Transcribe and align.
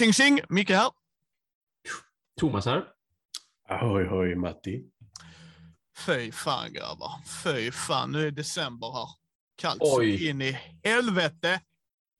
Tjing 0.00 0.12
tjing! 0.12 0.40
Micke 0.48 0.70
här. 0.70 0.90
Thomas 2.40 2.66
här. 2.66 2.84
Ahoj, 3.68 4.04
hoj, 4.06 4.34
Matti. 4.34 4.84
Fy 6.06 6.32
fan 6.32 6.72
grabbar. 6.72 7.10
Fy 7.44 7.70
fan, 7.70 8.12
nu 8.12 8.26
är 8.26 8.30
december 8.30 8.92
här. 8.92 9.08
Kallt 9.56 9.80
Oj. 9.82 10.18
så 10.18 10.24
in 10.24 10.42
i 10.42 10.58
helvete. 10.84 11.60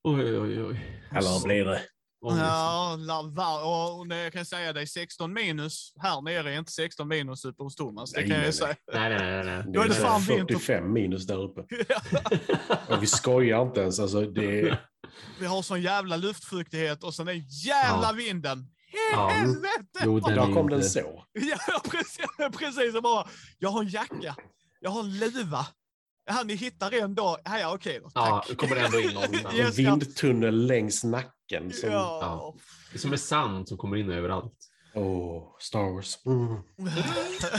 Oj, 0.05 0.39
oj, 0.39 0.63
oj. 0.65 1.01
Eller 1.11 1.45
blir 1.45 1.65
det? 1.65 1.83
Ja, 2.21 2.97
la- 2.99 3.23
var- 3.23 3.99
och 3.99 4.07
när 4.07 4.17
jag 4.23 4.33
kan 4.33 4.45
säga 4.45 4.73
det 4.73 4.81
är 4.81 4.87
16 4.87 5.33
minus. 5.33 5.93
Här 6.03 6.21
nere 6.23 6.55
är 6.55 6.59
inte 6.59 6.73
16 6.73 7.09
minus 7.09 7.45
uppe 7.45 7.63
hos 7.63 7.77
Thomas. 7.77 8.13
Det 8.13 8.21
Nej, 8.21 8.29
kan 8.29 8.35
jag 8.37 8.41
nej, 8.41 8.49
ju 8.49 8.53
säga. 8.53 8.77
Nej, 8.93 9.09
nej, 9.11 9.45
nej. 9.45 9.45
nej. 9.45 9.73
Då 9.75 9.81
är 9.81 9.89
det 9.89 9.95
fan 9.95 10.21
vinter. 10.21 10.55
45 10.55 10.93
minus 10.93 11.27
där 11.27 11.43
uppe. 11.43 11.61
Och 12.95 13.03
vi 13.03 13.07
skojar 13.07 13.63
inte 13.63 13.81
ens. 13.81 14.01
Alltså, 14.01 14.21
det 14.21 14.61
är, 14.61 14.90
Vi 15.41 15.47
har 15.47 15.63
sån 15.63 15.83
jävla 15.83 16.17
luftfuktighet 16.17 17.05
och 17.05 17.15
sen 17.15 17.29
är 17.29 17.43
jävla 17.67 18.07
Ja. 18.09 18.13
vinden. 18.13 18.67
Ja. 19.13 19.29
Helvete! 19.29 20.01
Jo, 20.05 20.21
den 20.21 20.33
är 20.33 20.37
där 20.47 20.55
kom 20.55 20.59
inte- 20.65 20.75
den 20.75 20.85
så. 20.85 21.25
Ja, 21.33 21.81
precis. 21.91 22.27
precis 22.59 22.95
jag 22.95 23.03
bara, 23.03 23.27
jag 23.59 23.69
har 23.71 23.83
en 23.83 23.89
jacka, 23.89 24.37
jag 24.81 24.91
har 24.91 25.01
en 25.01 25.19
luva. 25.19 25.67
Ja, 26.27 26.43
ni 26.45 26.55
hittar 26.55 26.95
en 26.95 27.15
då. 27.15 27.39
Ja, 27.45 27.59
ja 27.59 27.75
okej 27.75 28.01
då. 28.03 28.11
Ja, 28.15 28.27
Tack. 28.27 28.49
det 28.49 28.55
kommer 28.55 28.77
ändå 28.77 29.01
in 29.01 29.15
någon. 29.15 29.33
Ja. 29.33 29.51
En 29.65 29.71
vindtunnel 29.73 30.67
längs 30.67 31.05
nacken. 31.05 31.73
Som, 31.73 31.91
Ja. 31.91 32.19
Ja. 32.23 32.55
Det 32.93 32.97
är 32.97 33.01
som 33.01 33.13
är 33.13 33.17
sand 33.17 33.69
som 33.69 33.79
kommer 33.79 33.97
in 33.97 34.11
överallt. 34.11 34.55
Åh, 34.95 35.57
Star 35.61 35.95
Wars. 35.95 36.19
Mm. 36.27 36.63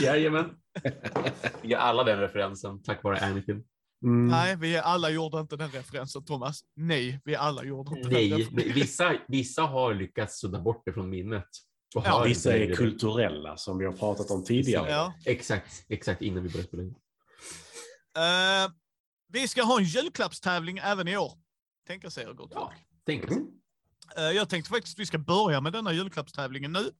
Jajamän. 0.00 0.50
Vi 1.62 1.68
gör 1.68 1.78
alla 1.78 2.04
den 2.04 2.18
referensen 2.18 2.82
tack 2.82 3.02
vare 3.02 3.20
Anakin. 3.20 3.64
Mm. 4.02 4.26
Nej, 4.28 4.56
vi 4.56 4.76
alla 4.76 5.10
gjorde 5.10 5.40
inte 5.40 5.56
den 5.56 5.70
referensen, 5.70 6.24
Thomas. 6.24 6.60
Nej, 6.76 7.20
vi 7.24 7.36
alla 7.36 7.64
gjorde 7.64 7.90
inte 7.90 8.02
den 8.02 8.12
Nej, 8.12 8.30
referensen. 8.30 8.56
nej, 8.56 8.72
vissa, 8.72 9.18
vissa 9.28 9.62
har 9.62 9.94
lyckats 9.94 10.38
sudda 10.40 10.60
bort 10.60 10.82
det 10.84 10.92
från 10.92 11.10
minnet. 11.10 11.46
Och 11.94 12.02
Ja, 12.06 12.22
Vissa 12.22 12.56
är 12.56 12.74
kulturella, 12.74 13.56
som 13.56 13.78
vi 13.78 13.84
har 13.84 13.92
pratat 13.92 14.30
om 14.30 14.44
tidigare. 14.44 14.90
Ja. 14.90 15.14
Exakt, 15.24 15.84
exakt 15.88 16.22
innan 16.22 16.42
vi 16.42 16.48
började 16.48 16.68
spela 16.68 16.82
in. 16.82 16.94
Eh, 18.16 18.72
vi 19.28 19.48
ska 19.48 19.62
ha 19.62 19.78
en 19.78 19.84
julklappstävling 19.84 20.78
även 20.78 21.08
i 21.08 21.16
år. 21.16 21.32
Tänker 21.86 22.08
sig 22.08 22.24
er 22.24 22.32
gott 22.32 22.54
folk. 22.54 22.76
Tänk 23.06 23.24
Mm. 23.30 23.46
Eh, 24.16 24.22
jag 24.22 24.48
tänkte 24.48 24.70
faktiskt 24.70 24.96
att 24.96 25.00
vi 25.00 25.06
ska 25.06 25.18
börja 25.18 25.60
med 25.60 25.72
denna 25.72 25.92
julklappstävlingen 25.92 26.72
nu. 26.72 26.90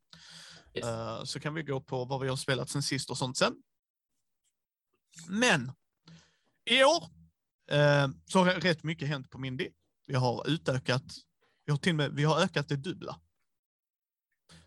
Yes. 0.75 0.87
Eh, 0.87 1.25
så 1.25 1.41
kan 1.41 1.55
vi 1.55 1.63
gå 1.63 1.81
på 1.81 2.05
vad 2.05 2.21
vi 2.21 2.29
har 2.29 2.37
spelat 2.37 2.71
sen 2.71 2.83
sist 2.83 3.11
och 3.11 3.19
sånt 3.19 3.37
sen. 3.37 3.55
Men 5.29 5.73
i 6.71 6.85
år 6.85 7.05
eh, 7.71 8.09
så 8.27 8.39
har 8.39 8.45
rätt 8.61 8.83
mycket 8.83 9.09
hänt 9.09 9.31
på 9.31 9.39
Mindy. 9.39 9.69
Vi 10.07 10.15
har 10.15 10.49
utökat, 10.49 11.03
vi 11.65 11.71
har 11.73 11.79
till 11.79 11.93
och 11.93 11.97
med, 11.97 12.13
vi 12.13 12.25
har 12.25 12.41
ökat 12.41 12.69
det 12.69 12.77
dubbla. 12.77 13.21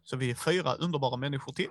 Så 0.04 0.18
vi 0.18 0.32
är 0.32 0.36
fyra 0.36 0.74
underbara 0.76 1.18
människor 1.18 1.54
till. 1.54 1.70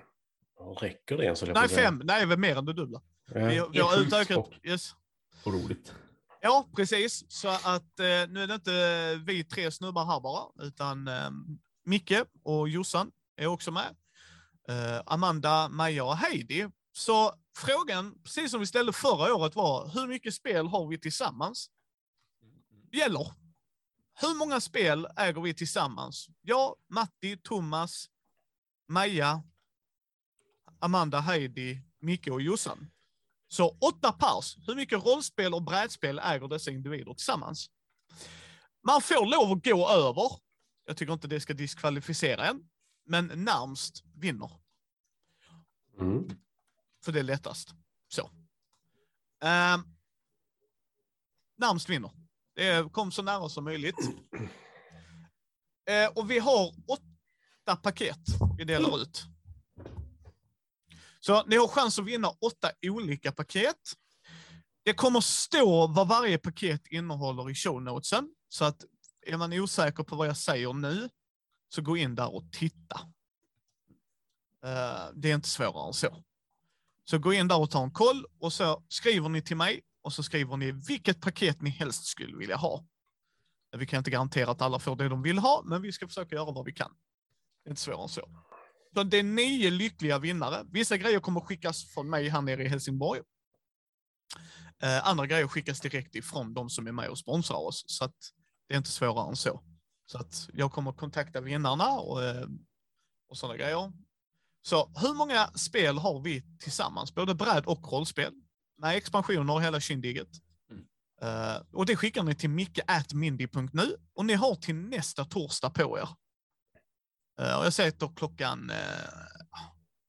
Räcker 0.81 1.17
det 1.17 1.23
ens? 1.25 1.41
Nej, 1.41 1.69
fem. 1.69 2.01
Nej, 2.03 2.25
vi 2.25 2.33
är 2.33 2.37
mer 2.37 2.55
än 2.57 2.65
det 2.65 2.73
dubbla. 2.73 3.01
Ja. 3.33 3.45
Vi, 3.47 3.61
vi 3.71 3.79
har 3.79 4.01
utökat. 4.01 4.37
och- 4.37 4.53
Yes. 4.63 4.95
Och 5.45 5.53
roligt. 5.53 5.93
Ja, 6.41 6.69
precis. 6.75 7.23
Så 7.31 7.47
att 7.47 7.99
eh, 7.99 8.05
nu 8.29 8.43
är 8.43 8.47
det 8.47 8.53
inte 8.55 9.15
vi 9.25 9.43
tre 9.43 9.71
snubbar 9.71 10.05
här 10.05 10.19
bara, 10.19 10.65
utan 10.67 11.07
eh, 11.07 11.29
Micke 11.85 12.13
och 12.43 12.69
Jossan 12.69 13.11
är 13.37 13.47
också 13.47 13.71
med. 13.71 13.95
Eh, 14.69 15.01
Amanda, 15.05 15.69
Maja 15.69 16.03
och 16.03 16.17
Heidi. 16.17 16.67
Så 16.97 17.33
frågan, 17.57 18.19
precis 18.23 18.51
som 18.51 18.59
vi 18.59 18.65
ställde 18.65 18.93
förra 18.93 19.35
året, 19.35 19.55
var 19.55 19.87
hur 19.87 20.07
mycket 20.07 20.33
spel 20.33 20.67
har 20.67 20.87
vi 20.87 20.99
tillsammans? 20.99 21.69
Gäller. 22.91 23.33
Hur 24.21 24.37
många 24.37 24.61
spel 24.61 25.07
äger 25.17 25.41
vi 25.41 25.53
tillsammans? 25.53 26.27
Jag, 26.41 26.75
Matti, 26.89 27.37
Thomas, 27.37 28.09
Maja, 28.87 29.43
Amanda, 30.79 31.19
Heidi, 31.19 31.81
Micke 31.99 32.27
och 32.27 32.41
Jossan. 32.41 32.91
Så 33.47 33.77
åtta 33.81 34.11
pers. 34.11 34.57
Hur 34.67 34.75
mycket 34.75 35.05
rollspel 35.05 35.53
och 35.53 35.63
brädspel 35.63 36.19
äger 36.19 36.47
dessa 36.47 36.71
individer 36.71 37.13
tillsammans? 37.13 37.69
Man 38.87 39.01
får 39.01 39.25
lov 39.25 39.57
att 39.57 39.65
gå 39.65 39.89
över. 39.89 40.31
Jag 40.85 40.97
tycker 40.97 41.13
inte 41.13 41.27
det 41.27 41.39
ska 41.39 41.53
diskvalificera 41.53 42.45
en. 42.45 42.69
Men 43.05 43.25
närmst 43.25 44.03
vinner. 44.13 44.51
Mm. 45.99 46.44
För 47.05 47.11
det 47.11 47.19
är 47.19 47.23
lättast. 47.23 47.69
Så. 48.07 48.29
Ehm, 49.43 49.79
uh, 49.79 49.85
närmst 51.57 51.89
vinner. 51.89 52.11
Det 52.55 52.91
kom 52.91 53.11
så 53.11 53.21
nära 53.21 53.49
som 53.49 53.63
möjligt. 53.63 53.95
Eh, 55.89 56.07
och 56.15 56.31
vi 56.31 56.39
har 56.39 56.73
åtta 56.87 57.75
paket 57.83 58.19
vi 58.57 58.63
delar 58.63 59.01
ut. 59.01 59.23
Så 61.19 61.43
ni 61.45 61.55
har 61.55 61.67
chans 61.67 61.99
att 61.99 62.05
vinna 62.05 62.29
åtta 62.29 62.71
olika 62.81 63.31
paket. 63.31 63.93
Det 64.83 64.93
kommer 64.93 65.21
stå 65.21 65.87
vad 65.87 66.07
varje 66.07 66.37
paket 66.37 66.87
innehåller 66.87 67.49
i 67.49 67.55
show 67.55 67.81
notesen. 67.81 68.35
Så 68.49 68.65
att 68.65 68.85
är 69.25 69.37
man 69.37 69.53
osäker 69.53 70.03
på 70.03 70.15
vad 70.15 70.27
jag 70.27 70.37
säger 70.37 70.73
nu, 70.73 71.09
så 71.69 71.81
gå 71.81 71.97
in 71.97 72.15
där 72.15 72.35
och 72.35 72.51
titta. 72.51 72.99
Eh, 74.65 75.09
det 75.13 75.31
är 75.31 75.35
inte 75.35 75.49
svårare 75.49 75.87
än 75.87 75.93
så. 75.93 76.23
Så 77.05 77.17
gå 77.17 77.33
in 77.33 77.47
där 77.47 77.59
och 77.59 77.71
ta 77.71 77.83
en 77.83 77.91
koll 77.91 78.25
och 78.39 78.53
så 78.53 78.83
skriver 78.87 79.29
ni 79.29 79.41
till 79.41 79.57
mig 79.57 79.81
och 80.01 80.13
så 80.13 80.23
skriver 80.23 80.57
ni 80.57 80.71
vilket 80.71 81.21
paket 81.21 81.61
ni 81.61 81.69
helst 81.69 82.05
skulle 82.05 82.37
vilja 82.37 82.55
ha. 82.55 82.85
Vi 83.77 83.87
kan 83.87 83.97
inte 83.97 84.11
garantera 84.11 84.51
att 84.51 84.61
alla 84.61 84.79
får 84.79 84.95
det 84.95 85.09
de 85.09 85.21
vill 85.21 85.37
ha, 85.37 85.63
men 85.65 85.81
vi 85.81 85.91
ska 85.91 86.07
försöka 86.07 86.35
göra 86.35 86.51
vad 86.51 86.65
vi 86.65 86.73
kan. 86.73 86.91
Det 87.63 87.67
är 87.67 87.71
inte 87.71 87.81
svårare 87.81 88.01
än 88.01 88.09
så. 88.09 88.29
Så 88.95 89.03
det 89.03 89.17
är 89.17 89.23
nio 89.23 89.69
lyckliga 89.69 90.19
vinnare. 90.19 90.65
Vissa 90.71 90.97
grejer 90.97 91.19
kommer 91.19 91.41
skickas 91.41 91.93
från 91.93 92.09
mig 92.09 92.29
här 92.29 92.41
nere 92.41 92.63
i 92.63 92.67
Helsingborg. 92.67 93.21
Eh, 94.83 95.07
andra 95.07 95.27
grejer 95.27 95.47
skickas 95.47 95.81
direkt 95.81 96.15
ifrån 96.15 96.53
de 96.53 96.69
som 96.69 96.87
är 96.87 96.91
med 96.91 97.09
och 97.09 97.17
sponsrar 97.17 97.57
oss. 97.57 97.83
Så 97.87 98.05
att 98.05 98.15
det 98.67 98.73
är 98.73 98.77
inte 98.77 98.89
svårare 98.89 99.29
än 99.29 99.35
så. 99.35 99.63
Så 100.05 100.17
att 100.17 100.49
jag 100.53 100.71
kommer 100.71 100.91
kontakta 100.91 101.41
vinnarna 101.41 101.91
och, 101.91 102.23
eh, 102.23 102.47
och 103.29 103.37
sådana 103.37 103.57
grejer. 103.57 103.93
Så 104.67 104.91
hur 104.95 105.13
många 105.13 105.47
spel 105.47 105.97
har 105.97 106.19
vi 106.19 106.43
tillsammans? 106.59 107.15
Både 107.15 107.35
bräd 107.35 107.65
och 107.65 107.91
rollspel. 107.91 108.33
Med 108.77 108.97
expansioner 108.97 109.53
och 109.53 109.63
hela 109.63 109.79
kindigget. 109.79 110.27
Mm. 110.71 110.85
Eh, 111.21 111.61
och 111.73 111.85
det 111.85 111.95
skickar 111.95 112.23
ni 112.23 112.35
till 112.35 112.49
micke.mindy.nu 112.49 113.95
och 114.13 114.25
ni 114.25 114.33
har 114.33 114.55
till 114.55 114.75
nästa 114.75 115.25
torsdag 115.25 115.69
på 115.69 115.99
er. 115.99 116.09
Eh, 117.39 117.59
och 117.59 117.65
jag 117.65 117.73
säger 117.73 118.15
klockan, 118.15 118.69
eh, 118.69 118.77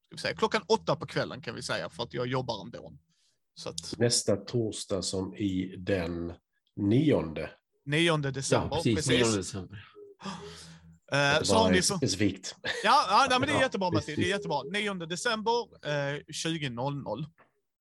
ska 0.05 0.15
vi 0.15 0.17
säga, 0.17 0.35
klockan 0.35 0.61
åtta 0.67 0.95
på 0.95 1.05
kvällen 1.05 1.41
kan 1.41 1.55
vi 1.55 1.61
säga 1.63 1.89
för 1.89 2.03
att 2.03 2.13
jag 2.13 2.27
jobbar 2.27 2.61
ändå. 2.61 2.93
Så 3.55 3.69
att 3.69 3.97
Nästa 3.97 4.35
torsdag 4.35 5.01
som 5.01 5.35
i 5.35 5.75
den 5.77 6.33
nionde. 6.75 7.51
9 7.85 8.17
december. 8.17 8.77
Ja, 8.77 8.81
precis. 8.83 9.07
9 9.07 9.37
december. 9.37 9.87
Det 11.11 11.45
så 11.45 11.55
har 11.55 11.71
ni 11.71 11.77
är 11.77 11.81
för, 11.81 11.97
specifikt. 11.97 12.55
ja, 12.83 13.05
ja 13.09 13.27
nej, 13.29 13.39
men 13.39 13.49
det 13.49 13.55
är 13.55 13.61
jättebra 13.61 13.91
Matti. 13.91 14.15
Det 14.15 14.23
är 14.23 14.29
jättebra. 14.29 14.63
9 14.63 14.93
december 14.93 15.85
eh, 15.85 16.19
20.00. 16.27 17.25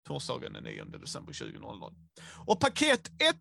Torsdagen 0.06 0.52
den 0.52 0.64
9 0.64 0.84
december 0.84 1.32
20.00. 1.32 1.94
Och 2.46 2.60
paket 2.60 3.08
1 3.08 3.36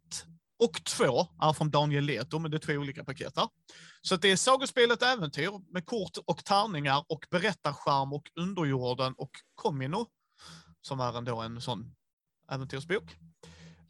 och 0.63 0.84
2 0.84 1.28
är 1.41 1.53
från 1.53 1.72
Daniel 1.72 2.03
Leto, 2.03 2.40
men 2.40 2.51
det 2.51 2.57
är 2.57 2.59
två 2.59 2.73
olika 2.73 3.03
paket 3.03 3.34
här. 3.38 3.47
Så 4.01 4.16
det 4.16 4.31
är 4.31 4.35
Sagospelet 4.35 5.02
Äventyr 5.02 5.73
med 5.73 5.85
kort 5.85 6.17
och 6.26 6.46
tärningar 6.46 7.05
och 7.08 7.26
berättarskärm 7.31 8.14
och 8.14 8.23
Underjorden 8.40 9.14
och 9.17 9.31
Komino, 9.55 10.08
som 10.81 10.99
är 10.99 11.17
ändå 11.17 11.41
en 11.41 11.61
sån 11.61 11.96
äventyrsbok. 12.52 13.16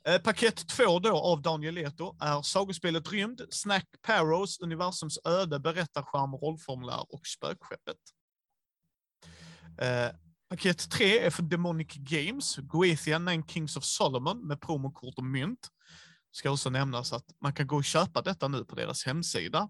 Eh, 0.07 0.22
paket 0.22 0.68
två 0.68 1.00
då 1.00 1.18
av 1.18 1.42
Daniel 1.42 1.74
Leto 1.74 2.16
är 2.19 2.42
Sagospelet 2.42 3.12
Rymd, 3.12 3.42
Snack 3.50 3.86
Parrows, 4.02 4.60
Universums 4.60 5.19
öde, 5.25 5.60
berättarskärm, 5.60 6.36
rollformulär 6.36 7.13
och 7.13 7.28
Spökskeppet. 7.28 7.98
Eh, 9.81 10.16
paket 10.50 10.92
tre 10.92 11.19
är 11.19 11.30
för 11.30 11.44
Demonic 11.44 11.94
Games, 11.94 12.56
Goethia 12.57 13.19
Nine 13.19 13.48
Kings 13.48 13.78
of 13.78 13.84
Solomon 13.84 14.48
med 14.48 14.62
promokort 14.62 15.18
och 15.18 15.24
mynt. 15.24 15.68
Ska 16.31 16.51
också 16.51 16.69
nämnas 16.69 17.13
att 17.13 17.25
man 17.42 17.54
kan 17.54 17.68
gå 17.68 17.75
och 17.75 17.86
köpa 17.86 18.22
detta 18.22 18.48
nu 18.48 18.66
på 18.66 18.75
deras 18.75 19.06
hemsida 19.06 19.69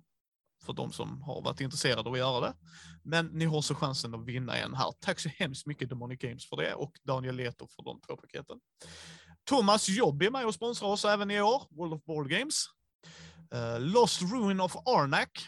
för 0.66 0.74
de 0.74 0.92
som 0.92 1.22
har 1.22 1.42
varit 1.42 1.62
intresserade 1.62 2.10
av 2.10 2.14
att 2.14 2.20
göra 2.20 2.42
det. 2.48 2.54
Men 3.04 3.28
ni 3.28 3.46
har 3.46 3.62
så 3.62 3.76
chansen 3.76 4.16
att 4.16 4.26
vinna 4.26 4.58
en 4.58 4.74
här. 4.74 4.94
Tack 5.00 5.20
så 5.20 5.30
hemskt 5.30 5.66
mycket 5.66 5.90
Demonic 5.90 6.20
Games 6.20 6.50
för 6.50 6.56
det 6.58 6.74
och 6.74 6.92
Daniel 7.04 7.36
Leto 7.36 7.68
för 7.68 7.84
de 7.84 8.02
två 8.02 8.18
paketen. 8.18 8.60
Thomas 9.46 9.90
Jobb 9.90 10.22
är 10.22 10.30
med 10.32 10.46
och 10.46 10.54
sponsrar 10.54 10.90
oss 10.90 11.06
även 11.06 11.32
i 11.32 11.42
år, 11.42 11.64
World 11.72 11.94
of 11.94 12.04
Board 12.04 12.30
Games. 12.30 12.66
Eh, 13.54 13.80
Lost 13.80 14.22
Ruin 14.22 14.60
of 14.62 14.76
Arnak 14.76 15.48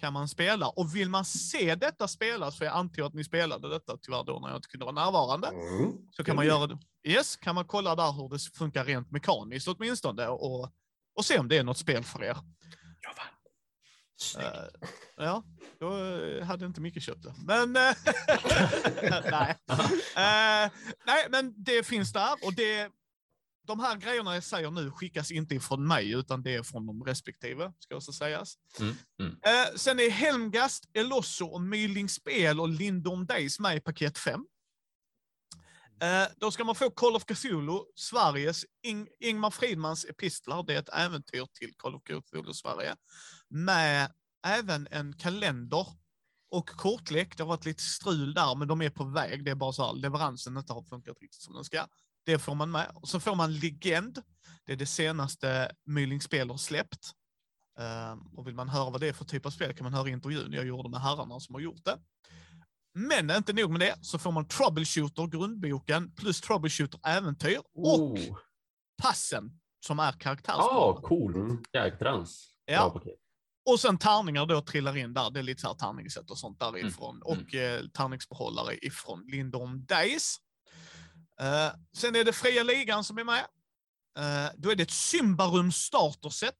kan 0.00 0.12
man 0.12 0.28
spela. 0.28 0.68
Och 0.68 0.96
vill 0.96 1.08
man 1.10 1.24
se 1.24 1.74
detta 1.74 2.08
spelas, 2.08 2.58
för 2.58 2.64
jag 2.64 2.74
antar 2.74 3.02
att 3.02 3.14
ni 3.14 3.24
spelade 3.24 3.68
detta 3.68 3.96
tyvärr 4.02 4.24
då 4.24 4.38
när 4.38 4.48
jag 4.48 4.56
inte 4.58 4.68
kunde 4.68 4.84
vara 4.86 4.94
närvarande, 5.04 5.48
Mm. 5.48 5.92
så 6.10 6.24
kan 6.24 6.36
man 6.36 6.46
göra 6.46 6.66
det. 6.66 6.78
Yes, 7.04 7.36
kan 7.36 7.54
man 7.54 7.64
kolla 7.64 7.94
där 7.94 8.12
hur 8.12 8.28
det 8.28 8.38
funkar 8.58 8.84
rent 8.84 9.10
mekaniskt 9.10 9.68
åtminstone 9.68 10.26
och, 10.28 10.72
och 11.14 11.24
se 11.24 11.38
om 11.38 11.48
det 11.48 11.56
är 11.56 11.64
något 11.64 11.78
spel 11.78 12.04
för 12.04 12.24
er. 12.24 12.36
Ja, 13.00 13.14
va? 13.16 13.22
Eh, 14.42 14.68
ja. 15.16 15.42
Då 15.80 15.96
eh, 15.96 16.44
hade 16.44 16.66
inte 16.66 16.80
mycket 16.80 17.02
köpt 17.02 17.22
det. 17.22 17.34
Men, 17.46 17.72
nej. 19.30 19.56
Eh, 20.16 20.70
nej, 21.06 21.26
men 21.30 21.54
det 21.64 21.86
finns 21.86 22.12
där 22.12 22.32
och 22.44 22.54
det, 22.54 22.90
de 23.68 23.80
här 23.80 23.96
grejerna 23.96 24.34
jag 24.34 24.44
säger 24.44 24.70
nu 24.70 24.90
skickas 24.90 25.30
inte 25.30 25.54
ifrån 25.54 25.86
mig, 25.86 26.12
utan 26.12 26.42
det 26.42 26.54
är 26.54 26.62
från 26.62 26.86
de 26.86 27.04
respektive, 27.04 27.72
ska 27.78 27.96
också 27.96 28.12
sägas. 28.12 28.54
Mm, 28.80 28.94
mm. 29.20 29.32
Eh, 29.32 29.76
sen 29.76 30.00
är 30.00 30.10
Helmgast, 30.10 30.84
Elosso 30.94 31.46
och 31.46 31.60
Myling 31.60 32.08
Spel 32.08 32.60
och 32.60 32.68
Lindom 32.68 33.26
Days 33.26 33.60
med 33.60 33.76
i 33.76 33.80
paket 33.80 34.18
5. 34.18 34.46
Eh, 36.00 36.28
då 36.36 36.50
ska 36.50 36.64
man 36.64 36.74
få 36.74 36.90
Call 36.90 37.16
of 37.16 37.24
Cthulhu, 37.24 37.78
Sveriges, 37.94 38.64
Ing 38.82 39.08
Ingmar 39.20 39.50
Fridmans 39.50 40.04
epistlar, 40.04 40.62
det 40.62 40.74
är 40.74 40.78
ett 40.78 40.94
äventyr 40.94 41.46
till 41.52 41.74
Call 41.76 41.94
of 41.94 42.02
Cthulhu 42.02 42.52
Sverige, 42.52 42.96
med 43.48 44.12
även 44.46 44.88
en 44.90 45.12
kalender 45.12 45.86
och 46.50 46.68
kortlek. 46.68 47.36
Det 47.36 47.42
har 47.42 47.48
varit 47.48 47.64
lite 47.64 47.82
strul 47.82 48.34
där, 48.34 48.54
men 48.54 48.68
de 48.68 48.82
är 48.82 48.90
på 48.90 49.04
väg. 49.04 49.44
Det 49.44 49.50
är 49.50 49.54
bara 49.54 49.72
så 49.72 49.86
här, 49.86 49.92
leveransen 49.92 50.56
inte 50.56 50.72
har 50.72 50.82
funkat 50.82 51.16
riktigt 51.20 51.42
som 51.42 51.54
den 51.54 51.64
ska. 51.64 51.86
Det 52.24 52.38
får 52.38 52.54
man 52.54 52.70
med. 52.70 52.90
Och 52.94 53.08
så 53.08 53.20
får 53.20 53.34
man 53.34 53.54
Legend. 53.58 54.22
Det 54.66 54.72
är 54.72 54.76
det 54.76 54.86
senaste 54.86 55.72
Myling 55.86 56.20
Spel 56.20 56.50
har 56.50 56.56
släppt. 56.56 57.10
Ehm, 57.78 58.18
och 58.36 58.46
vill 58.46 58.54
man 58.54 58.68
höra 58.68 58.90
vad 58.90 59.00
det 59.00 59.08
är 59.08 59.12
för 59.12 59.24
typ 59.24 59.46
av 59.46 59.50
spel 59.50 59.74
kan 59.74 59.84
man 59.84 59.94
höra 59.94 60.08
intervjun 60.08 60.52
jag 60.52 60.66
gjorde 60.66 60.88
med 60.88 61.00
herrarna 61.00 61.40
som 61.40 61.54
har 61.54 61.60
gjort 61.62 61.84
det. 61.84 61.98
Men 62.94 63.30
inte 63.30 63.52
nog 63.52 63.70
med 63.70 63.80
det, 63.80 63.94
så 64.00 64.18
får 64.18 64.32
man 64.32 64.48
Troubleshooter, 64.48 65.26
grundboken, 65.26 66.12
plus 66.14 66.40
Troubleshooter 66.40 67.00
Äventyr 67.06 67.58
och 67.74 68.00
Oh. 68.00 68.36
passen 69.02 69.60
som 69.86 69.98
är 69.98 70.04
Ja, 70.06 70.12
karaktärsplanen. 70.12 71.02
cool. 71.02 71.34
Mm. 71.36 71.62
Jäktrans. 71.72 72.54
Ja. 72.64 72.90
Paket. 72.90 73.14
Och 73.70 73.80
sen 73.80 73.98
tärningar 73.98 74.46
då 74.46 74.60
trillar 74.62 74.96
in 74.96 75.14
där. 75.14 75.30
Det 75.30 75.38
är 75.38 75.42
lite 75.42 75.60
så 75.60 75.68
här 75.68 75.74
tärningssätt 75.74 76.30
och 76.30 76.38
sånt 76.38 76.60
därifrån. 76.60 77.16
Mm. 77.16 77.22
Och 77.22 77.54
eh, 77.54 77.86
tärningsbehållare 77.88 78.76
ifrån 78.86 79.24
Lindom 79.26 79.84
Days. 79.84 80.36
Eh, 81.40 81.72
sen 81.96 82.16
är 82.16 82.24
det 82.24 82.32
fria 82.32 82.62
ligan 82.62 83.04
som 83.04 83.18
är 83.18 83.24
med. 83.24 83.46
Eh, 84.18 84.52
då 84.56 84.70
är 84.70 84.76
det 84.76 84.82
ett 84.82 84.90
Symbarum 84.90 85.72
starterset. 85.72 86.54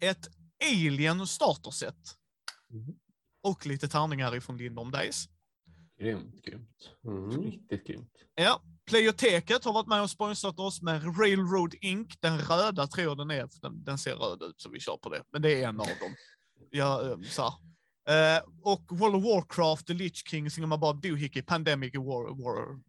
Ett 0.00 0.28
Alien 0.64 1.26
starterset. 1.26 2.16
Mm. 2.70 2.94
Och 3.42 3.66
lite 3.66 3.88
tärningar 3.88 4.36
ifrån 4.36 4.56
Lindom 4.56 4.90
Days. 4.90 5.28
Grymt, 6.00 6.42
grymt. 6.42 6.90
Mm. 7.06 7.42
Riktigt 7.42 7.86
grymt. 7.86 8.12
Ja, 8.34 8.62
Playoteket 8.86 9.64
har 9.64 9.72
varit 9.72 9.86
med 9.86 10.02
och 10.02 10.10
sponsrat 10.10 10.58
oss 10.58 10.82
med 10.82 11.18
Railroad 11.20 11.74
Inc. 11.80 12.20
Den 12.20 12.38
röda 12.38 12.86
tror 12.86 13.06
jag 13.06 13.18
den 13.18 13.30
är, 13.30 13.48
den, 13.62 13.84
den 13.84 13.98
ser 13.98 14.14
röd 14.14 14.42
ut 14.42 14.60
så 14.60 14.70
vi 14.70 14.80
kör 14.80 14.96
på 14.96 15.08
det. 15.08 15.22
Men 15.32 15.42
det 15.42 15.62
är 15.62 15.68
en 15.68 15.80
av 15.80 15.86
dem. 15.86 16.14
Ja, 16.70 17.10
eh, 17.10 17.20
så. 17.20 17.42
Eh, 18.12 18.42
och 18.62 18.98
World 18.98 19.16
of 19.16 19.24
Warcraft, 19.24 19.86
The 19.86 19.94
Lich 19.94 20.22
King, 20.26 20.50
Singamabob, 20.50 21.02
Doohickey, 21.02 21.42
Pandemic, 21.42 21.94
War, 21.94 22.44
War, 22.44 22.80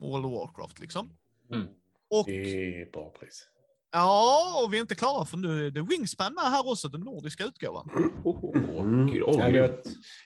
World 0.00 0.26
of 0.26 0.32
Warcraft 0.32 0.78
liksom. 0.80 1.10
Mm. 1.52 1.66
Och 2.10 2.26
Det 2.26 2.80
är 2.82 2.90
bra 2.92 3.10
pris. 3.20 3.46
ja, 3.92 4.62
och 4.64 4.72
vi 4.72 4.76
är 4.76 4.80
inte 4.80 4.94
klara 4.94 5.24
för 5.24 5.36
nu 5.36 5.66
är 5.66 5.70
det 5.70 5.82
Wingspan 5.82 6.34
med 6.34 6.44
här 6.44 6.68
också, 6.70 6.88
den 6.88 7.00
nordiska 7.00 7.44
utgåvan. 7.44 8.12
Oh. 8.24 8.56
Mm. 8.80 9.08
Ja, 9.14 9.48
jag, 9.48 9.70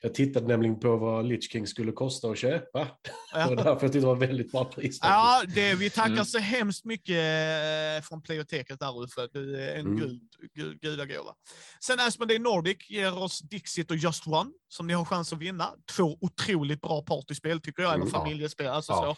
jag 0.02 0.14
tittade 0.14 0.46
nämligen 0.46 0.80
på 0.80 0.96
vad 0.96 1.24
Lich 1.26 1.50
King 1.52 1.66
skulle 1.66 1.92
kosta 1.92 2.28
att 2.28 2.38
köpa. 2.38 2.78
Det 2.78 2.90
var 3.34 3.40
Ja. 3.40 3.48
därför 3.54 3.70
jag 3.70 3.80
tyckte 3.80 3.98
det 3.98 4.06
var 4.06 4.16
väldigt 4.16 4.52
bra 4.52 4.64
pris. 4.64 4.98
Ja, 5.02 5.42
det, 5.54 5.74
vi 5.74 5.90
tackar 5.90 6.12
Mm. 6.12 6.24
så 6.24 6.38
hemskt 6.38 6.84
mycket 6.84 7.16
eh, 7.16 8.02
från 8.08 8.22
Playoteket 8.22 8.80
där 8.80 9.02
Uffe. 9.04 9.28
Du 9.32 9.60
är 9.60 9.74
en 9.74 9.86
Mm. 9.86 9.96
gud, 9.96 10.20
gud, 10.54 10.80
gudagåva. 10.80 11.34
Sen 11.80 12.00
Asmodee 12.00 12.38
Nordic 12.38 12.90
ger 12.90 13.18
oss 13.18 13.40
Dixit 13.40 13.90
och 13.90 13.96
Just 13.96 14.26
One 14.26 14.50
som 14.68 14.86
ni 14.86 14.92
har 14.92 15.04
chans 15.04 15.32
att 15.32 15.38
vinna. 15.38 15.74
Två 15.96 16.18
otroligt 16.20 16.80
bra 16.80 17.02
partyspel 17.02 17.60
tycker 17.60 17.82
jag, 17.82 17.92
eller 17.92 18.02
Mm. 18.02 18.12
familjespel. 18.12 18.66
Alltså 18.66 18.92
Ja, 18.92 19.02
så. 19.14 19.16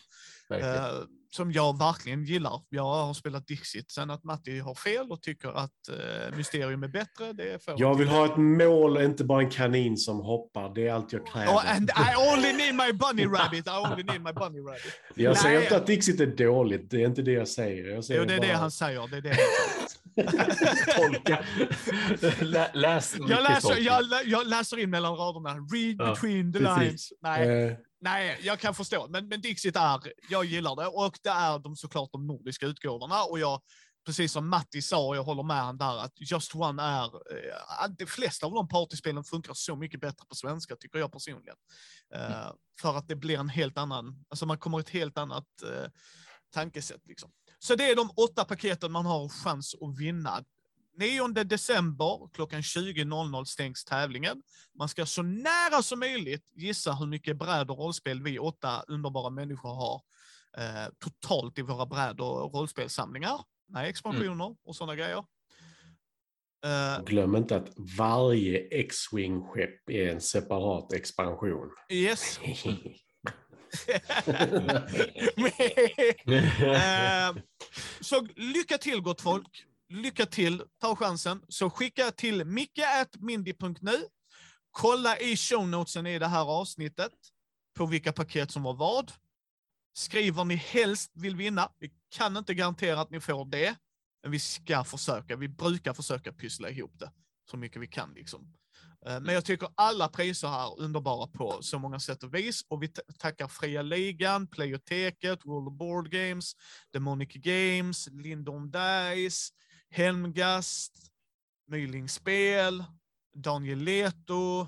Eh, 0.51 0.87
som 1.31 1.53
jag 1.53 1.79
verkligen 1.79 2.25
gillar. 2.25 2.63
Jag 2.69 2.83
har 2.83 3.15
spelat 3.15 3.47
Dixit. 3.47 3.91
Sen 3.91 4.11
att 4.11 4.25
Matti 4.25 4.59
har 4.59 4.75
fel 4.75 5.13
och 5.13 5.23
tycker 5.23 5.49
att 5.49 5.89
eh, 5.89 6.37
Mysterium 6.37 6.83
är 6.83 6.89
bättre, 6.89 7.33
det 7.33 7.65
får 7.65 7.75
Jag 7.77 7.89
han 7.89 7.99
vill 7.99 8.09
ha 8.09 8.25
ett 8.25 8.37
mål, 8.37 9.03
inte 9.03 9.25
bara 9.25 9.43
en 9.43 9.51
kanin 9.51 9.97
som 9.97 10.21
hoppar. 10.21 10.75
Det 10.75 10.89
är 10.89 10.93
allt 10.93 11.13
jag 11.13 11.27
kräver. 11.27 11.53
Oh, 11.53 11.77
and 11.77 11.91
I 11.91 12.33
only 12.33 12.53
need 12.53 12.75
my 12.75 12.93
bunny 12.93 13.25
rabbit. 13.25 13.67
I 13.67 13.71
only 13.71 14.03
need 14.03 14.23
my 14.23 14.33
bunny 14.33 14.61
rabbit. 14.61 15.01
jag 15.15 15.37
säger 15.39 15.55
Nej. 15.55 15.65
inte 15.65 15.77
att 15.77 15.87
Dixit 15.87 16.21
är 16.21 16.27
dåligt. 16.27 16.91
Det 16.91 17.03
är 17.03 17.07
inte 17.07 17.23
det 17.23 17.33
jag 17.33 17.49
säger. 17.49 17.95
Jag 17.95 18.05
säger 18.05 18.21
Jo, 18.21 18.27
det 18.27 18.35
är 18.35 18.39
bara... 18.39 18.47
det 18.47 18.53
han 18.53 18.71
säger. 18.71 19.09
Det 19.09 19.17
är 19.17 19.21
det 19.21 19.29
han 19.29 19.37
säger. 19.37 19.86
Tolka. 20.97 21.45
Lä, 22.41 22.71
läs 22.75 23.17
Jag 23.29 23.43
läser, 23.43 23.77
jag, 23.79 24.03
jag 24.25 24.47
läser 24.47 24.79
in 24.79 24.91
mellan 24.91 25.17
raderna. 25.17 25.51
Read 25.55 25.97
Ja, 25.99 26.11
between 26.15 26.53
the 26.53 26.59
precis. 26.59 26.79
lines. 26.83 27.13
Nej, 27.23 27.49
Eh, 27.69 27.77
nej, 28.01 28.39
jag 28.43 28.59
kan 28.61 28.75
förstå. 28.75 29.07
Men, 29.09 29.29
men 29.29 29.41
Dixit 29.41 29.77
är, 29.77 30.01
jag 30.29 30.45
gillar 30.45 30.77
det. 30.77 30.87
Och 30.87 31.19
det 31.23 31.29
är 31.31 31.59
de 31.59 31.77
såklart 31.77 32.13
de 32.13 32.27
nordiska 32.27 32.67
utgåvorna. 32.67 33.23
Och 33.25 33.39
jag, 33.39 33.61
precis 34.07 34.33
som 34.33 34.49
Matti 34.49 34.83
sa, 34.83 35.15
jag 35.15 35.23
håller 35.25 35.43
med 35.43 35.57
han 35.65 35.79
där, 35.79 35.99
att 36.05 36.31
Just 36.31 36.55
One 36.55 36.83
är, 36.83 37.05
eh, 37.05 37.89
de 37.99 38.07
flesta 38.07 38.47
av 38.47 38.53
de 38.53 38.69
partyspelen 38.69 39.25
funkar 39.25 39.53
så 39.55 39.77
mycket 39.77 40.01
bättre 40.01 40.27
på 40.29 40.35
svenska, 40.35 40.77
tycker 40.77 40.99
jag 40.99 41.13
personligen. 41.13 41.57
Eh, 42.15 42.51
För 42.81 42.97
att 42.99 43.09
det 43.09 43.17
blir 43.17 43.39
en 43.39 43.49
helt 43.49 43.79
annan, 43.79 44.25
alltså 44.29 44.47
man 44.47 44.59
kommer 44.59 44.81
ett 44.81 44.91
helt 44.91 45.19
annat 45.19 45.47
eh, 45.65 45.91
tankesätt 46.55 47.01
liksom. 47.07 47.31
Så 47.59 47.75
det 47.75 47.91
är 47.91 47.97
de 47.97 48.11
åtta 48.17 48.45
paketen 48.45 48.93
man 48.93 49.07
har 49.07 49.29
chans 49.29 49.75
att 49.81 49.99
vinna. 49.99 50.45
9 50.99 51.29
december 51.29 52.29
klockan 52.33 52.61
20.00 52.61 53.45
stängs 53.45 53.85
tävlingen. 53.85 54.43
Man 54.79 54.89
ska 54.89 55.07
så 55.07 55.23
nära 55.23 55.83
som 55.83 55.99
möjligt 55.99 56.45
gissa 56.55 56.93
hur 56.93 57.07
mycket 57.07 57.37
bräd 57.37 57.71
och 57.71 57.79
rollspel 57.79 58.23
vi 58.23 58.39
åtta 58.39 58.85
underbara 58.89 59.31
människor 59.31 59.75
har 59.75 60.03
eh, 60.59 60.93
totalt 60.99 61.59
i 61.59 61.63
våra 61.63 61.87
bräd 61.87 62.21
och 62.21 62.55
rollspelssamlingar. 62.55 63.41
Med 63.69 63.89
expansioner 63.89 64.57
och 64.65 64.77
sådana 64.77 64.97
grejer. 64.97 65.25
Eh, 66.65 67.05
glöm 67.05 67.37
inte 67.37 67.57
att 67.57 67.69
varje 67.99 68.59
X-Wing-skepp 68.71 69.91
är 69.91 70.13
en 70.13 70.21
separat 70.21 70.93
expansion. 70.93 71.71
yes. 71.91 72.41
Eh, 76.07 77.43
så 78.01 78.27
lycka 78.37 78.79
till 78.79 79.01
gott 79.01 79.21
folk. 79.21 79.65
Lycka 79.89 80.27
till, 80.27 80.63
ta 80.81 80.97
chansen. 80.97 81.43
Så 81.49 81.71
skicka 81.71 82.11
till 82.11 82.45
micke.mindy.nu. 82.45 83.99
Kolla 84.71 85.19
i 85.19 85.37
shownotesen 85.37 86.07
i 86.07 86.19
det 86.19 86.27
här 86.27 86.45
avsnittet 86.45 87.13
på 87.77 87.87
vilka 87.87 88.13
paket 88.13 88.51
som 88.51 88.63
var 88.63 88.75
vad. 88.75 89.13
Skriv 89.95 90.35
vad 90.35 90.47
ni 90.47 90.55
helst 90.55 91.11
vill 91.15 91.37
vinna. 91.37 91.73
Vi 91.79 91.91
kan 92.11 92.37
inte 92.37 92.55
garantera 92.55 93.01
att 93.01 93.11
ni 93.11 93.21
får 93.21 93.45
det, 93.45 93.77
men 94.23 94.33
vi 94.33 94.39
ska 94.39 94.85
försöka. 94.85 95.37
Vi 95.37 95.49
brukar 95.49 95.95
försöka 95.95 96.33
pyssla 96.33 96.71
ihop 96.71 96.99
det 96.99 97.13
så 97.51 97.57
mycket 97.57 97.83
vi 97.83 97.87
kan. 97.87 98.15
Liksom. 98.15 98.53
Eh, 99.07 99.21
Men 99.21 99.35
jag 99.35 99.45
tycker 99.45 99.69
alla 99.75 100.09
priser 100.09 100.49
här 100.49 100.67
är 100.67 100.81
underbara 100.81 101.27
på 101.27 101.63
så 101.63 101.79
många 101.79 102.01
sätt 102.01 102.23
och 102.23 102.35
vis. 102.35 102.65
Och 102.69 102.83
vi 102.83 102.89
ta- 102.89 103.03
tackar 103.19 103.49
Fria 103.49 103.83
Ligan, 103.83 104.47
Playoteket, 104.47 105.45
World 105.45 105.69
of 105.69 105.75
Board 105.75 106.11
Games, 106.11 106.53
Demonic 106.93 107.29
Games, 107.33 108.09
Lindom 108.13 108.71
Dice, 108.71 109.53
Helmgast, 109.91 111.11
Myling 111.67 112.09
Spel, 112.09 112.85
Daniel 113.35 113.79
Leto. 113.79 114.67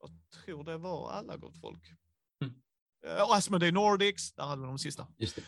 Jag 0.00 0.10
tror 0.44 0.64
det 0.64 0.76
var 0.78 1.10
alla 1.10 1.36
gott 1.36 1.60
folk. 1.60 1.92
Mm. 2.44 2.54
Eh, 3.06 3.22
Och 3.22 3.36
Asmodee 3.36 3.72
Nordics, 3.72 4.32
där 4.32 4.44
hade 4.44 4.60
vi 4.62 4.66
de 4.68 4.78
sista. 4.78 5.06
Just 5.16 5.36
det. 5.36 5.42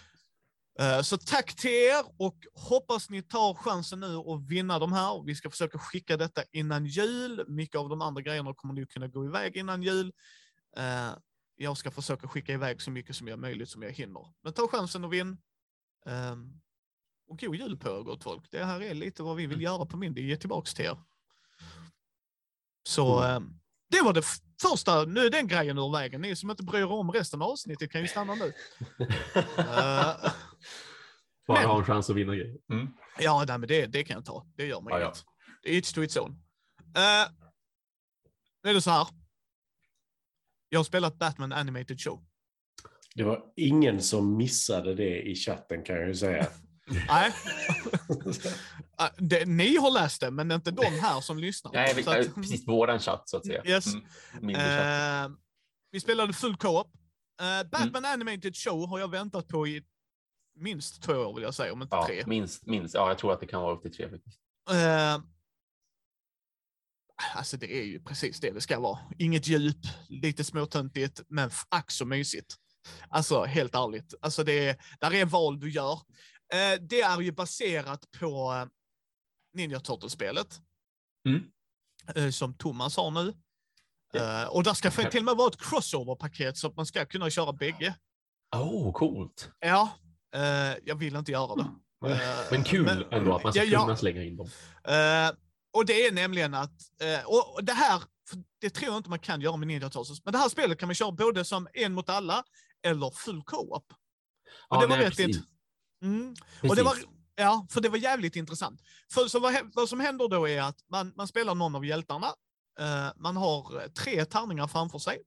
Eh, 0.80 1.02
Så 1.02 1.18
tack 1.18 1.54
till 1.56 1.70
er 1.70 2.04
och 2.18 2.36
hoppas 2.54 3.10
ni 3.10 3.22
tar 3.22 3.54
chansen 3.54 4.00
nu 4.00 4.16
att 4.16 4.46
vinna 4.48 4.78
de 4.78 4.92
här. 4.92 5.22
Vi 5.26 5.34
ska 5.34 5.50
försöka 5.50 5.78
skicka 5.78 6.16
detta 6.16 6.42
innan 6.52 6.86
jul. 6.86 7.44
Mycket 7.48 7.78
av 7.78 7.88
de 7.88 8.02
andra 8.02 8.22
grejerna 8.22 8.54
kommer 8.54 8.74
nu 8.74 8.86
kunna 8.86 9.08
gå 9.08 9.24
iväg 9.24 9.56
innan 9.56 9.82
jul. 9.82 10.12
Eh, 10.76 11.10
Jag 11.56 11.76
ska 11.76 11.90
försöka 11.90 12.28
skicka 12.28 12.52
iväg 12.52 12.82
så 12.82 12.90
mycket 12.90 13.16
som 13.16 13.28
jag 13.28 13.38
möjligt 13.38 13.68
som 13.68 13.82
jag 13.82 13.90
hinner. 13.92 14.26
Men 14.42 14.52
ta 14.52 14.68
chansen 14.68 15.04
och 15.04 15.12
vinn. 15.12 15.38
Ehm, 16.06 16.60
Och 17.28 17.38
god 17.38 17.54
jul 17.56 17.76
på 17.76 17.88
er 17.88 18.02
gott 18.02 18.22
folk. 18.22 18.50
Det 18.50 18.64
här 18.64 18.82
är 18.82 18.94
lite 18.94 19.22
vad 19.22 19.36
vi 19.36 19.46
vill 19.46 19.60
göra 19.62 19.86
på 19.86 19.96
Mindy, 19.96 20.22
ge 20.26 20.36
tillbaks 20.36 20.74
till 20.74 20.84
er. 20.84 20.98
Så 22.88 23.22
ehm, 23.22 23.60
det 23.90 24.02
var 24.02 24.12
det 24.12 24.22
första, 24.62 25.04
nu 25.04 25.20
är 25.20 25.30
den 25.30 25.46
grejen 25.48 25.78
ur 25.78 25.92
vägen. 25.92 26.20
Ni 26.20 26.36
som 26.36 26.50
inte 26.50 26.62
bryr 26.62 26.80
er 26.80 26.92
om 26.92 27.12
resten 27.12 27.42
av 27.42 27.48
avsnittet 27.50 27.92
kan 27.92 28.00
ju 28.00 28.08
stanna 28.08 28.34
nu. 28.34 28.52
Eh, 31.40 31.46
Bara 31.46 31.60
Men- 31.60 31.70
ha 31.70 31.78
en 31.78 31.84
chans 31.84 32.10
att 32.10 32.16
vinna 32.16 32.34
grejer. 32.34 32.56
Mm. 32.72 32.88
Ja, 33.18 33.44
nej, 33.48 33.58
men 33.58 33.68
det, 33.68 33.86
det 33.86 34.04
kan 34.04 34.14
jag 34.14 34.24
ta. 34.24 34.46
Det 34.56 34.66
gör 34.66 34.80
mig 34.80 34.92
Ja, 34.94 35.00
ja. 35.00 35.12
Det 35.62 35.70
är 35.76 35.80
It's 35.80 35.94
to 35.94 36.02
its 36.02 36.16
own. 36.16 36.30
Uh, 36.30 37.32
nu 38.64 38.70
är 38.70 38.74
det 38.74 38.80
så 38.82 38.90
här. 38.90 39.06
Jag 40.68 40.78
har 40.78 40.84
spelat 40.84 41.18
Batman 41.18 41.52
Animated 41.52 42.00
Show. 42.00 42.24
Det 43.14 43.22
var 43.22 43.42
ingen 43.56 44.02
som 44.02 44.36
missade 44.36 44.94
det 44.94 45.22
i 45.22 45.34
chatten 45.34 45.82
kan 45.84 45.96
jag 45.96 46.06
ju 46.08 46.14
säga. 46.14 46.46
Nej. 47.08 47.32
Ah, 48.96 49.08
det, 49.18 49.46
ni 49.46 49.76
har 49.76 49.90
läst 49.90 50.20
det, 50.20 50.30
men 50.30 50.50
inte 50.52 50.70
de 50.70 50.84
här 50.86 51.20
som 51.20 51.38
lyssnar. 51.38 51.72
Nej, 51.72 51.94
vi, 51.96 52.06
att- 52.06 52.34
precis 52.34 52.68
våran 52.68 52.98
chatt 53.00 53.28
så 53.28 53.36
att 53.36 53.46
säga. 53.46 53.62
Yes. 53.66 53.86
Mm. 54.40 54.54
Eh, 54.56 55.30
vi 55.90 56.00
spelade 56.00 56.32
full 56.32 56.56
co-op. 56.56 56.92
Eh, 57.40 57.68
Batman 57.70 58.04
Animated 58.04 58.56
Show 58.56 58.88
har 58.88 58.98
jag 58.98 59.10
väntat 59.10 59.48
på 59.48 59.66
i 59.66 59.82
minst 60.60 61.02
två 61.02 61.12
år 61.12 61.34
vill 61.34 61.42
jag 61.42 61.54
säga, 61.54 61.72
om 61.72 61.82
inte 61.82 61.96
Ja, 61.96 62.06
tre. 62.06 62.24
minst, 62.26 62.66
minst. 62.66 62.94
Ja, 62.94 63.08
jag 63.08 63.18
tror 63.18 63.32
att 63.32 63.40
det 63.40 63.46
kan 63.46 63.62
vara 63.62 63.74
upp 63.74 63.82
till 63.82 63.92
tre 63.92 64.10
faktiskt. 64.10 64.40
Eh, 64.70 65.18
alltså 67.34 67.56
det 67.56 67.78
är 67.78 67.84
ju 67.84 68.02
precis 68.02 68.40
det 68.40 68.50
det 68.50 68.60
ska 68.60 68.80
vara. 68.80 68.98
Inget 69.18 69.48
djup, 69.48 69.76
lite 70.08 70.44
småtöntigt, 70.44 71.20
men 71.28 71.50
ack 71.68 71.90
så 71.90 72.04
mysigt. 72.04 72.56
Alltså 73.08 73.44
helt 73.44 73.74
ärligt, 73.74 74.14
alltså 74.20 74.44
det 74.44 74.68
är, 74.68 74.76
där 75.00 75.14
är 75.14 75.24
val 75.24 75.60
du 75.60 75.70
gör. 75.70 75.92
Eh, 76.52 76.80
det 76.80 77.00
är 77.00 77.20
ju 77.20 77.32
baserat 77.32 78.10
på 78.18 78.52
eh, 78.52 78.66
Ninja 79.54 79.80
Turtles-spelet. 79.80 80.60
Mm. 81.28 82.32
Som 82.32 82.54
Thomas 82.54 82.96
har 82.96 83.10
nu. 83.10 83.34
Eh, 84.14 84.44
och 84.44 84.62
där 84.62 84.74
ska 84.74 84.90
till 84.90 85.18
och 85.18 85.24
med 85.24 85.36
vara 85.36 85.48
ett 85.48 85.60
crossover-paket 85.60 86.56
så 86.56 86.66
att 86.66 86.76
man 86.76 86.86
ska 86.86 87.06
kunna 87.06 87.30
köra 87.30 87.52
bägge. 87.52 87.94
Oh, 88.56 88.92
coolt. 88.92 89.50
Ja, 89.60 89.90
eh, 90.34 90.78
jag 90.84 90.94
vill 90.94 91.16
inte 91.16 91.32
göra 91.32 91.54
det. 91.56 91.70
Eh, 92.06 92.18
Men 92.50 92.64
kul 92.64 92.84
men- 92.84 93.04
ändå 93.12 93.36
att 93.36 93.42
man 93.44 93.52
ska 93.52 93.64
Ja, 93.64 93.80
kunna 93.80 93.96
slänga 93.96 94.22
in 94.24 94.36
dem. 94.36 94.46
Eh, 94.84 95.30
och 95.72 95.86
det 95.86 96.06
är 96.06 96.12
nämligen 96.12 96.54
att, 96.54 96.72
eh, 97.02 97.26
och 97.26 97.54
och 97.54 97.64
det 97.64 97.72
här, 97.72 98.02
det 98.60 98.70
tror 98.70 98.92
jag 98.92 98.96
inte 98.98 99.10
man 99.10 99.18
kan 99.18 99.40
göra 99.40 99.56
med 99.56 99.68
Ninja 99.68 99.90
Turtles, 99.90 100.24
men 100.24 100.32
det 100.32 100.38
här 100.38 100.48
spelet 100.48 100.78
kan 100.78 100.88
man 100.88 100.94
köra 100.94 101.12
både 101.12 101.44
som 101.44 101.68
en 101.74 101.92
mot 101.92 102.08
alla 102.08 102.44
eller 102.82 103.10
full 103.10 103.42
co-op. 103.42 103.84
Och 103.92 104.76
Ja, 104.76 104.80
det 104.80 104.86
var 104.86 104.96
nej, 104.96 105.06
rätt 105.06 105.36
mm. 106.02 106.34
Och 106.62 106.76
det 106.76 106.82
var, 106.82 106.94
ja, 107.36 107.66
för 107.70 107.80
det 107.80 107.88
var 107.88 107.98
jävligt 107.98 108.36
intressant. 108.36 108.80
För 109.12 109.28
så 109.28 109.40
vad, 109.40 109.54
vad 109.74 109.88
som 109.88 110.00
händer 110.00 110.28
då 110.28 110.48
är 110.48 110.62
att 110.62 110.78
man, 110.90 111.12
man 111.16 111.28
spelar 111.28 111.54
någon 111.54 111.74
av 111.76 111.84
hjältarna. 111.84 112.26
Eh, 112.80 113.08
man 113.16 113.36
har 113.36 113.82
eh, 113.82 113.88
tre 113.88 114.24
tärningar 114.24 114.66
framför 114.66 114.98
sig. 114.98 115.18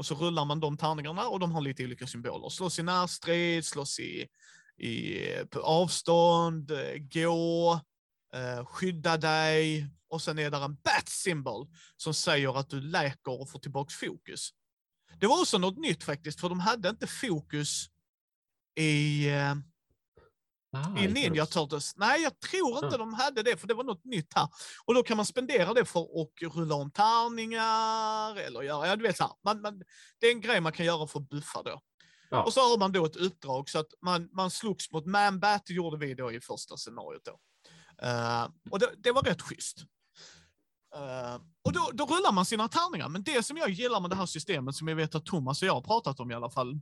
Och 0.00 0.06
så 0.06 0.14
rullar 0.14 0.44
man 0.44 0.60
de 0.60 0.76
tärningarna 0.76 1.28
och 1.28 1.40
de 1.40 1.52
har 1.52 1.60
lite 1.60 1.84
olika 1.84 2.06
symboler. 2.06 2.48
Slåss 2.48 2.78
i 2.78 2.82
närstrid, 2.82 3.64
slåss 3.64 3.98
i, 4.00 4.28
i 4.76 5.18
på 5.50 5.60
avstånd, 5.60 6.70
eh, 6.70 6.96
gå, 6.96 7.80
eh, 8.34 8.64
skydda 8.66 9.16
dig. 9.16 9.86
Och 10.08 10.22
sen 10.22 10.38
är 10.38 10.50
där 10.50 10.64
en 10.64 10.74
bat 10.74 11.08
symbol 11.08 11.68
som 11.96 12.14
säger 12.14 12.58
att 12.58 12.70
du 12.70 12.80
läker 12.80 13.40
och 13.40 13.50
får 13.50 13.58
tillbaks 13.58 13.94
fokus. 13.94 14.50
Det 15.18 15.26
var 15.26 15.40
också 15.40 15.58
något 15.58 15.78
nytt 15.78 16.04
faktiskt, 16.04 16.40
för 16.40 16.48
de 16.48 16.60
hade 16.60 16.88
inte 16.88 17.06
fokus 17.06 17.86
i, 18.76 19.28
eh, 19.28 19.54
Ah, 20.72 20.98
i 20.98 21.08
Ninja. 21.08 21.46
Turtles. 21.46 21.96
Nej, 21.96 22.22
jag 22.22 22.40
tror 22.40 22.74
inte 22.84 22.88
Ja. 22.90 22.96
de 22.98 23.14
hade 23.14 23.42
det, 23.42 23.56
för 23.56 23.66
det 23.68 23.74
var 23.74 23.84
något 23.84 24.04
nytt 24.04 24.34
här. 24.34 24.48
Och 24.84 24.94
då 24.94 25.02
kan 25.02 25.16
man 25.16 25.26
spendera 25.26 25.74
det 25.74 25.84
för 25.84 26.00
att 26.00 26.54
rulla 26.56 26.74
om 26.74 26.90
tärningar 26.90 28.36
eller 28.36 28.62
göra, 28.62 28.86
ja 28.86 28.96
du 28.96 29.02
vet 29.02 29.16
så 29.16 29.24
här. 29.24 29.32
Man, 29.44 29.60
man, 29.60 29.82
det 30.20 30.26
är 30.26 30.32
en 30.32 30.40
grej 30.40 30.60
man 30.60 30.72
kan 30.72 30.86
göra 30.86 31.06
för 31.06 31.20
att 31.20 31.28
buffa 31.28 31.62
då. 31.62 31.80
Ja. 32.30 32.42
Och 32.44 32.52
så 32.52 32.60
har 32.60 32.78
man 32.78 32.92
då 32.92 33.04
ett 33.06 33.16
uppdrag 33.16 33.68
så 33.68 33.78
att 33.78 33.86
man, 34.02 34.28
man 34.32 34.50
slogs 34.50 34.92
mot 34.92 35.06
Manbat, 35.06 35.62
det 35.66 35.72
gjorde 35.74 35.96
vi 36.06 36.14
då 36.14 36.32
i 36.32 36.40
första 36.40 36.76
scenariot 36.76 37.22
då. 37.24 37.38
Eh, 38.06 38.48
och 38.70 38.78
det, 38.78 38.90
det 38.98 39.12
var 39.12 39.22
rätt 39.22 39.42
schysst. 39.42 39.78
Eh, 40.94 41.34
och 41.64 41.72
då, 41.72 41.90
då 41.92 42.04
rullar 42.06 42.32
man 42.32 42.44
sina 42.44 42.68
tärningar, 42.68 43.08
men 43.08 43.22
det 43.22 43.42
som 43.42 43.56
jag 43.56 43.70
gillar 43.70 44.00
med 44.00 44.10
det 44.10 44.16
här 44.16 44.26
systemet, 44.26 44.74
som 44.76 44.88
jag 44.88 44.96
vet 44.96 45.14
att 45.14 45.24
Thomas 45.26 45.62
och 45.62 45.68
jag 45.68 45.74
har 45.74 45.82
pratat 45.82 46.20
om 46.20 46.30
i 46.30 46.34
alla 46.34 46.50
fall, 46.50 46.80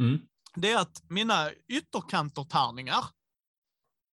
Mm. 0.00 0.18
det 0.54 0.72
är 0.72 0.78
att 0.78 1.02
mina 1.08 1.50
ytterkanter-tärningar 1.68 3.04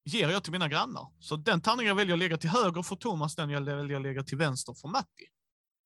ger 0.08 0.30
jag 0.30 0.44
till 0.44 0.52
mina 0.52 0.68
grannar. 0.68 1.08
Så 1.20 1.36
den 1.36 1.62
tärningen 1.62 1.88
jag 1.88 1.96
väljer 1.96 2.14
att 2.14 2.20
lägga 2.20 2.38
till 2.38 2.50
höger 2.50 2.84
för 2.84 2.96
Thomas, 2.96 3.36
den 3.36 3.50
jag 3.50 3.62
väljer 3.62 3.96
att 3.96 4.02
lägga 4.02 4.24
till 4.24 4.38
vänster 4.38 4.74
för 4.74 4.88
Matti. 4.88 5.28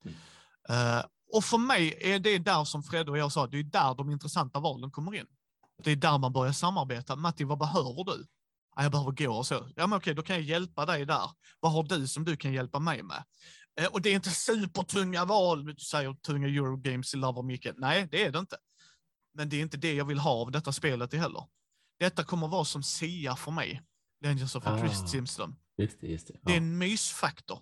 Mm. 0.06 0.18
Eh, 0.70 1.06
och 1.34 1.44
för 1.44 1.58
mig 1.58 1.98
är 2.02 2.20
det 2.20 2.38
där 2.38 2.64
som 2.64 2.84
Fred 2.84 3.10
och 3.10 3.18
jag 3.18 3.32
sa, 3.32 3.48
det 3.48 3.60
är 3.60 3.64
där 3.64 3.96
de 3.96 4.10
intressanta 4.10 4.60
valen 4.60 4.92
kommer 4.92 5.16
in. 5.16 5.26
Det 5.84 5.92
är 5.92 5.96
där 5.96 6.18
man 6.18 6.34
börjar 6.34 6.54
samarbeta. 6.54 7.16
Matti, 7.16 7.44
vad 7.44 7.60
behöver 7.60 8.04
du? 8.04 8.26
Ja, 8.76 8.84
jag 8.84 8.92
behöver 8.92 9.12
gå 9.12 9.34
och 9.34 9.48
så. 9.48 9.70
Ja, 9.76 9.88
men 9.88 9.98
okej, 9.98 10.14
då 10.14 10.22
kan 10.22 10.36
jag 10.36 10.46
hjälpa 10.46 10.86
dig 10.86 11.06
där. 11.06 11.30
Vad 11.60 11.72
har 11.72 11.84
du 11.84 12.08
som 12.08 12.26
du 12.26 12.38
kan 12.38 12.54
hjälpa 12.54 12.80
mig 12.80 13.04
med? 13.04 13.24
Eh, 13.80 13.88
och 13.88 14.02
det 14.02 14.10
är 14.10 14.16
inte 14.16 14.30
supertunga 14.30 15.26
val. 15.26 15.66
Du 15.66 15.76
säger 15.76 16.14
tunga 16.14 16.48
Eurogames 16.48 17.14
i 17.14 17.18
Love 17.18 17.40
och 17.40 17.46
mycket. 17.46 17.76
Nej, 17.78 18.08
det 18.12 18.26
är 18.26 18.32
det 18.32 18.40
inte. 18.40 18.58
Men 19.34 19.50
det 19.50 19.56
är 19.56 19.62
inte 19.62 19.78
det 19.78 19.94
jag 19.94 20.06
vill 20.06 20.20
ha 20.20 20.32
av 20.32 20.52
detta 20.52 20.72
spelet 20.72 21.14
heller. 21.14 21.44
Detta 22.00 22.24
kommer 22.24 22.48
vara 22.48 22.66
som 22.66 22.84
Sia 22.84 23.36
för 23.36 23.52
mig. 23.52 23.82
Legends 24.22 24.56
of 24.56 24.68
Ah. 24.68 24.78
Chris 24.80 25.10
Simpson. 25.12 25.56
Just 25.78 26.02
det, 26.02 26.08
just 26.08 26.28
det. 26.28 26.34
Det 26.42 26.52
är 26.52 26.56
Ja. 26.56 26.58
en 26.58 26.78
mysfaktor. 26.78 27.60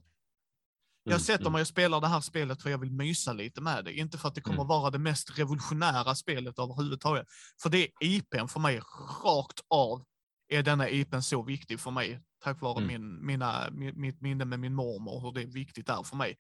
Jag 1.04 1.12
Mm, 1.12 1.20
sätter 1.20 1.42
mm. 1.42 1.54
mig 1.54 1.62
och 1.62 1.68
spelar 1.68 2.02
det 2.02 2.08
här 2.08 2.22
spelet 2.22 2.62
för 2.62 2.70
jag 2.70 2.78
vill 2.78 2.92
mysa 2.92 3.34
lite 3.34 3.62
med 3.62 3.86
det. 3.86 3.94
Inte 3.94 4.18
för 4.18 4.28
att 4.28 4.36
det 4.36 4.42
kommer 4.42 4.56
Mm. 4.58 4.68
vara 4.68 4.90
det 4.92 5.00
mest 5.00 5.40
revolutionära 5.40 6.16
spelet 6.16 6.60
överhuvudtaget. 6.60 7.28
För 7.62 7.70
det 7.70 7.78
är 7.84 7.90
IPn 8.00 8.48
för 8.48 8.60
mig 8.60 8.80
rakt 9.26 9.60
av. 9.70 10.06
Är 10.48 10.64
denna 10.64 10.90
IPn 10.90 11.22
så 11.22 11.44
viktig 11.44 11.80
för 11.80 11.92
mig? 11.92 12.22
Tack 12.44 12.62
vare 12.62 12.78
Mm. 12.84 12.88
min, 12.88 13.26
mina, 13.26 13.70
mi- 13.70 13.94
mitt 13.96 14.22
minne 14.22 14.46
med 14.46 14.60
min 14.60 14.76
mormor 14.76 15.14
och 15.16 15.22
hur 15.22 15.32
det 15.32 15.42
är 15.42 15.48
viktigt 15.54 15.90
är 15.90 16.04
för 16.04 16.16
mig. 16.18 16.38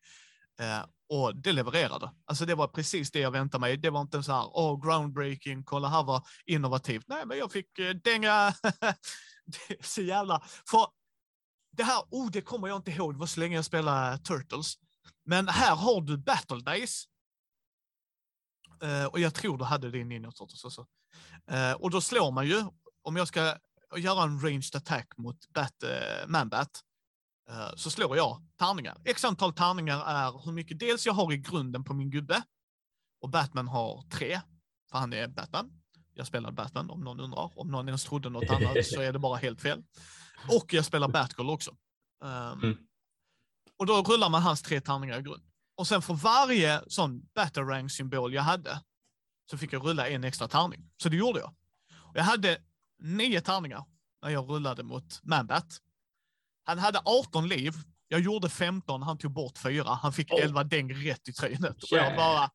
Eh, 0.59 0.85
och 1.09 1.35
det 1.35 1.51
levererade. 1.51 2.11
Alltså 2.25 2.45
det 2.45 2.55
var 2.55 2.67
precis 2.67 3.11
det 3.11 3.19
jag 3.19 3.31
väntade 3.31 3.61
mig. 3.61 3.77
Det 3.77 3.89
var 3.89 4.01
inte 4.01 4.23
så 4.23 4.31
här, 4.31 4.45
åh, 4.57 4.81
groundbreaking, 4.85 5.63
kolla 5.63 5.88
här 5.88 6.03
var 6.03 6.27
innovativt. 6.45 7.03
Nej, 7.07 7.25
men 7.25 7.38
jag 7.38 7.51
fick 7.51 7.79
eh, 7.79 7.89
dänga. 8.03 8.53
det 9.51 9.73
är 9.79 9.83
så 9.83 10.01
jävla... 10.01 10.41
För 10.65 10.87
det 11.71 11.83
här, 11.83 12.03
oh, 12.09 12.31
det 12.31 12.41
kommer 12.41 12.67
jag 12.67 12.77
inte 12.77 12.91
ihåg, 12.91 13.13
det 13.13 13.19
var 13.19 13.27
så 13.27 13.39
länge 13.39 13.55
jag 13.55 13.65
spelade 13.65 14.17
Turtles. 14.17 14.77
Men 15.25 15.47
här 15.47 15.75
har 15.75 16.01
du 16.01 16.17
Battle 16.17 16.59
Days. 16.59 17.05
Uh, 18.83 19.05
och 19.05 19.19
jag 19.19 19.33
tror 19.33 19.57
du 19.57 19.63
hade 19.63 19.91
din 19.91 20.01
i 20.01 20.05
Ninja 20.05 20.31
Turtles 20.31 20.63
också. 20.63 20.87
Uh, 21.51 21.73
och 21.73 21.91
då 21.91 22.01
slår 22.01 22.31
man 22.31 22.47
ju, 22.47 22.65
om 23.01 23.15
jag 23.15 23.27
ska 23.27 23.57
göra 23.97 24.23
en 24.23 24.41
ranged 24.41 24.75
attack 24.75 25.17
mot 25.17 25.49
Bat, 25.49 25.83
eh, 25.83 25.89
uh, 25.89 26.27
Manbat, 26.27 26.83
uh, 27.49 27.75
så 27.75 27.89
slår 27.89 28.17
jag 28.17 28.47
tärningar. 28.57 28.97
X 29.05 29.25
antal 29.25 29.53
tärningar 29.53 30.05
är 30.05 30.45
hur 30.45 30.51
mycket 30.51 30.79
dels 30.79 31.05
jag 31.05 31.13
har 31.13 31.33
i 31.33 31.37
grunden 31.37 31.83
på 31.83 31.93
min 31.93 32.09
gubbe. 32.09 32.43
Och 33.21 33.29
Batman 33.29 33.67
har 33.67 34.01
tre, 34.01 34.41
för 34.91 34.97
han 34.97 35.13
är 35.13 35.27
Batman. 35.27 35.78
Jag 36.19 36.27
spelar 36.27 36.51
Batman 36.51 36.89
om 36.89 37.01
någon 37.01 37.19
undrar. 37.19 37.59
Om 37.59 37.71
någon 37.71 37.88
ens 37.88 38.03
trodde 38.03 38.29
något 38.29 38.49
annat 38.49 38.85
så 38.85 39.01
är 39.01 39.13
det 39.13 39.19
bara 39.19 39.38
helt 39.38 39.61
fel. 39.61 39.83
Och 40.49 40.73
jag 40.73 40.85
spelar 40.85 41.07
Batgirl 41.07 41.49
också. 41.49 41.71
Um, 42.23 42.59
Mm. 42.63 42.77
Och 43.77 43.85
då 43.85 44.01
rullar 44.01 44.29
man 44.29 44.41
hans 44.41 44.61
tre 44.61 44.81
tärningar 44.81 45.19
i 45.19 45.21
grund. 45.21 45.43
Och 45.77 45.88
sen 45.88 46.01
för 46.01 46.13
varje 46.13 46.81
sån 46.88 47.21
Batarang-symbol 47.35 48.33
jag 48.33 48.41
hade 48.41 48.81
så 49.51 49.57
fick 49.57 49.73
jag 49.73 49.85
rulla 49.85 50.07
en 50.09 50.23
extra 50.23 50.47
tärning. 50.47 50.89
Så 51.03 51.09
det 51.09 51.17
gjorde 51.17 51.39
jag. 51.39 51.53
Och 51.97 52.15
jag 52.15 52.23
hade 52.23 52.57
nio 52.99 53.41
tärningar 53.41 53.85
när 54.23 54.29
jag 54.29 54.49
rullade 54.49 54.83
mot 54.83 55.19
Manbat. 55.23 55.77
Han 56.63 56.79
hade 56.79 56.99
18 57.05 57.47
liv. 57.47 57.73
Jag 58.07 58.19
gjorde 58.21 58.49
15, 58.49 59.01
han 59.01 59.17
tog 59.17 59.31
bort 59.31 59.57
fyra. 59.57 59.89
Han 60.01 60.13
fick 60.13 60.31
Oh. 60.33 60.39
11 60.43 60.63
däng 60.63 60.93
rätt 60.93 61.27
i 61.27 61.33
trynet. 61.33 61.83
Och 61.83 61.89
jag 61.97 62.15
bara 62.15 62.49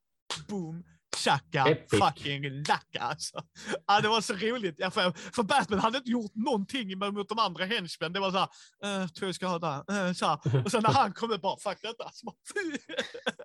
boom, 0.48 0.84
tjacka, 1.16 1.64
Epic. 1.68 2.00
fucking 2.00 2.42
lacka 2.68 3.00
alltså. 3.00 3.42
Ja, 3.86 4.00
det 4.00 4.08
var 4.08 4.20
så 4.20 4.34
roligt. 4.34 4.74
Ja, 4.78 4.90
för, 4.90 5.12
för 5.34 5.42
Batman 5.42 5.78
hade 5.78 5.98
inte 5.98 6.10
gjort 6.10 6.34
någonting 6.34 6.98
mot 6.98 7.28
de 7.28 7.38
andra 7.38 7.64
henchmen. 7.64 8.12
Det 8.12 8.20
var 8.20 8.30
så 8.30 8.38
här, 8.38 9.02
uh, 9.02 9.08
tror 9.08 9.28
jag 9.28 9.34
ska 9.34 9.46
ha 9.46 9.58
där. 9.58 10.06
Uh, 10.06 10.12
så 10.12 10.26
här. 10.26 10.64
Och 10.64 10.70
sen 10.70 10.82
när 10.82 10.92
han 10.92 11.12
kom 11.12 11.32
ut 11.32 11.42
bara, 11.42 11.56
fuck 11.58 11.78
detta. 11.82 12.10
Så, 12.12 12.26
bara. 12.26 12.34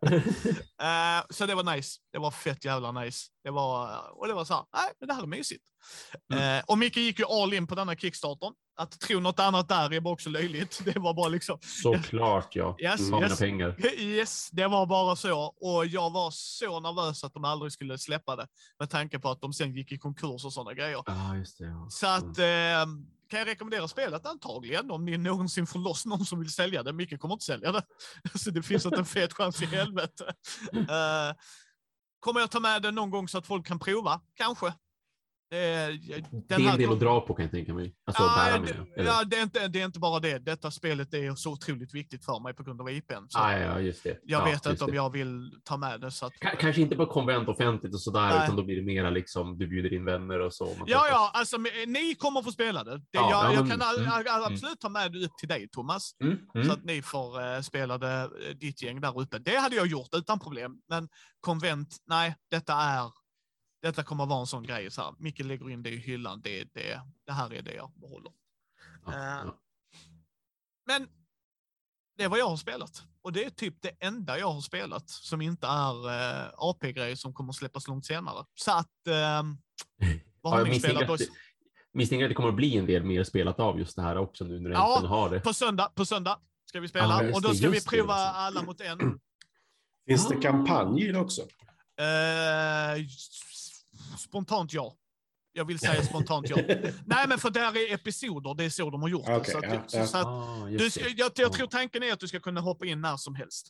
Eh, 0.81 1.23
så 1.29 1.45
det 1.45 1.55
var 1.55 1.75
nice. 1.75 1.99
Det 2.11 2.19
var 2.19 2.31
fett 2.31 2.65
jävla 2.65 2.91
nice. 2.91 3.27
Det 3.43 3.51
var, 3.51 3.99
och 4.11 4.27
det 4.27 4.33
var 4.33 4.45
så 4.45 4.53
här, 4.53 4.65
nej, 4.73 4.91
men 4.99 5.07
det 5.07 5.13
här 5.13 5.23
är 5.23 5.27
mysigt. 5.27 5.63
Eh, 6.33 6.63
och 6.67 6.77
Micke 6.77 6.97
gick 6.97 7.19
ju 7.19 7.25
all 7.25 7.53
in 7.53 7.67
på 7.67 7.75
denna 7.75 7.95
Kickstarter. 7.95 8.51
Att 8.79 8.99
tro 8.99 9.19
något 9.19 9.39
annat 9.39 9.69
där 9.69 9.93
är 9.93 9.99
bara 9.99 10.13
också 10.13 10.29
löjligt. 10.29 10.81
Det 10.85 10.99
var 10.99 11.13
bara 11.13 11.29
liksom, 11.29 11.59
Såklart 11.61 12.55
ja. 12.55 12.75
Yes, 12.79 13.01
mina 13.01 13.21
yes. 13.21 13.39
pengar. 13.39 13.75
Yes, 13.97 14.49
det 14.51 14.67
var 14.67 14.85
bara 14.85 15.15
så. 15.15 15.39
Och 15.41 15.85
jag 15.85 16.09
var 16.09 16.31
så 16.31 16.79
nervös 16.79 17.23
att 17.23 17.33
de 17.33 17.43
aldrig 17.45 17.71
skulle 17.71 17.97
släppa 17.97 18.35
det. 18.35 18.47
Med 18.79 18.89
tanke 18.89 19.19
på 19.19 19.29
att 19.29 19.41
de 19.41 19.53
sen 19.53 19.75
gick 19.75 19.91
i 19.91 19.97
konkurs 19.97 20.45
och 20.45 20.53
sådana 20.53 20.73
grejer. 20.73 21.03
Ja, 21.05 21.35
just 21.35 21.57
det. 21.57 21.65
Ja. 21.65 21.87
Så 21.89 22.07
att, 22.07 22.37
eh, 22.37 22.85
kan 23.29 23.39
jag 23.39 23.47
rekommendera 23.47 23.87
spelet 23.87 24.25
antagligen 24.25 24.91
om 24.91 25.05
ni 25.05 25.17
någonsin 25.17 25.67
får 25.67 25.79
loss 25.79 26.05
någon 26.05 26.25
som 26.25 26.39
vill 26.39 26.53
sälja 26.53 26.83
det. 26.83 26.93
Mycket 26.93 27.19
kommer 27.19 27.33
inte 27.33 27.45
sälja 27.45 27.71
det. 27.71 27.83
Så 28.35 28.49
det 28.49 28.63
finns 28.63 28.85
inte 28.85 28.97
en 28.97 29.05
fet 29.05 29.33
chans 29.33 29.61
i 29.61 29.65
helvete. 29.65 30.33
Eh, 30.73 31.35
kommer 32.19 32.39
jag 32.39 32.51
ta 32.51 32.59
med 32.59 32.81
det 32.81 32.91
någon 32.91 33.09
gång 33.09 33.27
så 33.27 33.37
att 33.37 33.47
folk 33.47 33.67
kan 33.67 33.79
prova? 33.79 34.21
Kanske. 34.35 34.73
Det 35.51 35.57
är, 35.57 35.91
Det 36.47 36.55
en 36.55 36.77
del 36.77 36.91
att 36.91 36.99
dra 36.99 37.21
på 37.21 37.33
kan 37.33 37.43
jag 37.43 37.51
tänka 37.51 37.73
mig. 37.73 37.95
Alltså 38.05 38.23
Ja, 38.23 38.33
bära 38.35 38.53
det, 38.53 38.59
med. 38.79 38.87
Eller? 38.97 39.09
ja, 39.11 39.23
det, 39.23 39.35
är 39.37 39.43
inte, 39.43 39.67
det 39.67 39.81
är 39.81 39.85
inte 39.85 39.99
bara 39.99 40.19
det. 40.19 40.39
Detta 40.39 40.71
spelet 40.71 41.13
är 41.13 41.35
så 41.35 41.51
otroligt 41.51 41.93
viktigt 41.93 42.25
för 42.25 42.39
mig 42.39 42.53
på 42.53 42.63
grund 42.63 42.81
av 42.81 42.89
IPn. 42.89 43.13
Ah, 43.35 43.51
ja, 43.57 43.79
just 43.79 44.03
det. 44.03 44.19
jag 44.23 44.41
ja, 44.41 44.45
vet 44.45 44.65
inte 44.65 44.83
om 44.83 44.89
det. 44.89 44.95
jag 44.95 45.09
vill 45.11 45.51
ta 45.63 45.77
med 45.77 46.01
det. 46.01 46.11
Så 46.11 46.25
att, 46.25 46.33
K- 46.41 46.49
Kanske 46.59 46.81
inte 46.81 46.95
på 46.95 47.05
konvent 47.05 47.49
offentligt 47.49 47.93
och 47.93 48.01
sådär, 48.01 48.21
Nej. 48.29 48.43
utan 48.43 48.55
då 48.55 48.63
blir 48.63 48.75
det 48.75 48.81
mera 48.85 49.09
liksom, 49.09 49.57
du 49.57 49.67
bjuder 49.67 49.93
in 49.93 50.05
vänner 50.05 50.39
och 50.39 50.53
så. 50.53 50.65
Ja, 50.65 50.75
träffas. 50.85 51.07
ja, 51.11 51.31
alltså 51.33 51.57
men, 51.57 51.71
ni 51.87 52.15
kommer 52.15 52.41
få 52.41 52.51
spela 52.51 52.83
det. 52.83 52.97
det 52.97 53.03
Ja, 53.11 53.21
jag 53.31 53.45
ja, 53.45 53.53
jag 53.53 53.67
men- 53.67 53.69
kan 53.79 53.81
all, 53.89 53.97
mm, 53.99 54.11
all, 54.11 54.21
mm. 54.41 54.53
absolut 54.53 54.79
ta 54.79 54.89
med 54.89 55.11
det 55.11 55.25
upp 55.25 55.37
till 55.39 55.49
dig, 55.49 55.69
Thomas. 55.71 56.11
Mm, 56.23 56.37
mm. 56.55 56.67
Så 56.67 56.73
att 56.73 56.83
ni 56.83 57.01
får 57.01 57.41
eh, 57.55 57.61
spela 57.61 57.97
det, 57.97 58.21
eh, 58.21 58.55
ditt 58.55 58.81
gäng 58.81 59.01
där 59.01 59.19
uppe. 59.21 59.39
Det 59.39 59.55
hade 59.57 59.75
jag 59.75 59.87
gjort 59.87 60.09
utan 60.15 60.39
problem. 60.39 60.75
Men 60.89 61.09
konvent, 61.39 61.97
nej, 62.07 62.35
detta 62.51 62.73
är 62.73 63.18
detta 63.81 64.03
kommer 64.03 64.25
vara 64.25 64.39
en 64.39 64.47
sån 64.47 64.63
grej. 64.63 64.91
Så 64.91 65.01
här. 65.01 65.13
Micke 65.17 65.39
lägger 65.39 65.69
in 65.69 65.83
det 65.83 65.89
i 65.89 65.97
hyllan. 65.97 66.41
Det, 66.41 66.63
det, 66.73 67.01
det 67.25 67.31
här 67.31 67.53
är 67.53 67.61
det 67.61 67.73
jag 67.73 67.91
behåller. 67.95 68.31
Ja, 69.05 69.13
eh, 69.13 69.19
ja. 69.19 69.59
Men 70.87 71.07
det 72.17 72.23
är 72.23 72.29
vad 72.29 72.39
jag 72.39 72.49
har 72.49 72.57
spelat. 72.57 73.03
Och 73.21 73.33
det 73.33 73.43
är 73.45 73.49
typ 73.49 73.81
det 73.81 73.91
enda 73.99 74.39
jag 74.39 74.51
har 74.51 74.61
spelat 74.61 75.09
som 75.09 75.41
inte 75.41 75.67
är 75.67 76.09
eh, 76.45 76.49
AP-grejer 76.57 77.15
som 77.15 77.33
kommer 77.33 77.53
släppas 77.53 77.87
långt 77.87 78.05
senare. 78.05 78.45
Så 78.55 78.71
att, 78.71 79.07
eh, 79.07 79.13
vad 79.13 79.43
Ja, 80.41 80.49
har 80.49 80.57
jag 80.57 80.63
ni 80.67 80.69
misstänker 80.73 80.97
spelat? 80.97 81.21
att, 81.21 81.27
det- 81.27 81.33
misstänker 81.93 82.25
att 82.25 82.29
det 82.29 82.35
kommer 82.35 82.49
att 82.49 82.55
bli 82.55 82.77
en 82.77 82.85
del 82.85 83.03
mer 83.03 83.23
spelat 83.23 83.59
av 83.59 83.79
just 83.79 83.95
det 83.95 84.01
här 84.01 84.17
också 84.17 84.43
nu 84.45 84.59
när 84.59 84.69
du 84.69 84.75
Ja, 84.75 84.99
har 85.07 85.29
det. 85.29 85.39
På 85.39 85.53
söndag, 85.53 85.91
på 85.95 86.05
söndag 86.05 86.39
ska 86.65 86.79
vi 86.79 86.87
spela 86.87 87.05
Ja, 87.07 87.23
just 87.23 87.35
och 87.35 87.41
då 87.41 87.49
det, 87.49 87.55
ska 87.55 87.69
vi 87.69 87.79
det, 87.79 87.85
prova 87.89 88.13
alltså. 88.13 88.39
alla 88.39 88.61
mot 88.63 88.81
en. 88.81 89.19
Finns 90.07 90.27
det 90.27 90.35
kampanj 90.35 91.03
i 91.03 91.11
det 91.11 91.19
också? 91.19 91.41
Eh, 91.41 93.05
spontant 94.17 94.73
ja. 94.73 94.95
Jag 95.53 95.65
vill 95.65 95.79
säga 95.79 96.03
spontant 96.03 96.49
ja. 96.49 96.57
Nej, 97.05 97.27
men 97.27 97.39
för 97.39 97.49
där 97.49 97.77
är 97.77 97.93
episoder, 97.93 98.53
det 98.53 98.63
är 98.63 98.69
så 98.69 98.89
de 98.89 99.01
har 99.01 99.09
gjort 99.09 99.25
Så 99.25 99.31
att, 99.57 99.91
så, 99.91 100.05
så 100.07 100.17
att, 100.17 100.25
Ah, 100.25 100.65
du, 100.65 100.89
jag, 100.95 101.11
jag 101.17 101.31
Ja. 101.35 101.49
tror 101.53 101.67
tanken 101.67 102.03
är 102.03 102.13
att 102.13 102.19
du 102.19 102.27
ska 102.27 102.39
kunna 102.39 102.61
hoppa 102.61 102.85
in 102.85 103.01
när 103.01 103.17
som 103.17 103.35
helst. 103.35 103.67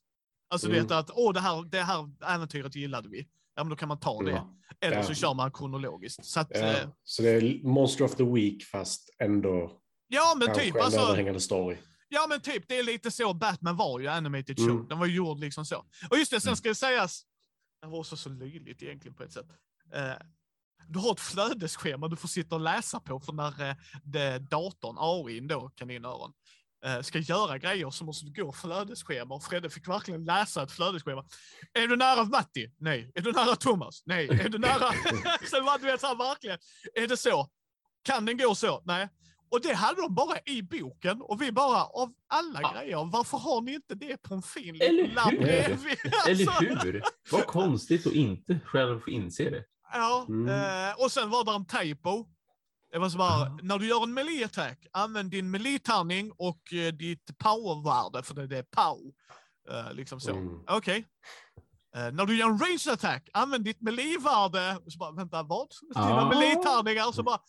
Alltså 0.50 0.68
Mm. 0.68 0.82
vet 0.84 0.92
att, 0.92 1.12
åh, 1.14 1.34
det 1.34 1.40
här, 1.40 1.64
det 1.72 1.82
här 1.82 2.10
äventyret 2.28 2.76
gillade 2.76 3.10
vi. 3.10 3.28
Ja, 3.56 3.64
men 3.64 3.70
då 3.70 3.76
kan 3.76 3.88
man 3.88 4.00
ta 4.00 4.22
det. 4.24 4.32
Ja. 4.32 4.56
Eller 4.82 4.98
Ja. 4.98 5.04
så 5.04 5.14
kör 5.14 5.34
man 5.34 5.52
kronologiskt. 5.52 6.26
Så 6.26 6.40
att, 6.40 6.56
eh, 6.56 6.90
så 7.04 7.22
det 7.22 7.30
är 7.30 7.64
Monster 7.68 8.04
of 8.06 8.16
the 8.16 8.24
Week 8.24 8.64
fast 8.64 9.10
ändå 9.20 9.72
ja, 10.08 10.36
men 10.40 10.56
typ. 10.56 10.76
en 10.76 10.82
Alltså, 10.82 11.00
överhängande 11.00 11.40
story. 11.40 11.78
Ja, 12.10 12.26
men 12.30 12.42
typ. 12.42 12.68
Det 12.68 12.80
är 12.80 12.84
lite 12.84 13.12
så 13.12 13.34
Batman 13.34 13.76
var 13.78 14.00
ju, 14.00 14.08
animated 14.08 14.58
show. 14.58 14.70
Mm. 14.70 14.88
Den 14.88 15.00
var 15.00 15.06
ju 15.06 15.16
gjord 15.16 15.40
liksom 15.40 15.66
så. 15.66 15.86
Och 16.10 16.18
just 16.18 16.32
det, 16.32 16.42
sen 16.42 16.50
Mm. 16.50 16.56
ska 16.58 16.70
det 16.70 16.76
sägas, 16.76 17.22
det 17.82 17.88
var 17.88 18.00
också 18.00 18.18
så 18.18 18.30
löjligt 18.30 18.84
egentligen 18.84 19.16
på 19.16 19.24
ett 19.24 19.34
sätt. 19.34 19.46
Eh, 19.94 20.14
du 20.88 21.00
har 21.00 21.12
ett 21.12 21.20
flödesschema 21.20 22.08
du 22.08 22.16
får 22.16 22.28
sitta 22.28 22.56
och 22.56 22.62
läsa 22.62 23.00
på 23.00 23.20
för 23.20 23.34
när 23.34 23.70
eh, 23.70 23.76
det, 24.04 24.40
datorn, 24.40 24.96
AIn 25.00 25.48
då, 25.48 25.70
kaninöron, 25.76 26.34
eh, 26.86 27.02
ska 27.02 27.20
göra 27.20 27.58
grejer 27.58 27.90
så 27.90 28.04
måste 28.04 28.26
du 28.26 28.44
gå 28.44 28.52
flödesschema 28.52 29.36
och 29.36 29.44
Fredde 29.44 29.70
fick 29.70 29.88
verkligen 29.88 30.26
läsa 30.26 30.64
ett 30.64 30.72
flödesschema. 30.72 31.26
Är 31.74 31.88
du 31.88 31.96
nära 31.96 32.24
Matti? 32.24 32.74
Nej. 32.78 33.12
Är 33.16 33.22
du 33.22 33.32
nära 33.32 33.56
Thomas? 33.56 34.04
Nej. 34.06 34.28
Är 34.28 34.50
du 34.50 34.58
nära... 34.58 34.92
Sen 35.50 35.66
var 35.66 35.78
du 35.80 35.86
vet 35.86 36.02
så 36.02 36.08
här, 36.08 36.16
verkligen, 36.16 36.58
är 36.94 37.08
det 37.08 37.18
så? 37.18 37.50
Kan 38.04 38.26
den 38.26 38.38
gå 38.38 38.56
så? 38.56 38.82
Nej. 38.86 39.10
Och 39.52 39.62
det 39.62 39.74
hade 39.74 40.02
de 40.02 40.16
bara 40.16 40.38
i 40.46 40.62
boken 40.62 41.22
och 41.22 41.42
vi 41.42 41.52
bara, 41.52 41.84
av 41.84 42.14
alla 42.28 42.62
Ja. 42.62 42.74
grejer, 42.74 43.10
varför 43.12 43.38
har 43.38 43.62
ni 43.62 43.74
inte 43.74 43.96
det 43.96 44.22
på 44.22 44.34
en 44.34 44.42
fin 44.42 44.76
Eller 44.82 44.92
liten 44.92 45.16
lapp 45.16 45.30
bredvid? 45.30 45.98
Eller 46.28 46.48
Alltså, 46.48 46.66
hur? 46.84 47.04
Vad 47.32 47.46
konstigt 47.46 48.08
att 48.08 48.14
inte 48.14 48.60
själv 48.66 49.00
få 49.00 49.10
inse 49.10 49.50
det. 49.50 49.64
Ja, 49.94 50.26
Mm. 50.30 50.50
eh, 50.90 50.94
och 51.04 51.12
sen 51.12 51.30
var 51.30 51.44
det 51.46 51.52
en 51.52 51.66
typo. 51.66 52.26
Det 52.92 53.00
var 53.00 53.10
så 53.10 53.18
bara, 53.18 53.30
Ah. 53.32 53.58
när 53.64 53.78
du 53.80 53.88
gör 53.88 54.04
en 54.04 54.14
melee 54.14 54.46
attack, 54.46 54.86
använd 54.94 55.32
din 55.32 55.52
melee-tärning 55.52 56.32
och 56.38 56.74
eh, 56.74 56.94
ditt 56.94 57.38
powervärde, 57.38 58.24
för 58.24 58.34
det, 58.48 58.58
är 58.58 58.64
pow. 58.64 58.98
Eh, 59.70 59.94
liksom 59.94 60.20
så. 60.20 60.32
Mm. 60.32 60.60
Okej. 60.68 61.06
Eh, 61.96 62.12
när 62.12 62.26
du 62.26 62.38
gör 62.38 62.48
en 62.50 62.60
range 62.60 62.86
attack, 62.94 63.30
använd 63.34 63.64
ditt 63.64 63.82
melee-värde. 63.82 64.78
Så 64.88 64.98
bara, 64.98 65.12
vänta, 65.12 65.44
vad? 65.44 65.68
Dina 65.96 66.22
Ah. 66.22 66.30
melee-tärningar, 66.30 67.12
så 67.12 67.24
bara, 67.24 67.40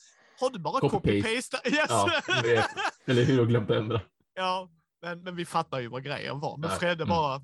har 0.41 0.51
du 0.51 0.59
bara 0.59 0.81
Copy-paste. 0.81 1.01
copy-paste? 1.01 1.57
Yes! 1.65 1.87
Ja, 1.89 2.11
jag. 2.45 2.65
Eller 3.07 3.25
hur? 3.25 3.41
Och 3.41 3.49
glömt 3.49 3.71
ändra. 3.71 4.01
Ja, 4.35 4.69
men, 5.03 5.23
men 5.23 5.37
vi 5.37 5.45
fattar 5.47 5.81
ju 5.81 5.89
vad 5.89 6.05
grejen 6.05 6.41
var. 6.41 6.57
Men 6.57 6.71
Fredde 6.71 7.03
mm. 7.05 7.09
bara, 7.09 7.41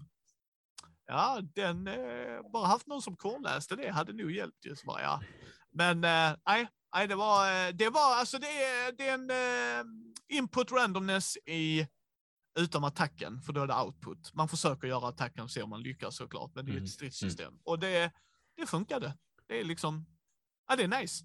ja, 1.06 1.40
den, 1.54 1.86
eh, 1.88 2.50
bara 2.52 2.66
haft 2.66 2.86
någon 2.86 3.02
som 3.02 3.16
kornläste 3.16 3.76
det 3.76 3.90
hade 3.90 4.12
nog 4.12 4.30
hjälpt 4.32 4.66
ju. 4.66 4.76
Så 4.76 4.86
bara, 4.86 5.02
ja. 5.02 5.22
Men 5.70 5.96
eh, 6.04 6.36
nej, 6.46 6.68
nej, 6.94 7.06
det 7.08 7.14
var, 7.14 7.66
eh, 7.66 7.72
det 7.74 7.90
var, 7.90 8.14
alltså 8.16 8.38
det 8.38 8.64
är, 8.64 8.92
det 8.92 9.08
är 9.08 9.14
en 9.14 9.30
eh, 9.30 9.84
input 10.38 10.72
randomness 10.72 11.36
i 11.46 11.86
utom 12.58 12.84
attacken, 12.84 13.40
för 13.42 13.52
då 13.52 13.62
är 13.62 13.66
det 13.66 13.74
output. 13.74 14.34
Man 14.34 14.48
försöker 14.48 14.88
göra 14.88 15.08
attacken 15.08 15.44
och 15.44 15.50
se 15.50 15.62
om 15.62 15.70
man 15.70 15.82
lyckas 15.82 16.16
såklart, 16.16 16.54
men 16.54 16.64
det 16.64 16.70
är 16.70 16.72
ju 16.72 16.76
Mm, 16.78 16.84
ett 16.84 16.90
stridssystem. 16.90 17.58
Och 17.64 17.78
det, 17.78 18.12
det 18.56 18.66
funkade. 18.66 19.16
Det 19.46 19.60
är 19.60 19.64
liksom, 19.64 20.06
ja 20.68 20.76
det 20.76 20.82
är 20.84 21.00
nice. 21.00 21.24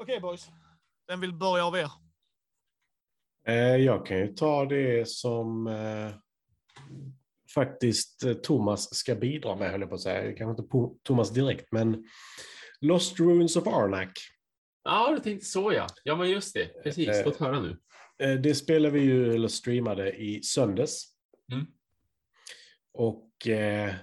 Okej 0.00 0.20
boys, 0.20 0.48
vem 1.06 1.20
vill 1.20 1.32
börja 1.34 1.64
av 1.66 1.76
er? 1.76 1.90
Eh, 3.46 3.54
Jag 3.76 4.06
kan 4.06 4.16
ju 4.18 4.34
ta 4.34 4.64
det 4.64 5.08
som 5.08 5.66
eh, 5.66 6.10
faktiskt 7.54 8.24
eh, 8.24 8.32
Thomas 8.32 8.94
ska 8.94 9.14
bidra 9.14 9.56
med, 9.56 9.70
höll 9.70 9.80
jag 9.80 9.88
på 9.88 9.94
att 9.94 10.00
säga. 10.00 10.36
Kanske 10.36 10.62
inte 10.62 10.98
Thomas 11.02 11.30
direkt, 11.30 11.72
men 11.72 12.04
Lost 12.80 13.20
Ruins 13.20 13.56
of 13.56 13.66
Arnak. 13.66 14.10
Ja, 14.84 15.10
du 15.16 15.20
tänkte 15.20 15.46
så 15.46 15.72
ja. 15.72 15.86
Ja, 16.04 16.16
men 16.16 16.30
just 16.30 16.54
det. 16.54 16.82
Precis. 16.82 17.08
Eh, 17.08 17.24
Låt 17.24 17.36
höra 17.36 17.60
nu. 17.60 17.76
Eh, 18.18 18.34
Det 18.40 18.54
spelade 18.54 18.94
vi 18.94 19.00
ju, 19.00 19.34
eller 19.34 19.48
streamade 19.48 20.12
i 20.12 20.42
söndags. 20.42 21.04
Mm. 21.52 21.66
Och 22.92 23.48
eh, 23.48 23.94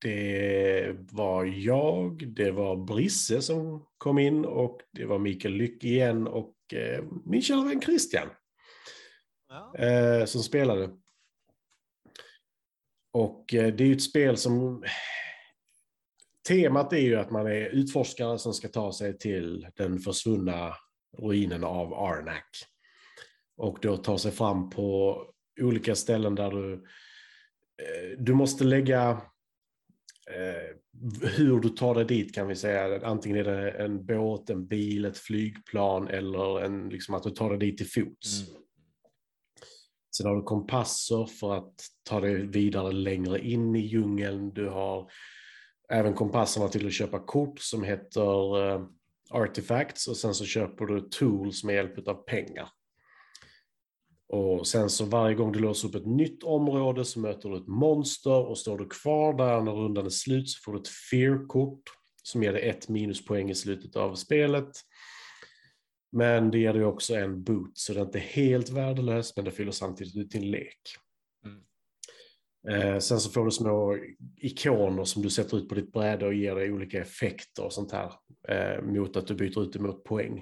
det 0.00 0.96
var 1.12 1.44
jag, 1.44 2.28
det 2.28 2.50
var 2.50 2.76
Brisse 2.76 3.42
som 3.42 3.86
kom 3.98 4.18
in 4.18 4.44
och 4.44 4.80
det 4.92 5.04
var 5.06 5.18
Mikael 5.18 5.54
Lyck 5.54 5.84
igen 5.84 6.26
och 6.26 6.54
eh, 6.72 7.04
min 7.24 7.42
kära 7.42 7.64
vän 7.64 7.80
Christian. 7.80 8.28
Ja. 9.48 9.74
eh, 9.78 10.24
som 10.24 10.42
spelade. 10.42 10.90
Och 13.16 13.54
eh, 13.54 13.74
det 13.74 13.84
är 13.84 13.86
ju 13.86 13.92
ett 13.92 14.02
spel 14.02 14.36
som... 14.36 14.84
Temat 16.48 16.92
är 16.92 17.00
ju 17.00 17.16
att 17.16 17.30
man 17.30 17.46
är 17.46 17.68
utforskare 17.68 18.38
som 18.38 18.54
ska 18.54 18.68
ta 18.68 18.92
sig 18.92 19.18
till 19.18 19.66
den 19.76 19.98
försvunna 19.98 20.74
ruinen 21.18 21.64
av 21.64 21.94
Arnak. 21.94 22.48
Och 23.56 23.78
då 23.82 23.96
ta 23.96 24.18
sig 24.18 24.32
fram 24.32 24.70
på 24.70 25.22
olika 25.60 25.94
ställen 25.94 26.34
där 26.34 26.50
du... 26.50 26.74
Eh, 27.82 28.18
du 28.18 28.34
måste 28.34 28.64
lägga 28.64 29.10
eh, 30.30 30.76
hur 31.36 31.60
du 31.60 31.68
tar 31.68 31.94
dig 31.94 32.04
dit 32.04 32.34
kan 32.34 32.48
vi 32.48 32.56
säga. 32.56 33.06
Antingen 33.06 33.38
är 33.38 33.44
det 33.44 33.70
en 33.70 34.06
båt, 34.06 34.50
en 34.50 34.66
bil, 34.66 35.04
ett 35.04 35.18
flygplan 35.18 36.08
eller 36.08 36.60
en, 36.60 36.88
liksom 36.88 37.14
att 37.14 37.22
du 37.22 37.30
tar 37.30 37.50
dig 37.50 37.58
dit 37.58 37.78
till 37.78 38.04
fots. 38.04 38.48
Mm. 38.48 38.65
Sen 40.16 40.26
har 40.26 40.36
du 40.36 40.42
kompasser 40.42 41.26
för 41.26 41.54
att 41.56 41.74
ta 42.02 42.20
dig 42.20 42.46
vidare 42.46 42.92
längre 42.92 43.46
in 43.46 43.76
i 43.76 43.80
djungeln. 43.80 44.52
Du 44.52 44.68
har 44.68 45.10
även 45.88 46.14
kompasserna 46.14 46.68
till 46.68 46.86
att 46.86 46.92
köpa 46.92 47.18
kort 47.18 47.58
som 47.58 47.84
heter 47.84 48.56
uh, 48.56 48.86
Artifacts 49.30 50.08
och 50.08 50.16
sen 50.16 50.34
så 50.34 50.44
köper 50.44 50.86
du 50.86 51.00
tools 51.00 51.64
med 51.64 51.74
hjälp 51.74 52.08
av 52.08 52.14
pengar. 52.14 52.68
Och 54.28 54.66
sen 54.66 54.90
så 54.90 55.04
varje 55.04 55.34
gång 55.34 55.52
du 55.52 55.58
låser 55.58 55.88
upp 55.88 55.94
ett 55.94 56.06
nytt 56.06 56.42
område 56.42 57.04
så 57.04 57.20
möter 57.20 57.48
du 57.48 57.56
ett 57.56 57.68
monster 57.68 58.48
och 58.48 58.58
står 58.58 58.78
du 58.78 58.88
kvar 58.88 59.34
där 59.34 59.60
när 59.60 59.72
rundan 59.72 60.06
är 60.06 60.10
slut 60.10 60.48
så 60.48 60.62
får 60.62 60.72
du 60.72 60.78
ett 60.78 60.88
fear-kort 60.88 61.82
som 62.22 62.42
ger 62.42 62.52
dig 62.52 62.68
ett 62.68 62.88
minuspoäng 62.88 63.50
i 63.50 63.54
slutet 63.54 63.96
av 63.96 64.14
spelet. 64.14 64.70
Men 66.16 66.50
det 66.50 66.58
ger 66.58 66.72
dig 66.72 66.84
också 66.84 67.14
en 67.14 67.42
boot, 67.42 67.78
så 67.78 67.92
det 67.92 68.00
är 68.00 68.04
inte 68.04 68.18
helt 68.18 68.68
värdelöst, 68.68 69.36
men 69.36 69.44
det 69.44 69.50
fyller 69.50 69.72
samtidigt 69.72 70.16
ut 70.16 70.30
din 70.30 70.50
lek. 70.50 70.80
Mm. 71.44 71.64
Eh, 72.68 72.98
sen 72.98 73.20
så 73.20 73.30
får 73.30 73.44
du 73.44 73.50
små 73.50 73.98
ikoner 74.36 75.04
som 75.04 75.22
du 75.22 75.30
sätter 75.30 75.56
ut 75.56 75.68
på 75.68 75.74
ditt 75.74 75.92
bräde 75.92 76.26
och 76.26 76.34
ger 76.34 76.54
dig 76.54 76.72
olika 76.72 77.00
effekter 77.00 77.64
och 77.64 77.72
sånt 77.72 77.92
här 77.92 78.12
eh, 78.48 78.82
mot 78.82 79.16
att 79.16 79.26
du 79.26 79.34
byter 79.34 79.62
ut 79.62 79.72
det 79.72 79.78
mot 79.78 80.04
poäng. 80.04 80.38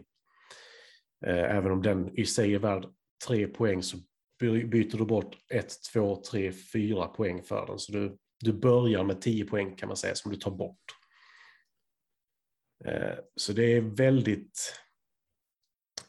Eh, 1.26 1.56
även 1.56 1.72
om 1.72 1.82
den 1.82 2.18
i 2.18 2.26
sig 2.26 2.54
är 2.54 2.58
värd 2.58 2.86
tre 3.26 3.46
poäng 3.46 3.82
så 3.82 3.96
by- 4.40 4.64
byter 4.64 4.98
du 4.98 5.04
bort 5.04 5.36
ett, 5.54 5.72
två, 5.92 6.22
tre, 6.30 6.52
fyra 6.52 7.06
poäng 7.06 7.42
för 7.42 7.66
den. 7.66 7.78
Så 7.78 7.92
du, 7.92 8.18
du 8.44 8.52
börjar 8.52 9.04
med 9.04 9.20
tio 9.20 9.44
poäng 9.44 9.76
kan 9.76 9.86
man 9.86 9.96
säga 9.96 10.14
som 10.14 10.30
du 10.32 10.36
tar 10.36 10.50
bort. 10.50 10.84
Eh, 12.84 13.18
så 13.36 13.52
det 13.52 13.64
är 13.76 13.80
väldigt 13.80 14.80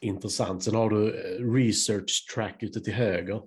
intressant. 0.00 0.62
Sen 0.62 0.74
har 0.74 0.90
du 0.90 1.08
eh, 1.08 1.52
research 1.52 2.34
track 2.34 2.62
ute 2.62 2.80
till 2.80 2.92
höger. 2.92 3.42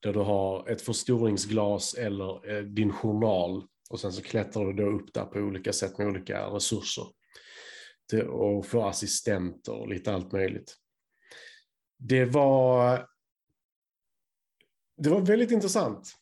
Där 0.00 0.12
du 0.12 0.18
har 0.18 0.68
ett 0.68 0.82
förstoringsglas 0.82 1.94
eller 1.94 2.56
eh, 2.56 2.62
din 2.62 2.92
journal. 2.92 3.66
Och 3.90 4.00
sen 4.00 4.12
så 4.12 4.22
klättrar 4.22 4.64
du 4.64 4.72
då 4.72 4.90
upp 4.90 5.14
där 5.14 5.24
på 5.24 5.38
olika 5.38 5.72
sätt 5.72 5.98
med 5.98 6.06
olika 6.06 6.46
resurser. 6.46 7.04
och 8.28 8.66
får 8.66 8.88
assistenter 8.88 9.72
och 9.72 9.88
lite 9.88 10.14
allt 10.14 10.32
möjligt. 10.32 10.76
Det 11.98 12.24
var, 12.24 13.08
det 14.96 15.10
var 15.10 15.20
väldigt 15.20 15.50
intressant. 15.50 16.12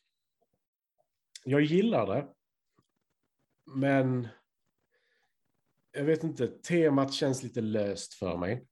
Jag 1.45 1.61
gillar 1.61 2.07
det. 2.07 2.27
Men 3.75 4.29
jag 5.93 6.05
vet 6.05 6.25
inte, 6.25 6.47
temat 6.49 7.15
känns 7.15 7.43
lite 7.43 7.61
löst 7.61 8.15
för 8.15 8.37
mig. 8.37 8.67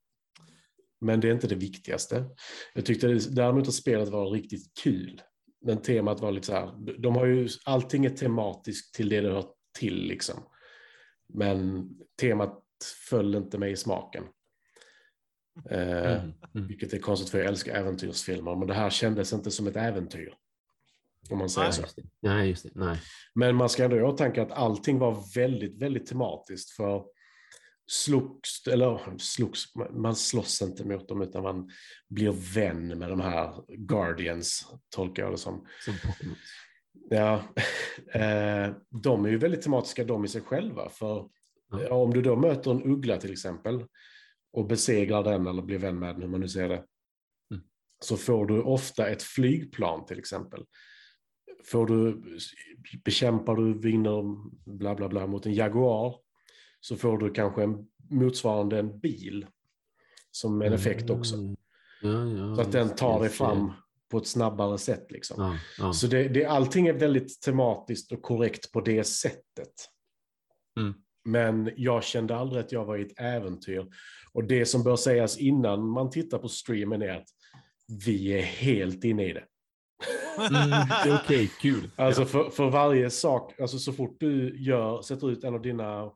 Men 1.01 1.19
det 1.19 1.27
är 1.27 1.33
inte 1.33 1.47
det 1.47 1.55
viktigaste. 1.55 2.25
Jag 2.73 2.85
tyckte 2.85 3.07
däremot 3.07 3.67
att 3.67 3.73
spelet 3.73 4.09
var 4.09 4.31
riktigt 4.31 4.71
kul. 4.83 5.21
Men 5.61 5.81
temat 5.81 6.19
var 6.21 6.31
lite 6.31 6.47
så 6.47 6.53
här, 6.53 6.99
de 7.01 7.15
har 7.15 7.25
ju, 7.25 7.49
allting 7.65 8.05
är 8.05 8.09
tematiskt 8.09 8.95
till 8.95 9.09
det 9.09 9.21
det 9.21 9.31
hör 9.31 9.45
till 9.79 10.07
liksom. 10.07 10.43
Men 11.33 11.89
temat 12.21 12.63
föll 13.09 13.35
inte 13.35 13.57
mig 13.57 13.71
i 13.71 13.75
smaken. 13.75 14.23
Eh, 15.69 16.21
Mm. 16.21 16.33
Mm. 16.55 16.67
vilket 16.67 16.93
är 16.93 16.99
konstigt 16.99 17.29
för 17.29 17.37
jag 17.37 17.47
älskar 17.47 17.75
äventyrsfilmer, 17.75 18.55
men 18.55 18.67
det 18.67 18.73
här 18.73 18.89
kändes 18.89 19.33
inte 19.33 19.51
som 19.51 19.67
ett 19.67 19.75
äventyr. 19.75 20.33
Om 21.29 21.37
man 21.37 21.49
säger 21.49 21.67
Nej. 21.67 21.73
så. 21.73 21.81
Just. 21.81 21.99
Nej, 22.19 22.49
just 22.49 22.63
det. 22.63 22.71
Nej. 22.75 22.97
Men 23.35 23.55
man 23.55 23.69
ska 23.69 23.83
ändå 23.83 23.95
ha 23.95 24.01
i 24.01 24.13
åtanke 24.13 24.41
att 24.41 24.51
allting 24.51 24.99
var 24.99 25.35
väldigt, 25.35 25.81
väldigt 25.81 26.05
tematiskt. 26.05 26.69
För 26.69 27.05
slogs, 27.87 28.67
eller 28.67 29.17
slogs, 29.17 29.75
man 29.91 30.15
slåss 30.15 30.61
inte 30.61 30.85
mot 30.87 31.07
dem 31.07 31.21
utan 31.21 31.43
man 31.43 31.69
blir 32.09 32.53
vän 32.53 32.87
med 32.87 33.09
de 33.09 33.19
här 33.19 33.63
Guardians, 33.67 34.65
tolkar 34.89 35.23
jag 35.23 35.33
det 35.33 35.37
som. 35.37 35.67
Ja, 37.09 37.43
eh, 38.13 38.75
de 38.89 39.25
är 39.25 39.29
ju 39.29 39.37
väldigt 39.37 39.61
tematiska 39.61 40.03
de 40.03 40.25
i 40.25 40.27
sig 40.27 40.41
själva. 40.41 40.89
För 40.89 41.29
ja, 41.71 41.95
om 41.95 42.13
du 42.13 42.21
då 42.21 42.35
möter 42.35 42.71
en 42.71 42.83
uggla 42.83 43.17
till 43.17 43.31
exempel 43.31 43.85
och 44.53 44.67
besegrar 44.67 45.23
den 45.23 45.47
eller 45.47 45.61
blir 45.61 45.77
vän 45.77 45.99
med 45.99 46.15
den, 46.15 46.21
hur 46.21 46.29
man 46.29 46.39
nu 46.39 46.49
ser 46.49 46.69
det, 46.69 46.85
Mm. 47.51 47.63
så 47.99 48.17
får 48.17 48.45
du 48.45 48.61
ofta 48.61 49.09
ett 49.09 49.23
flygplan 49.23 50.05
till 50.05 50.19
exempel. 50.19 50.65
Får 51.65 51.87
du, 51.87 52.23
bekämpar 53.05 53.55
du, 53.55 53.79
vinner 53.79 54.23
bla 54.77 54.95
bla 54.95 55.09
bla 55.09 55.27
mot 55.27 55.45
en 55.45 55.53
Jaguar, 55.53 56.15
så 56.87 56.95
får 56.95 57.17
du 57.17 57.31
kanske 57.31 57.63
en 57.63 57.87
motsvarande 58.09 58.79
en 58.79 58.99
bil 58.99 59.45
som 60.31 60.61
en 60.61 60.73
effekt 60.73 61.09
också. 61.09 61.35
Ja, 62.01 62.09
ja, 62.09 62.55
Så 62.55 62.61
att 62.61 62.71
den 62.71 62.89
tar 62.89 63.19
dig 63.19 63.29
fram 63.29 63.71
på 64.11 64.17
ett 64.17 64.27
snabbare 64.27 64.77
sätt. 64.77 65.11
Liksom. 65.11 65.57
Ja. 65.77 65.93
Så 65.93 66.07
det, 66.07 66.27
det, 66.27 66.45
allting 66.45 66.87
är 66.87 66.93
väldigt 66.93 67.41
tematiskt 67.41 68.11
och 68.11 68.21
korrekt 68.21 68.71
på 68.71 68.81
det 68.81 69.03
sättet. 69.03 69.73
Mm. 70.79 70.93
Men 71.23 71.71
jag 71.75 72.03
kände 72.03 72.35
aldrig 72.35 72.63
att 72.63 72.71
jag 72.71 72.85
var 72.85 72.97
i 72.97 73.01
ett 73.01 73.19
äventyr. 73.19 73.87
Och 74.33 74.43
det 74.43 74.65
som 74.65 74.83
bör 74.83 74.95
sägas 74.95 75.37
innan 75.37 75.89
man 75.89 76.09
tittar 76.09 76.37
på 76.37 76.49
streamen 76.49 77.01
är 77.01 77.09
att 77.09 77.27
vi 78.05 78.33
är 78.33 78.41
helt 78.41 79.03
inne 79.03 79.29
i 79.29 79.33
det. 79.33 79.45
Mm, 80.37 81.19
okej, 81.23 81.51
kul. 81.61 81.89
Alltså 81.95 82.25
för, 82.25 82.49
för 82.49 82.69
varje 82.69 83.09
sak, 83.09 83.59
alltså 83.59 83.77
så 83.77 83.93
fort 83.93 84.19
du 84.19 84.63
gör, 84.63 85.01
sätter 85.01 85.31
ut 85.31 85.43
en 85.43 85.53
av 85.53 85.61
dina 85.61 86.11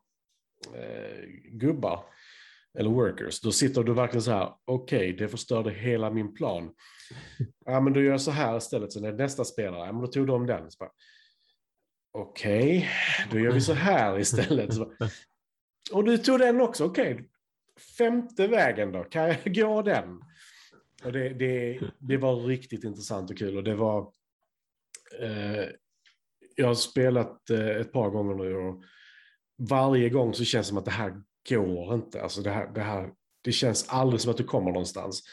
eh, 0.75 1.25
gubbar, 1.51 2.03
eller 2.79 2.89
workers, 2.89 3.41
då 3.41 3.51
sitter 3.51 3.83
du 3.83 3.93
verkligen 3.93 4.21
så 4.21 4.31
här, 4.31 4.53
okej, 4.65 5.13
det 5.13 5.27
förstörde 5.27 5.71
hela 5.71 6.09
min 6.09 6.33
plan. 6.33 6.71
Ja, 7.65 7.79
men 7.79 7.93
då 7.93 8.01
gör 8.01 8.11
jag 8.11 8.21
så 8.21 8.31
här 8.31 8.57
istället, 8.57 8.91
så 8.91 8.99
när 8.99 9.13
nästa 9.13 9.45
spelare, 9.45 9.85
ja, 9.85 9.91
men 9.91 10.01
då 10.01 10.07
tog 10.07 10.27
de 10.27 10.47
den. 10.47 10.63
Okej, 10.63 10.67
okay, 10.71 10.89
Okej, 12.11 12.89
då 13.31 13.39
gör 13.39 13.51
vi 13.51 13.61
så 13.61 13.73
här 13.73 14.19
istället. 14.19 14.73
Så 14.73 14.85
bara, 14.85 15.09
och 15.91 16.03
du 16.03 16.17
tog 16.17 16.39
den 16.39 16.61
också, 16.61 16.85
okej. 16.85 17.29
Femte 17.97 18.47
vägen 18.47 18.91
då, 18.91 19.03
kan 19.03 19.27
jag 19.27 19.55
gå 19.55 19.81
den? 19.81 20.21
Och 21.03 21.11
det, 21.11 21.29
det, 21.29 21.79
det 21.97 22.17
var 22.17 22.35
riktigt 22.35 22.83
intressant 22.83 23.31
och 23.31 23.37
kul 23.37 23.57
och 23.57 23.63
det 23.63 23.75
var... 23.75 24.11
Eh, 25.19 25.65
jag 26.55 26.67
har 26.67 26.75
spelat 26.75 27.49
eh, 27.49 27.67
ett 27.67 27.91
par 27.91 28.09
gånger 28.09 28.35
nu 28.35 28.55
och 28.55 28.83
varje 29.59 30.09
gång 30.09 30.33
så 30.33 30.43
känns 30.43 30.67
det 30.67 30.69
som 30.69 30.77
att 30.77 30.85
det 30.85 30.91
här 30.91 31.21
går 31.49 31.93
inte. 31.93 32.21
Alltså 32.21 32.41
det, 32.41 32.51
här, 32.51 32.71
det, 32.73 32.81
här, 32.81 33.09
det 33.41 33.51
känns 33.51 33.89
aldrig 33.89 34.21
som 34.21 34.31
att 34.31 34.37
du 34.37 34.43
kommer 34.43 34.71
någonstans. 34.71 35.23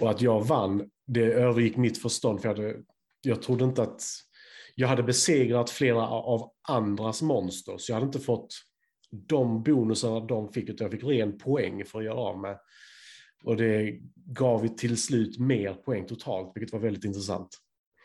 Och 0.00 0.10
att 0.10 0.22
jag 0.22 0.44
vann, 0.44 0.90
det 1.06 1.24
övergick 1.24 1.76
mitt 1.76 1.98
förstånd 1.98 2.40
för 2.40 2.48
jag, 2.48 2.56
hade, 2.56 2.76
jag 3.22 3.42
trodde 3.42 3.64
inte 3.64 3.82
att... 3.82 4.02
Jag 4.74 4.88
hade 4.88 5.02
besegrat 5.02 5.70
flera 5.70 6.08
av 6.08 6.50
andras 6.68 7.22
monster 7.22 7.78
så 7.78 7.92
jag 7.92 7.96
hade 7.96 8.06
inte 8.06 8.20
fått 8.20 8.54
de 9.10 9.62
bonusarna 9.62 10.20
de 10.20 10.52
fick 10.52 10.68
utan 10.68 10.84
jag 10.84 10.92
fick 10.92 11.04
ren 11.04 11.38
poäng 11.38 11.84
för 11.84 11.98
att 11.98 12.04
göra 12.04 12.18
av 12.18 12.38
med. 12.38 12.58
Och 13.44 13.56
det 13.56 13.98
gav 14.14 14.62
ju 14.62 14.68
till 14.68 14.96
slut 14.96 15.38
mer 15.38 15.74
poäng 15.74 16.06
totalt, 16.06 16.52
vilket 16.54 16.72
var 16.72 16.80
väldigt 16.80 17.04
intressant. 17.04 17.48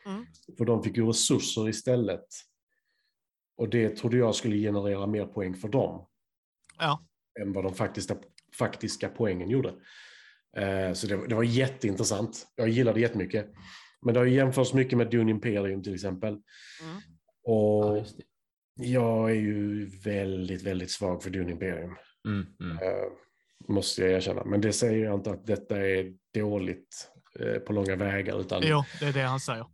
Mm. 0.06 0.26
För 0.58 0.66
de 0.66 0.84
fick 0.84 0.98
ju 0.98 1.08
resurser 1.08 1.70
istället. 1.70 2.26
Och 3.58 3.70
det 3.70 3.90
trodde 3.90 4.18
jag 4.18 4.36
skulle 4.36 4.56
generera 4.56 5.08
mer 5.08 5.26
poäng 5.26 5.56
för 5.56 5.68
dem. 5.68 6.08
Ja. 6.80 7.06
Än 7.42 7.54
vad 7.54 7.64
de 7.64 7.74
faktiska, 7.76 8.16
faktiska 8.58 9.10
poängen 9.10 9.50
gjorde. 9.50 9.70
Eh, 10.58 10.94
så 10.94 11.08
det, 11.08 11.28
det 11.28 11.36
var 11.36 11.44
jätteintressant. 11.44 12.48
Jag 12.56 12.70
gillade 12.70 12.98
det 12.98 13.02
jättemycket. 13.02 13.54
Men 14.02 14.14
det 14.14 14.20
har 14.20 14.28
jämförts 14.28 14.74
mycket 14.74 14.98
med 14.98 15.10
Dune 15.10 15.32
Imperium 15.32 15.84
till 15.84 15.94
exempel. 15.94 16.30
Mm. 16.34 16.42
Ja, 17.44 17.52
Och 17.54 17.98
just 17.98 18.18
det. 18.18 18.24
jag 18.76 19.30
är 19.32 19.36
ju 19.36 19.86
väldigt, 19.86 20.62
väldigt 20.64 20.92
svag 20.92 21.24
för 21.24 21.30
Dune 21.30 21.52
Imperium. 21.52 21.96
Mm, 22.28 22.46
mm. 22.60 22.78
Eh, 22.78 23.04
måste 23.68 24.02
jag 24.02 24.12
erkänna. 24.12 24.44
Men 24.46 24.62
det 24.62 24.74
säger 24.74 25.06
jag 25.06 25.16
inte 25.16 25.32
att 25.32 25.46
detta 25.46 25.78
är 25.78 26.14
dåligt 26.34 27.10
eh, 27.40 27.60
på 27.60 27.74
långa 27.74 27.96
vägar. 27.96 28.40
Utan, 28.40 28.62
Jo, 28.66 28.84
det 29.00 29.06
är 29.06 29.14
det 29.14 29.22
han 29.22 29.40
säger. 29.40 29.66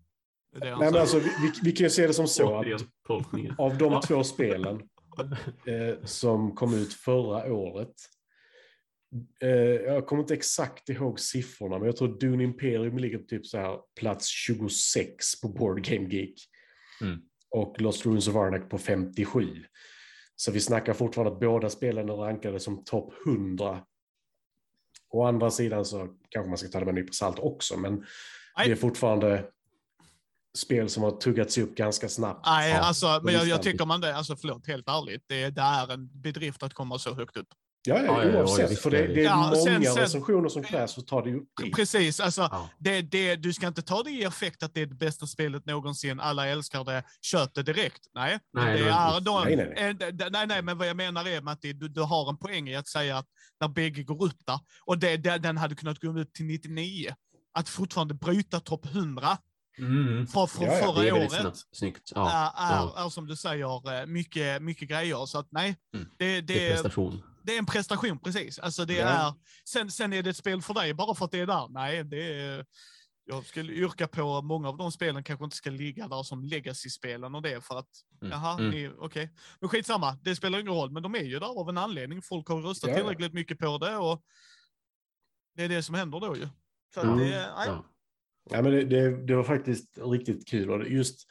Nej, 0.53 0.75
men 0.79 0.95
alltså, 0.95 1.19
vi, 1.19 1.51
vi, 1.63 1.71
kan 1.71 1.83
ju 1.83 1.89
se 1.89 2.07
det 2.07 2.13
som 2.13 2.27
så 2.27 2.55
att 2.55 2.65
av 3.57 3.77
de 3.77 4.01
två 4.01 4.23
spelen 4.23 4.81
eh, 5.65 6.03
som 6.03 6.55
kom 6.55 6.73
ut 6.73 6.93
förra 6.93 7.53
året. 7.53 7.93
Eh, 9.41 9.49
jag 9.49 10.07
kommer 10.07 10.21
inte 10.21 10.33
exakt 10.33 10.89
ihåg 10.89 11.19
siffrorna, 11.19 11.77
men 11.77 11.85
jag 11.85 11.97
tror 11.97 12.19
Dune 12.19 12.43
Imperium 12.43 12.97
ligger 12.97 13.17
på 13.17 13.25
typ 13.25 13.45
så 13.45 13.57
här 13.57 13.79
plats 13.99 14.27
26 14.27 15.41
på 15.41 15.47
Board 15.47 15.83
Game 15.83 16.09
Geek. 16.09 16.35
Mm. 17.01 17.21
Och 17.49 17.81
Lost 17.81 18.05
Ruins 18.05 18.27
of 18.27 18.35
Arnak 18.35 18.69
på 18.69 18.77
57. 18.77 19.63
Så 20.35 20.51
vi 20.51 20.59
snackar 20.59 20.93
fortfarande 20.93 21.33
att 21.33 21.39
båda 21.39 21.69
spelen 21.69 22.09
är 22.09 22.13
rankade 22.13 22.59
som 22.59 22.83
topp 22.83 23.13
100. 23.27 23.85
Å 25.09 25.23
andra 25.23 25.51
sidan 25.51 25.85
så 25.85 26.15
kanske 26.29 26.49
man 26.49 26.57
ska 26.57 26.67
ta 26.67 26.79
det 26.79 26.85
med 26.85 26.91
en 26.91 26.95
nypa 26.95 27.13
salt 27.13 27.39
också, 27.39 27.77
men 27.77 28.05
Nej. 28.57 28.67
det 28.67 28.71
är 28.71 28.75
fortfarande 28.75 29.51
spel 30.57 30.89
som 30.89 31.03
har 31.03 31.11
tuggats 31.11 31.57
upp 31.57 31.75
ganska 31.75 32.09
snabbt. 32.09 32.45
Nej, 32.45 32.71
Ja, 32.71 32.79
alltså, 32.79 33.19
men 33.23 33.33
jag, 33.33 33.47
jag 33.47 33.61
tycker 33.63 33.85
man 33.85 34.01
det, 34.01 34.15
alltså 34.15 34.35
förlåt, 34.35 34.67
helt 34.67 34.87
ärligt, 34.89 35.23
det, 35.27 35.49
det 35.49 35.61
är 35.61 35.93
en 35.93 36.21
bedrift 36.21 36.63
att 36.63 36.73
komma 36.73 36.99
så 36.99 37.13
högt 37.13 37.37
upp. 37.37 37.47
Ja, 37.87 37.99
Ja, 38.05 38.23
ja, 38.25 38.39
oavsett. 38.39 38.79
för 38.79 38.91
det, 38.91 39.07
det 39.07 39.19
är 39.21 39.23
Ja, 39.25 39.35
många 39.35 39.55
sen- 39.55 39.83
sen- 39.83 39.95
recensioner 39.95 40.49
som 40.49 40.63
krävs 40.63 40.93
för 40.93 41.01
att 41.01 41.07
ta 41.07 41.21
det 41.21 41.35
upp 41.35 41.47
dit. 41.63 41.75
Precis, 41.75 42.19
alltså, 42.19 42.41
Ja. 42.41 42.69
det, 42.79 43.01
det, 43.01 43.35
du 43.35 43.53
ska 43.53 43.67
inte 43.67 43.81
ta 43.81 44.03
det 44.03 44.09
i 44.11 44.23
effekt 44.23 44.63
att 44.63 44.73
det 44.73 44.81
är 44.81 44.85
det 44.85 44.95
bästa 44.95 45.27
spelet 45.27 45.65
någonsin, 45.65 46.19
alla 46.19 46.47
älskar 46.47 46.83
det, 46.83 47.03
köp 47.21 47.53
det 47.53 47.63
direkt. 47.63 47.99
Nej, 48.13 48.39
Nej, 48.53 48.77
det 48.81 48.89
är 48.89 50.45
Nej, 50.47 50.61
men 50.61 50.77
vad 50.77 50.87
jag 50.87 50.97
menar 50.97 51.27
är 51.27 51.49
att 51.51 51.61
du, 51.61 51.73
du 51.73 52.01
har 52.01 52.29
en 52.29 52.37
poäng 52.37 52.69
i 52.69 52.75
att 52.75 52.87
säga 52.87 53.17
att 53.17 53.27
när 53.59 53.67
bägge 53.67 54.03
går 54.03 54.23
upp 54.25 54.45
där, 54.45 54.59
och 54.85 54.97
det, 54.97 55.17
det, 55.17 55.37
den 55.37 55.57
hade 55.57 55.75
kunnat 55.75 55.99
gå 55.99 56.19
upp 56.19 56.33
till 56.33 56.45
99, 56.45 57.15
att 57.53 57.69
fortfarande 57.69 58.13
bryta 58.13 58.59
topp 58.59 58.85
100 58.85 59.37
Mm. 59.81 60.27
från, 60.27 60.47
från 60.47 60.65
Ja, 60.65 60.77
ja, 60.77 60.93
förra 60.93 61.05
är 61.05 61.13
året. 61.13 61.55
snyggt. 61.71 62.11
Ja. 62.15 62.29
är, 62.31 62.71
är, 62.71 62.75
ja. 62.95 63.05
är 63.05 63.09
som 63.09 63.27
du 63.27 63.35
säger 63.35 63.99
eh, 64.01 64.05
mycket, 64.05 64.61
mycket 64.61 64.89
grejer. 64.89 65.25
Så 65.25 65.39
att 65.39 65.47
nej, 65.51 65.75
Mm. 65.93 66.07
det, 66.17 66.41
Det 66.41 66.53
är 66.53 66.69
det, 66.69 66.73
prestation. 66.73 67.23
det 67.43 67.53
är 67.55 67.59
en 67.59 67.65
prestation 67.65 68.19
precis. 68.19 68.59
Alltså 68.59 68.85
det 68.85 68.93
Ja. 68.93 69.05
är, 69.07 69.33
sen, 69.69 69.91
sen 69.91 70.13
är 70.13 70.23
det 70.23 70.29
ett 70.29 70.37
spel 70.37 70.61
för 70.61 70.73
dig 70.73 70.93
bara 70.93 71.15
för 71.15 71.25
att 71.25 71.31
det 71.31 71.39
är 71.39 71.47
där. 71.47 71.67
Nej, 71.69 72.03
det 72.03 72.39
är, 72.41 72.65
jag 73.25 73.45
skulle 73.45 73.73
yrka 73.73 74.07
på 74.07 74.41
många 74.41 74.69
av 74.69 74.77
de 74.77 74.91
spelen 74.91 75.23
kanske 75.23 75.43
inte 75.45 75.55
ska 75.57 75.69
ligga 75.69 76.07
där 76.07 76.23
som 76.23 76.43
legacy-spelen 76.43 77.35
och 77.35 77.41
det 77.41 77.61
för 77.65 77.79
att, 77.79 77.87
Mm. 78.21 78.31
jaha, 78.31 78.59
Mm. 78.59 78.93
okej. 78.99 79.29
Men 79.59 79.69
skitsamma, 79.69 80.17
det 80.21 80.35
spelar 80.35 80.59
ingen 80.59 80.73
roll, 80.73 80.91
men 80.91 81.03
de 81.03 81.15
är 81.15 81.23
ju 81.23 81.39
där 81.39 81.59
av 81.61 81.69
en 81.69 81.77
anledning. 81.77 82.21
Folk 82.21 82.47
har 82.47 82.61
röstat 82.61 82.89
Ja, 82.89 82.95
tillräckligt 82.95 83.33
mycket 83.33 83.59
på 83.59 83.77
det 83.77 83.95
och 83.97 84.23
det 85.55 85.63
är 85.63 85.69
det 85.69 85.83
som 85.83 85.95
händer 85.95 86.19
då 86.19 86.35
ju. 86.37 86.47
Så 86.93 86.99
att 86.99 87.05
Mm. 87.05 87.17
det, 87.19 87.25
nej. 87.57 87.67
Ja. 87.67 87.85
Ja, 88.51 88.61
men 88.61 88.71
det, 88.71 88.83
det, 88.85 89.25
det 89.25 89.35
var 89.35 89.43
faktiskt 89.43 89.97
riktigt 89.97 90.47
kul. 90.47 90.71
Och 90.71 90.89
just 90.89 91.27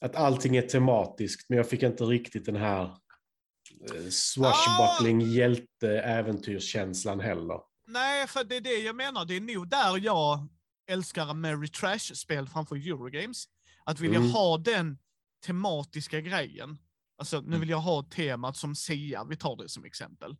att 0.00 0.16
allting 0.16 0.56
är 0.56 0.62
tematiskt, 0.62 1.48
men 1.48 1.56
jag 1.58 1.68
fick 1.68 1.82
inte 1.82 2.04
riktigt 2.04 2.46
den 2.46 2.56
här 2.56 2.82
eh, 2.82 4.08
swashbuckling 4.10 5.20
hjälte-äventyrskänslan 5.20 7.20
heller. 7.20 7.60
Nej, 7.86 8.26
för 8.26 8.44
det 8.44 8.56
är 8.56 8.60
det 8.60 8.78
jag 8.78 8.96
menar. 8.96 9.24
Det 9.24 9.36
är 9.36 9.40
nog 9.40 9.68
där 9.68 9.98
jag 10.04 10.48
älskar 10.90 11.34
Mary 11.34 11.68
Trash-spel 11.68 12.48
framför 12.48 12.76
Eurogames. 12.76 13.44
Att 13.84 14.00
vilja 14.00 14.18
Mm. 14.18 14.30
ha 14.30 14.58
den 14.58 14.98
tematiska 15.46 16.20
grejen. 16.20 16.78
Alltså, 17.18 17.40
nu 17.40 17.46
Mm. 17.46 17.60
vill 17.60 17.68
jag 17.70 17.78
ha 17.80 18.02
temat 18.02 18.56
som 18.56 18.74
Sia, 18.74 19.24
vi 19.24 19.36
tar 19.36 19.56
det 19.56 19.68
som 19.68 19.84
exempel. 19.84 20.36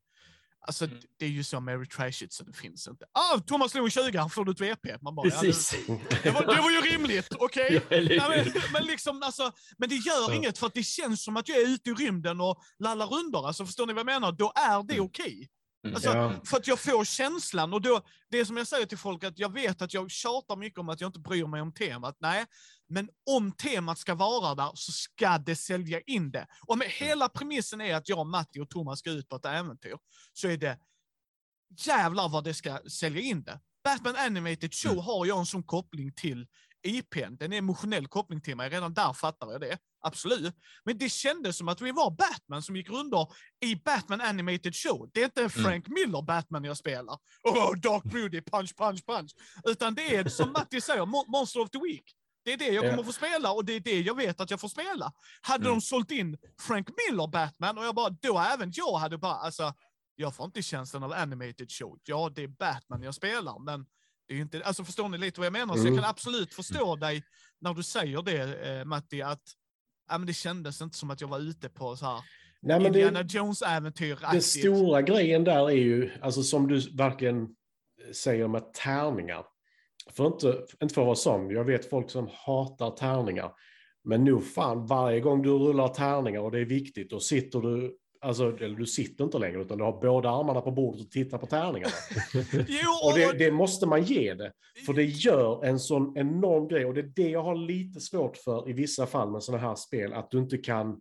Alltså, 0.66 0.84
Mm. 0.84 0.98
det 1.18 1.24
är 1.24 1.28
ju 1.30 1.44
så 1.44 1.60
Mary 1.60 1.86
Trashit 1.86 2.32
så 2.32 2.44
det 2.44 2.52
finns 2.52 2.88
inte. 2.88 3.04
Ah, 3.12 3.38
Thomas 3.38 3.70
slog 3.72 3.84
en 3.84 3.90
20, 3.90 4.18
han 4.18 4.30
får 4.30 4.44
du 4.44 4.52
ett 4.52 4.60
VP. 4.60 4.96
Man 5.02 5.14
bara, 5.14 5.28
ja, 5.28 5.40
Precis. 5.40 5.70
det, 5.86 6.22
det, 6.22 6.30
var, 6.30 6.40
det 6.54 6.60
var 6.62 6.70
ju 6.70 6.80
rimligt, 6.80 7.28
okej? 7.38 7.82
Ja, 7.90 7.96
Nej, 8.28 8.42
hur? 8.44 8.52
men, 8.54 8.62
men, 8.72 8.84
liksom, 8.86 9.22
alltså, 9.22 9.52
men 9.78 9.88
det 9.88 9.94
gör 9.96 10.28
Ja. 10.30 10.34
inget 10.34 10.58
för 10.58 10.66
att 10.66 10.74
det 10.74 10.82
känns 10.82 11.24
som 11.24 11.36
att 11.36 11.48
jag 11.48 11.58
är 11.58 11.66
ute 11.68 11.90
i 11.90 11.94
rymden 11.94 12.40
och 12.40 12.60
lallar 12.78 13.06
rundor. 13.06 13.46
Alltså, 13.46 13.66
förstår 13.66 13.86
ni 13.86 13.92
vad 13.92 14.00
jag 14.00 14.06
menar? 14.06 14.32
Då 14.32 14.52
är 14.56 14.82
det 14.82 14.94
Mm. 14.94 15.06
okej. 15.06 15.34
Mm. 15.34 15.48
Alltså, 15.88 16.08
Ja. 16.10 16.34
För 16.44 16.56
att 16.56 16.66
jag 16.66 16.78
får 16.80 17.04
känslan 17.04 17.72
och 17.72 17.82
då, 17.82 18.00
det 18.30 18.44
som 18.46 18.56
jag 18.56 18.66
säger 18.66 18.86
till 18.86 18.98
folk 18.98 19.24
att 19.24 19.38
jag 19.38 19.52
vet 19.52 19.82
att 19.82 19.94
jag 19.94 20.10
tjatar 20.10 20.56
mycket 20.56 20.78
om 20.78 20.88
att 20.88 21.00
jag 21.00 21.08
inte 21.08 21.20
bryr 21.20 21.46
mig 21.46 21.60
om 21.60 21.72
temat. 21.72 22.16
Nej, 22.20 22.44
men 22.88 23.08
om 23.30 23.52
temat 23.52 23.98
ska 23.98 24.14
vara 24.14 24.54
där 24.54 24.70
så 24.74 24.92
ska 24.92 25.38
det 25.38 25.56
sälja 25.56 26.00
in 26.00 26.30
det. 26.30 26.46
Om 26.66 26.82
hela 26.86 27.28
premissen 27.28 27.80
är 27.80 27.94
att 27.94 28.08
jag, 28.08 28.26
Matti 28.26 28.60
och 28.60 28.70
Thomas 28.70 28.98
ska 28.98 29.10
ut 29.10 29.28
på 29.28 29.36
ett 29.36 29.44
äventyr 29.46 29.94
så 30.32 30.48
är 30.48 30.56
det 30.56 30.78
jävlar 31.86 32.28
vad 32.28 32.44
det 32.44 32.54
ska 32.54 32.78
sälja 32.90 33.20
in 33.22 33.42
det. 33.42 33.60
Batman 33.84 34.16
Animated 34.16 34.74
Show 34.74 34.92
Mm. 34.92 35.04
har 35.04 35.26
jag 35.26 35.38
en 35.38 35.46
sån 35.46 35.62
koppling 35.62 36.12
till 36.12 36.46
IPn. 36.82 37.36
Den 37.36 37.52
är 37.52 37.58
emotionell 37.58 38.06
koppling 38.08 38.40
till 38.40 38.56
mig. 38.56 38.70
Redan 38.70 38.94
där 38.94 39.12
fattar 39.12 39.52
jag 39.52 39.60
det. 39.60 39.78
Absolut. 40.02 40.54
Men 40.84 40.98
det 40.98 41.08
kändes 41.08 41.56
som 41.56 41.68
att 41.68 41.80
vi 41.80 41.92
var 41.92 42.10
Batman 42.10 42.62
som 42.62 42.76
gick 42.76 42.90
runt 42.90 43.14
i 43.64 43.76
Batman 43.76 44.20
Animated 44.20 44.74
Show. 44.76 45.10
Det 45.14 45.20
är 45.20 45.24
inte 45.24 45.42
en 45.42 45.50
Frank 45.50 45.88
Miller 45.88 46.22
Batman 46.22 46.64
jag 46.64 46.76
spelar. 46.76 47.18
Oh, 47.44 47.74
Dark 47.76 48.02
Broody, 48.04 48.40
punch, 48.42 48.76
punch, 48.76 49.06
punch. 49.06 49.30
Utan 49.64 49.94
det 49.94 50.16
är 50.16 50.28
som 50.28 50.52
Matti 50.52 50.80
säger, 50.80 51.02
Mo- 51.02 51.24
Monster 51.28 51.60
of 51.60 51.70
the 51.70 51.78
Week. 51.78 52.04
Det 52.44 52.52
är 52.52 52.56
det 52.56 52.66
jag 52.68 52.84
Ja. 52.84 52.90
kommer 52.90 53.02
få 53.02 53.12
spela 53.12 53.52
och 53.52 53.64
det 53.64 53.72
är 53.72 53.80
det 53.80 54.00
jag 54.00 54.14
vet 54.16 54.40
att 54.40 54.50
jag 54.50 54.60
får 54.60 54.68
spela. 54.68 55.12
Hade 55.42 55.64
Mm. 55.64 55.74
de 55.74 55.80
sålt 55.80 56.10
in 56.10 56.38
Frank 56.60 56.88
Miller 56.88 57.26
Batman 57.26 57.78
och 57.78 57.84
jag 57.84 57.94
bara, 57.94 58.10
då 58.10 58.38
även 58.38 58.72
jag 58.74 58.98
hade 58.98 59.18
bara, 59.18 59.34
alltså, 59.34 59.74
jag 60.16 60.34
får 60.36 60.46
inte 60.46 60.62
känslan 60.62 61.02
av 61.02 61.12
animated 61.12 61.70
show. 61.72 61.98
Ja, 62.04 62.30
det 62.34 62.42
är 62.42 62.48
Batman 62.48 63.02
jag 63.02 63.14
spelar, 63.14 63.58
men 63.64 63.86
det 64.28 64.34
är 64.34 64.38
inte, 64.38 64.64
alltså 64.64 64.84
förstår 64.84 65.08
ni 65.08 65.18
lite 65.18 65.40
vad 65.40 65.46
jag 65.46 65.52
menar? 65.52 65.74
Så 65.74 65.80
jag 65.80 65.86
Mm. 65.86 66.00
kan 66.00 66.10
absolut 66.10 66.54
förstå 66.54 66.96
dig 66.96 67.24
när 67.60 67.74
du 67.74 67.82
säger 67.82 68.22
det, 68.22 68.68
eh, 68.78 68.84
Matti, 68.84 69.22
att 69.22 69.42
ja, 70.10 70.18
men 70.18 70.26
det 70.26 70.32
kändes 70.32 70.80
inte 70.80 70.96
som 70.96 71.10
att 71.10 71.20
jag 71.20 71.28
var 71.28 71.38
ute 71.38 71.68
på 71.68 71.96
så 71.96 72.06
här 72.06 72.20
Nej, 72.62 72.86
Indiana 72.86 73.22
Jones-äventyr. 73.22 74.18
den 74.32 74.42
stora 74.42 75.02
grejen 75.02 75.44
där 75.44 75.70
är 75.70 75.74
ju, 75.74 76.10
alltså 76.20 76.42
som 76.42 76.68
du 76.68 76.96
verkligen 76.96 77.48
säger 78.12 78.48
med 78.48 78.72
tärningar. 78.72 79.44
För 80.10 80.26
inte, 80.26 80.66
inte 80.82 80.94
för 80.94 81.02
att 81.02 81.06
vara 81.06 81.16
sån, 81.16 81.50
jag 81.50 81.64
vet 81.64 81.90
folk 81.90 82.10
som 82.10 82.28
hatar 82.32 82.90
tärningar. 82.90 83.52
Men 84.04 84.24
nu 84.24 84.40
fan, 84.40 84.86
varje 84.86 85.20
gång 85.20 85.42
du 85.42 85.50
rullar 85.50 85.88
tärningar 85.88 86.40
och 86.40 86.50
det 86.50 86.58
är 86.60 86.64
viktigt, 86.64 87.10
då 87.10 87.20
sitter 87.20 87.60
du, 87.60 87.96
alltså, 88.20 88.56
eller 88.56 88.76
du 88.76 88.86
sitter 88.86 89.24
inte 89.24 89.38
längre, 89.38 89.60
utan 89.62 89.78
du 89.78 89.84
har 89.84 90.00
båda 90.00 90.30
armarna 90.30 90.60
på 90.60 90.70
bordet 90.70 91.00
och 91.00 91.10
tittar 91.10 91.38
på 91.38 91.46
tärningarna. 91.46 91.92
Jo, 92.52 92.90
Och 93.04 93.14
det, 93.14 93.38
det 93.38 93.50
måste 93.50 93.86
man 93.86 94.02
ge 94.02 94.34
det. 94.34 94.52
För 94.86 94.92
det 94.92 95.04
gör 95.04 95.64
en 95.64 95.78
sån 95.78 96.18
enorm 96.18 96.68
grej. 96.68 96.84
Och 96.84 96.94
det 96.94 97.00
är 97.00 97.12
det 97.16 97.28
jag 97.28 97.42
har 97.42 97.54
lite 97.54 98.00
svårt 98.00 98.36
för 98.36 98.68
i 98.70 98.72
vissa 98.72 99.06
fall 99.06 99.30
med 99.30 99.42
sådana 99.42 99.68
här 99.68 99.74
spel. 99.74 100.12
Att 100.12 100.30
du 100.30 100.38
inte 100.38 100.58
kan 100.58 101.00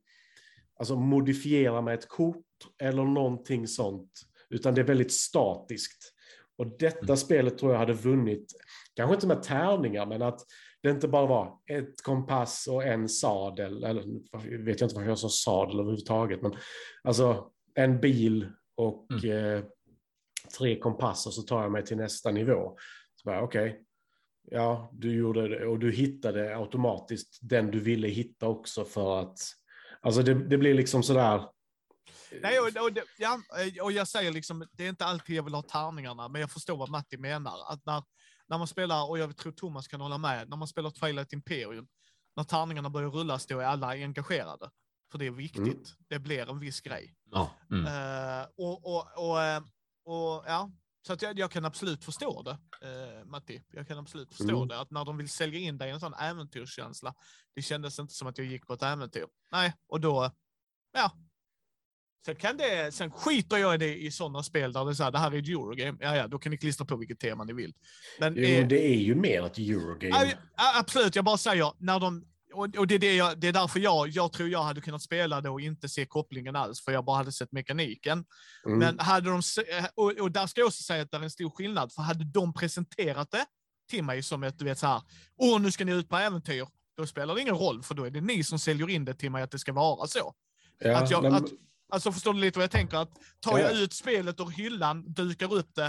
alltså, 0.80 0.96
modifiera 0.96 1.82
med 1.82 1.94
ett 1.94 2.08
kort 2.08 2.46
eller 2.82 3.04
någonting 3.04 3.68
sånt. 3.68 4.12
Utan 4.50 4.76
det 4.76 4.82
är 4.82 4.86
väldigt 4.86 5.14
statiskt. 5.14 6.14
Och 6.58 6.68
detta 6.80 7.04
Mm. 7.06 7.18
spelet 7.18 7.58
tror 7.58 7.72
jag 7.72 7.80
hade 7.80 7.94
vunnit, 7.94 8.54
kanske 8.96 9.16
inte 9.16 9.28
med 9.28 9.44
tärningar, 9.44 10.06
men 10.06 10.22
att 10.22 10.40
det 10.84 10.90
inte 10.90 11.08
bara 11.08 11.26
var 11.26 11.60
ett 11.68 12.04
kompass 12.04 12.68
och 12.68 12.84
en 12.84 13.10
sadel. 13.10 13.84
Eller 13.84 14.04
vet 14.64 14.80
jag 14.80 14.86
inte 14.86 14.96
varför 14.96 15.10
jag 15.10 15.20
sa 15.20 15.30
sadel 15.30 15.80
överhuvudtaget. 15.80 16.42
Men 16.42 16.56
alltså 17.04 17.52
en 17.76 18.00
bil 18.00 18.52
och 18.76 19.26
eh, 19.26 19.64
tre 20.58 20.80
kompasser 20.80 21.32
så 21.32 21.42
tar 21.42 21.62
jag 21.62 21.72
mig 21.72 21.86
till 21.86 21.98
nästa 21.98 22.32
nivå. 22.32 22.78
Så 23.16 23.30
bara, 23.30 23.42
okej, 23.42 23.84
ja, 24.52 24.90
du 24.94 25.16
gjorde 25.16 25.48
det 25.48 25.68
och 25.68 25.80
du 25.80 25.92
hittade 25.92 26.58
automatiskt 26.58 27.40
den 27.42 27.72
du 27.72 27.80
ville 27.80 28.08
hitta 28.08 28.48
också 28.48 28.86
för 28.86 29.20
att, 29.20 29.40
alltså 30.02 30.24
det, 30.24 30.34
det 30.34 30.58
blir 30.58 30.74
liksom 30.74 31.04
sådär, 31.04 31.44
Nej, 32.42 32.60
och, 32.60 32.68
och, 32.68 32.92
ja, 33.18 33.40
och 33.82 33.92
jag 33.92 34.08
säger 34.08 34.32
liksom, 34.32 34.68
det 34.72 34.86
är 34.86 34.90
inte 34.90 35.06
alltid 35.06 35.36
jag 35.36 35.44
vill 35.44 35.54
ha 35.54 35.62
tärningarna, 35.62 36.28
men 36.28 36.42
jag 36.42 36.52
förstår 36.52 36.78
vad 36.78 36.90
Matti 36.90 37.18
menar. 37.18 37.72
Att 37.72 37.86
när, 37.86 38.04
när 38.50 38.58
man 38.58 38.68
spelar, 38.68 39.10
och 39.10 39.20
jag 39.20 39.38
tror 39.38 39.52
Thomas 39.52 39.88
kan 39.88 40.02
hålla 40.02 40.18
med, 40.18 40.50
när 40.50 40.58
man 40.58 40.68
spelar 40.68 40.90
Twilight 40.90 41.34
Imperium, 41.34 41.88
när 42.36 42.44
tärningarna 42.44 42.90
börjar 42.90 43.10
rullas 43.10 43.46
då 43.46 43.60
är 43.60 43.66
alla 43.66 43.88
engagerade. 43.88 44.70
För 45.12 45.18
det 45.18 45.26
är 45.26 45.32
viktigt. 45.32 45.66
Mm. 45.68 45.84
Det 46.08 46.20
blir 46.20 46.50
en 46.50 46.60
viss 46.60 46.82
grej. 46.82 47.16
Ja. 47.32 47.52
Mm. 47.72 47.86
Eh, 47.86 48.48
och, 48.58 48.96
och, 48.96 49.30
och, 49.30 49.42
eh, 49.42 49.62
och, 50.06 50.44
ja, 50.48 50.72
så 51.08 51.14
att 51.14 51.22
jag, 51.22 51.40
jag 51.40 51.52
kan 51.52 51.66
absolut 51.66 52.04
förstå 52.04 52.42
det, 52.42 52.58
uh, 52.88 53.26
Matti. 53.26 53.64
Jag 53.72 53.88
kan 53.88 53.98
absolut 53.98 54.30
förstå 54.30 54.56
Mm. 54.56 54.68
det. 54.68 54.80
Att 54.80 54.92
när 54.92 55.06
de 55.06 55.18
vill 55.18 55.30
sälja 55.30 55.60
in 55.60 55.78
dig 55.78 55.92
en 55.92 56.00
sån 56.00 56.14
äventyrskänsla, 56.14 57.14
det 57.56 57.62
kändes 57.62 58.00
inte 58.00 58.14
som 58.14 58.28
att 58.28 58.38
jag 58.38 58.48
gick 58.48 58.68
på 58.68 58.74
ett 58.74 58.84
äventyr. 58.84 59.26
Nej, 59.52 59.74
och 59.88 60.02
då, 60.02 60.32
ja. 60.92 61.12
Sen, 62.26 62.36
kan 62.36 62.58
det, 62.58 62.94
sen 62.94 63.12
skiter 63.12 63.58
jag 63.58 63.76
i 63.76 63.78
det 63.78 63.96
i 63.96 64.12
sådana 64.12 64.44
spel 64.44 64.74
där 64.74 64.86
det 64.86 64.92
är 64.92 64.94
så 64.94 65.04
här, 65.04 65.12
det 65.12 65.18
här 65.18 65.32
är 65.32 65.40
ett 65.40 65.48
Eurogame. 65.48 65.98
Ja, 66.02 66.16
ja, 66.16 66.28
då 66.28 66.40
kan 66.40 66.52
ni 66.52 66.58
klistra 66.58 66.86
på 66.86 66.96
vilket 66.96 67.20
tema 67.20 67.44
ni 67.44 67.54
vill. 67.54 67.74
Men, 68.20 68.34
jo, 68.36 68.44
eh, 68.44 68.68
det 68.68 68.88
är 68.88 69.00
ju 69.00 69.16
mer 69.16 69.46
ett 69.46 69.58
Eurogame. 69.58 70.34
Ja, 70.58 70.80
absolut, 70.80 71.16
jag 71.16 71.26
bara 71.26 71.38
säger, 71.38 71.74
när 71.78 72.00
de, 72.00 72.26
och, 72.54 72.78
och 72.78 72.88
det, 72.88 72.96
är 72.96 73.00
det, 73.00 73.16
jag, 73.16 73.40
det 73.40 73.48
är 73.48 73.54
därför 73.54 73.80
jag, 73.80 74.08
jag 74.08 74.34
tror 74.34 74.50
jag 74.50 74.64
hade 74.64 74.82
kunnat 74.82 75.02
spela 75.02 75.42
det 75.42 75.50
och 75.50 75.62
inte 75.62 75.90
se 75.90 76.06
kopplingen 76.06 76.56
alls, 76.56 76.84
för 76.84 76.92
jag 76.92 77.06
bara 77.06 77.18
hade 77.18 77.32
sett 77.32 77.52
mekaniken. 77.52 78.26
Mm. 78.66 78.80
Men 78.80 79.00
hade 79.00 79.30
de, 79.30 79.42
eh, 79.78 79.86
och, 79.96 80.12
och 80.12 80.32
där 80.32 80.48
ska 80.48 80.62
jag 80.62 80.68
också 80.68 80.84
säga 80.84 81.04
att 81.04 81.12
det 81.12 81.18
är 81.18 81.22
en 81.22 81.32
stor 81.32 81.50
skillnad, 81.50 81.94
för 81.94 82.02
hade 82.02 82.26
de 82.26 82.54
presenterat 82.54 83.32
det 83.32 83.46
till 83.90 84.04
mig 84.04 84.24
som 84.24 84.44
ett, 84.44 84.60
du 84.60 84.66
vet 84.66 84.80
så 84.80 84.88
här, 84.88 85.02
åh 85.38 85.62
nu 85.62 85.72
ska 85.72 85.86
ni 85.86 85.92
ut 85.92 86.10
på 86.10 86.18
äventyr, 86.18 86.68
då 86.98 87.06
spelar 87.06 87.36
det 87.36 87.42
ingen 87.42 87.56
roll, 87.56 87.84
för 87.84 87.96
då 87.96 88.04
är 88.04 88.12
det 88.12 88.22
ni 88.22 88.44
som 88.44 88.60
säljer 88.60 88.90
in 88.90 89.06
det 89.06 89.14
till 89.14 89.32
mig 89.32 89.44
att 89.44 89.52
det 89.52 89.60
ska 89.60 89.74
vara 89.74 90.08
så. 90.08 90.34
ja, 90.80 90.98
att 90.98 91.12
jag, 91.12 91.24
nej, 91.24 91.32
att, 91.32 91.52
alltså 91.90 92.12
förstår 92.12 92.34
du 92.34 92.40
lite 92.40 92.60
vad 92.60 92.64
jag 92.64 92.72
tänker? 92.72 92.98
Att 92.98 93.12
tar 93.40 93.58
jag 93.60 93.72
Ja. 93.72 93.80
ut 93.80 93.94
spelet 93.94 94.40
ur 94.40 94.46
hyllan, 94.50 95.14
dukar 95.14 95.54
upp 95.54 95.76
det, 95.76 95.86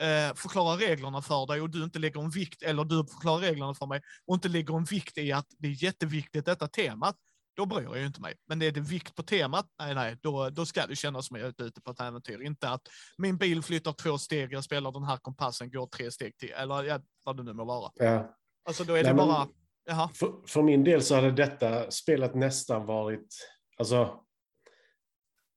eh, 0.00 0.34
förklarar 0.34 0.76
reglerna 0.76 1.22
för 1.22 1.46
dig 1.46 1.60
och 1.60 1.70
du 1.70 1.84
inte 1.84 1.98
lägger 1.98 2.20
en 2.20 2.30
vikt, 2.30 2.62
eller 2.62 2.84
du 2.84 2.96
förklarar 3.06 3.40
reglerna 3.40 3.74
för 3.74 3.86
mig 3.86 4.00
och 4.26 4.34
inte 4.34 4.48
lägger 4.48 4.76
en 4.76 4.84
vikt 4.84 5.18
i 5.18 5.32
att 5.32 5.46
det 5.58 5.68
är 5.68 5.84
jätteviktigt 5.84 6.44
detta 6.44 6.68
temat, 6.68 7.16
då 7.56 7.66
bryr 7.66 7.82
jag 7.84 7.98
ju 7.98 8.06
inte 8.06 8.20
mig. 8.20 8.34
Men 8.48 8.62
är 8.62 8.70
det 8.70 8.80
vikt 8.80 9.14
på 9.14 9.22
temat, 9.22 9.66
nej, 9.78 9.94
nej, 9.94 10.16
då, 10.22 10.50
då 10.50 10.66
ska 10.66 10.86
det 10.86 10.96
kännas 10.96 11.26
som 11.26 11.36
jag 11.36 11.46
är 11.46 11.64
ute 11.64 11.80
på 11.80 11.90
ett 11.90 12.00
äventyr. 12.00 12.40
Inte 12.42 12.68
att 12.70 12.82
min 13.18 13.36
bil 13.36 13.62
flyttar 13.62 13.92
två 13.92 14.18
steg, 14.18 14.52
jag 14.52 14.64
spelar 14.64 14.92
den 14.92 15.04
här 15.04 15.16
kompassen, 15.16 15.70
går 15.70 15.86
tre 15.86 16.10
steg 16.10 16.36
till, 16.38 16.50
eller 16.50 16.82
ja, 16.84 17.00
vad 17.24 17.36
det 17.36 17.42
nu 17.42 17.52
må 17.52 17.64
vara. 17.64 17.90
ja. 17.94 18.34
Alltså 18.68 18.84
då 18.84 18.94
är 18.94 19.02
Nej, 19.02 19.12
det 19.12 19.16
bara, 19.16 19.48
jaha, 19.84 20.08
För, 20.14 20.32
för 20.46 20.62
min 20.62 20.84
del 20.84 21.02
så 21.02 21.14
hade 21.14 21.30
detta 21.30 21.90
spelet 21.90 22.34
nästan 22.34 22.86
varit, 22.86 23.34
alltså, 23.78 24.20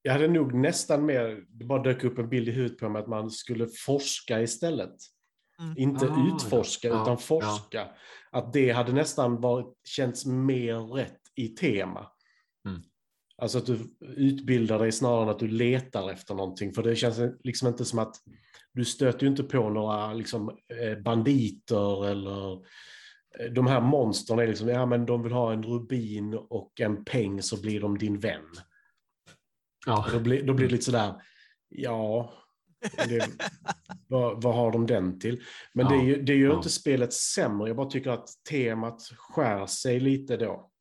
jag 0.08 0.14
hade 0.14 0.28
nog 0.28 0.54
nästan 0.54 1.06
mer, 1.06 1.44
det 1.50 1.66
bara 1.66 1.84
dök 1.84 2.04
upp 2.04 2.18
en 2.18 2.30
bild 2.30 2.50
i 2.50 2.52
huvudet 2.52 2.78
på 2.78 2.90
mig 2.90 3.02
att 3.02 3.08
man 3.08 3.32
skulle 3.32 3.68
forska 3.68 4.42
istället. 4.42 4.96
Mm. 5.60 5.78
Inte 5.78 6.06
Ah, 6.06 6.28
utforska, 6.28 6.88
ja. 6.88 7.02
utan 7.02 7.14
Ja, 7.14 7.18
forska. 7.18 7.88
Att 8.32 8.54
det 8.54 8.72
hade 8.72 8.94
nästan 8.94 9.42
varit, 9.42 9.74
känts 9.84 10.26
mer 10.26 10.76
rätt 10.78 11.22
i 11.36 11.48
tema. 11.48 12.08
Mm. 12.68 12.82
Alltså 13.38 13.58
att 13.58 13.66
du 13.66 13.80
utbildar 14.02 14.80
dig 14.80 14.92
snarare 14.92 15.24
än 15.24 15.30
att 15.30 15.40
du 15.40 15.48
letar 15.48 16.12
efter 16.12 16.36
någonting. 16.36 16.74
För 16.74 16.84
det 16.84 16.96
känns 16.96 17.20
liksom 17.44 17.68
inte 17.68 17.86
som 17.86 18.00
att 18.00 18.16
du 18.74 18.86
stöter 18.86 19.24
ju 19.24 19.28
inte 19.28 19.44
på 19.44 19.70
några 19.70 20.14
liksom, 20.14 20.50
eh, 20.50 21.00
banditer 21.04 22.06
eller 22.06 22.54
eh, 23.40 23.52
de 23.52 23.68
här 23.68 23.82
monstren 23.82 24.40
är 24.40 24.48
liksom, 24.48 24.68
ja 24.68 24.86
men 24.86 25.06
de 25.06 25.24
vill 25.24 25.34
ha 25.34 25.54
en 25.54 25.64
rubin 25.64 26.34
och 26.34 26.82
en 26.82 27.06
peng 27.06 27.42
så 27.42 27.62
blir 27.62 27.82
de 27.82 27.98
din 27.98 28.20
vän. 28.20 28.50
Ja. 29.88 30.06
Då 30.14 30.20
blir, 30.20 30.44
då 30.44 30.54
blir 30.54 30.66
det 30.68 30.72
lite 30.72 30.86
sådär, 30.86 31.22
ja, 31.70 32.34
det, 33.08 33.30
vad, 34.08 34.42
vad 34.44 34.56
har 34.56 34.72
de 34.72 34.86
den 34.88 35.20
till? 35.20 35.44
Men 35.74 35.86
Ja, 35.86 35.92
det, 35.92 35.98
är 35.98 36.04
ju- 36.06 36.22
det 36.22 36.36
gör 36.36 36.50
ja. 36.50 36.58
inte 36.58 36.70
spelet 36.70 37.14
sämre, 37.14 37.68
jag 37.68 37.78
bara 37.78 37.90
tycker 37.90 38.10
att 38.10 38.28
temat 38.50 39.02
skär 39.18 39.66
sig 39.66 40.00
lite 40.00 40.38
då. 40.38 40.72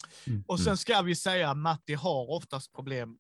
Och 0.47 0.61
sen 0.61 0.77
ska 0.77 1.03
vi 1.03 1.15
säga 1.17 1.51
att 1.51 1.57
Matti 1.57 1.95
har 1.95 2.31
oftast 2.31 2.73
problem, 2.75 3.19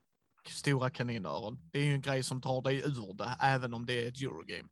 stora 0.48 0.90
kaninöron. 0.90 1.58
Det 1.72 1.78
är 1.78 1.84
ju 1.84 1.92
en 1.92 2.00
grej 2.00 2.22
som 2.22 2.40
tar 2.42 2.62
dig 2.62 2.76
ur 2.76 3.14
det, 3.14 3.36
även 3.42 3.74
om 3.74 3.86
det 3.86 4.04
är 4.04 4.08
ett 4.08 4.22
Eurogame. 4.22 4.68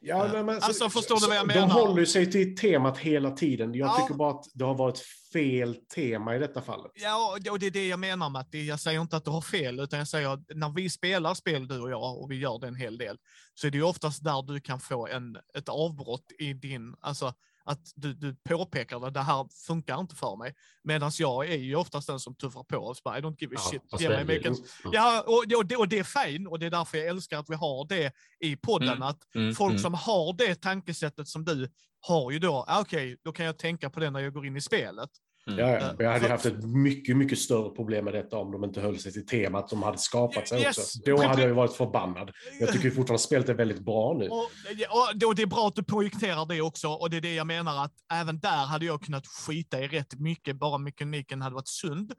Ja, 0.00 0.26
Ja. 0.26 0.32
men, 0.32 0.46
men, 0.46 0.54
Alltså, 0.62 0.88
förstår 0.90 1.20
du 1.20 1.26
vad 1.26 1.36
jag 1.36 1.48
De 1.48 1.54
menar? 1.54 1.68
håller 1.74 2.00
ju 2.00 2.06
sig 2.06 2.30
till 2.32 2.56
temat 2.56 2.98
hela 2.98 3.30
tiden. 3.30 3.74
Jag 3.74 3.88
Ja. 3.88 3.96
tycker 3.96 4.14
bara 4.14 4.30
att 4.30 4.44
det 4.54 4.64
har 4.64 4.74
varit 4.74 4.98
fel 5.32 5.74
tema 5.94 6.36
i 6.36 6.38
detta 6.38 6.62
fallet. 6.62 6.92
Ja, 6.94 7.38
och 7.50 7.58
det 7.58 7.66
är 7.66 7.70
det 7.70 7.88
jag 7.88 7.98
menar 8.00 8.30
Matti. 8.30 8.66
Jag 8.66 8.80
säger 8.80 9.00
inte 9.00 9.16
att 9.16 9.24
du 9.24 9.30
har 9.30 9.40
fel, 9.40 9.80
utan 9.80 9.98
jag 9.98 10.08
säger 10.08 10.28
att 10.28 10.40
när 10.54 10.68
vi 10.70 10.90
spelar 10.90 11.34
spel, 11.34 11.68
du 11.68 11.80
och 11.80 11.90
jag, 11.90 12.18
och 12.22 12.30
vi 12.30 12.38
gör 12.38 12.58
det 12.58 12.66
en 12.66 12.74
hel 12.76 12.98
del, 12.98 13.16
så 13.54 13.66
är 13.66 13.70
det 13.70 13.76
ju 13.78 13.84
oftast 13.84 14.24
där 14.24 14.42
du 14.42 14.60
kan 14.60 14.80
få 14.80 15.06
en, 15.06 15.36
ett 15.54 15.68
avbrott 15.68 16.32
i 16.38 16.52
din, 16.52 16.94
alltså 17.00 17.34
att 17.64 17.80
du, 17.94 18.14
du 18.14 18.34
påpekar 18.48 19.06
att 19.06 19.14
det 19.14 19.20
här 19.20 19.46
funkar 19.66 20.00
inte 20.00 20.14
för 20.14 20.36
mig. 20.36 20.54
Medan 20.84 21.10
jag 21.18 21.48
är 21.48 21.56
ju 21.56 21.76
oftast 21.76 22.06
den 22.06 22.20
som 22.20 22.34
tuffar 22.34 22.64
på 22.64 22.76
och 22.76 22.96
bara, 23.04 23.18
I 23.18 23.20
don't 23.20 23.36
give 23.38 23.56
a 23.56 23.58
Ja, 23.64 23.70
shit. 23.70 23.82
fast 23.90 24.02
Ge 24.02 24.08
mig 24.08 24.24
väljer. 24.24 24.34
vilken... 24.50 24.54
Ja. 24.84 24.90
Ja, 24.92 25.22
och, 25.26 25.58
och, 25.58 25.66
det, 25.66 25.76
och 25.76 25.88
det 25.88 25.98
är 25.98 26.04
fint 26.26 26.48
och 26.48 26.58
det 26.58 26.66
är 26.66 26.70
därför 26.70 26.98
jag 26.98 27.06
älskar 27.06 27.38
att 27.38 27.50
vi 27.50 27.54
har 27.54 27.86
det 27.88 28.12
i 28.40 28.56
podden. 28.56 28.88
Mm, 28.88 29.02
Att 29.02 29.34
Mm, 29.34 29.54
folk 29.54 29.70
mm. 29.70 29.82
som 29.82 29.94
har 29.94 30.32
det 30.38 30.54
tankesättet 30.54 31.28
som 31.28 31.44
du 31.44 31.68
har 32.00 32.30
ju 32.30 32.38
då, 32.38 32.64
ah, 32.68 32.80
okej, 32.80 33.16
då 33.24 33.32
kan 33.32 33.46
jag 33.46 33.58
tänka 33.58 33.90
på 33.90 34.00
det 34.00 34.10
när 34.10 34.20
jag 34.20 34.32
går 34.32 34.46
in 34.46 34.56
i 34.56 34.60
spelet. 34.60 35.10
Mm. 35.46 35.58
Ja, 35.60 35.78
ja. 35.80 35.94
Jag 36.04 36.12
hade 36.12 36.28
haft 36.28 36.46
ett 36.46 36.64
mycket, 36.64 37.16
mycket 37.16 37.38
större 37.38 37.70
problem 37.70 38.04
med 38.04 38.14
detta 38.14 38.36
om 38.36 38.52
de 38.52 38.64
inte 38.64 38.80
höll 38.80 38.98
sig 38.98 39.12
till 39.12 39.26
temat 39.26 39.68
de 39.68 39.82
hade 39.82 39.98
skapat 39.98 40.48
sig 40.48 40.60
Yes. 40.60 40.78
också. 40.78 40.98
Då 41.04 41.22
hade 41.22 41.40
jag 41.40 41.48
ju 41.48 41.54
varit 41.54 41.72
förbannad. 41.72 42.30
Jag 42.60 42.72
tycker 42.72 42.90
fortfarande 42.90 43.14
att 43.14 43.20
spelet 43.20 43.48
är 43.48 43.54
väldigt 43.54 43.80
bra 43.80 44.14
nu. 44.18 44.28
Och, 44.28 44.38
och, 44.38 45.36
det 45.36 45.42
är 45.42 45.46
bra 45.46 45.68
att 45.68 45.74
du 45.74 45.82
projekterar 45.84 46.46
det 46.46 46.60
också, 46.60 46.88
och 46.88 47.10
det 47.10 47.16
är 47.16 47.20
det 47.20 47.34
jag 47.34 47.46
menar 47.46 47.84
att 47.84 47.92
även 48.12 48.40
där 48.40 48.66
hade 48.66 48.86
jag 48.86 49.02
kunnat 49.02 49.26
skita 49.26 49.80
i 49.80 49.88
rätt 49.88 50.18
mycket, 50.20 50.56
bara 50.56 50.78
mekaniken 50.78 51.42
hade 51.42 51.54
varit 51.54 51.68
sund. 51.68 52.12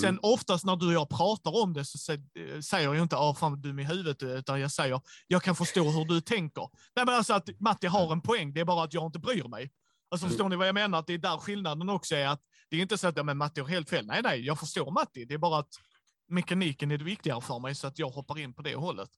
Sen 0.00 0.08
Mm. 0.08 0.20
oftast 0.22 0.64
när 0.64 0.76
du 0.76 0.86
och 0.86 0.92
jag 0.92 1.08
pratar 1.08 1.62
om 1.62 1.72
det 1.72 1.84
så 1.84 2.12
eh, 2.12 2.18
säger 2.64 2.94
jag 2.94 3.02
inte 3.02 3.16
ah, 3.16 3.34
fan 3.34 3.52
vad 3.52 3.62
dum 3.62 3.78
i 3.78 3.84
huvudet 3.84 4.18
du 4.18 4.32
är", 4.32 4.36
utan 4.38 4.60
jag 4.60 4.70
säger 4.72 5.00
jag 5.26 5.42
kan 5.42 5.54
förstå 5.54 5.82
hur 5.82 6.04
du 6.04 6.20
tänker. 6.20 6.68
Nej 6.96 7.04
men 7.06 7.14
alltså 7.14 7.32
att 7.34 7.48
Matti 7.60 7.86
har 7.86 8.12
en 8.12 8.20
poäng, 8.20 8.52
det 8.52 8.60
är 8.60 8.64
bara 8.64 8.84
att 8.84 8.94
jag 8.94 9.06
inte 9.06 9.18
bryr 9.18 9.48
mig. 9.48 9.70
Alltså 10.10 10.26
Mm. 10.26 10.30
förstår 10.32 10.48
ni 10.48 10.56
vad 10.56 10.68
jag 10.68 10.74
menar? 10.74 10.98
Att 10.98 11.06
det 11.06 11.14
är 11.14 11.18
där 11.18 11.36
skillnaden 11.38 11.88
också 11.88 12.14
är 12.14 12.26
att 12.28 12.40
det 12.70 12.76
är 12.76 12.80
inte 12.80 12.98
så 12.98 13.08
att 13.08 13.16
ja, 13.16 13.22
men 13.22 13.38
Matti 13.38 13.60
har 13.60 13.68
helt 13.68 13.90
fel. 13.90 14.06
Nej, 14.06 14.22
nej, 14.22 14.46
jag 14.46 14.58
förstår 14.58 14.90
Matti. 14.90 15.24
Det 15.24 15.34
är 15.34 15.38
bara 15.38 15.58
att 15.58 15.74
mekaniken 16.28 16.90
är 16.90 16.98
det 16.98 17.04
viktigare 17.04 17.40
för 17.40 17.58
mig 17.58 17.74
så 17.74 17.86
att 17.86 17.98
jag 17.98 18.08
hoppar 18.08 18.38
in 18.38 18.52
på 18.52 18.62
det 18.62 18.74
hållet. 18.74 19.10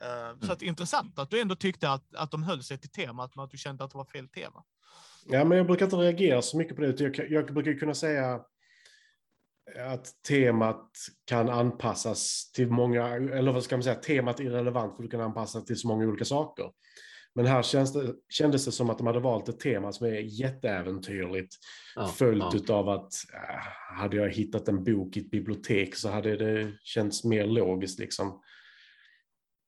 Eh, 0.00 0.46
Så 0.46 0.52
att 0.52 0.62
intressant 0.62 1.18
att 1.18 1.30
du 1.30 1.40
ändå 1.40 1.56
tyckte 1.56 1.90
att, 1.90 2.14
att 2.14 2.30
de 2.30 2.42
höll 2.42 2.62
sig 2.62 2.78
till 2.78 2.90
temat, 2.90 3.36
men 3.36 3.44
att 3.44 3.50
du 3.50 3.58
kände 3.58 3.84
att 3.84 3.90
det 3.90 3.98
var 3.98 4.04
fel 4.04 4.28
tema. 4.28 4.64
Ja, 5.26 5.44
men 5.44 5.58
jag 5.58 5.66
brukar 5.66 5.86
inte 5.86 5.96
reagera 5.96 6.42
så 6.42 6.56
mycket 6.58 6.76
på 6.76 6.82
det. 6.82 7.00
Jag, 7.00 7.30
jag 7.30 7.54
brukar 7.54 7.72
kunna 7.72 7.94
säga 7.94 8.40
att 9.78 10.22
temat 10.28 10.90
kan 11.24 11.48
anpassas 11.48 12.50
till 12.54 12.70
många, 12.70 13.06
eller 13.08 13.52
vad 13.52 13.64
ska 13.64 13.76
man 13.76 13.82
säga, 13.82 13.94
temat 13.94 14.40
är 14.40 14.44
relevant 14.44 14.96
för 14.96 15.02
du 15.02 15.08
kan 15.08 15.20
anpassa 15.20 15.60
till 15.60 15.76
så 15.76 15.88
många 15.88 16.06
olika 16.06 16.24
saker. 16.24 16.70
Men 17.36 17.46
här 17.46 17.62
känns 17.62 17.92
det, 17.92 18.14
kändes 18.28 18.64
det 18.64 18.72
som 18.72 18.90
att 18.90 18.98
de 18.98 19.06
hade 19.06 19.20
valt 19.20 19.48
ett 19.48 19.60
tema 19.60 19.92
som 19.92 20.06
är 20.06 20.20
jätteäventyrligt, 20.20 21.54
Ja, 21.96 22.06
följt 22.06 22.44
ja. 22.52 22.56
utav 22.56 22.88
att 22.88 23.12
äh, 23.34 23.96
hade 23.96 24.16
jag 24.16 24.30
hittat 24.30 24.68
en 24.68 24.84
bok 24.84 25.16
i 25.16 25.20
ett 25.20 25.30
bibliotek 25.30 25.94
så 25.94 26.08
hade 26.08 26.36
det 26.36 26.72
känts 26.82 27.24
mer 27.24 27.46
logiskt 27.46 27.98
liksom. 27.98 28.42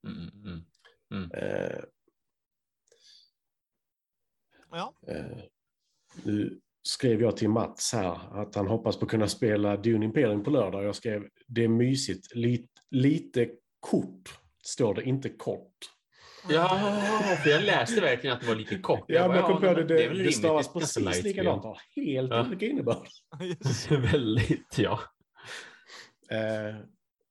Mm, 0.07 0.29
mm, 0.45 0.65
mm. 1.13 1.31
Eh, 1.31 1.81
Ja, 4.71 4.95
Eh, 5.09 5.39
nu 6.23 6.61
skrev 6.83 7.23
jag 7.23 7.37
till 7.37 7.49
Mats 7.49 7.93
här 7.93 8.41
att 8.43 8.55
han 8.55 8.67
hoppas 8.67 8.97
på 8.97 9.05
att 9.05 9.11
kunna 9.11 9.29
spela 9.29 9.77
Dune 9.77 10.05
Imperium 10.05 10.45
på 10.45 10.51
lördag. 10.51 10.85
Jag 10.85 10.97
skrev 10.97 11.29
det 11.47 11.65
är 11.65 11.69
mysigt, 11.69 12.35
lite, 12.35 12.69
lite 12.91 13.51
kort 13.81 14.39
står 14.65 14.95
det, 14.95 15.03
inte 15.03 15.29
kort. 15.29 15.98
Ja, 16.49 16.69
för 17.43 17.51
jag 17.51 17.63
läste 17.63 18.01
verkligen 18.01 18.35
att 18.37 18.41
det 18.43 18.47
var 18.49 18.55
lite 18.55 18.79
kort. 18.79 19.05
Ja, 19.09 19.29
men 19.29 19.37
jag 19.37 19.47
kom 19.47 19.57
på 19.61 19.63
men 19.67 19.75
det, 19.75 19.81
är 19.81 19.85
det, 19.87 20.09
väl 20.09 20.19
det, 20.19 20.33
stavas 20.33 20.73
precis 20.73 21.25
likadant, 21.25 21.65
har 21.65 21.81
helt 21.97 22.31
Ja. 22.31 22.47
olika 22.47 22.67
innebörd. 22.67 23.07
Väldigt, 24.13 24.79
ja. 24.79 25.01
Eh, 26.31 26.77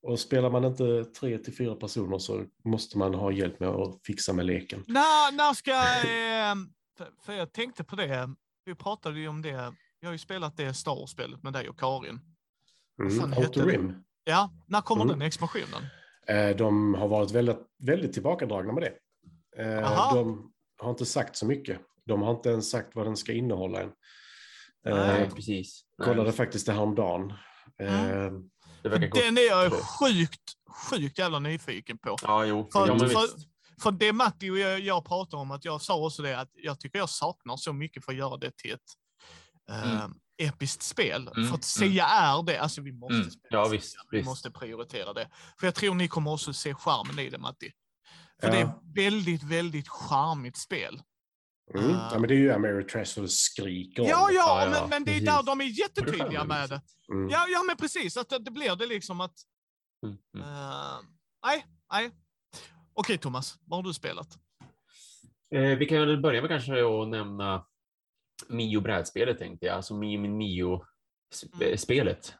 och 0.04 0.20
spelar 0.20 0.50
man 0.50 0.64
inte 0.66 1.06
tre 1.06 1.38
till 1.38 1.56
fyra 1.58 1.76
personer 1.76 2.18
så 2.18 2.46
måste 2.66 2.98
man 2.98 3.14
ha 3.14 3.32
hjälp 3.32 3.60
med 3.60 3.70
att 3.70 4.00
fixa 4.06 4.34
med 4.34 4.46
leken. 4.46 4.84
när, 4.88 5.32
när 5.36 5.54
ska... 5.54 5.72
Eh, 5.72 6.56
för, 7.26 7.34
jag 7.34 7.54
tänkte 7.54 7.84
på 7.84 7.96
det, 7.96 8.30
vi 8.66 8.76
pratade 8.76 9.20
ju 9.20 9.28
om 9.28 9.42
det. 9.42 9.74
Jag 10.00 10.08
har 10.08 10.12
ju 10.12 10.18
spelat 10.18 10.58
det 10.58 10.74
Star 10.74 10.96
Wars-spelet 10.96 11.44
med 11.44 11.54
dig 11.54 11.70
och 11.70 11.80
Karin. 11.80 12.20
Mm, 13.02 13.34
Outer 13.34 13.66
det? 13.66 13.72
Rim. 13.72 14.04
Ja, 14.24 14.52
när 14.68 14.82
kommer 14.82 15.04
Mm. 15.04 15.20
den 15.20 15.28
expansionen? 15.28 15.86
Eh, 16.30 16.56
de 16.56 16.94
har 16.94 17.08
varit 17.08 17.32
väldigt, 17.32 17.60
väldigt 17.84 18.14
tillbakadragna 18.14 18.74
med 18.74 18.84
det. 18.84 18.94
Eh, 19.64 19.92
Aha. 19.92 20.16
de 20.16 20.52
har 20.78 20.90
inte 20.90 21.06
sagt 21.06 21.36
så 21.36 21.46
mycket. 21.46 21.82
De 22.06 22.22
har 22.22 22.32
inte 22.32 22.50
ens 22.50 22.70
sagt 22.70 22.96
vad 22.96 23.06
den 23.06 23.18
ska 23.18 23.34
innehålla 23.34 23.82
än. 23.82 23.92
Eh, 24.88 24.96
Nej. 24.96 25.30
Precis. 25.36 25.84
Nej, 25.98 26.08
kollade 26.08 26.32
faktiskt 26.32 26.66
det 26.66 26.74
häromdagen. 26.74 27.34
Mm. 27.80 28.26
Eh, 28.26 28.32
det. 28.82 28.98
Den 29.00 29.38
är 29.38 29.48
jag 29.48 29.72
sjukt, 29.72 30.42
sjukt 30.92 31.18
jävla 31.18 31.40
nyfiken 31.40 31.98
på. 31.98 32.16
Ja, 32.22 32.46
jo. 32.46 32.70
För, 32.74 32.88
ja, 32.88 32.96
men 32.96 33.10
för, 33.10 33.28
för 33.82 33.92
det 33.92 34.14
Matti 34.14 34.50
och 34.50 34.58
jag, 34.58 34.80
jag 34.80 35.06
pratar 35.06 35.38
om, 35.38 35.52
att 35.52 35.66
jag 35.66 35.82
sa 35.82 36.06
också 36.06 36.22
det, 36.22 36.40
att 36.40 36.52
jag 36.54 36.80
tycker 36.80 37.00
jag 37.00 37.10
saknar 37.10 37.58
så 37.58 37.74
mycket 37.74 38.06
för 38.06 38.12
att 38.12 38.18
göra 38.18 38.38
det 38.38 38.52
till 38.58 38.72
ett 38.72 38.82
eh, 39.70 39.92
Mm. 39.92 40.14
Episkt 40.38 40.84
spel. 40.84 41.28
Mm, 41.36 41.48
För 41.50 41.56
att 41.56 41.64
säga 41.64 42.06
är 42.06 42.44
det, 42.44 42.58
alltså 42.58 42.82
vi 42.82 42.92
måste 42.92 43.16
Mm. 43.16 43.32
spela 43.32 43.62
Ja, 43.64 43.68
visst, 43.68 43.96
vi 44.12 44.18
visst. 44.18 44.26
måste 44.30 44.52
prioritera 44.52 45.14
det. 45.14 45.30
För 45.60 45.68
jag 45.68 45.76
tror 45.76 45.96
ni 45.96 46.08
kommer 46.08 46.32
också 46.32 46.54
se 46.54 46.74
charmen 46.74 47.20
i 47.20 47.30
det 47.30 47.38
Matti. 47.38 47.72
För 48.42 48.48
Ja. 48.48 48.54
det 48.54 48.60
är 48.62 48.74
väldigt, 48.96 49.44
väldigt 49.44 49.90
charmigt 49.90 50.58
spel. 50.58 51.02
mm. 51.74 51.96
Ah. 51.96 52.10
ja, 52.14 52.20
men 52.20 52.28
det 52.28 52.34
är 52.36 52.40
ju 52.40 52.52
Ameritrash 52.52 53.18
och 53.18 53.22
det 53.22 53.30
skriker 53.30 54.02
om 54.02 54.08
Ja, 54.08 54.28
det. 54.28 54.34
ja, 54.34 54.64
Ja, 54.64 54.70
men, 54.70 54.90
men 54.90 55.04
det 55.04 55.12
är 55.12 55.14
precis. 55.14 55.26
där 55.30 55.44
de 55.44 55.62
är 55.62 55.66
jättetydliga 55.66 56.44
med 56.44 56.70
det. 56.70 56.82
Mm. 57.14 57.30
Ja, 57.30 57.46
ja, 57.48 57.64
men 57.64 57.78
precis. 57.78 58.18
Att 58.18 58.30
det, 58.30 58.40
det 58.40 58.52
blir 58.52 58.76
det 58.76 58.86
liksom 58.86 59.22
att... 59.22 59.34
Mm, 60.06 60.18
mm. 60.36 60.48
eh, 60.48 60.98
nej, 61.46 61.66
nej. 61.92 62.12
Okej 62.94 63.18
Thomas, 63.18 63.56
vad 63.66 63.78
har 63.80 63.84
du 63.84 63.94
spelat? 63.94 64.38
Eh, 65.56 65.62
vi 65.78 65.86
kan 65.86 65.98
väl 66.00 66.22
börja 66.22 66.42
med 66.42 66.50
kanske 66.50 66.72
att 67.02 67.08
nämna 67.08 67.66
Mio-brädspelet 68.48 69.40
tänkte 69.40 69.66
jag, 69.66 69.76
alltså 69.76 69.94
Mio 69.94 70.20
min 70.20 70.38
Mio-spelet 70.38 72.34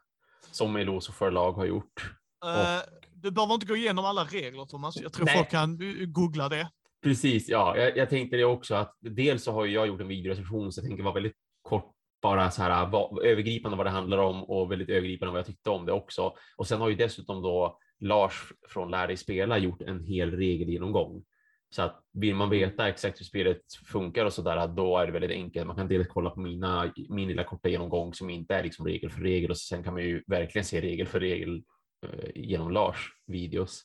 som 0.52 0.76
Eloso 0.76 1.12
förlag 1.12 1.54
har 1.54 1.66
gjort. 1.66 2.12
Eh, 2.46 2.80
du 3.14 3.32
behöver 3.32 3.54
inte 3.54 3.66
gå 3.66 3.76
igenom 3.76 4.06
alla 4.06 4.24
regler 4.24 4.66
Thomas. 4.66 4.98
Jag 5.02 5.14
tror 5.14 5.26
Nej. 5.26 5.36
folk 5.36 5.50
kan 5.50 5.82
eh, 5.82 6.06
googla 6.06 6.50
det. 6.50 6.70
Precis, 7.04 7.50
ja. 7.50 7.78
Jag, 7.78 7.98
jag 7.98 8.10
tänkte 8.10 8.38
det 8.38 8.46
också 8.46 8.76
att 8.76 8.96
dels 9.00 9.44
så 9.44 9.52
har 9.52 9.66
jag 9.66 9.88
gjort 9.88 10.02
en 10.02 10.08
videorecension 10.08 10.72
så 10.72 10.80
jag 10.82 10.88
tänker 10.88 11.04
vara 11.04 11.14
väldigt 11.14 11.36
kort 11.62 11.94
bara 12.22 12.52
så 12.52 12.62
här 12.62 12.88
vad, 12.88 13.26
övergripande 13.26 13.78
vad 13.78 13.86
det 13.86 13.90
handlar 13.90 14.18
om 14.18 14.44
och 14.44 14.72
väldigt 14.72 14.90
övergripande 14.90 15.32
vad 15.32 15.40
jag 15.40 15.46
tyckte 15.46 15.70
om 15.70 15.86
det 15.86 15.92
också. 15.92 16.34
Och 16.58 16.68
sen 16.68 16.82
har 16.82 16.90
ju 16.90 16.96
dessutom 16.96 17.42
då 17.42 17.78
Lars 18.00 18.54
från 18.70 18.92
Lär 18.92 19.08
dig 19.08 19.18
spela 19.18 19.58
gjort 19.58 19.82
en 19.82 20.04
hel 20.04 20.32
regelgenomgång. 20.32 21.24
Så 21.70 21.82
att 21.82 22.02
vill 22.14 22.36
man 22.36 22.50
veta 22.50 22.90
exakt 22.90 23.20
hur 23.20 23.26
spelet 23.26 23.62
funkar 23.86 24.26
och 24.26 24.34
så 24.34 24.42
där, 24.42 24.68
då 24.68 24.98
är 24.98 25.06
det 25.06 25.12
väldigt 25.12 25.32
enkelt. 25.32 25.68
Man 25.68 25.76
kan 25.76 25.88
dels 25.88 26.08
kolla 26.08 26.30
på 26.30 26.40
mina, 26.40 26.94
min 27.10 27.28
lilla 27.28 27.44
korta 27.44 27.70
genomgång 27.70 28.14
som 28.14 28.30
inte 28.30 28.56
är 28.56 28.64
liksom 28.64 28.86
regel 28.86 29.10
för 29.12 29.22
regel 29.22 29.52
och 29.52 29.58
sen 29.58 29.84
kan 29.84 29.94
man 29.94 30.04
ju 30.04 30.24
verkligen 30.28 30.66
se 30.66 30.82
regel 30.82 31.08
för 31.08 31.20
regel 31.20 31.64
eh, 32.06 32.30
genom 32.36 32.72
Lars 32.72 33.10
videos. 33.28 33.84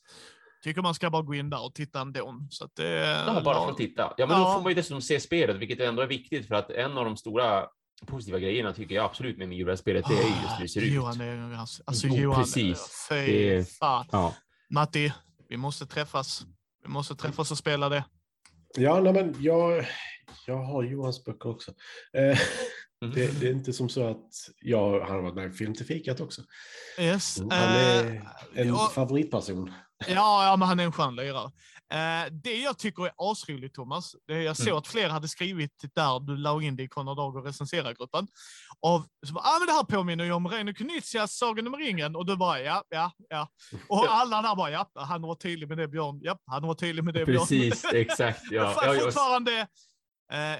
Tycker 0.64 0.82
man 0.82 0.94
ska 0.94 1.10
bara 1.10 1.22
gå 1.22 1.34
in 1.34 1.50
där 1.50 1.64
och 1.64 1.74
titta 1.74 2.00
ändå. 2.00 2.34
Så 2.50 2.64
att 2.64 2.70
det, 2.74 3.24
Ja, 3.26 3.40
bara 3.44 3.64
för 3.64 3.70
att 3.70 3.76
titta. 3.76 4.14
Ja, 4.16 4.26
men 4.26 4.36
Ja. 4.40 4.44
då 4.48 4.52
får 4.54 4.62
man 4.62 4.70
ju 4.70 4.74
dessutom 4.74 5.02
se 5.02 5.20
spelet, 5.20 5.56
vilket 5.56 5.80
ändå 5.80 6.02
är 6.02 6.06
viktigt 6.06 6.48
för 6.48 6.54
att 6.54 6.70
en 6.70 6.98
av 6.98 7.04
de 7.04 7.16
stora 7.16 7.66
positiva 8.06 8.38
grejerna 8.38 8.72
tycker 8.72 8.94
jag 8.94 9.04
absolut 9.04 9.38
med 9.38 9.48
Mio-spelet, 9.48 10.04
det 10.08 10.14
är 10.14 10.22
ju 10.22 10.28
just 10.42 10.58
hur 10.58 10.62
det 10.62 10.68
ser 10.68 10.80
ut. 10.80 10.92
Johan 10.92 11.20
är 11.20 11.54
alltså, 11.54 11.82
alltså 11.86 12.06
Jo, 12.06 12.14
Johan, 12.16 12.40
precis. 12.42 13.06
fy 13.10 13.14
Det 13.16 13.70
fan. 13.78 14.06
Ja. 14.12 14.34
Matti, 14.70 15.12
vi 15.48 15.56
måste 15.56 15.86
träffas. 15.86 16.46
Vi 16.82 16.88
måste 16.88 17.14
träffas 17.14 17.50
och 17.50 17.58
spela 17.58 17.88
det. 17.88 18.04
Ja, 18.76 19.00
nej, 19.00 19.12
men 19.12 19.34
jag, 19.38 19.86
jag 20.46 20.56
har 20.56 20.82
Johans 20.82 21.24
böcker 21.24 21.48
också. 21.48 21.72
Eh, 22.12 22.38
Mm. 23.02 23.14
det, 23.14 23.40
det 23.40 23.46
är 23.46 23.52
inte 23.52 23.72
som 23.72 23.88
så 23.88 24.06
att 24.06 24.30
jag 24.60 25.00
han 25.00 25.10
har 25.10 25.22
varit 25.22 25.34
med 25.34 25.46
i 25.46 25.50
Film 25.50 25.74
till 25.74 25.86
fikat 25.86 26.20
också. 26.20 26.42
Yes. 26.98 27.38
Han 27.38 27.52
är 27.52 28.04
eh, 28.04 28.20
en 28.54 28.68
ja. 28.68 28.90
favoritperson. 28.94 29.72
Ja, 30.08 30.46
ja, 30.46 30.56
men 30.56 30.68
han 30.68 30.80
är 30.80 30.84
en 30.84 30.92
skön 30.92 31.16
lirare. 31.16 31.50
Eh, 31.92 32.32
det 32.32 32.56
jag 32.56 32.78
tycker 32.78 33.02
är 33.02 33.12
asroligt, 33.16 33.74
Thomas, 33.74 34.14
det 34.26 34.42
jag 34.42 34.56
såg 34.56 34.66
Mm. 34.66 34.78
att 34.78 34.86
flera 34.86 35.12
hade 35.12 35.28
skrivit 35.28 35.84
där 35.94 36.20
du 36.20 36.36
la 36.36 36.62
in 36.62 36.76
det 36.76 36.82
i 36.82 36.88
Konrad 36.88 37.16
Dag 37.16 37.36
och 37.36 37.44
recensera-gruppen. 37.44 38.26
Och 38.80 39.06
så 39.26 39.32
bara, 39.32 39.44
ah, 39.44 39.58
men 39.58 39.66
det 39.66 39.72
här 39.72 39.84
påminner 39.84 40.24
ju 40.24 40.32
om 40.32 40.48
Reino 40.48 40.74
Kunizias 40.74 41.36
Sagan 41.36 41.66
om 41.66 41.76
ringen. 41.76 42.16
Och 42.16 42.26
du 42.26 42.36
bara, 42.36 42.60
ja, 42.60 42.84
ja, 42.88 43.12
ja. 43.28 43.48
Och 43.88 44.06
alla 44.08 44.42
där 44.42 44.56
bara, 44.56 44.70
ja, 44.70 44.90
han 44.94 45.22
var 45.22 45.34
tydlig 45.34 45.68
med 45.68 45.78
det 45.78 45.88
Björn. 45.88 46.20
Ja, 46.22 46.38
han 46.46 46.66
var 46.66 46.74
tydlig 46.74 47.04
med 47.04 47.14
det 47.14 47.26
Björn. 47.26 47.38
Precis, 47.38 47.84
exakt. 47.92 48.40
Ja. 48.50 48.74
Jag, 48.84 49.02
fortfarande 49.02 49.60
eh, 50.32 50.58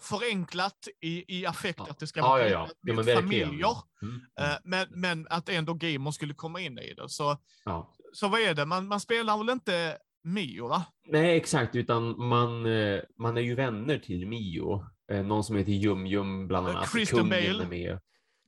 förenklat 0.00 0.88
i, 1.00 1.38
i 1.38 1.46
affekt 1.46 1.80
att 1.80 1.98
det 1.98 2.06
ska 2.06 2.22
vara 2.22 2.42
ja, 2.42 2.48
ja. 2.48 2.68
Ja, 2.80 2.94
men 2.94 3.04
familjer. 3.04 3.76
Mm. 4.02 4.20
Eh, 4.40 4.56
men, 4.64 4.86
men 4.90 5.26
att 5.30 5.48
ändå 5.48 5.74
gamer 5.74 6.10
skulle 6.10 6.34
komma 6.34 6.60
in 6.60 6.78
i 6.78 6.94
det. 6.94 7.08
Så, 7.08 7.38
ja. 7.64 7.94
Så 8.12 8.28
vad 8.28 8.40
är 8.40 8.54
det? 8.54 8.66
Man, 8.66 8.86
man 8.88 9.00
spelar 9.00 9.38
väl 9.38 9.50
inte 9.50 9.98
Mio, 10.24 10.68
va? 10.68 10.84
Nej, 11.06 11.36
exakt, 11.36 11.76
utan 11.76 12.26
man, 12.28 12.66
eh, 12.66 13.00
man 13.18 13.36
är 13.36 13.40
ju 13.40 13.54
vänner 13.54 13.98
till 13.98 14.26
Mio. 14.26 14.84
Eh, 15.12 15.22
Någon 15.22 15.44
som 15.44 15.56
heter 15.56 15.72
Jum 15.72 16.06
Jum 16.06 16.48
bland 16.48 16.68
Eh, 16.68 16.74
annat. 16.76 16.90
Christian 16.92 17.20
Kungen 17.20 17.30
Bale. 17.52 17.64
är 17.64 17.68
med. 17.68 18.00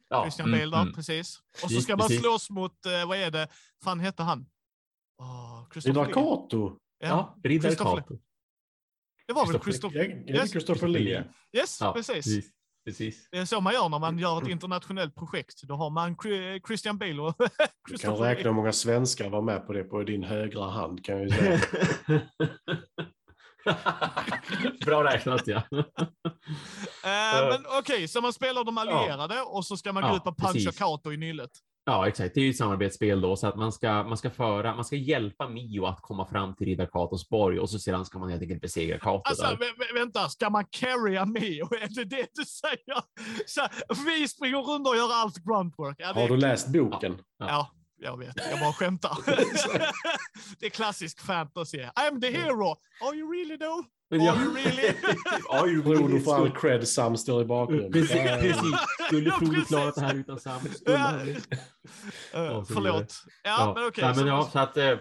Ja, 0.09 0.23
Christian 0.25 0.49
mm, 0.49 0.61
Bale 0.61 0.71
där, 0.77 0.83
mm. 0.83 0.95
precis. 0.95 1.39
Och 1.53 1.59
så 1.61 1.67
Precis, 1.67 1.85
ska 1.85 1.97
man 1.97 2.07
precis. 2.09 2.21
slåss 2.23 2.51
mot, 2.51 2.87
eh, 2.87 3.09
vad 3.09 3.19
är 3.19 3.31
det, 3.31 3.49
fan 3.85 4.01
hette 4.01 4.23
han? 4.23 4.47
Oh, 5.19 5.67
Riddar. 5.75 6.13
Kato. 6.13 6.77
Ja, 6.99 7.39
Christopher 7.43 7.95
Lee. 7.95 8.03
Kato. 8.03 8.19
Det 9.27 9.33
var 9.33 9.47
väl 9.47 9.55
Christopher- 9.61 9.63
Christopher... 9.65 10.23
Ja, 10.27 10.35
Yes. 10.35 10.51
Christopher 10.51 10.89
Lee. 10.89 11.25
Yes, 11.53 11.79
Ja, 11.81 11.93
precis. 11.93 12.15
precis. 12.15 12.51
Precis. 12.85 13.28
Det 13.30 13.39
är 13.39 13.45
så 13.45 13.61
man 13.61 13.72
gör 13.74 13.89
när 13.89 13.99
man 13.99 14.18
gör 14.18 14.43
ett 14.43 14.49
internationellt 14.49 15.14
projekt. 15.14 15.62
Då 15.62 15.74
har 15.74 15.91
man 15.91 16.16
Chri- 16.16 16.66
Christian 16.66 16.99
Bale 16.99 17.22
och 17.22 17.35
Du 17.91 17.99
kan 17.99 18.16
räkna 18.16 18.51
hur 18.51 18.55
många 18.57 18.72
svenskar 18.72 19.30
var 19.30 19.43
med 19.43 19.66
på 19.66 19.72
det 19.72 19.85
på 19.85 20.03
din 20.03 20.22
högra 20.24 20.70
hand 20.70 21.05
kan 21.05 21.14
jag 21.16 21.24
ju 21.24 21.30
säga. 21.30 21.61
Bra 24.87 25.05
räknat 25.05 25.47
ja. 25.47 25.62
Eh, 27.05 27.49
men 27.51 27.64
okej, 27.78 28.09
så 28.09 28.20
man 28.20 28.33
spelar 28.33 28.64
de 28.64 28.78
allierade 28.78 29.41
och 29.43 29.66
så 29.66 29.76
ska 29.76 29.93
man 29.93 30.03
gå 30.03 30.09
Ja, 30.09 30.16
ut 30.16 30.26
och 30.26 30.37
puncha 30.37 30.53
precis. 30.53 30.78
Kato 30.78 31.12
i 31.12 31.16
nyllet. 31.16 31.51
Ja, 31.85 32.09
exakt. 32.09 32.35
Det 32.35 32.41
är 32.41 32.45
ju 32.45 32.51
ett 32.51 32.57
samarbetsspel 32.57 33.20
då, 33.20 33.37
så 33.37 33.47
att 33.47 33.57
man 33.57 33.72
ska, 33.72 34.03
man 34.03 34.16
ska 34.16 34.30
föra, 34.30 34.74
man 34.74 34.85
ska 34.85 34.97
hjälpa 34.97 35.49
Mio 35.49 35.87
att 35.87 36.01
komma 36.01 36.26
fram 36.26 36.55
till 36.57 36.66
Riddar 36.66 36.87
Katos 36.87 37.28
borg 37.28 37.59
och 37.59 37.70
så 37.70 37.78
sedan 37.78 38.05
ska 38.05 38.18
man 38.18 38.30
helt 38.30 38.43
enkelt 38.43 38.61
besegra 38.61 38.99
Kato 38.99 39.22
Alltså, 39.24 39.43
där. 39.47 39.57
vä- 39.57 39.59
vä- 39.78 39.95
vänta, 39.95 40.28
ska 40.28 40.51
man 40.51 40.64
carrya 40.70 41.24
med? 41.24 41.62
Och 41.62 41.72
är 41.83 41.95
det 41.95 42.05
det 42.05 42.26
du 42.35 42.45
säger? 42.45 43.03
Så, 43.47 43.61
vi 44.07 44.28
springer 44.28 44.59
runt 44.59 44.89
och 44.89 44.97
gör 44.97 45.12
allt 45.12 45.37
gruntwork. 45.45 45.97
Ja, 45.99 46.12
Har 46.14 46.28
du 46.28 46.37
läst 46.37 46.68
boken? 46.68 47.18
Ja, 47.39 47.70
jag 48.03 48.19
vet. 48.19 48.37
Jag 48.51 48.61
bara 48.61 48.73
skämtar. 48.73 49.19
det 50.61 50.67
är 50.67 50.71
klassisk 50.71 51.21
fantasy. 51.21 51.79
I'm 51.79 52.21
the 52.21 52.31
hero. 52.31 52.77
Are 53.05 53.15
you 53.17 53.33
really 53.33 53.59
though? 53.59 53.85
Are 54.11 54.19
ja. 54.25 54.37
you 54.43 54.55
really? 54.55 54.95
Ja, 55.49 55.67
ju 55.67 55.83
Frodo 55.83 56.19
får 56.21 56.35
all 56.35 56.51
cred, 56.51 56.89
Sam 56.89 57.17
står 57.17 57.43
i 57.43 57.45
bakgrunden. 57.45 57.93
Precis, 57.93 58.17
Ja, 58.17 58.37
precis. 58.41 58.63
Skulle 59.07 59.31
precis. 59.31 59.69
klarat 59.69 59.95
det 59.95 60.01
här 60.01 60.15
utan 60.15 60.41
Sam? 60.41 60.61
Skulle 60.61 60.97
Ja. 60.97 60.99
han? 60.99 61.29
Eh, 61.29 61.37
Ja, 62.33 62.65
så 62.65 62.75
förlåt. 62.75 63.15
Ja, 63.45 63.73
men 63.77 63.87
okej. 63.87 64.05
Men 64.05 64.15
så- 64.15 64.27
ja, 64.27 64.49
så 64.53 64.59
att, 64.59 64.77
eh, 64.77 64.99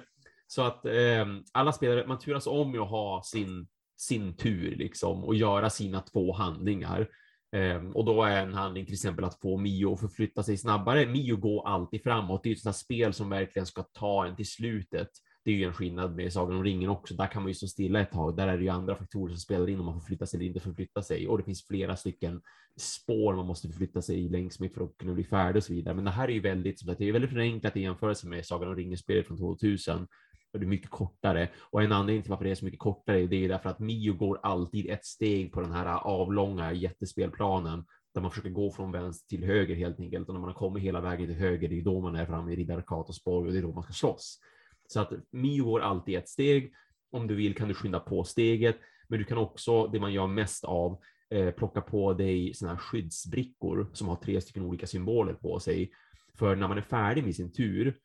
så 0.47 0.61
att 0.61 0.85
eh, 0.85 1.25
alla 1.51 1.71
spelare, 1.73 2.07
man 2.07 2.19
turas 2.19 2.47
om 2.47 2.71
med 2.71 2.81
att 2.81 2.89
ha 2.89 3.23
sin, 3.25 3.67
sin 3.97 4.37
tur 4.37 4.75
liksom 4.75 5.23
och 5.23 5.35
göra 5.35 5.69
sina 5.69 6.01
två 6.01 6.33
handlingar. 6.33 7.07
Ehm, 7.51 7.91
och 7.91 8.05
då 8.05 8.23
är 8.23 8.41
en 8.41 8.53
handling 8.53 8.85
till 8.85 8.93
exempel 8.93 9.25
att 9.25 9.39
få 9.39 9.57
Mio 9.57 9.93
att 9.93 9.99
förflytta 9.99 10.43
sig 10.43 10.57
snabbare. 10.57 11.05
Mio 11.05 11.35
går 11.35 11.67
alltid 11.67 12.03
framåt. 12.03 12.43
Det 12.43 12.49
är 12.49 12.53
ett 12.53 12.59
sånt 12.59 12.75
spel 12.75 13.13
som 13.13 13.29
verkligen 13.29 13.65
ska 13.65 13.83
ta 13.83 14.25
en 14.25 14.35
till 14.35 14.47
slutet. 14.47 15.09
Det 15.43 15.51
är 15.51 15.55
ju 15.55 15.63
en 15.63 15.73
skillnad 15.73 16.15
med 16.15 16.33
Sagan 16.33 16.57
om 16.57 16.63
ringen 16.63 16.89
också. 16.89 17.13
Där 17.13 17.27
kan 17.27 17.41
man 17.41 17.49
ju 17.49 17.53
stå 17.53 17.67
stilla 17.67 18.01
ett 18.01 18.11
tag. 18.11 18.37
Där 18.37 18.47
är 18.47 18.57
det 18.57 18.63
ju 18.63 18.69
andra 18.69 18.95
faktorer 18.95 19.33
som 19.33 19.39
spelar 19.39 19.69
in 19.69 19.79
om 19.79 19.85
man 19.85 19.99
får 19.99 20.07
flytta 20.07 20.25
sig 20.25 20.37
eller 20.37 20.47
inte 20.47 20.59
förflytta 20.59 21.01
sig. 21.01 21.27
Och 21.27 21.37
det 21.37 21.43
finns 21.43 21.67
flera 21.67 21.95
stycken 21.95 22.41
spår 22.77 23.35
man 23.35 23.45
måste 23.45 23.67
förflytta 23.67 24.01
sig 24.01 24.29
längs 24.29 24.59
med 24.59 24.73
för 24.73 24.83
att 24.83 24.97
kunna 24.97 25.13
bli 25.13 25.23
färdig 25.23 25.59
och 25.59 25.63
så 25.63 25.73
vidare. 25.73 25.95
Men 25.95 26.05
det 26.05 26.11
här 26.11 26.27
är 26.27 26.31
ju 26.33 26.39
väldigt, 26.39 26.79
som 26.79 26.87
sagt, 26.87 26.99
det 26.99 27.09
är 27.09 27.11
väldigt 27.11 27.31
förenklat 27.31 27.77
i 27.77 27.81
jämförelse 27.81 28.27
med 28.27 28.45
Sagan 28.45 28.69
om 28.69 28.75
ringen-spelet 28.75 29.27
från 29.27 29.37
2000. 29.37 30.07
Och 30.53 30.59
det 30.59 30.65
är 30.65 30.67
mycket 30.67 30.89
kortare. 30.89 31.49
Och 31.59 31.83
en 31.83 31.91
anledning 31.91 32.21
till 32.21 32.29
varför 32.29 32.45
det 32.45 32.51
är 32.51 32.55
så 32.55 32.65
mycket 32.65 32.79
kortare, 32.79 33.27
det 33.27 33.45
är 33.45 33.49
därför 33.49 33.69
att 33.69 33.79
Mio 33.79 34.13
går 34.13 34.39
alltid 34.43 34.89
ett 34.89 35.05
steg 35.05 35.51
på 35.51 35.61
den 35.61 35.71
här 35.71 35.85
avlånga 35.97 36.73
jättespelplanen 36.73 37.85
där 38.13 38.21
man 38.21 38.31
försöker 38.31 38.49
gå 38.49 38.71
från 38.71 38.91
vänster 38.91 39.27
till 39.27 39.43
höger 39.43 39.75
helt 39.75 39.99
enkelt. 39.99 40.27
Och 40.27 40.33
när 40.33 40.41
man 40.41 40.49
har 40.49 40.57
kommit 40.57 40.83
hela 40.83 41.01
vägen 41.01 41.27
till 41.27 41.35
höger, 41.35 41.69
det 41.69 41.79
är 41.79 41.83
då 41.83 42.01
man 42.01 42.15
är 42.15 42.25
framme 42.25 42.51
i 42.51 42.55
Riddare 42.55 42.83
Katos 42.87 43.23
borg 43.23 43.47
och 43.47 43.53
det 43.53 43.59
är 43.59 43.63
då 43.63 43.73
man 43.73 43.83
ska 43.83 43.93
slåss. 43.93 44.39
Så 44.87 44.99
att 44.99 45.11
Mio 45.31 45.63
går 45.63 45.79
alltid 45.79 46.17
ett 46.17 46.29
steg. 46.29 46.73
Om 47.11 47.27
du 47.27 47.35
vill 47.35 47.55
kan 47.55 47.67
du 47.67 47.73
skynda 47.73 47.99
på 47.99 48.23
steget, 48.23 48.77
men 49.07 49.19
du 49.19 49.25
kan 49.25 49.37
också, 49.37 49.87
det 49.87 49.99
man 49.99 50.13
gör 50.13 50.27
mest 50.27 50.63
av, 50.63 50.99
eh, 51.29 51.51
plocka 51.51 51.81
på 51.81 52.13
dig 52.13 52.53
sådana 52.53 52.75
här 52.75 52.81
skyddsbrickor 52.81 53.89
som 53.93 54.07
har 54.07 54.15
tre 54.15 54.41
stycken 54.41 54.63
olika 54.63 54.87
symboler 54.87 55.33
på 55.33 55.59
sig. 55.59 55.91
För 56.37 56.55
när 56.55 56.67
man 56.67 56.77
är 56.77 56.81
färdig 56.81 57.23
med 57.23 57.35
sin 57.35 57.53
tur, 57.53 57.97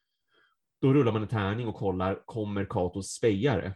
då 0.86 0.94
rullar 0.94 1.12
man 1.12 1.22
en 1.22 1.28
tärning 1.28 1.66
och 1.66 1.74
kollar, 1.74 2.22
kommer 2.24 2.64
Katos 2.64 3.06
spejare? 3.12 3.74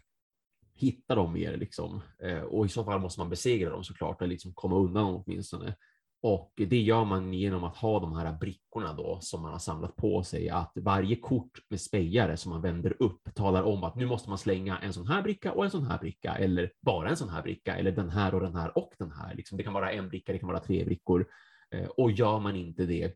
Hitta 0.74 1.14
dem 1.14 1.32
mer 1.32 1.56
liksom. 1.56 2.00
Eh, 2.22 2.40
och 2.40 2.66
i 2.66 2.68
så 2.68 2.84
fall 2.84 3.00
måste 3.00 3.20
man 3.20 3.30
besegra 3.30 3.70
dem 3.70 3.84
såklart, 3.84 4.22
eller 4.22 4.30
liksom 4.30 4.52
komma 4.54 4.76
undan 4.76 5.04
dem 5.04 5.22
åtminstone. 5.26 5.76
Och 6.22 6.52
det 6.56 6.80
gör 6.80 7.04
man 7.04 7.34
genom 7.34 7.64
att 7.64 7.76
ha 7.76 8.00
de 8.00 8.16
här 8.16 8.32
brickorna 8.32 8.92
då 8.92 9.18
som 9.20 9.42
man 9.42 9.52
har 9.52 9.58
samlat 9.58 9.96
på 9.96 10.22
sig. 10.22 10.48
Att 10.48 10.72
varje 10.74 11.16
kort 11.16 11.58
med 11.68 11.80
spejare 11.80 12.36
som 12.36 12.52
man 12.52 12.62
vänder 12.62 13.02
upp 13.02 13.34
talar 13.34 13.62
om 13.62 13.84
att 13.84 13.96
nu 13.96 14.06
måste 14.06 14.28
man 14.28 14.38
slänga 14.38 14.78
en 14.78 14.92
sån 14.92 15.06
här 15.06 15.22
bricka 15.22 15.52
och 15.52 15.64
en 15.64 15.70
sån 15.70 15.86
här 15.86 15.98
bricka. 15.98 16.34
Eller 16.34 16.72
bara 16.80 17.08
en 17.08 17.16
sån 17.16 17.28
här 17.28 17.42
bricka. 17.42 17.76
Eller 17.76 17.92
den 17.92 18.10
här 18.10 18.34
och 18.34 18.40
den 18.40 18.54
här 18.54 18.78
och 18.78 18.92
den 18.98 19.12
här. 19.12 19.34
Liksom, 19.34 19.58
det 19.58 19.64
kan 19.64 19.72
vara 19.72 19.92
en 19.92 20.08
bricka, 20.08 20.32
det 20.32 20.38
kan 20.38 20.48
vara 20.48 20.60
tre 20.60 20.84
brickor. 20.84 21.26
Eh, 21.70 21.86
och 21.88 22.10
gör 22.10 22.40
man 22.40 22.56
inte 22.56 22.86
det 22.86 23.14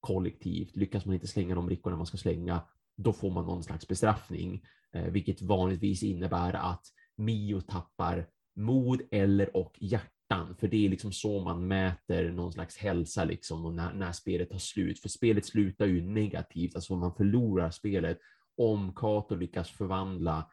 kollektivt, 0.00 0.76
lyckas 0.76 1.06
man 1.06 1.14
inte 1.14 1.26
slänga 1.26 1.54
de 1.54 1.66
brickorna 1.66 1.96
man 1.96 2.06
ska 2.06 2.16
slänga, 2.16 2.62
då 2.96 3.12
får 3.12 3.30
man 3.30 3.46
någon 3.46 3.62
slags 3.62 3.88
bestraffning. 3.88 4.62
Eh, 4.94 5.04
vilket 5.04 5.42
vanligtvis 5.42 6.02
innebär 6.02 6.52
att 6.52 6.82
Mio 7.16 7.60
tappar 7.60 8.26
mod 8.56 9.02
eller 9.10 9.56
och 9.56 9.76
hjärtan, 9.80 10.56
för 10.58 10.68
det 10.68 10.86
är 10.86 10.88
liksom 10.88 11.12
så 11.12 11.40
man 11.40 11.66
mäter 11.68 12.30
någon 12.30 12.52
slags 12.52 12.76
hälsa 12.76 13.24
liksom 13.24 13.64
och 13.64 13.74
när, 13.74 13.92
när 13.92 14.12
spelet 14.12 14.50
tar 14.50 14.58
slut. 14.58 15.00
För 15.00 15.08
spelet 15.08 15.46
slutar 15.46 15.86
ju 15.86 16.02
negativt, 16.02 16.74
alltså 16.74 16.96
man 16.96 17.14
förlorar 17.14 17.70
spelet 17.70 18.18
om 18.56 18.94
Kato 18.94 19.34
lyckas 19.34 19.70
förvandla 19.70 20.50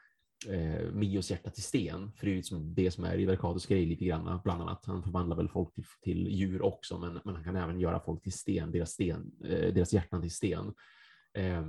eh, 0.47 0.91
Mios 0.91 1.31
hjärta 1.31 1.49
till 1.49 1.63
sten, 1.63 2.11
för 2.11 2.25
det 2.25 2.29
är 2.29 2.31
ju 2.31 2.37
liksom 2.37 2.73
det 2.73 2.91
som 2.91 3.03
är 3.03 3.17
River 3.17 3.35
Katos 3.35 3.65
grej 3.65 3.85
lite 3.85 4.05
grann, 4.05 4.39
bland 4.43 4.61
annat. 4.61 4.85
Han 4.85 5.03
förvandlar 5.03 5.37
väl 5.37 5.49
folk 5.49 5.73
till, 5.73 5.85
till 6.01 6.27
djur 6.27 6.61
också, 6.61 6.99
men, 6.99 7.19
men 7.25 7.35
han 7.35 7.43
kan 7.43 7.55
även 7.55 7.79
göra 7.79 7.99
folk 7.99 8.23
till 8.23 8.31
sten, 8.31 8.71
deras, 8.71 8.91
sten, 8.91 9.31
eh, 9.43 9.73
deras 9.73 9.93
hjärtan 9.93 10.21
till 10.21 10.31
sten. 10.31 10.73
Eh, 11.33 11.65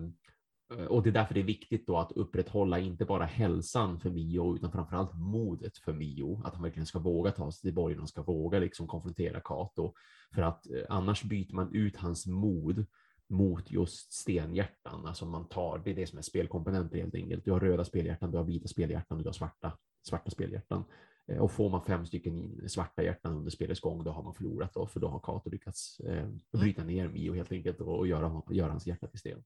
och 0.88 1.02
det 1.02 1.10
är 1.10 1.12
därför 1.12 1.34
det 1.34 1.40
är 1.40 1.44
viktigt 1.44 1.86
då 1.86 1.98
att 1.98 2.12
upprätthålla 2.12 2.78
inte 2.78 3.04
bara 3.04 3.24
hälsan 3.24 4.00
för 4.00 4.10
Mio, 4.10 4.56
utan 4.56 4.72
framförallt 4.72 5.14
modet 5.14 5.78
för 5.78 5.92
Mio. 5.92 6.42
Att 6.44 6.54
han 6.54 6.62
verkligen 6.62 6.86
ska 6.86 6.98
våga 6.98 7.30
ta 7.30 7.52
sig 7.52 7.60
till 7.60 7.74
borgen 7.74 8.00
och 8.00 8.08
ska 8.08 8.22
våga 8.22 8.58
liksom 8.58 8.86
konfrontera 8.86 9.40
Kato. 9.40 9.94
För 10.34 10.42
att 10.42 10.70
eh, 10.70 10.82
annars 10.88 11.22
byter 11.22 11.54
man 11.54 11.74
ut 11.74 11.96
hans 11.96 12.26
mod 12.26 12.86
mot 13.28 13.70
just 13.70 14.12
stenhjärtan. 14.12 15.06
Alltså 15.06 15.26
man 15.26 15.48
tar, 15.48 15.82
det 15.84 15.90
är 15.90 15.94
det 15.94 16.06
som 16.06 16.18
är 16.18 16.22
spelkomponenter 16.22 16.98
helt 16.98 17.14
enkelt. 17.14 17.44
Du 17.44 17.52
har 17.52 17.60
röda 17.60 17.84
spelhjärtan, 17.84 18.30
du 18.30 18.36
har 18.36 18.44
vita 18.44 18.68
spelhjärtan 18.68 19.18
du 19.18 19.24
har 19.24 19.32
svarta, 19.32 19.72
svarta 20.08 20.30
spelhjärtan. 20.30 20.84
Eh, 21.26 21.38
Och 21.38 21.52
får 21.52 21.70
man 21.70 21.84
fem 21.84 22.06
stycken 22.06 22.68
svarta 22.68 23.02
hjärtan 23.02 23.36
under 23.36 23.50
spelets 23.50 23.80
gång, 23.80 24.04
då 24.04 24.10
har 24.10 24.22
man 24.22 24.34
förlorat 24.34 24.74
då, 24.74 24.86
för 24.86 25.00
då 25.00 25.08
har 25.08 25.20
Kato 25.20 25.50
lyckats 25.50 26.00
eh, 26.00 26.28
bryta 26.52 26.84
ner 26.84 27.08
Mio 27.08 27.34
helt 27.34 27.52
enkelt 27.52 27.80
och, 27.80 27.98
och 27.98 28.06
göra, 28.06 28.42
göra 28.50 28.70
hans 28.70 28.86
hjärta 28.86 29.06
till 29.06 29.18
sten. 29.18 29.42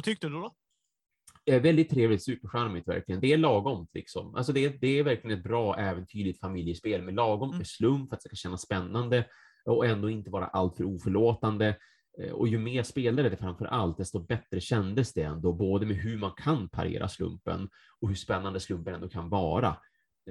Vad 0.00 0.04
tyckte 0.04 0.26
du 0.28 0.32
då? 0.34 0.54
Eh, 1.46 1.62
väldigt 1.62 1.90
trevligt, 1.90 2.22
supercharmigt 2.22 2.88
verkligen. 2.88 3.20
Det 3.20 3.32
är 3.32 3.38
lagomt 3.38 3.90
liksom. 3.94 4.34
Alltså 4.34 4.52
det, 4.52 4.68
det 4.80 4.98
är 4.98 5.02
verkligen 5.02 5.38
ett 5.38 5.44
bra 5.44 5.76
äventyrligt 5.78 6.40
familjespel 6.40 7.02
med 7.02 7.14
lagom 7.14 7.48
Mm. 7.48 7.58
med 7.58 7.66
slump 7.66 8.08
för 8.08 8.16
att 8.16 8.22
det 8.22 8.28
ska 8.28 8.36
kännas 8.36 8.62
spännande 8.62 9.26
och 9.64 9.86
ändå 9.86 10.10
inte 10.10 10.30
vara 10.30 10.46
alltför 10.46 10.84
oförlåtande. 10.84 11.76
Eh, 12.22 12.32
Och 12.32 12.48
ju 12.48 12.58
mer 12.58 12.82
spelare 12.82 13.28
det 13.28 13.36
framför 13.36 13.64
allt, 13.64 13.96
desto 13.98 14.18
bättre 14.18 14.60
kändes 14.60 15.12
det 15.12 15.22
ändå, 15.22 15.52
både 15.52 15.86
med 15.86 15.96
hur 15.96 16.18
man 16.18 16.32
kan 16.36 16.68
parera 16.68 17.08
slumpen 17.08 17.68
och 18.00 18.08
hur 18.08 18.16
spännande 18.16 18.60
slumpen 18.60 18.94
ändå 18.94 19.08
kan 19.08 19.28
vara. 19.28 19.68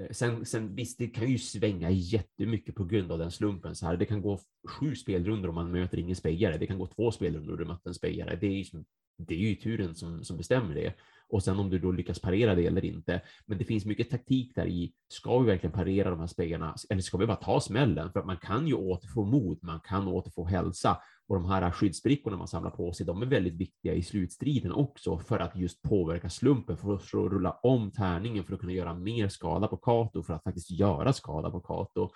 Eh, 0.00 0.10
Sen, 0.10 0.46
sen 0.46 0.74
visst, 0.74 0.98
det 0.98 1.06
kan 1.08 1.28
ju 1.30 1.38
svänga 1.38 1.90
jättemycket 1.90 2.74
på 2.74 2.84
grund 2.84 3.12
av 3.12 3.18
den 3.18 3.30
slumpen. 3.30 3.74
Så 3.76 3.86
här. 3.86 3.96
Det 3.96 4.06
kan 4.06 4.22
gå 4.22 4.38
sju 4.68 4.94
spelrundor 4.94 5.48
om 5.48 5.54
man 5.54 5.70
möter 5.72 5.98
ingen 5.98 6.16
spejare. 6.16 6.58
Det 6.58 6.66
kan 6.66 6.78
gå 6.78 6.86
två 6.86 7.10
spelrundor 7.12 7.52
om 7.52 7.58
du 7.58 7.64
möter 7.64 7.88
en 7.90 7.94
spejare. 7.94 8.36
Det 8.40 8.46
är 8.46 8.50
ju, 8.58 8.64
som- 8.64 8.84
det 9.28 9.34
är 9.34 9.48
ju 9.48 9.54
turen 9.54 9.94
som, 9.94 10.24
som 10.24 10.36
bestämmer 10.36 10.74
det. 10.74 10.94
Och 11.28 11.42
sen 11.42 11.58
om 11.58 11.70
du 11.70 11.78
då 11.78 11.92
lyckas 11.92 12.20
parera 12.20 12.54
det 12.54 12.66
eller 12.66 12.84
inte. 12.84 13.22
Men 13.46 13.58
det 13.58 13.64
finns 13.64 13.84
mycket 13.84 14.10
taktik 14.10 14.54
där 14.54 14.66
i. 14.66 14.92
Ska 15.08 15.38
vi 15.38 15.46
verkligen 15.46 15.72
parera 15.72 16.10
de 16.10 16.20
här 16.20 16.26
spejarna? 16.26 16.74
Eller 16.90 17.02
ska 17.02 17.18
vi 17.18 17.26
bara 17.26 17.36
ta 17.36 17.60
smällen? 17.60 18.12
För 18.12 18.20
att 18.20 18.26
man 18.26 18.36
kan 18.36 18.66
ju 18.66 18.74
återfå 18.74 19.24
mod, 19.24 19.58
man 19.62 19.80
kan 19.80 20.08
återfå 20.08 20.44
hälsa. 20.44 20.98
Och 21.28 21.34
de 21.34 21.44
här 21.44 21.70
skyddsbrickorna 21.70 22.36
man 22.36 22.48
samlar 22.48 22.70
på 22.70 22.92
sig, 22.92 23.06
de 23.06 23.22
är 23.22 23.26
väldigt 23.26 23.54
viktiga 23.54 23.94
i 23.94 24.02
slutstriden 24.02 24.72
också 24.72 25.18
för 25.18 25.38
att 25.38 25.56
just 25.56 25.82
påverka 25.82 26.30
slumpen, 26.30 26.76
för 26.76 26.94
att 26.94 27.14
rulla 27.14 27.52
om 27.62 27.90
tärningen 27.90 28.44
för 28.44 28.54
att 28.54 28.60
kunna 28.60 28.72
göra 28.72 28.94
mer 28.94 29.28
skada 29.28 29.66
på 29.66 29.76
Kato, 29.76 30.22
för 30.22 30.34
att 30.34 30.44
faktiskt 30.44 30.70
göra 30.70 31.12
skada 31.12 31.50
på 31.50 31.60
Kato. 31.60 32.10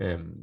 Ehm, 0.00 0.34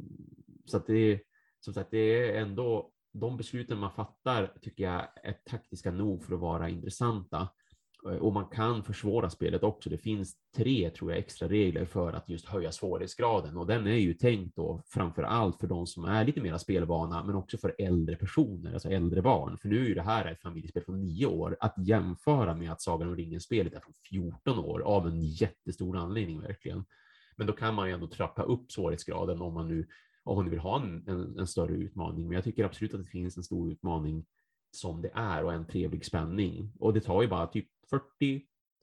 så 0.66 0.76
att 0.76 0.86
det 0.86 1.12
är, 1.12 1.20
som 1.60 1.74
sagt, 1.74 1.90
det 1.90 1.98
är 1.98 2.40
ändå 2.40 2.90
de 3.12 3.36
besluten 3.36 3.78
man 3.78 3.92
fattar 3.92 4.52
tycker 4.60 4.84
jag 4.84 5.08
är 5.22 5.32
taktiska 5.32 5.90
nog 5.90 6.24
för 6.24 6.34
att 6.34 6.40
vara 6.40 6.68
intressanta. 6.68 7.48
Eh, 8.06 8.16
och 8.16 8.32
man 8.32 8.46
kan 8.46 8.84
försvåra 8.84 9.30
spelet 9.30 9.62
också. 9.62 9.90
Det 9.90 9.98
finns 9.98 10.36
tre, 10.56 10.90
tror 10.90 11.10
jag, 11.10 11.18
extra 11.18 11.48
regler 11.48 11.84
för 11.84 12.12
att 12.12 12.28
just 12.28 12.46
höja 12.46 12.72
svårighetsgraden 12.72 13.56
och 13.56 13.66
den 13.66 13.86
är 13.86 13.96
ju 13.96 14.14
tänkt 14.14 14.56
då 14.56 14.82
framför 14.86 15.22
allt 15.22 15.60
för 15.60 15.66
de 15.66 15.86
som 15.86 16.04
är 16.04 16.24
lite 16.24 16.40
mera 16.40 16.58
spelvana, 16.58 17.24
men 17.24 17.34
också 17.34 17.58
för 17.58 17.74
äldre 17.78 18.16
personer, 18.16 18.72
alltså 18.72 18.88
äldre 18.88 19.22
barn. 19.22 19.58
För 19.58 19.68
nu 19.68 19.84
är 19.84 19.88
ju 19.88 19.94
det 19.94 20.02
här 20.02 20.26
ett 20.26 20.42
familjespel 20.42 20.84
från 20.84 21.00
nio 21.00 21.26
år 21.26 21.56
att 21.60 21.74
jämföra 21.78 22.54
med 22.54 22.72
att 22.72 22.82
Sagan 22.82 23.08
om 23.08 23.16
ringen-spelet 23.16 23.74
är 23.74 23.80
från 23.80 23.94
14 24.10 24.58
år 24.58 24.80
av 24.80 25.06
en 25.06 25.20
jättestor 25.20 25.96
anledning 25.96 26.40
verkligen. 26.40 26.84
Men 27.36 27.46
då 27.46 27.52
kan 27.52 27.74
man 27.74 27.88
ju 27.88 27.94
ändå 27.94 28.06
trappa 28.06 28.42
upp 28.42 28.72
svårighetsgraden 28.72 29.40
om 29.40 29.54
man 29.54 29.68
nu 29.68 29.86
man 30.26 30.44
nu 30.44 30.50
vill 30.50 30.58
ha 30.58 30.82
en, 30.82 31.04
en, 31.08 31.38
en 31.38 31.46
större 31.46 31.74
utmaning. 31.74 32.26
Men 32.28 32.34
jag 32.34 32.44
tycker 32.44 32.64
absolut 32.64 32.94
att 32.94 33.00
det 33.04 33.10
finns 33.10 33.36
en 33.36 33.42
stor 33.42 33.72
utmaning 33.72 34.24
som 34.70 35.02
det 35.02 35.10
är 35.14 35.44
och 35.44 35.52
en 35.52 35.66
trevlig 35.66 36.04
spänning. 36.04 36.72
Och 36.78 36.94
det 36.94 37.00
tar 37.00 37.22
ju 37.22 37.28
bara 37.28 37.46
typ 37.46 37.66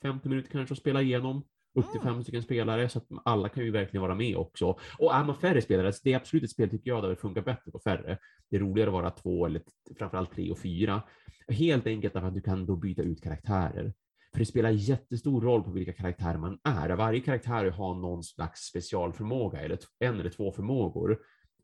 40-50 0.04 0.28
minuter 0.28 0.50
kanske 0.52 0.74
att 0.74 0.80
spela 0.80 1.02
igenom. 1.02 1.44
upp 1.74 1.92
till 1.92 2.02
Mm. 2.02 2.14
fem 2.14 2.24
stycken 2.24 2.44
spelare, 2.44 2.90
så 2.90 2.98
att 3.00 3.06
alla 3.26 3.50
kan 3.50 3.64
ju 3.64 3.72
verkligen 3.72 4.02
vara 4.02 4.16
med 4.16 4.38
också. 4.38 4.78
Och 5.00 5.16
är 5.16 5.24
man 5.24 5.36
färre 5.36 5.62
spelare, 5.62 5.94
så 5.94 6.00
det 6.04 6.14
är 6.14 6.18
absolut 6.18 6.44
ett 6.44 6.50
spel 6.50 6.70
tycker 6.70 6.92
jag 6.92 7.04
där 7.04 7.10
det 7.10 7.16
funkar 7.16 7.42
bättre 7.42 7.72
på 7.72 7.80
färre. 7.80 8.18
Det 8.50 8.56
är 8.56 8.60
roligare 8.60 8.90
att 8.90 8.94
vara 8.94 9.12
två 9.12 9.46
eller 9.46 9.62
framförallt 10.00 10.32
tre 10.32 10.52
och 10.52 10.60
fyra. 10.60 11.02
Helt 11.48 11.88
enkelt 11.88 12.14
därför 12.14 12.28
att 12.28 12.34
du 12.34 12.42
kan 12.42 12.66
då 12.66 12.76
byta 12.76 13.02
ut 13.02 13.24
karaktärer. 13.24 13.94
För 14.38 14.40
det 14.40 14.46
spelar 14.46 14.70
jättestor 14.70 15.42
roll 15.42 15.64
på 15.64 15.72
vilka 15.72 15.94
karaktärer 15.94 16.38
man 16.38 16.60
är. 16.64 16.90
Varje 16.90 17.20
karaktär 17.20 17.66
har 17.66 17.96
någon 17.96 18.24
slags 18.24 18.62
specialförmåga, 18.62 19.60
eller 19.60 19.80
en 20.00 20.20
eller 20.20 20.30
två 20.30 20.52
förmågor. 20.52 21.20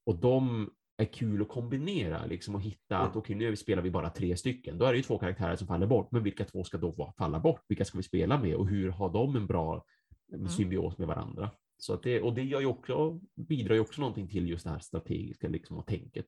Och 0.05 0.19
de 0.19 0.69
är 0.97 1.05
kul 1.05 1.41
att 1.41 1.49
kombinera 1.49 2.25
liksom 2.25 2.55
och 2.55 2.61
hitta 2.61 2.97
att 2.97 3.07
Mm. 3.07 3.17
okej, 3.17 3.35
nu 3.35 3.55
spelar 3.55 3.83
vi 3.83 3.91
bara 3.91 4.09
tre 4.09 4.37
stycken. 4.37 4.77
Då 4.77 4.85
är 4.85 4.91
det 4.91 4.97
ju 4.97 5.03
två 5.03 5.17
karaktärer 5.17 5.55
som 5.55 5.67
faller 5.67 5.87
bort, 5.87 6.11
men 6.11 6.23
vilka 6.23 6.45
två 6.45 6.63
ska 6.63 6.77
då 6.77 7.13
falla 7.17 7.39
bort? 7.39 7.61
Vilka 7.67 7.85
ska 7.85 7.97
vi 7.97 8.03
spela 8.03 8.39
med 8.39 8.55
och 8.55 8.67
hur 8.67 8.89
har 8.89 9.09
de 9.13 9.35
en 9.35 9.47
bra 9.47 9.85
Mm. 10.33 10.47
symbios 10.47 10.97
med 10.97 11.07
varandra? 11.07 11.49
Så 11.77 11.93
att 11.93 12.03
det, 12.03 12.21
och 12.21 12.33
det 12.33 12.43
gör 12.43 12.59
ju 12.59 12.65
också, 12.65 13.19
bidrar 13.35 13.75
ju 13.75 13.81
också 13.81 14.01
någonting 14.01 14.27
till 14.27 14.49
just 14.49 14.63
det 14.63 14.69
här 14.69 14.79
strategiska 14.79 15.47
liksom 15.47 15.77
och 15.77 15.87
tänket. 15.87 16.27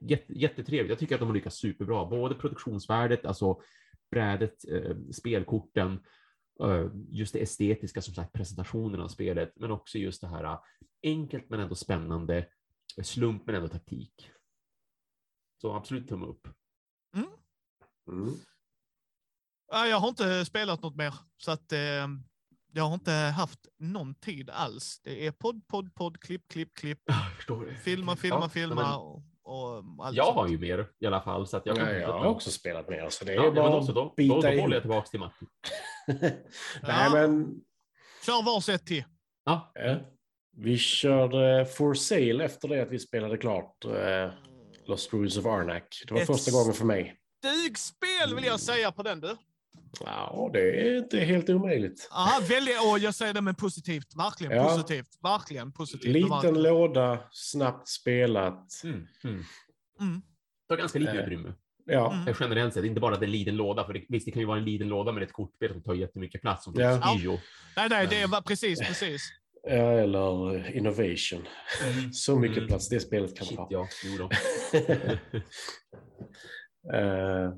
Jätte, 0.00 0.38
jättetrevligt. 0.38 0.90
Jag 0.90 0.98
tycker 0.98 1.14
att 1.14 1.20
de 1.20 1.28
har 1.28 1.34
lyckats 1.34 1.56
superbra. 1.56 2.04
Både 2.06 2.34
produktionsvärdet, 2.34 3.26
alltså 3.26 3.60
brädet, 4.10 4.64
eh, 4.68 4.96
spelkorten, 5.12 6.00
eh, 6.62 6.86
just 7.08 7.32
det 7.32 7.42
estetiska, 7.42 8.02
som 8.02 8.14
sagt, 8.14 8.32
presentationen 8.32 9.00
av 9.00 9.08
spelet, 9.08 9.52
men 9.56 9.70
också 9.70 9.98
just 9.98 10.20
det 10.20 10.28
här 10.28 10.44
eh, 10.44 10.58
enkelt 11.02 11.50
men 11.50 11.60
ändå 11.60 11.74
spännande, 11.74 12.48
slump 13.02 13.46
men 13.46 13.54
ändå 13.54 13.68
taktik. 13.68 14.30
Så 15.60 15.74
absolut 15.74 16.08
tumme 16.08 16.26
upp. 16.26 16.48
Mm. 18.08 18.32
Ja, 19.72 19.86
Jag 19.86 19.96
har 20.00 20.08
inte 20.08 20.44
spelat 20.44 20.82
något 20.82 20.96
mer, 20.96 21.14
så 21.36 21.50
att 21.50 21.72
eh, 21.72 22.08
jag 22.72 22.84
har 22.84 22.94
inte 22.94 23.12
haft 23.12 23.66
någon 23.78 24.14
tid 24.14 24.50
alls. 24.50 25.00
Det 25.04 25.26
är 25.26 25.32
podd, 25.32 25.66
podd, 25.66 25.94
podd, 25.94 26.20
klipp, 26.20 26.48
klipp, 26.48 26.74
klipp, 26.74 26.98
filma, 27.84 28.16
filma, 28.16 28.40
Ja, 28.42 28.48
filma 28.48 28.74
men 28.74 29.33
och, 29.44 29.84
Jag 30.12 30.26
sånt. 30.26 30.36
har 30.36 30.48
ju 30.48 30.58
mer 30.58 30.86
i 31.00 31.06
alla 31.06 31.20
fall, 31.20 31.46
så 31.46 31.56
att 31.56 31.66
jag 31.66 31.76
kan 31.76 31.86
Ja, 31.88 31.92
jag 31.94 32.12
har 32.18 32.26
också 32.26 32.50
spelat 32.50 32.88
mer, 32.88 33.08
så 33.08 33.24
det 33.24 33.32
är 33.32 33.36
Ja, 33.36 33.42
ja, 33.44 33.50
men 33.52 33.62
bara 33.62 33.76
också 33.76 33.92
då, 33.92 34.14
då, 34.16 34.40
då 34.40 34.48
i. 34.48 34.60
håller 34.60 34.74
jag 34.76 34.82
tillbaka 34.82 35.08
till 35.08 35.20
Martin. 35.20 35.48
Nej, 36.82 37.10
men 37.12 37.54
Kör 38.26 38.44
varsitt 38.44 38.86
till. 38.86 39.04
Ja, 39.44 39.72
ja. 39.74 39.96
vi 40.56 40.78
körde 40.78 41.66
For 41.66 41.94
Sale 41.94 42.44
efter 42.44 42.68
det 42.68 42.82
att 42.82 42.90
vi 42.90 42.98
spelade 42.98 43.36
klart 43.38 43.84
eh, 43.84 44.30
Lost 44.86 45.12
Ruins 45.12 45.36
of 45.38 45.46
Arnak. 45.46 46.02
Det 46.08 46.14
var 46.14 46.20
Ett 46.20 46.26
första 46.26 46.50
gången 46.50 46.72
för 46.74 46.84
mig. 46.84 47.16
Dugspel 47.42 48.34
vill 48.34 48.44
jag 48.44 48.60
säga 48.60 48.92
på 48.92 49.02
den 49.02 49.20
du. 49.20 49.36
Ja, 50.00 50.50
det 50.52 50.60
är 50.88 50.98
inte 50.98 51.18
helt 51.20 51.50
omöjligt. 51.50 52.08
Ja, 52.10 52.40
väldigt, 52.48 52.74
och 52.90 52.98
jag 52.98 53.14
säger 53.14 53.34
det 53.34 53.40
med 53.40 53.58
positivt. 53.58 54.06
Verkligen 54.16 54.56
Ja. 54.56 54.68
positivt. 54.68 55.08
Verkligen 55.22 55.72
positivt. 55.72 56.12
Liten 56.12 56.30
Verkligen. 56.30 56.62
låda, 56.62 57.18
snabbt 57.30 57.88
spelat. 57.88 58.80
mm, 58.84 59.06
mm. 59.24 59.44
Mm. 60.00 60.22
Det 60.68 60.74
tar 60.74 60.76
ganska 60.76 60.98
lite 60.98 61.12
Eh. 61.12 61.18
utrymme. 61.18 61.52
Ja, 61.86 62.12
Mm. 62.12 62.34
Generellt 62.40 62.74
sett, 62.74 62.84
inte 62.84 63.00
bara 63.00 63.14
att 63.14 63.20
det 63.20 63.24
är 63.24 63.28
en 63.28 63.32
liten 63.32 63.56
låda, 63.56 63.86
för 63.86 63.92
det, 63.92 64.04
visst, 64.08 64.26
det 64.26 64.32
kan 64.32 64.40
ju 64.40 64.46
vara 64.46 64.58
en 64.58 64.64
liten 64.64 64.88
låda 64.88 65.12
med 65.12 65.22
ett 65.22 65.32
kortspel 65.32 65.72
som 65.72 65.82
tar 65.82 65.94
jättemycket 65.94 66.40
plats, 66.40 66.64
som 66.64 66.74
Ja. 66.76 67.00
Skio. 67.18 67.38
Nej, 67.76 67.88
nej, 67.88 68.06
det 68.10 68.26
var 68.26 68.40
precis, 68.40 68.78
precis. 68.78 69.22
ja, 69.62 69.72
eller 69.92 70.70
Innovation. 70.76 71.46
Så 72.12 72.36
mycket 72.38 72.56
Mm. 72.58 72.68
plats 72.68 72.88
det 72.88 73.00
spelet 73.00 73.36
kan 73.36 73.46
Shit, 73.46 73.58
ha. 73.58 73.66
ja. 73.70 73.88
Jo 74.04 74.16
då. 74.18 74.30
Eh, 76.94 77.52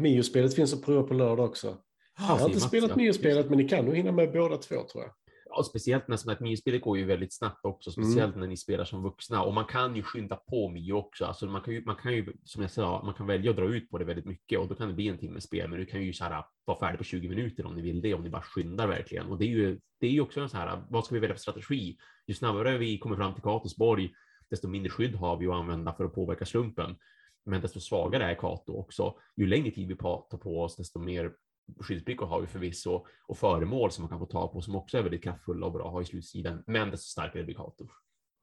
Mio-spelet 0.00 0.54
finns 0.54 0.74
att 0.74 0.84
prova 0.84 1.02
på 1.02 1.14
lördag 1.14 1.46
också. 1.46 1.76
Jag 2.18 2.24
har 2.24 2.38
inte 2.46 2.56
Mats, 2.56 2.64
spelat. 2.64 2.96
Mio-spelet, 2.96 3.48
men 3.48 3.58
ni 3.58 3.68
kan 3.68 3.84
nog 3.84 3.96
hinna 3.96 4.12
med 4.12 4.32
båda 4.32 4.56
två 4.56 4.74
tror 4.92 5.04
jag. 5.04 5.12
Ja, 5.50 5.62
speciellt 5.62 6.08
nästan 6.08 6.32
att 6.32 6.40
Mio-spelet 6.40 6.82
går 6.82 6.98
ju 6.98 7.04
väldigt 7.04 7.34
snabbt 7.34 7.64
också, 7.64 7.90
Mm. 7.90 8.10
speciellt 8.10 8.36
när 8.36 8.46
ni 8.46 8.56
spelar 8.56 8.84
som 8.84 9.02
vuxna. 9.02 9.42
Och 9.42 9.54
man 9.54 9.64
kan 9.64 9.96
ju 9.96 10.02
skynda 10.02 10.36
på 10.36 10.68
Mio 10.68 10.92
också. 10.92 11.24
Alltså 11.24 11.46
man 11.46 11.60
kan 11.60 11.74
ju, 11.74 11.84
man 11.84 11.96
kan 11.96 12.12
ju, 12.12 12.32
som 12.44 12.62
jag 12.62 12.70
sa, 12.70 13.02
man 13.04 13.14
kan 13.14 13.26
välja 13.26 13.50
att 13.50 13.56
dra 13.56 13.64
ut 13.64 13.90
på 13.90 13.98
det 13.98 14.04
väldigt 14.04 14.24
mycket 14.24 14.58
och 14.58 14.68
då 14.68 14.74
kan 14.74 14.88
det 14.88 14.94
bli 14.94 15.08
en 15.08 15.18
timmes 15.18 15.44
spel, 15.44 15.70
men 15.70 15.78
du 15.78 15.86
kan 15.86 16.02
ju 16.02 16.12
så 16.12 16.24
här, 16.24 16.44
vara 16.64 16.78
färdig 16.78 16.98
på 16.98 17.04
20 17.04 17.28
minuter 17.28 17.66
om 17.66 17.74
ni 17.74 17.82
vill 17.82 18.00
det, 18.00 18.14
om 18.14 18.22
ni 18.22 18.30
bara 18.30 18.42
skyndar 18.42 18.86
verkligen. 18.86 19.26
Och 19.26 19.38
det 19.38 19.44
är 19.44 19.48
ju, 19.48 19.80
det 20.00 20.06
är 20.06 20.10
ju 20.10 20.20
också 20.20 20.40
en 20.40 20.48
så 20.48 20.56
här, 20.56 20.82
vad 20.88 21.04
ska 21.04 21.14
vi 21.14 21.20
välja 21.20 21.34
för 21.34 21.40
strategi? 21.40 21.96
Ju 22.26 22.34
snabbare 22.34 22.78
vi 22.78 22.98
kommer 22.98 23.16
fram 23.16 23.34
till 23.34 23.42
Katosborg, 23.42 24.10
desto 24.50 24.68
mindre 24.68 24.90
skydd 24.90 25.14
har 25.14 25.36
vi 25.36 25.46
att 25.46 25.54
använda 25.54 25.92
för 25.92 26.04
att 26.04 26.14
påverka 26.14 26.44
slumpen. 26.46 26.96
Men 27.44 27.60
desto 27.60 27.80
svagare 27.80 28.24
är 28.24 28.34
Kato 28.34 28.72
också. 28.72 29.14
Ju 29.36 29.46
längre 29.46 29.70
tid 29.70 29.88
vi 29.88 29.96
tar 29.96 30.38
på 30.38 30.62
oss, 30.62 30.76
desto 30.76 30.98
mer 30.98 31.32
skyddsbrickor 31.80 32.26
har 32.26 32.40
vi 32.40 32.46
förvisso 32.46 33.06
och 33.26 33.38
föremål 33.38 33.90
som 33.90 34.02
man 34.02 34.08
kan 34.08 34.18
få 34.18 34.26
tag 34.26 34.52
på 34.52 34.60
som 34.60 34.76
också 34.76 34.98
är 34.98 35.02
väldigt 35.02 35.22
kraftfulla 35.22 35.66
och 35.66 35.72
bra 35.72 35.86
att 35.86 35.92
ha 35.92 36.02
i 36.02 36.04
slutsidan. 36.04 36.64
Men 36.66 36.90
desto 36.90 37.04
starkare 37.04 37.44
blir 37.44 37.54
Kato. 37.54 37.88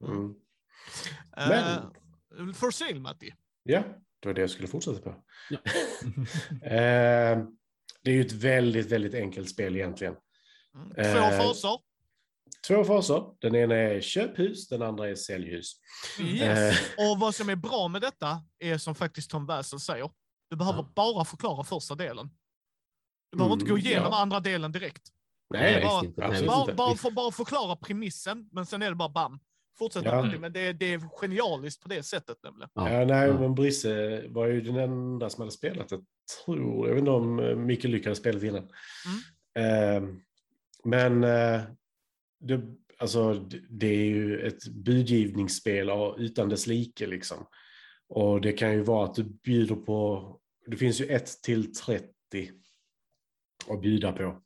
Mm. 0.08 0.36
Uh, 1.38 2.54
for 2.54 2.72
sale, 2.72 3.00
Matti. 3.00 3.34
Ja, 3.64 3.84
det 4.20 4.30
var 4.30 4.34
det 4.34 4.42
jag 4.42 4.50
skulle 4.50 4.68
fortsätta 4.68 5.00
på. 5.00 5.24
Ja. 5.50 5.58
Eh, 6.70 7.46
det 8.04 8.12
är 8.12 8.16
ju 8.16 8.22
ett 8.22 8.32
väldigt, 8.32 8.92
väldigt 8.92 9.14
enkelt 9.14 9.50
spel 9.50 9.76
egentligen. 9.76 10.16
Mm. 10.76 10.90
Två 10.90 11.02
Eh, 11.02 11.38
faser. 11.38 11.80
Två 12.68 12.84
faser. 12.84 13.24
Den 13.42 13.56
ena 13.56 13.76
är 13.76 14.02
köphus, 14.02 14.68
den 14.70 14.82
andra 14.82 15.10
är 15.10 15.16
säljhus. 15.16 15.74
Yes. 16.20 16.94
Eh, 16.98 17.12
Och 17.12 17.20
vad 17.20 17.36
som 17.36 17.50
är 17.50 17.56
bra 17.56 17.88
med 17.88 18.02
detta 18.02 18.42
är 18.60 18.78
som 18.78 18.96
faktiskt 18.96 19.30
Tom 19.32 19.46
Wassel 19.46 19.80
säger. 19.80 20.10
Du 20.50 20.56
behöver 20.56 20.80
Ja. 20.80 20.92
bara 20.96 21.26
förklara 21.26 21.64
första 21.64 21.96
delen. 21.96 22.30
Du 23.32 23.38
behöver 23.38 23.54
inte 23.54 23.66
gå 23.66 23.76
Mm, 23.76 23.86
igenom 23.86 24.10
ja. 24.12 24.22
andra 24.22 24.40
delen 24.40 24.72
direkt. 24.72 25.02
nej, 25.50 25.84
bara- 25.84 26.06
inte. 26.06 26.46
Bara, 26.48 26.74
bara, 26.76 26.96
för, 26.96 27.12
bara 27.12 27.32
förklara 27.32 27.76
premissen, 27.76 28.50
men 28.52 28.66
sen 28.66 28.82
är 28.82 28.90
det 28.90 28.96
bara 28.96 29.10
bam. 29.10 29.40
Fortsätt 29.78 30.06
Ja. 30.06 30.24
Men 30.40 30.54
det, 30.54 30.60
är- 30.60 30.74
det 30.74 30.94
är 30.94 31.00
genialiskt 31.22 31.82
på 31.84 31.90
det 31.90 32.04
sättet 32.04 32.38
nämligen. 32.44 32.70
Ja, 32.74 32.90
Ja, 32.92 33.06
nej, 33.06 33.34
men 33.34 33.56
Brisse 33.56 34.24
var 34.28 34.48
ju 34.48 34.62
den 34.62 34.76
enda 34.76 35.30
som 35.30 35.42
hade 35.42 35.52
spelat. 35.52 35.92
Jag 35.92 36.06
tror, 36.46 36.88
jag 36.88 36.94
vet 36.96 37.00
inte 37.00 37.12
om 37.12 37.40
eh, 37.40 37.56
Micke 37.56 37.84
lyckades 37.84 38.18
spelat 38.18 38.44
innan. 38.44 38.64
Eh, 39.60 40.04
men 40.84 41.24
eh, 41.24 41.62
det, 42.48 42.62
alltså, 42.98 43.34
det- 43.70 43.88
är 43.88 44.06
ju 44.06 44.40
ett 44.48 44.68
budgivningsspel 44.68 45.90
utan 46.18 46.50
dess 46.50 46.68
like 46.68 47.08
liksom. 47.08 47.48
Och 48.08 48.42
det 48.42 48.52
kan 48.52 48.74
ju 48.74 48.82
vara 48.82 49.06
att 49.06 49.16
du 49.16 49.24
bjuder 49.24 49.76
på, 49.76 50.40
det 50.68 50.78
finns 50.78 51.02
ju 51.02 51.06
1 51.06 51.42
till 51.44 51.74
30 51.74 52.12
att 53.70 53.82
bjuda 53.82 54.12
på. 54.12 54.42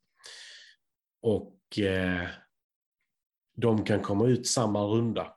Och 1.22 1.80
eh, 1.80 2.28
de 3.56 3.84
kan 3.84 4.02
komma 4.02 4.28
ut 4.28 4.47
samma 4.47 4.84
runda. 4.84 5.36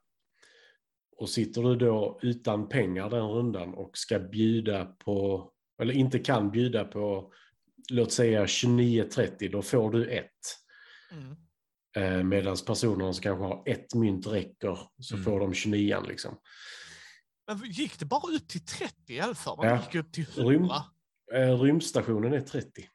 Och 1.16 1.28
sitter 1.28 1.62
du 1.62 1.76
då 1.76 2.18
utan 2.22 2.68
pengar 2.68 3.10
den 3.10 3.28
rundan 3.28 3.74
och 3.74 3.98
ska 3.98 4.18
bjuda 4.18 4.84
på, 4.84 5.50
eller 5.82 5.94
inte 5.94 6.18
kan 6.18 6.50
bjuda 6.50 6.84
på, 6.84 7.32
låt 7.90 8.12
säga 8.12 8.44
29.30, 8.44 9.50
då 9.50 9.62
får 9.62 9.90
du 9.90 10.06
ett. 10.06 10.30
Mm. 11.12 11.36
Eh, 11.96 12.22
Medan 12.22 12.56
personerna 12.66 13.12
som 13.12 13.22
kanske 13.22 13.44
har 13.44 13.62
ett 13.66 13.94
mynt 13.94 14.26
räcker, 14.26 14.78
så 15.00 15.14
Mm. 15.14 15.24
får 15.24 15.40
de 15.40 15.54
29 15.54 16.00
liksom. 16.08 16.38
Men 17.46 17.70
gick 17.70 17.98
det 17.98 18.04
bara 18.04 18.32
ut 18.34 18.48
till 18.48 18.64
30 18.66 18.94
i 19.14 19.20
alla 19.20 19.34
fall? 19.34 19.56
Man 19.56 19.66
Ja. 19.66 19.76
gick 19.86 19.94
upp 19.94 20.12
till 20.12 20.24
Rym- 20.26 20.48
100. 20.48 20.74
Eh, 21.34 21.60
Rymdstationen 21.60 22.32
är 22.32 22.40
30. 22.40 22.88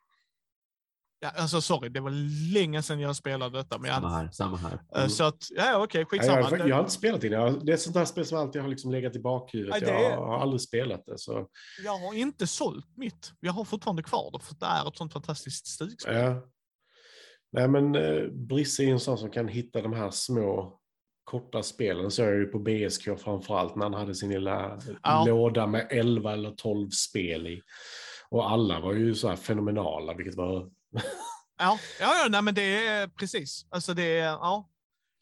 Ja, 1.19 1.29
alltså 1.29 1.61
sorry, 1.61 1.89
det 1.89 1.99
var 1.99 2.11
länge 2.53 2.81
sedan 2.83 2.99
jag 2.99 3.15
spelade 3.15 3.57
detta. 3.57 3.77
Men 3.77 3.91
Samma 3.91 4.07
jag, 4.07 4.17
här, 4.17 4.31
samma 4.31 4.57
här. 4.57 4.79
eh, 4.95 5.07
Så 5.07 5.23
att, 5.23 5.37
ja 5.55 5.83
okej, 5.83 6.01
Ja, 6.01 6.05
skitsamma. 6.05 6.39
jag, 6.39 6.43
har- 6.49 6.57
jag 6.67 6.75
har 6.75 6.79
inte 6.81 6.91
spelat 6.93 7.23
in 7.23 7.31
det. 7.31 7.37
Jag- 7.37 7.65
Det 7.65 7.71
är 7.71 7.73
ett 7.73 7.81
sånt 7.81 7.95
här 7.95 8.05
spel 8.05 8.25
som 8.25 8.37
alltid 8.37 8.61
har 8.61 8.69
liksom 8.69 8.91
legat 8.91 9.15
i 9.15 9.19
bakhuvudet. 9.19 9.71
Nej, 9.71 9.81
det 9.81 10.01
Jag 10.01 10.17
har 10.25 10.39
aldrig 10.39 10.61
spelat 10.61 11.05
det. 11.05 11.17
Så, 11.17 11.47
Jag 11.83 11.97
har 11.97 12.13
inte 12.13 12.47
sålt 12.47 12.97
mitt. 12.97 13.31
Jag 13.39 13.53
har 13.53 13.65
fortfarande 13.65 14.03
kvar 14.03 14.31
det, 14.33 14.39
för 14.45 14.55
det 14.55 14.65
är 14.65 14.87
ett 14.87 14.97
sånt 14.97 15.13
fantastiskt 15.13 15.67
stugspel. 15.67 16.15
ja. 16.15 16.41
Nej, 17.51 17.67
men 17.67 17.95
eh, 17.95 18.27
Brisse 18.27 18.83
är 18.83 18.87
en 18.87 18.99
sån 18.99 19.17
som 19.17 19.31
kan 19.31 19.47
hitta 19.47 19.81
de 19.81 19.93
här 19.93 20.11
små 20.11 20.79
korta 21.23 21.63
spelen. 21.63 22.11
Så 22.11 22.21
jag 22.21 22.35
ju 22.35 22.45
på 22.45 22.59
BSK 22.59 23.03
framförallt 23.19 23.75
när 23.75 23.83
han 23.83 23.93
hade 23.93 24.15
sin 24.15 24.29
lilla 24.29 24.79
Ja. 25.03 25.25
låda 25.27 25.67
med 25.67 25.87
11 25.91 26.33
eller 26.33 26.51
12 26.51 26.89
spel 26.89 27.47
i. 27.47 27.61
Och 28.29 28.51
alla 28.51 28.79
var 28.79 28.93
ju 28.93 29.15
så 29.15 29.27
här 29.27 29.35
fenomenala, 29.35 30.13
vilket 30.13 30.35
var... 30.35 30.71
Ja, 31.59 31.79
ja, 31.99 32.13
ja 32.23 32.27
nej, 32.29 32.41
men 32.41 32.55
det 32.55 32.87
är 32.87 33.07
precis. 33.07 33.65
Alltså 33.69 33.93
det 33.93 34.03
är, 34.19 34.25
ja. 34.25 34.69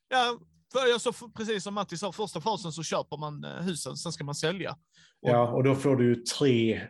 ja 0.09 0.39
för, 0.73 0.93
alltså, 0.93 1.13
för, 1.13 1.27
precis 1.27 1.63
som 1.63 1.73
Matti 1.73 1.97
sa, 1.97 2.11
första 2.11 2.41
fasen 2.41 2.71
så 2.71 2.83
köper 2.83 3.17
man 3.17 3.43
eh, 3.43 3.51
husen, 3.51 3.95
sen 3.97 4.11
ska 4.11 4.23
man 4.23 4.35
sälja. 4.35 4.71
Och- 4.71 5.29
Ja, 5.29 5.53
och 5.53 5.63
då 5.63 5.75
får 5.75 5.95
du 5.95 6.05
ju 6.05 6.15
tre, 6.15 6.81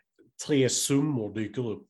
tre 0.47 0.69
summor 0.69 1.33
dyker 1.33 1.69
upp. 1.71 1.89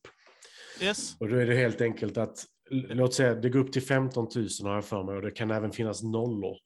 Yes. 0.80 1.16
Och 1.20 1.28
då 1.28 1.36
är 1.36 1.46
det 1.46 1.54
helt 1.56 1.80
enkelt 1.80 2.16
att, 2.16 2.44
låt 2.70 3.14
säga, 3.14 3.34
det 3.34 3.48
går 3.48 3.60
upp 3.60 3.72
till 3.72 3.82
15 3.82 4.28
000 4.34 4.48
har 4.62 4.74
jag 4.74 4.84
för 4.84 5.02
mig 5.02 5.16
och 5.16 5.22
det 5.22 5.30
kan 5.30 5.50
även 5.50 5.72
finnas 5.72 6.02
nollor. 6.02 6.56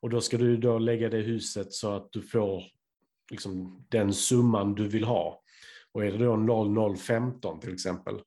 Och 0.00 0.10
då 0.10 0.20
ska 0.20 0.36
du 0.38 0.56
då 0.56 0.78
lägga 0.78 1.08
det 1.08 1.18
huset 1.18 1.72
så 1.72 1.92
att 1.92 2.12
du 2.12 2.22
får 2.22 2.62
liksom, 3.30 3.84
den 3.88 4.12
summan 4.14 4.74
du 4.74 4.88
vill 4.88 5.04
ha. 5.04 5.42
Och 5.92 6.04
är 6.04 6.12
det 6.12 6.18
då 6.18 6.94
0015 6.94 7.60
till 7.60 7.72
exempel, 7.72 8.20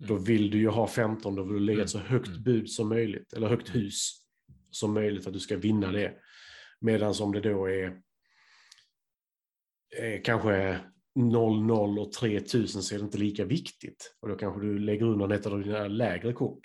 Då 0.00 0.14
vill 0.16 0.50
du 0.50 0.58
ju 0.58 0.68
ha 0.68 0.86
15, 0.86 1.34
då 1.34 1.42
vill 1.42 1.54
du 1.54 1.60
lägga 1.60 1.74
Mm. 1.76 1.84
ett 1.84 1.90
så 1.90 1.98
högt 1.98 2.28
Mm. 2.28 2.42
bud 2.42 2.70
som 2.70 2.88
möjligt, 2.88 3.32
eller 3.32 3.48
högt 3.48 3.74
hus 3.74 4.22
som 4.70 4.94
möjligt 4.94 5.22
för 5.24 5.30
att 5.30 5.34
du 5.34 5.40
ska 5.40 5.56
vinna 5.56 5.92
det. 5.92 6.14
Medan 6.80 7.14
om 7.20 7.32
det 7.32 7.40
då 7.40 7.66
är, 7.66 8.00
är 9.96 10.24
kanske 10.24 10.80
00 11.18 12.00
och 12.02 12.12
3000 12.12 12.82
så 12.82 12.94
är 12.94 12.98
det 12.98 13.04
inte 13.04 13.18
lika 13.18 13.44
viktigt. 13.44 14.14
Och 14.22 14.28
då 14.28 14.34
kanske 14.34 14.60
du 14.60 14.78
lägger 14.78 15.04
undan 15.06 15.32
ett 15.32 15.46
av 15.46 15.62
dina 15.62 15.88
lägre 15.88 16.32
kort. 16.32 16.60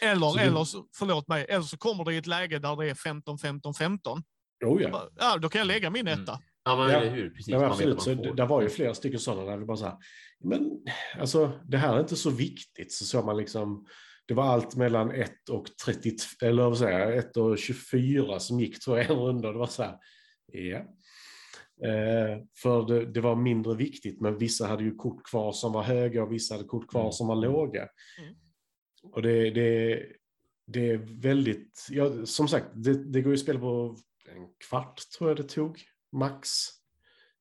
Eller, 0.00 0.26
Så 0.26 0.38
eller 0.38 0.64
så, 0.64 0.86
förlåt 0.98 1.28
mig, 1.28 1.46
eller 1.48 1.62
så 1.62 1.76
kommer 1.78 2.04
det 2.04 2.14
i 2.14 2.16
ett 2.16 2.26
läge 2.26 2.58
där 2.58 2.76
det 2.76 2.90
är 2.90 2.94
15, 2.94 3.38
15, 3.38 3.74
15. 3.74 4.22
Oh, 4.64 4.82
ja. 4.82 5.08
Ja, 5.16 5.36
då 5.38 5.48
kan 5.48 5.58
jag 5.58 5.66
lägga 5.66 5.90
min 5.90 6.08
Mm. 6.08 6.22
etta. 6.22 6.38
Ja, 6.64 6.76
men 6.76 6.90
Ja. 6.90 6.98
hur? 7.00 7.30
Precis. 7.30 7.48
Ja, 7.48 7.64
absolut, 7.66 8.02
så 8.02 8.14
det 8.14 8.44
var 8.46 8.62
ju 8.62 8.68
flera 8.68 8.94
stycken 8.94 9.20
sådana 9.20 9.50
där 9.50 9.58
vi 9.58 9.64
bara 9.64 9.76
så 9.76 9.84
här, 9.84 9.96
men 10.44 10.70
alltså 11.18 11.52
det 11.68 11.76
här 11.78 11.96
är 11.96 12.00
inte 12.00 12.16
så 12.16 12.30
viktigt. 12.30 12.92
Så 12.92 13.04
såg 13.04 13.24
man 13.24 13.36
liksom, 13.36 13.86
det 14.26 14.34
var 14.34 14.44
allt 14.44 14.76
mellan 14.76 15.10
1 15.10 15.30
och 15.50 15.66
32, 15.84 16.46
eller 16.46 16.62
vad 16.62 16.78
säger 16.78 16.98
jag, 16.98 17.16
1 17.18 17.36
och 17.36 17.58
24 17.58 18.40
som 18.40 18.60
gick 18.60 18.84
tror 18.84 18.98
jag 18.98 19.10
en 19.10 19.16
runda. 19.16 19.52
Det 19.52 19.58
var 19.58 19.66
så 19.66 19.82
här, 19.82 19.96
ja. 20.52 20.84
Eh, 21.84 22.38
för 22.62 22.86
det, 22.86 23.06
det 23.12 23.20
var 23.20 23.36
mindre 23.36 23.76
viktigt, 23.76 24.20
men 24.20 24.38
vissa 24.38 24.66
hade 24.66 24.84
ju 24.84 24.94
kort 24.94 25.22
kvar 25.30 25.52
som 25.52 25.72
var 25.72 25.82
höga 25.82 26.22
och 26.22 26.32
vissa 26.32 26.54
hade 26.54 26.64
kort 26.68 26.90
kvar 26.90 27.00
Mm. 27.00 27.12
som 27.12 27.26
var 27.26 27.36
låga. 27.36 27.88
Mm. 28.18 28.34
Och 29.12 29.22
det, 29.22 29.50
det, 29.50 30.02
det 30.66 30.90
är 30.90 30.96
väldigt, 31.22 31.86
ja, 31.90 32.26
som 32.26 32.48
sagt, 32.48 32.66
det, 32.74 33.12
det 33.12 33.20
går 33.20 33.30
ju 33.32 33.34
att 33.34 33.40
spela 33.40 33.60
på 33.60 33.96
en 34.28 34.48
kvart 34.68 35.00
tror 35.18 35.30
jag 35.30 35.36
det 35.36 35.42
tog, 35.42 35.80
max 36.12 36.48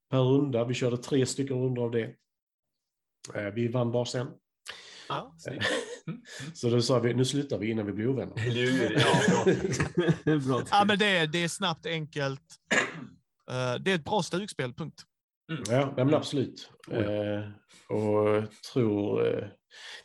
per 0.10 0.20
runda. 0.20 0.66
Vi 0.66 0.74
körde 0.74 0.98
tre 0.98 1.26
stycken 1.26 1.58
rundor 1.58 1.84
av 1.84 1.92
det. 1.92 2.16
Eh, 3.36 3.54
Vi 3.56 3.68
vann 3.68 3.92
varsin. 3.92 4.28
Ja, 5.10 5.36
snyggt. 5.38 5.66
Mm. 6.08 6.22
Så 6.54 6.70
då 6.70 6.82
sa 6.82 7.00
vi, 7.00 7.14
nu 7.14 7.26
slutar 7.26 7.58
vi 7.58 7.70
innan 7.72 7.86
vi 7.86 7.92
blir 7.94 8.08
ovänner. 8.08 8.34
Ja, 8.38 9.46
bra. 10.26 10.40
bra. 10.40 10.64
Ja, 10.72 10.86
men 10.88 11.00
det, 11.00 11.06
är- 11.18 11.28
det 11.28 11.44
är 11.44 11.48
snabbt, 11.48 11.86
enkelt. 11.86 12.42
Eh, 13.52 13.76
det 13.82 13.91
är 13.91 13.95
ett 13.95 14.06
bra 14.06 14.24
stugspel, 14.24 14.74
punkt. 14.74 15.02
Ja, 15.70 15.93
nej, 15.95 16.06
men 16.06 16.14
absolut. 16.14 16.72
Oh 16.88 16.95
ja. 16.97 17.36
Eh, 17.38 17.49
och 17.97 18.43
tror... 18.74 19.28
Eh, 19.28 19.47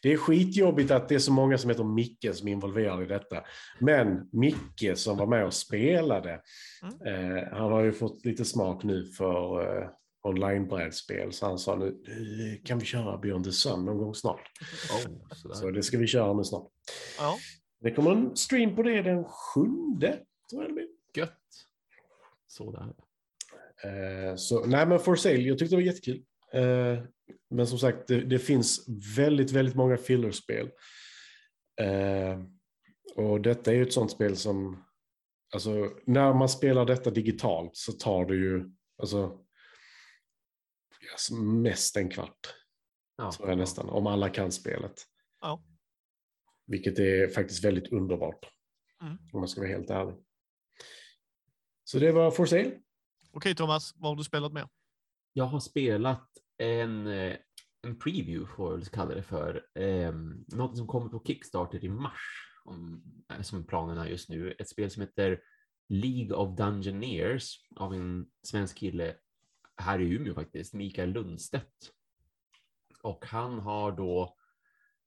det 0.02 0.12
är 0.12 0.16
skitjobbigt 0.16 0.90
att 0.90 1.08
det 1.08 1.14
är 1.14 1.18
så 1.18 1.32
många 1.32 1.58
som 1.58 1.70
heter 1.70 1.84
Micke 1.84 2.26
som 2.34 2.48
är 2.48 2.52
involverade 2.52 3.04
i 3.04 3.06
detta. 3.06 3.44
Men 3.78 4.28
Micke 4.32 4.92
som 4.98 5.16
var 5.18 5.26
med 5.26 5.44
och 5.46 5.54
spelade, 5.54 6.40
Mm. 6.82 7.36
eh, 7.36 7.44
han 7.52 7.72
har 7.72 7.82
ju 7.82 7.92
fått 7.92 8.24
lite 8.24 8.44
smak 8.44 8.82
nu 8.84 9.04
för 9.04 9.60
eh, 9.82 9.88
online-brädspel. 10.22 11.32
Så 11.32 11.46
han 11.46 11.58
sa 11.58 11.76
nu, 11.76 11.86
"Eh, 11.86 12.64
kan 12.64 12.78
vi 12.78 12.84
köra 12.86 13.18
Beyond 13.18 13.44
the 13.44 13.52
Sun 13.52 13.84
någon 13.84 13.98
gång 13.98 14.14
snart? 14.14 14.50
Oh. 14.90 15.52
Så 15.54 15.70
det 15.70 15.82
ska 15.82 15.98
vi 15.98 16.06
köra 16.06 16.32
nu 16.32 16.44
snart. 16.44 16.66
Ja. 17.18 17.36
Det 17.80 17.90
kommer 17.90 18.10
en 18.12 18.36
stream 18.36 18.76
på 18.76 18.82
det 18.82 19.02
den 19.02 19.24
sjunde, 19.24 20.18
tror 20.50 20.62
jag 20.62 20.70
det 20.70 20.74
blir. 20.74 20.88
Gött. 21.14 21.32
Sådär. 22.46 22.92
Eh, 23.84 24.36
så, 24.36 24.66
nej, 24.66 24.86
men 24.86 24.98
For 25.00 25.16
Sale, 25.16 25.38
jag 25.38 25.58
tyckte 25.58 25.72
det 25.76 25.82
var 25.82 25.86
jättekul. 25.86 26.24
Eh, 26.52 27.02
men 27.50 27.66
som 27.66 27.78
sagt, 27.78 28.06
det, 28.08 28.20
det 28.20 28.38
finns 28.38 28.86
väldigt, 29.16 29.50
väldigt 29.50 29.74
många 29.74 29.96
fillerspel. 29.96 30.70
Eh, 31.80 32.42
och 33.14 33.40
detta 33.40 33.70
är 33.70 33.74
ju 33.74 33.82
ett 33.82 33.92
sånt 33.92 34.10
spel 34.10 34.36
som, 34.36 34.84
alltså, 35.54 35.90
när 36.06 36.34
man 36.34 36.48
spelar 36.48 36.84
detta 36.84 37.10
digitalt 37.10 37.76
så 37.76 37.92
tar 37.92 38.24
det 38.26 38.34
ju, 38.34 38.70
alltså, 38.98 39.38
yes, 41.12 41.30
mest 41.30 41.96
en 41.96 42.10
kvart, 42.10 42.54
Ja. 43.16 43.32
tror 43.32 43.48
jag 43.48 43.58
nästan, 43.58 43.88
om 43.88 44.06
alla 44.06 44.28
kan 44.28 44.52
spelet. 44.52 45.02
Ja. 45.40 45.64
Vilket 46.66 46.98
är 46.98 47.28
faktiskt 47.28 47.64
väldigt 47.64 47.92
underbart, 47.92 48.52
Mm. 49.02 49.18
om 49.32 49.40
man 49.40 49.48
ska 49.48 49.60
vara 49.60 49.70
helt 49.70 49.90
ärlig. 49.90 50.14
Så 51.84 51.98
det 51.98 52.12
var 52.12 52.30
For 52.30 52.46
Sale. 52.46 52.80
Okej 53.36 53.54
Thomas, 53.54 53.94
vad 53.96 54.10
har 54.10 54.16
du 54.16 54.24
spelat 54.24 54.52
mer? 54.52 54.68
Jag 55.32 55.44
har 55.44 55.60
spelat 55.60 56.28
en, 56.58 57.06
eh, 57.06 57.36
en 57.82 57.98
preview, 57.98 58.46
får 58.56 58.70
jag 58.70 58.78
väl 58.78 58.86
kalla 58.86 59.14
det 59.14 59.22
för. 59.22 59.66
Eh, 59.74 60.12
något 60.46 60.76
som 60.76 60.86
kommer 60.86 61.08
på 61.08 61.22
Kickstarter 61.26 61.84
i 61.84 61.88
mars, 61.88 62.52
om, 62.64 63.02
eh, 63.32 63.42
som 63.42 63.66
planen 63.66 63.98
är 63.98 64.06
just 64.06 64.28
nu. 64.28 64.52
Ett 64.58 64.68
spel 64.68 64.90
som 64.90 65.00
heter 65.00 65.40
League 65.88 66.36
of 66.36 66.56
Dungeoneers 66.56 67.60
av 67.76 67.94
en 67.94 68.26
svensk 68.42 68.78
kille 68.78 69.14
här 69.76 70.00
i 70.00 70.14
Umeå 70.14 70.34
faktiskt, 70.34 70.74
Mikael 70.74 71.10
Lundstedt. 71.10 71.92
Och 73.02 73.26
han 73.26 73.58
har 73.58 73.92
då 73.92 74.36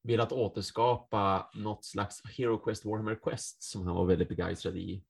velat 0.04 0.32
återskapa 0.32 1.52
något 1.54 1.86
slags 1.86 2.22
Hero 2.38 2.58
Quest 2.58 2.86
Warhammer 2.86 3.20
Quest 3.24 3.64
som 3.64 3.88
han 3.88 3.96
var 3.96 4.06
väldigt 4.06 4.30
begeistrad 4.30 4.78
i 4.78 5.04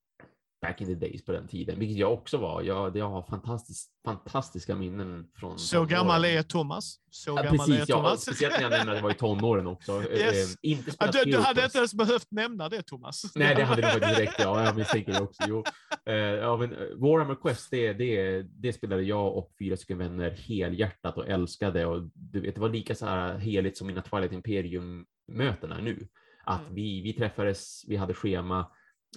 back 0.70 0.82
in 0.82 0.88
the 0.88 1.07
days 1.07 1.26
på 1.26 1.32
den 1.32 1.47
tiden, 1.47 1.80
vilket 1.80 1.97
jag 1.97 2.13
också 2.13 2.38
var. 2.38 2.61
Jag, 2.61 2.97
jag 2.97 3.09
har 3.09 3.22
fantastisk, 3.24 3.89
fantastiska 4.05 4.76
minnen 4.76 5.28
från 5.36 5.59
Så 5.59 5.76
tonåren. 5.76 5.89
gammal 5.89 6.26
är 6.26 6.43
Thomas. 6.43 6.95
Så 7.11 7.30
Ja, 7.30 7.36
gammal 7.36 7.53
är 7.53 7.57
precis, 7.74 7.89
ja, 7.89 7.95
Thomas. 7.95 8.22
speciellt 8.22 8.53
när 8.55 8.61
jag 8.61 8.70
nämnde 8.72 8.91
att 8.91 8.97
jag 8.97 9.03
var 9.03 9.11
i 9.11 9.13
tonåren 9.13 9.67
också. 9.67 10.03
Yes. 10.11 10.53
Eh, 10.53 10.57
inte 10.61 10.91
Ja, 10.99 11.11
du, 11.11 11.32
du 11.32 11.38
hade 11.38 11.63
inte 11.65 11.78
ens 11.78 11.93
behövt 11.93 12.28
nämna 12.32 12.70
det 12.70 12.82
Thomas. 12.84 13.24
Nej, 13.36 13.55
det 13.55 13.63
hade 13.63 13.82
du 13.82 13.88
faktiskt 13.88 14.15
direkt. 14.17 14.36
Ja, 14.39 14.65
jag 14.65 14.76
misstänker 14.78 15.13
det 15.13 15.22
också. 15.22 15.43
Jo. 15.47 15.63
Eh, 16.05 16.13
ja, 16.15 16.57
men 16.57 16.72
eh, 16.72 16.78
Warhammer 16.95 17.36
Quest, 17.36 17.67
det, 17.72 17.93
det, 17.93 18.41
det 18.43 18.74
spelade 18.74 19.01
jag 19.03 19.38
och 19.38 19.51
fyra 19.59 19.78
stycken 19.78 19.97
vänner 19.97 20.30
helhjärtat 20.32 21.17
och 21.17 21.28
älskade. 21.28 21.86
Och 21.86 22.01
du 22.13 22.39
vet, 22.41 22.55
det 22.55 22.61
var 22.61 22.70
lika 22.70 22.95
så 22.95 23.05
här 23.05 23.38
heligt 23.38 23.78
som 23.78 23.88
mina 23.88 24.01
Twilight 24.01 24.32
Imperium-möten 24.32 25.72
är 25.72 25.82
nu. 25.82 26.07
Att 26.43 26.61
Mm. 26.61 26.76
vi, 26.76 27.01
vi 27.01 27.13
träffades, 27.13 27.82
vi 27.88 27.95
hade 27.95 28.13
schema. 28.13 28.65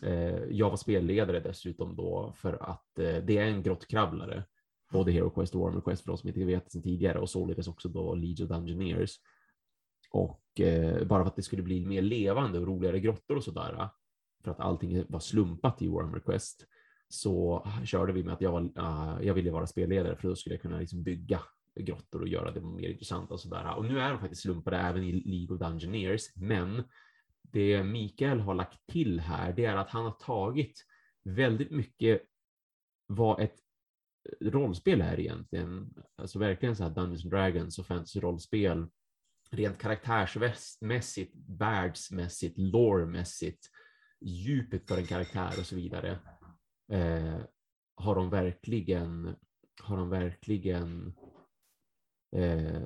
Eh, 0.03 0.45
jag 0.51 0.71
var 0.71 0.77
spelledare 0.77 1.41
dessutom 1.41 1.97
då 1.97 2.33
för 2.37 2.71
att 2.71 2.99
eh, 2.99 3.17
det 3.17 3.39
är 3.39 3.47
en 3.47 3.63
grottkravlare. 3.63 4.45
Både 4.93 5.13
Hero 5.13 5.31
Quest 5.31 5.55
och 5.55 5.61
Warhammer 5.61 5.81
Quest 5.81 6.03
för 6.03 6.11
de 6.11 6.19
som 6.19 6.29
inte 6.29 6.45
vet 6.45 6.73
sedan 6.73 6.83
tidigare 6.83 7.19
och 7.19 7.31
således 7.31 7.69
också 7.69 7.89
då 7.89 8.15
Legion 8.15 8.49
Dungeoneers. 8.49 9.17
Och 10.11 10.61
eh, 10.61 11.07
bara 11.07 11.23
för 11.23 11.29
att 11.29 11.37
det 11.37 11.43
skulle 11.43 11.63
bli 11.63 11.87
mer 11.87 12.03
levande 12.03 12.59
och 12.59 12.67
roligare 12.67 13.01
grottor 13.01 13.37
och 13.37 13.45
sådär, 13.45 13.89
för 14.45 14.51
att 14.51 14.61
allting 14.61 15.05
var 15.09 15.21
slumpat 15.21 15.83
i 15.83 15.89
Warhammer 15.89 16.21
Quest, 16.21 16.67
så 17.09 17.67
körde 17.85 18.13
vi 18.13 18.25
med 18.25 18.35
att 18.35 18.41
jag, 18.41 18.53
var, 18.53 18.63
uh, 18.63 19.27
jag 19.27 19.35
ville 19.35 19.51
vara 19.51 19.67
spelledare 19.67 20.17
för 20.17 20.29
då 20.29 20.37
skulle 20.37 20.55
jag 20.55 20.63
kunna 20.63 20.79
liksom 20.79 21.03
bygga 21.03 21.41
grottor 21.81 22.21
och 22.21 22.29
göra 22.29 22.51
det 22.51 22.61
mer 22.61 22.89
intressant 22.89 23.31
och 23.31 23.41
sådär. 23.41 23.75
Och 23.77 23.85
nu 23.85 24.01
är 24.01 24.11
de 24.11 24.19
faktiskt 24.19 24.43
slumpade 24.43 24.77
även 24.77 25.03
i 25.03 25.13
League 25.13 25.55
of 25.55 25.61
Dungeoneers, 25.61 26.37
men 26.37 26.83
det 27.53 27.83
Mikael 27.83 28.41
har 28.41 28.55
lagt 28.55 28.87
till 28.87 29.21
här, 29.21 29.53
det 29.53 29.65
är 29.65 29.77
att 29.77 29.91
han 29.91 30.05
har 30.05 30.13
tagit 30.13 30.85
väldigt 31.25 31.71
mycket 31.71 32.23
vad 33.07 33.41
ett 33.41 33.57
eh, 34.41 34.51
rollspel 34.51 35.01
är 35.01 35.21
egentligen. 35.21 35.95
Alltså 36.17 36.39
verkligen 36.39 36.77
så 36.77 36.83
här 36.83 36.91
Dungeons 36.91 37.25
and 37.25 37.33
Dragons 37.33 37.79
och 37.79 37.87
fantasy-rollspel. 37.87 38.89
Rent 39.51 39.79
karaktärsmässigt, 39.79 41.35
världsmässigt, 41.49 42.59
loremässigt, 42.59 43.67
djupet 44.21 44.89
för 44.89 44.99
en 44.99 45.07
karaktär 45.07 45.53
och 45.59 45.67
så 45.67 45.77
vidare. 45.77 46.19
Eh, 46.93 47.41
har 47.95 48.15
de 48.15 48.31
verkligen, 48.31 49.37
har 49.83 49.97
de 49.97 50.11
verkligen 50.11 51.15
eh, 52.37 52.83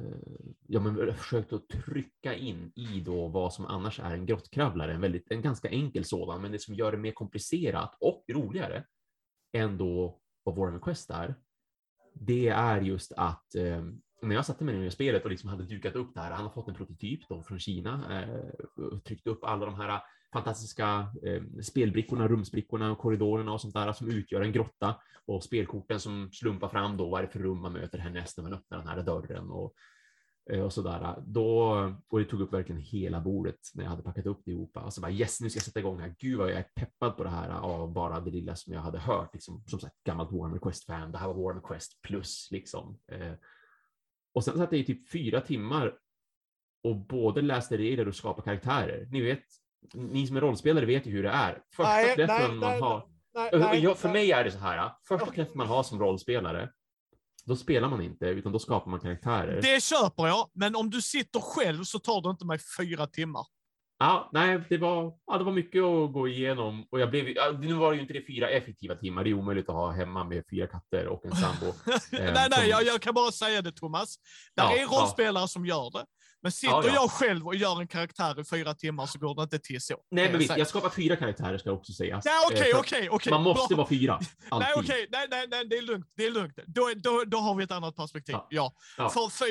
ja, 0.67 0.81
men 0.81 1.15
försökt 1.15 1.53
att 1.53 1.69
trycka 1.69 2.35
in 2.35 2.73
i 2.75 3.01
då 3.01 3.29
vad 3.29 3.53
som 3.53 3.67
annars 3.67 4.01
är 4.01 4.15
en 4.15 4.27
grottkravlare, 4.27 4.95
en, 4.95 5.01
väldigt, 5.01 5.31
en 5.31 5.43
ganska 5.43 5.69
enkel 5.69 6.05
sådan, 6.05 6.43
men 6.43 6.53
det 6.53 6.59
som 6.59 6.75
gör 6.75 6.93
det 6.93 6.99
mer 6.99 7.13
komplicerat 7.13 7.97
och 8.01 8.25
roligare 8.29 8.85
än 9.53 9.79
då 9.79 10.21
vad 10.45 10.57
vår 10.57 10.73
request 10.73 11.11
är, 11.11 11.35
det 12.15 12.49
är 12.49 12.81
just 12.81 13.13
att 13.13 13.55
eh, 13.55 13.85
när 14.23 14.35
jag 14.35 14.47
satte 14.47 14.65
mig 14.65 14.77
ner 14.77 14.87
i 14.87 14.91
spelet 14.91 15.25
och 15.25 15.31
liksom 15.31 15.51
hade 15.51 15.65
dukat 15.65 15.95
upp 15.95 16.15
det 16.15 16.21
här, 16.21 16.31
han 16.31 16.45
har 16.45 16.53
fått 16.53 16.69
en 16.69 16.75
prototyp 16.75 17.29
då 17.29 17.43
från 17.43 17.59
Kina, 17.59 18.23
eh, 18.23 18.85
och 18.85 19.05
tryckt 19.05 19.27
upp 19.27 19.45
alla 19.45 19.67
de 19.67 19.75
här 19.75 20.01
fantastiska 20.37 21.07
eh, 21.23 21.43
spelbrickorna, 21.63 22.29
rumsbrickorna 22.29 22.93
och 22.93 22.99
korridorerna 22.99 23.53
och 23.53 23.61
sånt 23.61 23.75
där 23.75 23.93
som 23.93 24.11
utgör 24.11 24.41
en 24.41 24.53
grotta 24.53 24.97
och 25.27 25.45
spelkorten 25.45 26.01
som 26.01 26.31
slumpar 26.33 26.69
fram 26.69 26.97
då 26.97 27.09
vad 27.09 27.21
är 27.21 27.27
det 27.27 27.33
för 27.33 27.39
rum 27.39 27.63
man 27.63 27.73
möter 27.73 27.99
härnäst 27.99 28.37
när 28.37 28.45
man 28.45 28.53
öppnar 28.53 28.79
den 28.79 28.89
här 28.89 29.03
dörren 29.03 29.51
och, 29.51 29.75
eh, 30.51 30.61
och 30.61 30.73
sådär. 30.73 31.23
Då, 31.27 31.71
och 32.09 32.19
det 32.19 32.25
tog 32.25 32.41
upp 32.41 32.53
verkligen 32.53 32.81
hela 32.81 33.21
bordet 33.21 33.59
när 33.75 33.85
jag 33.85 33.91
hade 33.91 34.03
packat 34.03 34.27
upp 34.27 34.43
det 34.45 34.51
ihop. 34.51 34.77
Alltså 34.77 35.01
bara 35.01 35.11
yes, 35.11 35.41
nu 35.41 35.51
ska 35.51 35.59
jag 35.59 35.65
sätta 35.65 35.81
igång 35.81 36.01
här. 36.01 36.15
Gud 36.19 36.39
vad 36.39 36.51
jag 36.51 36.59
är 36.59 36.67
peppad 36.75 37.17
på 37.17 37.25
det 37.25 37.31
här 37.31 37.49
eh, 37.49 37.65
av 37.65 37.93
bara 37.93 38.21
det 38.21 38.31
lilla 38.31 38.57
som 38.57 38.73
jag 38.73 38.81
hade 38.81 38.99
hört. 38.99 39.35
Liksom, 39.35 39.65
som 39.67 39.81
sagt, 39.81 39.97
gammalt 40.05 40.33
Warhammer 40.33 40.59
Quest-fan. 40.59 41.13
Det 41.13 41.19
här 41.19 41.27
var 41.27 41.35
Warhammer 41.35 41.69
Quest 41.69 42.03
plus 42.03 42.49
liksom. 42.51 42.99
Eh, 43.13 43.33
och 44.35 44.45
sen 44.45 44.57
satt 44.57 44.73
jag 44.73 44.81
i 44.81 44.85
typ 44.85 45.11
fyra 45.11 45.41
timmar 45.41 45.99
och 46.83 46.97
både 46.97 47.43
läste 47.43 47.77
regler 47.77 48.09
och 48.09 48.15
skapade 48.15 48.45
karaktärer. 48.45 49.09
Ni 49.11 49.21
vet, 49.21 49.45
ni 49.95 50.27
som 50.27 50.37
är 50.37 50.41
rollspelare 50.41 50.85
vet 50.87 51.07
ju 51.07 51.11
hur 51.11 51.23
det 51.23 51.31
är. 51.31 51.59
Första 51.77 51.93
Nej, 51.93 52.15
träffen 52.17 52.57
man 52.59 52.71
nej, 52.71 52.81
har. 52.81 53.07
Nej, 53.53 53.83
Jag, 53.83 53.99
för 53.99 54.09
mig 54.09 54.33
är 54.33 54.45
det 54.45 54.51
så 54.51 54.59
här, 54.59 54.91
första 55.09 55.27
träffen 55.31 55.57
man 55.59 55.67
har 55.67 55.83
som 55.83 56.01
rollspelare, 56.01 56.69
då 57.45 57.57
spelar 57.57 57.89
man 57.89 58.01
inte, 58.03 58.27
utan 58.27 58.53
då 58.53 58.59
skapar 58.59 58.91
man 58.91 59.01
karaktärer. 59.01 59.63
Det 59.63 59.83
köper 59.83 60.27
jag, 60.27 60.51
men 60.55 60.77
om 60.77 60.91
du 60.91 61.03
sitter 61.03 61.41
själv 61.41 61.85
så 61.85 61.99
tar 61.99 62.23
det 62.23 62.31
inte 62.31 62.47
mig 62.47 62.59
fyra 62.79 63.07
timmar. 63.07 63.47
Ja, 63.99 64.31
nej, 64.33 64.61
det 64.69 64.79
var, 64.79 65.13
ja, 65.27 65.39
det 65.39 65.45
var 65.45 65.53
mycket 65.53 65.83
att 65.83 66.13
gå 66.13 66.29
igenom 66.29 66.87
och 66.91 67.01
jag 67.01 67.11
blev, 67.11 67.29
ja, 67.29 67.51
nu 67.61 67.73
var 67.75 67.91
det 67.91 67.97
ju 67.97 68.03
inte 68.03 68.13
det 68.15 68.27
fyra 68.27 68.49
effektiva 68.49 68.95
timmar. 68.95 69.25
Det 69.25 69.31
är 69.31 69.35
omöjligt 69.35 69.69
att 69.69 69.75
ha 69.75 69.91
hemma 69.91 70.25
med 70.25 70.45
fyra 70.51 70.67
katter 70.67 71.07
och 71.07 71.25
en 71.27 71.33
sambo. 71.37 71.67
nej, 72.13 72.33
nej, 72.35 72.51
som- 72.53 72.69
jag, 72.69 72.85
jag 72.85 73.01
kan 73.01 73.15
bara 73.15 73.33
säga 73.33 73.63
det 73.63 73.73
Thomas. 73.73 74.17
Där 74.57 74.65
Ja, 74.65 74.77
är 74.77 74.81
ja. 74.81 74.87
rollspelare 74.87 75.49
som 75.49 75.67
gör 75.67 75.91
det. 75.91 76.05
Men 76.47 76.53
sitter 76.53 76.73
Ja, 76.75 76.83
ja. 76.87 76.95
jag 76.95 77.11
själv 77.11 77.47
och 77.47 77.55
gör 77.55 77.81
en 77.81 77.87
karaktär 77.89 78.41
i 78.41 78.45
fyra 78.45 78.75
timmar 78.75 79.07
så 79.07 79.19
går 79.19 79.35
det 79.35 79.43
inte 79.43 79.59
till 79.59 79.81
så. 79.81 79.97
Nej, 80.11 80.31
men 80.31 80.39
visst, 80.39 80.57
jag 80.59 80.67
skapar 80.67 80.89
fyra 80.91 81.17
karaktärer 81.17 81.59
ska 81.59 81.71
också 81.73 81.93
sägas. 81.93 82.25
Nej, 82.25 82.35
Eh, 82.35 82.59
okej, 82.61 82.73
okej, 82.75 83.09
okej. 83.11 83.33
Man 83.33 83.43
måste 83.43 83.75
Bra. 83.75 83.77
vara 83.77 83.89
fyra, 83.89 84.13
alltid. 84.51 84.67
Nej, 84.69 84.73
okej, 84.77 85.07
nej, 85.13 85.27
nej, 85.31 85.47
nej, 85.51 85.67
det 85.69 85.77
är 85.79 85.83
lugnt. 85.83 86.07
Det 86.17 86.27
är 86.27 86.31
lugnt. 86.31 86.59
Då, 86.67 86.91
då, 86.97 87.25
då 87.27 87.39
har 87.39 87.55
vi 87.55 87.65
ett 87.65 87.71
annat 87.71 87.97
perspektiv. 87.97 88.35
Ja. 88.35 88.47
Ja. 88.51 88.73
Ja. 88.99 89.09
För, 89.09 89.29
för, 89.29 89.47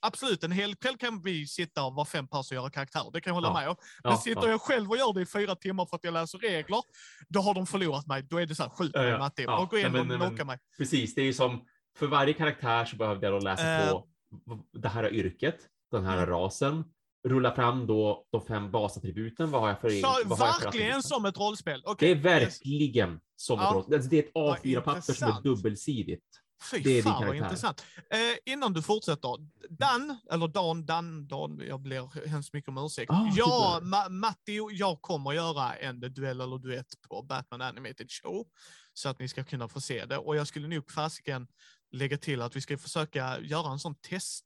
absolut, 0.00 0.44
en 0.44 0.52
hel 0.52 0.74
kväll 0.76 0.96
kan 0.96 1.22
vi 1.22 1.46
sitta 1.46 1.84
och 1.84 1.94
vara 1.94 2.06
fem 2.06 2.28
personer 2.28 2.58
och 2.60 2.62
göra 2.62 2.70
karaktärer. 2.70 3.10
Det 3.12 3.20
kan 3.20 3.30
jag 3.30 3.34
hålla 3.34 3.52
med 3.52 3.68
om. 3.68 3.76
Men 4.04 4.18
sitter 4.18 4.42
ja. 4.42 4.48
jag 4.48 4.60
själv 4.60 4.90
och 4.90 4.96
gör 4.96 5.12
det 5.12 5.20
i 5.20 5.26
fyra 5.26 5.54
timmar 5.56 5.86
för 5.86 5.96
att 5.96 6.04
jag 6.04 6.14
läser 6.14 6.38
regler, 6.38 6.82
då 7.28 7.40
har 7.40 7.54
de 7.54 7.66
förlorat 7.66 8.06
mig. 8.06 8.22
Då 8.22 8.36
är 8.40 8.46
det 8.46 8.54
så 8.54 8.62
här, 8.62 8.70
skjut 8.70 8.94
mig. 8.94 9.18
Matti. 9.18 9.42
Ja, 9.42 9.68
gå 9.70 9.78
in 9.78 9.96
och 9.96 10.06
knocka 10.06 10.44
mig. 10.44 10.58
Precis, 10.78 11.14
det 11.14 11.20
är 11.20 11.26
ju 11.26 11.32
som 11.32 11.64
för 11.98 12.06
varje 12.06 12.32
karaktär 12.32 12.84
så 12.84 12.96
behövde 12.96 13.26
jag 13.26 13.34
då 13.34 13.38
läsa 13.44 13.66
Eh. 13.84 13.90
på 13.90 14.06
v- 14.46 14.62
det 14.80 14.88
här 14.88 15.14
yrket, 15.14 15.56
den 15.90 16.04
här 16.04 16.16
Mm. 16.16 16.28
rasen, 16.30 16.84
rulla 17.28 17.54
fram 17.54 17.86
då 17.86 18.26
de 18.30 18.46
fem 18.46 18.70
basattributen. 18.70 19.50
Vad 19.50 19.60
har 19.60 19.68
jag 19.68 19.80
för 19.80 19.90
Så, 19.90 20.06
vad 20.24 20.38
har 20.38 20.46
jag 20.46 20.56
för 20.56 20.64
verkligen 20.64 21.02
som 21.02 21.24
ett 21.24 21.38
rollspel. 21.38 21.80
Det 21.80 21.88
Okej, 21.90 22.10
är 22.10 22.14
verkligen 22.14 23.20
som 23.36 23.58
ett 23.58 23.64
Ja. 23.64 23.72
roll. 23.74 23.94
Alltså, 23.94 24.10
det 24.10 24.16
är 24.18 24.22
ett 24.22 24.30
Vad 24.34 24.58
A4-papper 24.58 25.12
som 25.12 25.28
är 25.28 25.42
dubbelsidigt. 25.42 26.24
Fy 26.70 26.78
det 26.78 26.98
är 26.98 27.02
fan 27.02 27.26
vad 27.26 27.36
intressant. 27.36 27.84
Eh, 28.10 28.52
innan 28.52 28.72
du 28.72 28.82
fortsätter. 28.82 29.36
Dan, 29.70 30.18
eller 30.30 30.48
Dan, 30.48 30.86
Dan, 30.86 31.26
Dan, 31.28 31.60
jag 31.68 31.80
ber 31.82 32.26
hemskt 32.28 32.52
mycket 32.52 32.68
om 32.68 32.78
ursäkt. 32.78 33.10
Ah, 33.10 33.28
ja. 33.36 33.80
Ma 33.82 34.08
Matti 34.08 34.58
jag 34.72 35.02
kommer 35.02 35.32
göra 35.32 35.74
en 35.74 36.00
duell 36.00 36.40
eller 36.40 36.58
duett 36.58 36.86
på 37.08 37.22
Batman 37.22 37.60
Animated 37.62 38.10
Show. 38.10 38.46
Så 38.92 39.08
att 39.08 39.18
ni 39.18 39.28
ska 39.28 39.44
kunna 39.44 39.68
få 39.68 39.80
se 39.80 40.04
det. 40.04 40.18
Och 40.18 40.36
jag 40.36 40.46
skulle 40.46 40.68
nog 40.68 40.90
fasiken 40.90 41.46
lägga 41.92 42.18
till 42.18 42.42
att 42.42 42.56
vi 42.56 42.60
ska 42.60 42.78
försöka 42.78 43.40
göra 43.40 43.72
en 43.72 43.78
sån 43.78 43.94
test. 43.94 44.44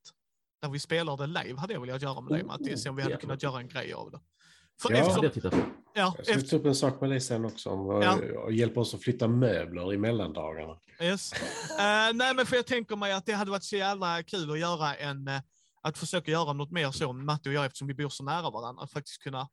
Där 0.65 0.71
vi 0.71 0.79
spelar 0.79 1.17
det 1.17 1.27
live 1.27 1.61
hade 1.61 1.73
jag 1.73 1.81
velat 1.81 2.03
göra 2.03 2.21
med 2.21 2.33
dig 2.33 2.43
Oh, 2.43 2.47
Matti. 2.47 2.77
Se 2.77 2.89
om 2.89 2.97
vi 2.97 3.03
hade 3.03 3.15
är 3.15 3.19
kunnat 3.19 3.43
göra 3.43 3.61
en 3.61 3.69
grej 3.69 3.93
av 3.93 4.11
det. 4.11 4.21
För 4.83 4.93
Ja. 4.93 4.99
Eftersom, 4.99 5.21
det 5.21 5.27
jag 5.27 5.35
tittat 5.35 5.53
på. 5.53 5.59
ja, 5.95 6.15
Jag 6.17 6.27
ska 6.27 6.35
efter, 6.35 6.49
ta 6.49 6.57
upp 6.57 6.67
en 6.67 6.75
sak 6.75 7.01
med 7.01 7.11
dig 7.11 7.21
sen 7.21 7.45
också. 7.45 7.71
Om, 7.71 8.03
Ja. 8.03 8.19
och 8.45 8.53
hjälpa 8.53 8.81
oss 8.81 8.95
att 8.95 9.03
flytta 9.03 9.29
möbler 9.29 9.95
i 9.95 9.99
mellandagarna. 9.99 10.79
Yes. 11.01 11.33
Eh, 11.33 11.39
nej, 12.15 12.35
men 12.35 12.47
för 12.47 12.57
jag 12.57 12.67
tänker 12.67 12.97
mig 12.97 13.13
att 13.13 13.27
det 13.27 13.33
hade 13.33 13.51
varit 13.51 13.65
så 13.65 13.77
jävla 13.77 14.23
kul 14.23 14.51
att 14.51 14.59
göra 14.59 14.95
en, 14.95 15.29
eh, 15.29 15.41
att 15.83 15.99
försöka 15.99 16.31
göra 16.31 16.53
något 16.53 16.71
mer 16.71 16.91
så, 16.91 17.13
Matti 17.13 17.49
och 17.49 17.53
jag, 17.53 17.65
eftersom 17.65 17.89
vi 17.89 17.95
bor 17.95 18.09
så 18.09 18.25
nära 18.25 18.51
varandra, 18.51 18.83
att 18.83 18.93
faktiskt 18.93 19.23
kunna 19.23 19.49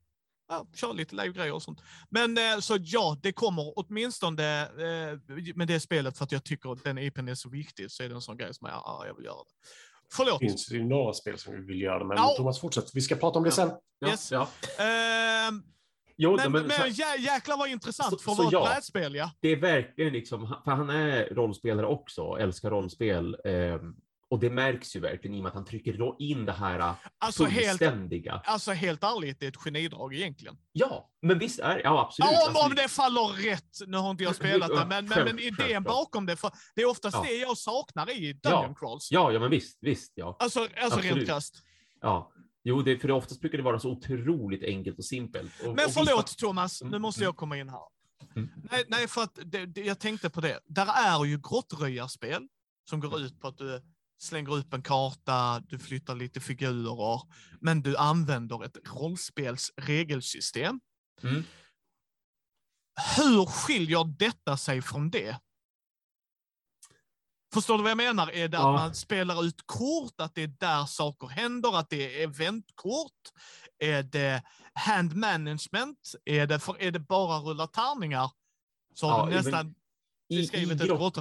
ja, 0.48 0.66
köra 0.74 0.92
lite 0.92 1.14
live-grejer 1.16 1.52
och 1.52 1.62
sånt. 1.62 1.80
Men 2.10 2.38
eh, 2.38 2.58
så 2.60 2.76
ja, 2.80 3.16
det 3.22 3.32
kommer 3.32 3.72
åtminstone 3.76 4.62
eh, 4.62 5.18
med 5.54 5.68
det 5.68 5.80
spelet 5.80 6.18
för 6.18 6.24
att 6.24 6.32
jag 6.32 6.44
tycker 6.44 6.72
att 6.72 6.84
den 6.84 6.98
IPn 6.98 7.28
är 7.28 7.34
så 7.34 7.48
viktig, 7.48 7.90
så 7.90 8.02
är 8.02 8.08
det 8.08 8.14
en 8.14 8.20
sån 8.20 8.36
grej 8.36 8.54
som 8.54 8.68
jag, 8.68 8.76
ja, 8.84 9.04
jag 9.06 9.14
vill 9.16 9.24
göra 9.24 9.36
det. 9.36 9.50
Förlåt. 10.16 10.40
Det 10.40 10.46
finns 10.46 10.70
ju 10.70 10.84
några 10.84 11.12
spel 11.12 11.38
som 11.38 11.52
vi 11.54 11.60
vill 11.60 11.80
göra 11.80 11.98
det, 11.98 12.04
men 12.04 12.16
Ja. 12.16 12.34
Thomas 12.36 12.60
fortsätt. 12.60 12.90
Vi 12.94 13.00
ska 13.00 13.14
prata 13.16 13.38
om 13.38 13.42
det 13.44 13.48
Ja. 13.48 13.54
sen. 13.54 13.70
Ja, 13.98 14.08
Yes. 14.08 14.32
ja. 14.32 14.48
Ehm, 14.84 15.62
Jo, 16.16 16.36
men 16.36 16.52
men, 16.52 16.66
men 16.66 16.90
jä, 16.92 17.16
jäklar 17.18 17.56
vad 17.56 17.68
intressant 17.68 18.10
Så- 18.10 18.18
för 18.18 18.32
att 18.32 18.38
vara 18.38 18.46
ett 18.46 18.52
ja. 18.52 18.68
brädspel, 18.74 19.14
ja. 19.14 19.30
det 19.40 19.48
är 19.48 19.56
verkligen 19.56 20.12
liksom, 20.12 20.56
för 20.64 20.70
han 20.70 20.90
är 20.90 21.34
rollspelare 21.34 21.86
också, 21.86 22.36
älskar 22.40 22.70
rollspel. 22.70 23.36
ehm, 23.44 23.94
och 24.32 24.38
det 24.40 24.50
märks 24.50 24.96
ju 24.96 25.00
verkligen 25.00 25.34
i 25.36 25.38
och 25.38 25.42
med 25.42 25.48
att 25.48 25.54
han 25.54 25.64
trycker 25.64 26.22
in 26.22 26.44
det 26.46 26.52
här 26.52 26.94
Alltså 27.18 27.44
helt, 27.44 27.68
fullständiga. 27.68 28.42
alltså 28.44 28.72
helt 28.72 29.02
ärligt, 29.04 29.40
det 29.40 29.46
är 29.46 29.48
ett 29.48 29.56
genidrag 29.56 30.14
egentligen. 30.14 30.56
Ja, 30.72 31.10
men 31.22 31.38
visst 31.38 31.58
är 31.60 31.80
ja 31.84 32.00
absolut. 32.06 32.30
Ja, 32.32 32.42
om, 32.42 32.48
Alltså, 32.48 32.64
om 32.68 32.74
det 32.74 32.88
faller 32.88 33.50
rätt. 33.50 33.78
Nu 33.86 33.96
har 33.96 34.10
inte 34.10 34.24
jag 34.24 34.34
spelat 34.36 34.68
det, 34.68 34.86
men, 34.88 35.08
men, 35.08 35.24
men 35.24 35.38
idén 35.38 35.82
bakom 35.82 36.26
det, 36.26 36.36
det 36.74 36.82
är 36.82 36.86
oftast 36.90 37.16
Ja. 37.16 37.22
det 37.28 37.36
jag 37.36 37.58
saknar 37.58 38.10
i 38.10 38.32
Dungeon 38.32 38.74
Crawls. 38.74 39.08
Ja, 39.10 39.32
ja, 39.32 39.40
men 39.40 39.50
visst, 39.50 39.78
visst, 39.80 40.12
ja. 40.14 40.36
Alltså, 40.38 40.68
alltså 40.82 41.00
rent 41.00 41.26
krasst. 41.26 41.62
ja. 42.00 42.32
Jo, 42.64 42.82
det, 42.82 42.98
för 42.98 43.08
det 43.08 43.14
oftast 43.14 43.40
brukar 43.40 43.58
det 43.58 43.64
vara 43.64 43.78
så 43.78 43.90
otroligt 43.90 44.62
enkelt 44.64 44.98
och 44.98 45.04
simpelt. 45.04 45.52
Och, 45.60 45.74
Men 45.74 45.86
och 45.86 45.92
förlåt 45.92 46.26
vissa- 46.30 46.46
Thomas, 46.46 46.82
nu 46.82 46.88
Mm, 46.88 47.02
måste 47.02 47.20
mm. 47.20 47.26
jag 47.26 47.36
komma 47.36 47.56
in 47.58 47.68
här. 47.68 47.80
Mm. 48.36 48.48
Nej, 48.70 48.84
nej, 48.88 49.08
för 49.08 49.22
att 49.22 49.38
det, 49.44 49.66
det, 49.66 49.80
jag 49.80 49.98
tänkte 49.98 50.30
på 50.30 50.40
det. 50.40 50.60
Där 50.66 50.86
är 50.86 51.24
ju 51.24 51.38
grottröjarspel 51.38 52.48
som 52.90 53.00
går 53.00 53.20
ut 53.20 53.40
på 53.40 53.48
att 53.48 53.58
du 53.58 53.82
slänger 54.22 54.54
upp 54.54 54.74
en 54.74 54.82
karta, 54.82 55.60
du 55.60 55.78
flyttar 55.78 56.14
lite 56.14 56.40
figurer, 56.40 57.20
men 57.60 57.82
du 57.82 57.96
använder 57.96 58.64
ett 58.64 58.76
rollspels 58.84 59.70
regelsystem. 59.76 60.80
Mm. 61.22 61.44
Hur 63.16 63.46
skiljer 63.46 64.04
detta 64.18 64.56
sig 64.56 64.82
från 64.82 65.10
det? 65.10 65.40
Förstår 67.54 67.76
du 67.76 67.82
vad 67.82 67.90
jag 67.90 67.96
menar? 67.96 68.30
Är 68.30 68.48
det 68.48 68.56
Ja. 68.56 68.74
att 68.74 68.80
man 68.80 68.94
spelar 68.94 69.44
ut 69.44 69.62
kort, 69.66 70.20
att 70.20 70.34
det 70.34 70.42
är 70.42 70.46
där 70.60 70.86
saker 70.86 71.26
händer, 71.28 71.78
att 71.78 71.90
det 71.90 72.20
är 72.20 72.24
eventkort? 72.24 73.20
Är 73.78 74.02
det 74.02 74.42
hand 74.74 75.16
management? 75.16 76.14
Är 76.24 76.46
det, 76.46 76.58
för, 76.58 76.82
är 76.82 76.90
det 76.90 77.00
bara 77.00 77.38
rulla 77.38 77.66
tärningar? 77.66 78.30
Så 78.94 79.06
har 79.06 79.18
Ja, 79.18 79.24
du 79.24 79.30
men 79.30 79.44
nästan 79.44 79.74
I, 80.28 80.36
i, 80.36 80.40
beskrivit 80.42 80.80
ett 80.80 80.86
grott. 80.88 81.18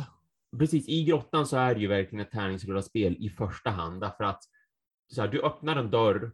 Precis, 0.59 0.87
I 0.87 1.03
grottan 1.03 1.47
så 1.47 1.57
är 1.57 1.75
det 1.75 1.81
ju 1.81 1.87
verkligen 1.87 2.25
ett 2.25 2.31
tärningsrullaspel 2.31 3.15
i 3.19 3.29
första 3.29 3.69
hand, 3.69 4.01
därför 4.01 4.23
att 4.23 4.43
så 5.13 5.21
här, 5.21 5.27
du 5.27 5.41
öppnar 5.41 5.75
en 5.75 5.91
dörr, 5.91 6.31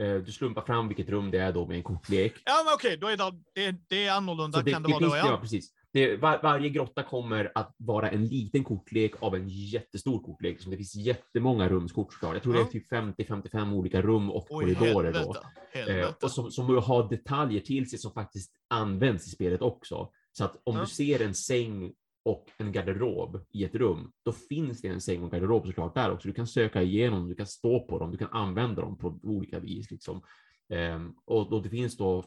eh, 0.00 0.14
du 0.14 0.32
slumpar 0.32 0.62
fram 0.62 0.88
vilket 0.88 1.08
rum 1.08 1.30
det 1.30 1.38
är 1.38 1.52
då 1.52 1.66
med 1.66 1.76
en 1.76 1.82
kortlek. 1.82 2.34
Ja, 2.44 2.62
men 2.64 2.74
okej, 2.74 2.96
då 2.96 3.06
är 3.06 3.16
det, 3.16 3.32
det, 3.54 3.76
det 3.88 4.06
är 4.06 4.12
annorlunda 4.12 4.62
det, 4.62 4.70
kan 4.72 4.82
det, 4.82 4.88
det 4.88 4.92
vara 4.92 5.10
då, 5.10 5.16
ja. 5.16 5.26
ja. 5.26 5.38
precis. 5.40 5.70
Det, 5.92 6.16
var, 6.16 6.40
varje 6.42 6.68
grotta 6.68 7.02
kommer 7.02 7.52
att 7.54 7.74
vara 7.78 8.10
en 8.10 8.26
liten 8.26 8.64
kortlek 8.64 9.12
av 9.22 9.34
en 9.34 9.48
jättestor 9.48 10.22
kortlek. 10.22 10.60
Så 10.60 10.70
det 10.70 10.76
finns 10.76 10.94
jättemånga 10.94 11.68
rumskort 11.68 12.12
såklart. 12.12 12.34
Jag 12.34 12.42
tror 12.42 12.54
Ja. 12.56 12.60
det 12.62 12.68
är 12.68 12.72
typ 12.72 12.92
50-55 13.30 13.72
olika 13.74 14.02
rum 14.02 14.30
och 14.30 14.46
Oj, 14.50 14.74
korridorer 14.74 15.12
då. 15.12 15.18
helvete. 15.18 15.46
Eh, 15.72 15.80
helvete. 15.80 16.26
och 16.26 16.30
som, 16.30 16.50
som 16.50 16.76
har 16.76 17.08
detaljer 17.08 17.60
till 17.60 17.90
sig 17.90 17.98
som 17.98 18.12
faktiskt 18.12 18.52
används 18.68 19.26
i 19.26 19.30
spelet 19.30 19.62
också. 19.62 20.10
Så 20.32 20.44
att 20.44 20.60
om 20.64 20.74
Ja. 20.76 20.80
du 20.80 20.86
ser 20.86 21.22
en 21.22 21.34
säng 21.34 21.92
och 22.24 22.50
en 22.56 22.72
garderob 22.72 23.40
i 23.52 23.64
ett 23.64 23.74
rum, 23.74 24.12
då 24.24 24.32
finns 24.32 24.80
det 24.80 24.88
en 24.88 25.00
säng 25.00 25.22
och 25.22 25.30
garderob 25.30 25.66
såklart 25.66 25.94
där 25.94 26.12
också. 26.12 26.28
Du 26.28 26.34
kan 26.34 26.46
söka 26.46 26.82
igenom, 26.82 27.28
du 27.28 27.34
kan 27.34 27.46
stå 27.46 27.80
på 27.80 27.98
dem, 27.98 28.10
du 28.10 28.18
kan 28.18 28.30
använda 28.32 28.82
dem 28.82 28.98
på 28.98 29.18
olika 29.22 29.58
vis. 29.58 29.90
Liksom. 29.90 30.22
Ehm, 30.68 31.14
och, 31.24 31.50
då 31.50 31.60
det 31.60 31.68
finns 31.68 31.96
då 31.96 32.24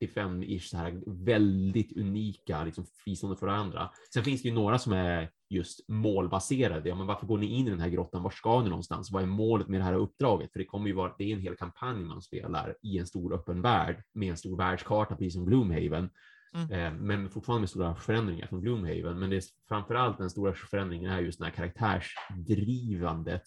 55-ish 0.00 0.68
så 0.68 0.76
här 0.76 1.02
väldigt 1.06 1.96
unika, 1.96 2.64
liksom 2.64 2.84
fristående 3.04 3.38
för 3.38 3.46
varandra. 3.46 3.90
Sen 4.14 4.24
finns 4.24 4.42
det 4.42 4.48
ju 4.48 4.54
några 4.54 4.78
som 4.78 4.92
är 4.92 5.30
just 5.50 5.88
målbaserade. 5.88 6.88
Ja, 6.88 6.94
men 6.94 7.06
varför 7.06 7.26
går 7.26 7.38
ni 7.38 7.46
in 7.46 7.66
i 7.66 7.70
den 7.70 7.80
här 7.80 7.88
grottan? 7.88 8.22
Var 8.22 8.30
ska 8.30 8.62
ni 8.62 8.68
någonstans? 8.68 9.10
Vad 9.10 9.22
är 9.22 9.26
målet 9.26 9.68
med 9.68 9.80
det 9.80 9.84
här 9.84 9.94
uppdraget? 9.94 10.52
För 10.52 10.58
det 10.58 10.64
kommer 10.64 10.86
ju 10.86 10.94
vara, 10.94 11.14
det 11.18 11.24
är 11.24 11.34
en 11.34 11.40
hel 11.40 11.56
kampanj 11.56 12.04
man 12.04 12.22
spelar 12.22 12.76
i 12.82 12.98
en 12.98 13.06
stor 13.06 13.34
öppen 13.34 13.62
värld 13.62 14.02
med 14.14 14.30
en 14.30 14.36
stor 14.36 14.56
världskarta, 14.56 15.16
precis 15.16 15.34
som 15.34 15.46
Gloomhaven. 15.46 16.10
Mm. 16.54 16.70
Eh, 16.70 16.92
men 17.00 17.30
fortfarande 17.30 17.60
med 17.60 17.70
stora 17.70 17.94
förändringar 17.94 18.46
från 18.46 18.60
Gloomhaven. 18.60 19.18
Men 19.18 19.30
det 19.30 19.36
är 19.36 19.42
framför 19.68 19.94
allt 19.94 20.18
den 20.18 20.30
stora 20.30 20.52
förändringen 20.52 21.10
är 21.10 21.20
just 21.20 21.38
den 21.38 21.44
här 21.44 21.54
karaktärsdrivandet 21.54 23.42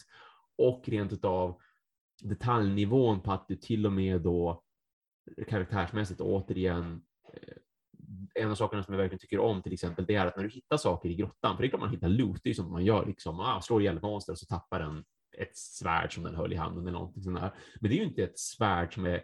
och 0.57 0.83
rent 0.89 1.13
utav 1.13 1.59
detaljnivån 2.23 3.21
på 3.21 3.31
att 3.31 3.47
du 3.47 3.55
till 3.55 3.85
och 3.85 3.93
med 3.93 4.21
då 4.21 4.63
karaktärsmässigt 5.47 6.21
återigen 6.21 7.01
eh, 7.33 7.53
en 8.35 8.51
av 8.51 8.55
sakerna 8.55 8.83
som 8.83 8.93
jag 8.93 9.01
verkligen 9.01 9.19
tycker 9.19 9.39
om 9.39 9.61
till 9.61 9.73
exempel, 9.73 10.05
det 10.05 10.15
är 10.15 10.25
att 10.25 10.37
när 10.37 10.43
du 10.43 10.49
hittar 10.49 10.77
saker 10.77 11.09
i 11.09 11.15
grottan, 11.15 11.55
för 11.55 11.63
det 11.63 11.67
är 11.67 11.69
klart 11.69 11.81
man 11.81 11.89
hittar 11.89 12.07
loot, 12.07 12.39
det 12.43 12.47
är 12.47 12.51
ju 12.51 12.55
sånt 12.55 12.71
man 12.71 12.85
gör 12.85 13.05
liksom, 13.05 13.39
ah, 13.39 13.61
slår 13.61 13.81
ihjäl 13.81 13.97
ett 13.97 14.03
monster 14.03 14.33
och 14.33 14.39
så 14.39 14.45
tappar 14.45 14.79
den 14.79 15.03
ett 15.37 15.57
svärd 15.57 16.13
som 16.13 16.23
den 16.23 16.35
höll 16.35 16.53
i 16.53 16.55
handen 16.55 16.87
eller 16.87 16.99
någonting 16.99 17.23
sånt 17.23 17.39
där. 17.39 17.53
Men 17.79 17.89
det 17.89 17.95
är 17.95 17.99
ju 17.99 18.05
inte 18.05 18.23
ett 18.23 18.39
svärd 18.39 18.93
som 18.93 19.05
är 19.05 19.23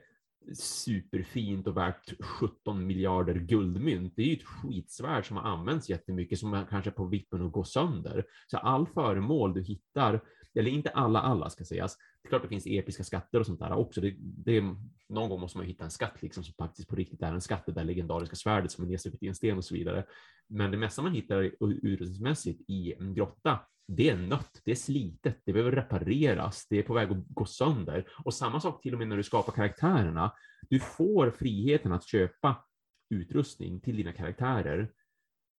superfint 0.53 1.67
och 1.67 1.77
värt 1.77 2.23
17 2.23 2.87
miljarder 2.87 3.35
guldmynt. 3.35 4.13
Det 4.15 4.21
är 4.21 4.27
ju 4.27 4.33
ett 4.33 4.43
skitsvärd 4.43 5.27
som 5.27 5.37
har 5.37 5.43
använts 5.43 5.89
jättemycket 5.89 6.39
som 6.39 6.65
kanske 6.69 6.89
är 6.89 6.93
på 6.93 7.05
vippen 7.05 7.45
att 7.45 7.51
gå 7.51 7.63
sönder. 7.63 8.25
Så 8.47 8.57
all 8.57 8.87
föremål 8.87 9.53
du 9.53 9.63
hittar, 9.63 10.21
eller 10.55 10.71
inte 10.71 10.89
alla, 10.89 11.19
alla 11.19 11.49
ska 11.49 11.65
sägas. 11.65 11.97
Det 11.97 12.27
är 12.27 12.29
klart 12.29 12.41
det 12.41 12.47
finns 12.47 12.67
episka 12.67 13.03
skatter 13.03 13.39
och 13.39 13.45
sånt 13.45 13.59
där 13.59 13.73
också. 13.73 14.01
Det, 14.01 14.15
det 14.19 14.61
någon 15.09 15.29
gång 15.29 15.39
måste 15.39 15.57
man 15.57 15.67
hitta 15.67 15.83
en 15.83 15.91
skatt 15.91 16.21
liksom 16.21 16.43
som 16.43 16.53
faktiskt 16.57 16.89
på 16.89 16.95
riktigt 16.95 17.21
är 17.21 17.33
en 17.33 17.41
skatt, 17.41 17.65
det 17.65 17.71
där 17.71 17.83
legendariska 17.83 18.35
svärdet 18.35 18.71
som 18.71 18.83
är 18.83 18.87
nedstucket 18.89 19.23
i 19.23 19.27
en 19.27 19.35
sten 19.35 19.57
och 19.57 19.65
så 19.65 19.75
vidare. 19.75 20.05
Men 20.47 20.71
det 20.71 20.77
mesta 20.77 21.01
man 21.01 21.13
hittar 21.13 21.51
utrustningsmässigt 21.63 22.61
i 22.67 22.93
en 22.93 23.13
grotta, 23.13 23.59
det 23.91 24.09
är 24.09 24.17
nött, 24.17 24.61
det 24.65 24.71
är 24.71 24.75
slitet, 24.75 25.41
det 25.45 25.53
behöver 25.53 25.71
repareras, 25.71 26.67
det 26.69 26.79
är 26.79 26.83
på 26.83 26.93
väg 26.93 27.11
att 27.11 27.27
gå 27.27 27.45
sönder. 27.45 28.07
Och 28.25 28.33
samma 28.33 28.59
sak 28.59 28.81
till 28.81 28.93
och 28.93 28.99
med 28.99 29.07
när 29.07 29.17
du 29.17 29.23
skapar 29.23 29.53
karaktärerna. 29.53 30.33
Du 30.69 30.79
får 30.79 31.31
friheten 31.31 31.91
att 31.91 32.07
köpa 32.07 32.65
utrustning 33.09 33.79
till 33.81 33.97
dina 33.97 34.13
karaktärer 34.13 34.91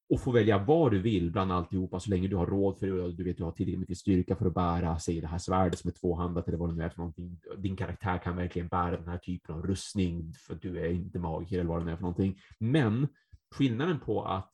och 0.10 0.22
få 0.22 0.32
välja 0.32 0.58
vad 0.58 0.92
du 0.92 1.00
vill 1.00 1.32
bland 1.32 1.52
alltihopa 1.52 2.00
så 2.00 2.10
länge 2.10 2.28
du 2.28 2.36
har 2.36 2.46
råd 2.46 2.80
för 2.80 2.88
det 2.88 3.02
och 3.02 3.14
du 3.14 3.24
vet 3.24 3.38
du 3.38 3.44
har 3.44 3.52
tillräckligt 3.52 3.80
mycket 3.80 3.98
styrka 3.98 4.36
för 4.36 4.46
att 4.46 4.54
bära, 4.54 5.00
säg 5.00 5.22
det 5.22 5.28
här 5.28 5.38
svärdet 5.38 5.80
som 5.80 5.88
är 5.88 5.94
tvåhandat 5.94 6.48
eller 6.48 6.58
vad 6.58 6.70
det 6.70 6.76
nu 6.76 6.84
är 6.84 6.90
för 6.90 6.98
någonting. 6.98 7.40
Din 7.58 7.76
karaktär 7.76 8.18
kan 8.18 8.36
verkligen 8.36 8.68
bära 8.68 8.98
den 8.98 9.08
här 9.08 9.18
typen 9.18 9.56
av 9.56 9.68
rustning 9.68 10.34
för 10.34 10.56
att 10.56 10.62
du 10.62 10.80
är 10.80 10.90
inte 10.90 11.20
magiker 11.20 11.60
eller 11.60 11.70
vad 11.70 11.82
det 11.82 11.86
nu 11.86 11.92
är 11.92 11.96
för 11.96 12.02
någonting. 12.02 12.40
Men 12.60 13.08
skillnaden 13.56 14.00
på 14.00 14.26
att 14.26 14.52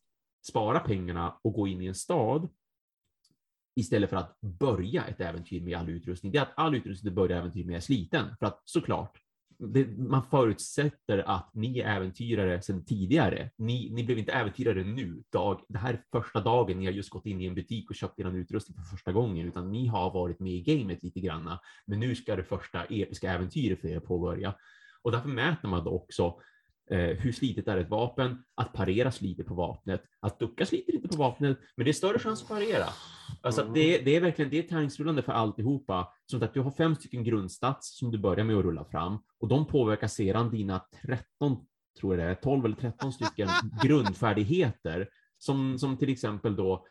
spara 0.48 0.80
pengarna 0.80 1.40
och 1.42 1.54
gå 1.54 1.68
in 1.68 1.82
i 1.82 1.86
en 1.86 1.96
stad 1.96 2.50
istället 3.76 4.10
för 4.10 4.18
att 4.18 4.42
börja 4.42 5.04
ett 5.04 5.22
äventyr 5.22 5.62
med 5.62 5.78
all 5.78 5.90
utrustning, 5.90 6.32
det 6.32 6.38
är 6.38 6.42
att 6.42 6.54
all 6.56 6.76
utrustning 6.76 7.10
du 7.10 7.16
börjar 7.16 7.38
äventyr 7.38 7.66
med 7.66 7.76
är 7.76 7.80
sliten. 7.80 8.26
För 8.40 8.46
att 8.46 8.62
såklart, 8.66 9.18
det, 9.58 9.98
man 9.98 10.24
förutsätter 10.24 11.18
att 11.30 11.50
ni 11.54 11.80
är 11.80 11.96
äventyrare 11.96 12.62
sedan 12.62 12.86
tidigare. 12.86 13.50
Ni, 13.58 13.90
ni 13.94 14.04
blev 14.04 14.18
inte 14.18 14.32
äventyrare 14.32 14.84
nu. 14.84 15.24
Dag, 15.32 15.62
det 15.70 15.78
här 15.78 15.94
är 15.94 16.04
första 16.12 16.42
dagen 16.42 16.80
ni 16.80 16.86
har 16.86 16.94
just 16.94 17.10
gått 17.10 17.26
in 17.26 17.42
i 17.42 17.46
en 17.46 17.56
butik 17.56 17.90
och 17.90 17.96
köpt 17.96 18.20
er 18.20 18.36
utrustning 18.36 18.78
för 18.78 18.84
första 18.84 19.12
gången, 19.12 19.48
utan 19.48 19.72
ni 19.72 19.88
har 19.88 20.14
varit 20.14 20.40
med 20.40 20.54
i 20.54 20.62
gamet 20.62 21.04
lite 21.04 21.20
granna. 21.20 21.60
Men 21.86 22.00
nu 22.00 22.16
ska 22.16 22.36
det 22.36 22.44
första 22.44 22.84
episka 22.84 23.32
äventyret 23.32 23.82
för 23.82 23.88
er 23.88 24.00
påbörja. 24.00 24.56
Och 25.02 25.12
därför 25.12 25.30
mäter 25.30 25.68
man 25.68 25.84
då 25.84 25.92
också 25.92 26.36
Eh, 26.92 27.18
hur 27.18 27.32
slitet 27.32 27.68
är 27.68 27.78
ett 27.78 27.90
vapen? 27.90 28.44
Att 28.56 28.74
parera 28.74 29.12
sliter 29.12 29.44
på 29.44 29.54
vapnet. 29.54 30.04
Att 30.20 30.40
ducka 30.40 30.66
sliter 30.66 30.96
inte 30.96 31.08
på 31.08 31.18
vapnet, 31.18 31.58
men 31.76 31.84
det 31.84 31.92
är 31.92 31.94
större 31.94 32.20
chans 32.20 32.42
att 32.42 32.48
parera. 32.48 32.86
Alltså 33.46 33.62
att 33.62 33.74
det, 33.74 33.98
det 33.98 34.16
är 34.16 34.22
verkligen 34.22 34.52
det 34.52 34.58
är 34.58 34.64
för 35.22 35.32
alltihopa. 35.32 36.08
Som 36.26 36.44
att 36.44 36.54
du 36.54 36.62
har 36.62 36.72
fem 36.72 36.96
stycken 36.96 37.24
grundstats 37.24 37.98
som 37.98 38.12
du 38.12 38.18
börjar 38.18 38.46
med 38.46 38.58
att 38.58 38.66
rulla 38.66 38.86
fram 38.86 39.18
och 39.40 39.48
de 39.48 39.68
påverkar 39.68 40.08
sedan 40.08 40.52
dina 40.52 40.82
13, 41.02 41.66
tror 42.00 42.16
jag 42.16 42.26
det 42.26 42.32
är, 42.32 42.36
12 42.36 42.66
eller 42.66 42.76
13 42.76 43.14
stycken 43.14 43.48
grundfärdigheter 43.84 45.10
som, 45.38 45.80
som 45.80 45.98
till 45.98 46.10
exempel 46.10 46.56
då, 46.56 46.86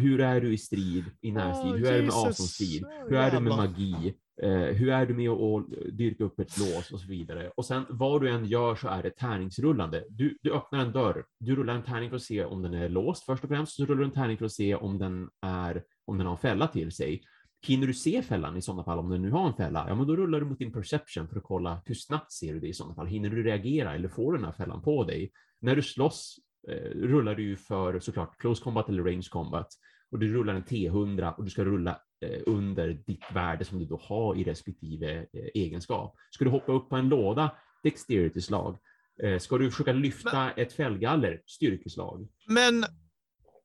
hur 0.00 0.20
är 0.20 0.40
du 0.40 0.54
i 0.54 0.58
strid, 0.58 1.04
i 1.20 1.32
närstrid? 1.32 1.72
Oh, 1.72 1.76
hur 1.76 1.86
är 1.86 1.96
du 1.96 2.02
med 2.02 2.14
avståndsstrid? 2.14 2.84
Hur 3.08 3.16
är 3.16 3.30
du 3.30 3.40
med 3.40 3.56
magi? 3.56 4.14
Eh, 4.42 4.50
hur 4.50 4.88
är 4.88 5.06
du 5.06 5.14
med 5.14 5.30
att 5.30 5.66
dyrka 5.98 6.24
upp 6.24 6.40
ett 6.40 6.58
lås 6.58 6.92
och 6.92 7.00
så 7.00 7.08
vidare. 7.08 7.50
Och 7.56 7.64
sen 7.64 7.86
vad 7.88 8.20
du 8.20 8.30
än 8.30 8.44
gör 8.46 8.74
så 8.74 8.88
är 8.88 9.02
det 9.02 9.10
tärningsrullande. 9.10 10.04
Du, 10.08 10.38
du 10.42 10.52
öppnar 10.52 10.78
en 10.78 10.92
dörr, 10.92 11.24
du 11.40 11.56
rullar 11.56 11.74
en 11.74 11.82
tärning 11.82 12.08
för 12.10 12.16
att 12.16 12.22
se 12.22 12.44
om 12.44 12.62
den 12.62 12.74
är 12.74 12.88
låst 12.88 13.24
först 13.24 13.44
och 13.44 13.50
främst, 13.50 13.72
så 13.72 13.84
rullar 13.84 14.00
du 14.00 14.04
en 14.04 14.10
tärning 14.10 14.38
för 14.38 14.44
att 14.44 14.52
se 14.52 14.74
om 14.74 14.98
den, 14.98 15.28
är, 15.42 15.82
om 16.04 16.18
den 16.18 16.26
har 16.26 16.34
en 16.34 16.38
fälla 16.38 16.68
till 16.68 16.92
sig. 16.92 17.22
Hinner 17.66 17.86
du 17.86 17.94
se 17.94 18.22
fällan 18.22 18.56
i 18.56 18.62
sådana 18.62 18.84
fall, 18.84 18.98
om 18.98 19.10
den 19.10 19.22
nu 19.22 19.30
har 19.30 19.46
en 19.46 19.54
fälla, 19.54 19.84
ja 19.88 19.94
men 19.94 20.06
då 20.06 20.16
rullar 20.16 20.40
du 20.40 20.46
mot 20.46 20.58
din 20.58 20.72
perception 20.72 21.28
för 21.28 21.36
att 21.36 21.44
kolla 21.44 21.82
hur 21.84 21.94
snabbt 21.94 22.32
ser 22.32 22.54
du 22.54 22.60
det 22.60 22.68
i 22.68 22.72
sådana 22.72 22.94
fall. 22.94 23.06
Hinner 23.06 23.30
du 23.30 23.42
reagera 23.42 23.94
eller 23.94 24.08
får 24.08 24.32
du 24.32 24.38
den 24.38 24.44
här 24.44 24.52
fällan 24.52 24.82
på 24.82 25.04
dig? 25.04 25.30
När 25.60 25.76
du 25.76 25.82
slåss 25.82 26.36
eh, 26.68 26.90
rullar 26.90 27.34
du 27.34 27.42
ju 27.42 27.56
för 27.56 28.00
såklart 28.00 28.38
close 28.38 28.62
combat 28.62 28.88
eller 28.88 29.02
range 29.02 29.28
combat 29.30 29.68
och 30.10 30.18
du 30.18 30.32
rullar 30.32 30.54
en 30.54 30.64
T100 30.64 31.34
och 31.34 31.44
du 31.44 31.50
ska 31.50 31.64
rulla 31.64 32.00
under 32.46 32.88
ditt 33.06 33.24
värde 33.34 33.64
som 33.64 33.78
du 33.78 33.84
då 33.84 34.00
har 34.02 34.36
i 34.36 34.44
respektive 34.44 35.16
eh, 35.18 35.44
egenskap. 35.54 36.14
Ska 36.30 36.44
du 36.44 36.50
hoppa 36.50 36.72
upp 36.72 36.88
på 36.88 36.96
en 36.96 37.08
låda, 37.08 37.50
dexterity-slag. 37.82 38.78
Eh, 39.22 39.38
ska 39.38 39.58
du 39.58 39.70
försöka 39.70 39.92
lyfta 39.92 40.44
men, 40.44 40.52
ett 40.56 40.72
fällgaller, 40.72 41.42
styrkeslag. 41.46 42.28
Men 42.46 42.84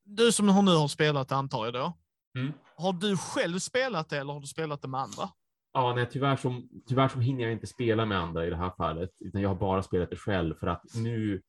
du 0.03 0.31
som 0.31 0.45
nu 0.45 0.51
har 0.51 0.87
spelat 0.87 1.31
antar 1.31 1.65
jag 1.65 1.73
då. 1.73 1.97
Mm. 2.39 2.53
Har 2.75 2.93
du 2.93 3.17
själv 3.17 3.59
spelat 3.59 4.09
det 4.09 4.17
eller 4.17 4.33
har 4.33 4.39
du 4.39 4.47
spelat 4.47 4.81
det 4.81 4.87
med 4.87 5.01
andra? 5.01 5.29
Ja, 5.73 5.93
nej, 5.95 6.07
tyvärr, 6.11 6.35
så, 6.35 6.61
tyvärr 6.87 7.07
så 7.07 7.19
hinner 7.19 7.43
jag 7.43 7.51
inte 7.51 7.67
spela 7.67 8.05
med 8.05 8.17
andra 8.17 8.45
i 8.45 8.49
det 8.49 8.55
här 8.55 8.71
fallet, 8.77 9.09
utan 9.19 9.41
jag 9.41 9.49
har 9.49 9.55
bara 9.55 9.83
spelat 9.83 10.09
det 10.09 10.15
själv 10.15 10.55
för 10.55 10.67
att 10.67 10.83
nu 10.95 11.41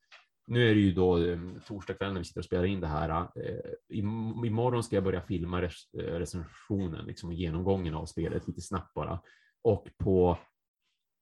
nu 0.47 0.69
är 0.69 0.75
det 0.75 0.81
ju 0.81 0.93
då 0.93 1.17
eh, 1.17 1.39
torsdag 1.67 1.93
kväll 1.93 2.13
när 2.13 2.19
vi 2.19 2.25
sitter 2.25 2.41
och 2.41 2.45
spelar 2.45 2.65
in 2.65 2.81
det 2.81 2.87
här. 2.87 3.09
Eh, 3.09 3.97
imorgon 4.45 4.83
ska 4.83 4.95
jag 4.95 5.03
börja 5.03 5.21
filma 5.21 5.63
eh, 5.63 5.69
recensionen, 5.93 7.05
liksom 7.05 7.33
genomgången 7.33 7.93
av 7.93 8.05
spelet 8.05 8.47
lite 8.47 8.61
snabbt 8.61 8.93
bara. 8.93 9.21
Och 9.63 9.87
på 9.97 10.37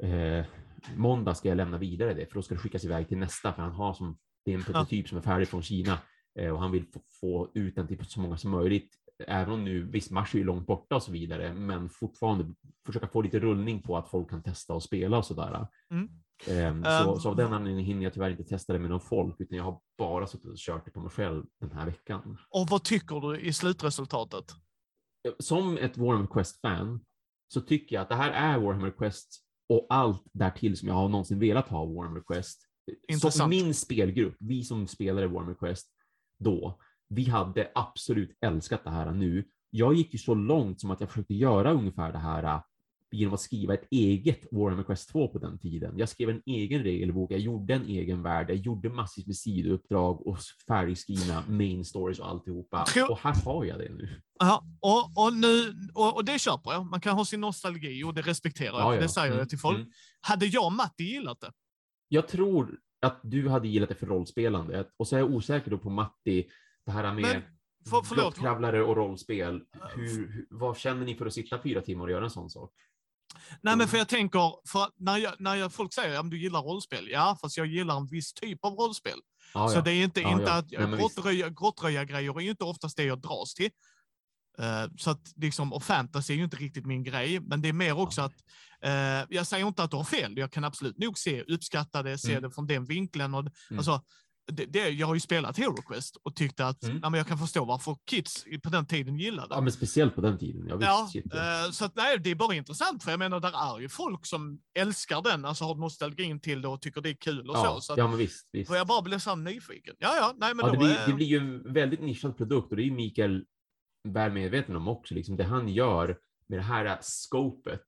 eh, 0.03 0.45
måndag 0.95 1.35
ska 1.35 1.49
jag 1.49 1.55
lämna 1.55 1.77
vidare 1.77 2.13
det, 2.13 2.25
för 2.25 2.35
då 2.35 2.41
ska 2.41 2.55
det 2.55 2.61
skickas 2.61 2.85
iväg 2.85 3.07
till 3.07 3.17
nästa, 3.17 3.53
för 3.53 3.61
han 3.61 3.71
har 3.71 3.93
som, 3.93 4.17
det 4.45 4.51
är 4.51 4.55
en 4.55 4.63
prototyp 4.63 5.07
som 5.07 5.17
är 5.17 5.21
färdig 5.21 5.47
från 5.47 5.61
Kina 5.61 5.97
och 6.53 6.59
han 6.59 6.71
vill 6.71 6.85
få, 6.93 7.01
få 7.21 7.51
ut 7.53 7.75
den 7.75 7.87
till 7.87 8.05
så 8.05 8.19
många 8.19 8.37
som 8.37 8.51
möjligt. 8.51 8.95
Även 9.27 9.53
om 9.53 9.63
nu, 9.63 9.83
visst, 9.83 10.11
mars 10.11 10.35
är 10.35 10.39
ju 10.39 10.45
långt 10.45 10.67
borta 10.67 10.95
och 10.95 11.03
så 11.03 11.11
vidare, 11.11 11.53
men 11.53 11.89
fortfarande 11.89 12.53
försöka 12.85 13.07
få 13.07 13.21
lite 13.21 13.39
rullning 13.39 13.81
på 13.81 13.97
att 13.97 14.09
folk 14.09 14.29
kan 14.29 14.43
testa 14.43 14.73
och 14.73 14.83
spela 14.83 15.17
och 15.17 15.25
sådär. 15.25 15.67
Mm. 15.91 16.09
Um, 16.47 16.83
så, 16.83 17.19
så 17.19 17.29
av 17.29 17.35
den 17.35 17.53
anledningen 17.53 17.85
hinner 17.85 18.03
jag 18.03 18.13
tyvärr 18.13 18.29
inte 18.29 18.43
testa 18.43 18.73
det 18.73 18.79
med 18.79 18.89
någon 18.89 19.01
folk, 19.01 19.35
utan 19.39 19.57
jag 19.57 19.63
har 19.63 19.81
bara 19.97 20.27
suttit 20.27 20.45
och 20.45 20.57
kört 20.57 20.85
det 20.85 20.91
på 20.91 20.99
mig 20.99 21.11
själv 21.11 21.45
den 21.59 21.71
här 21.71 21.85
veckan. 21.85 22.37
Och 22.49 22.67
vad 22.69 22.83
tycker 22.83 23.19
du 23.19 23.39
i 23.39 23.53
slutresultatet? 23.53 24.45
Som 25.39 25.77
ett 25.77 25.97
Warhammer 25.97 26.27
Quest-fan 26.27 27.05
så 27.53 27.61
tycker 27.61 27.95
jag 27.95 28.03
att 28.03 28.09
det 28.09 28.15
här 28.15 28.31
är 28.31 28.59
Warhammer 28.59 28.91
Quest 28.91 29.43
och 29.69 29.87
allt 29.89 30.23
därtill 30.31 30.77
som 30.77 30.87
jag 30.87 30.95
har 30.95 31.09
någonsin 31.09 31.39
velat 31.39 31.67
ha 31.67 31.85
Warhammer 31.85 32.21
Quest. 32.27 32.61
Intressant. 33.07 33.33
Som 33.33 33.49
min 33.49 33.73
spelgrupp, 33.73 34.35
vi 34.39 34.63
som 34.63 34.87
spelade 34.87 35.27
Warhammer 35.27 35.55
Quest 35.55 35.87
då, 36.39 36.79
vi 37.09 37.23
hade 37.29 37.71
absolut 37.75 38.37
älskat 38.41 38.83
det 38.83 38.89
här 38.89 39.11
nu. 39.11 39.47
Jag 39.69 39.93
gick 39.93 40.13
ju 40.13 40.19
så 40.19 40.33
långt 40.33 40.81
som 40.81 40.91
att 40.91 40.99
jag 40.99 41.09
försökte 41.09 41.33
göra 41.33 41.71
ungefär 41.71 42.11
det 42.11 42.17
här 42.17 42.61
genom 43.11 43.33
att 43.33 43.41
skriva 43.41 43.73
ett 43.73 43.87
eget 43.91 44.47
Warhammer 44.51 44.83
Quest 44.83 45.09
2 45.09 45.27
på 45.27 45.39
den 45.39 45.59
tiden. 45.59 45.97
Jag 45.97 46.09
skrev 46.09 46.29
en 46.29 46.41
egen 46.45 46.83
regelbok, 46.83 47.31
jag 47.31 47.39
gjorde 47.39 47.73
en 47.73 47.85
egen 47.85 48.23
värld, 48.23 48.49
jag 48.49 48.57
gjorde 48.57 48.89
massvis 48.89 49.27
med 49.27 49.35
sidouppdrag 49.35 50.27
och 50.27 50.37
färdigskrivna 50.67 51.43
main 51.47 51.85
stories 51.85 52.19
och 52.19 52.27
alltihopa. 52.27 52.85
Tror... 52.85 53.11
Och 53.11 53.19
här 53.19 53.45
har 53.45 53.65
jag 53.65 53.79
det 53.79 53.89
nu. 53.89 54.21
Ja, 54.39 54.63
och, 54.79 55.23
och, 55.25 55.33
nu, 55.33 55.73
och, 55.93 56.15
och, 56.15 56.25
det 56.25 56.39
köper 56.39 56.71
jag. 56.71 56.85
Man 56.85 57.01
kan 57.01 57.15
ha 57.15 57.25
sin 57.25 57.41
nostalgi 57.41 58.03
och 58.03 58.13
det 58.13 58.21
respekterar 58.21 58.79
jag. 58.79 58.79
Ja, 58.79 58.95
ja. 58.95 59.01
Det 59.01 59.09
säger 59.09 59.27
mm, 59.27 59.39
jag 59.39 59.49
till 59.49 59.59
folk. 59.59 59.77
Mm. 59.79 59.91
Hade 60.21 60.45
jag 60.45 60.65
och 60.65 60.73
Matti 60.73 61.03
gillat 61.03 61.41
det? 61.41 61.51
Jag 62.07 62.27
tror 62.27 62.79
att 63.01 63.19
du 63.23 63.49
hade 63.49 63.67
gillat 63.67 63.89
det 63.89 63.95
för 63.95 64.07
rollspelandet 64.07 64.87
och 64.97 65.07
så 65.07 65.15
är 65.15 65.19
jag 65.19 65.31
osäker 65.31 65.71
då 65.71 65.77
på 65.77 65.89
Matti, 65.89 66.47
det 66.85 66.91
här 66.91 67.13
med 67.13 67.21
Men... 67.21 67.41
För, 67.89 68.01
förlåt. 68.01 68.87
och 68.87 68.95
rollspel. 68.95 69.61
Hur, 69.95 70.27
hur, 70.27 70.47
vad 70.49 70.77
känner 70.77 71.05
ni 71.05 71.15
för 71.15 71.25
att 71.25 71.33
sitta 71.33 71.61
fyra 71.61 71.81
timmar 71.81 72.05
och 72.05 72.11
göra 72.11 72.23
en 72.23 72.29
sån 72.29 72.49
sak? 72.49 72.73
Nej, 73.61 73.75
men 73.75 73.87
för 73.87 73.97
jag 73.97 74.07
tänker, 74.07 74.69
för 74.69 74.87
när, 74.97 75.17
jag, 75.17 75.33
när 75.39 75.55
jag, 75.55 75.73
folk 75.73 75.93
säger 75.93 76.19
att 76.19 76.31
du 76.31 76.41
gillar 76.41 76.61
rollspel, 76.61 77.09
ja, 77.11 77.37
fast 77.41 77.57
jag 77.57 77.67
gillar 77.67 77.97
en 77.97 78.07
viss 78.07 78.33
typ 78.33 78.65
av 78.65 78.73
rollspel. 78.73 79.19
Ah, 79.53 79.67
så 79.67 79.77
ja. 79.77 79.81
det 79.81 79.91
är 79.91 80.03
inte, 80.03 80.25
ah, 80.25 80.31
inte 80.31 80.43
ja. 80.43 80.53
att 80.53 80.71
Nej, 80.71 80.99
grottröja, 80.99 81.49
grottröja-grejer 81.49 82.41
är 82.41 82.49
inte 82.49 82.63
oftast 82.63 82.97
det 82.97 83.03
jag 83.03 83.21
dras 83.21 83.53
till. 83.53 83.71
Uh, 84.59 84.95
så 84.97 85.11
att 85.11 85.33
liksom, 85.35 85.73
och 85.73 85.83
fantasy 85.83 86.33
är 86.33 86.37
ju 86.37 86.43
inte 86.43 86.57
riktigt 86.57 86.85
min 86.85 87.03
grej, 87.03 87.39
men 87.39 87.61
det 87.61 87.69
är 87.69 87.73
mer 87.73 87.97
också 87.97 88.21
att 88.21 88.33
uh, 88.85 89.25
jag 89.29 89.47
säger 89.47 89.67
inte 89.67 89.83
att 89.83 89.91
du 89.91 89.97
har 89.97 90.03
fel. 90.03 90.37
Jag 90.37 90.51
kan 90.51 90.63
absolut 90.63 90.97
nog 90.97 91.17
se, 91.17 91.41
uppskatta 91.41 92.03
det, 92.03 92.17
se 92.17 92.31
mm. 92.31 92.43
det 92.43 92.51
från 92.51 92.67
den 92.67 92.85
vinkeln. 92.85 93.33
Och, 93.33 93.39
mm. 93.39 93.53
alltså, 93.77 94.01
det, 94.51 94.65
det, 94.65 94.89
jag 94.89 95.07
har 95.07 95.13
ju 95.13 95.19
spelat 95.19 95.57
Hero 95.57 95.81
Quest 95.81 96.17
och 96.23 96.35
tyckte 96.35 96.65
att 96.65 96.83
mm. 96.83 96.99
men 97.01 97.13
jag 97.13 97.27
kan 97.27 97.37
förstå 97.37 97.65
varför 97.65 97.97
kids 98.05 98.45
på 98.63 98.69
den 98.69 98.85
tiden 98.85 99.17
gillade 99.17 99.55
Ja, 99.55 99.61
men 99.61 99.71
speciellt 99.71 100.15
på 100.15 100.21
den 100.21 100.37
tiden. 100.37 100.67
Jag 100.67 100.83
ja, 100.83 101.09
eh, 101.15 101.71
så 101.71 101.85
att, 101.85 101.95
nej, 101.95 102.19
det 102.19 102.31
är 102.31 102.35
bara 102.35 102.55
intressant, 102.55 103.03
för 103.03 103.11
jag 103.11 103.19
menar, 103.19 103.39
där 103.39 103.75
är 103.75 103.79
ju 103.79 103.89
folk 103.89 104.25
som 104.25 104.59
älskar 104.79 105.21
den, 105.21 105.45
alltså 105.45 105.63
har 105.63 105.75
nostalgin 105.75 106.39
till 106.39 106.61
det 106.61 106.67
och 106.67 106.81
tycker 106.81 107.01
det 107.01 107.09
är 107.09 107.13
kul 107.13 107.49
och 107.49 107.57
ja, 107.57 107.75
så. 107.75 107.81
så 107.81 107.93
att, 107.93 107.99
ja, 107.99 108.07
men 108.07 108.17
visst. 108.17 108.49
visst. 108.51 108.69
För 108.69 108.77
jag 108.77 108.87
bara 108.87 109.01
blir 109.01 109.17
så 109.17 109.35
nyfiken. 109.35 109.95
Ja, 109.99 110.15
ja, 110.15 110.33
nej, 110.37 110.55
men 110.55 110.65
ja, 110.65 110.71
då, 110.71 110.79
det, 110.79 110.85
blir, 110.85 111.07
det 111.07 111.13
blir 111.13 111.27
ju 111.27 111.37
en 111.37 111.73
väldigt 111.73 112.01
nischad 112.01 112.37
produkt 112.37 112.71
och 112.71 112.75
det 112.77 112.83
är 112.83 112.85
ju 112.85 112.91
Mikael 112.91 113.45
väl 114.09 114.31
medveten 114.31 114.75
om 114.75 114.87
också, 114.87 115.13
liksom 115.13 115.37
det 115.37 115.43
han 115.43 115.69
gör 115.69 116.17
med 116.47 116.59
det 116.59 116.63
här 116.63 116.97
scopet 117.01 117.85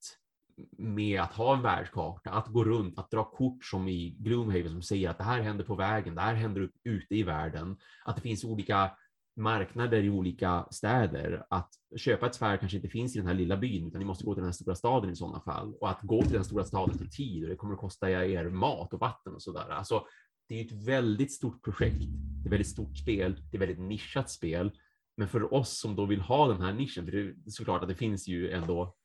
med 0.78 1.22
att 1.22 1.34
ha 1.34 1.56
en 1.56 1.62
världskarta, 1.62 2.30
att 2.30 2.47
gå 2.47 2.64
runt, 2.64 2.99
att 2.99 3.12
dra 3.12 3.24
kort 3.24 3.66
som 3.66 3.88
i 3.88 4.16
Gloomhaven 4.20 4.72
som 4.72 4.82
säger 4.82 5.10
att 5.10 5.18
det 5.18 5.24
här 5.24 5.41
händer 5.41 5.64
på 5.64 5.76
vägen, 5.76 6.16
det 6.16 6.22
här 6.22 6.34
händer 6.34 6.70
ute 6.84 7.16
i 7.16 7.24
världen, 7.24 7.78
att 8.06 8.16
det 8.16 8.22
finns 8.22 8.43
olika 8.43 8.91
marknader 9.36 10.04
i 10.04 10.10
olika 10.10 10.68
städer. 10.72 11.45
Att 11.49 11.70
köpa 11.95 12.26
ett 12.26 12.36
svärd 12.36 12.60
kanske 12.60 12.78
inte 12.78 12.89
finns 12.89 13.16
i 13.16 13.20
den 13.20 13.28
här 13.28 13.34
lilla 13.34 13.58
byn, 13.58 13.88
utan 13.88 13.99
ni 13.99 14.06
måste 14.06 14.26
gå 14.26 14.34
till 14.34 14.41
den 14.41 14.47
här 14.47 14.54
stora 14.54 14.76
staden 14.76 15.10
i 15.10 15.16
sådana 15.16 15.39
fall. 15.39 15.74
Och 15.74 15.89
att 15.89 16.01
gå 16.01 16.22
till 16.22 16.34
den 16.34 16.45
stora 16.45 16.64
staden 16.64 16.97
till 16.97 17.10
tid 17.10 17.43
och 17.43 17.49
det 17.49 17.56
kommer 17.56 17.74
att 17.74 17.80
kosta 17.80 18.26
er 18.26 18.49
mat 18.49 18.93
och 18.93 18.99
vatten 18.99 19.34
och 19.34 19.41
sådär. 19.41 19.70
Alltså, 19.70 20.06
det 20.49 20.60
är 20.60 20.66
ett 20.66 20.88
väldigt 20.88 21.34
stort 21.34 21.64
projekt. 21.64 21.95
Det 21.99 22.43
är 22.43 22.45
ett 22.45 22.51
väldigt 22.51 22.70
stort 22.70 22.97
spel. 22.97 23.34
Det 23.34 23.58
är 23.58 23.62
ett 23.62 23.70
väldigt 23.70 23.88
nischat 23.88 24.30
spel. 24.30 24.72
Men 25.18 25.28
för 25.28 25.54
oss 25.54 25.80
som 25.80 25.95
då 25.95 26.06
vill 26.06 26.22
ha 26.22 26.47
den 26.47 26.62
här 26.62 26.74
nischen, 26.74 27.06
för 27.06 27.12
det 27.12 27.20
är 27.20 27.36
såklart 27.47 27.82
att 27.82 27.88
det 27.89 27.95
finns 27.95 28.28
ju 28.28 28.51
ändå 28.51 28.95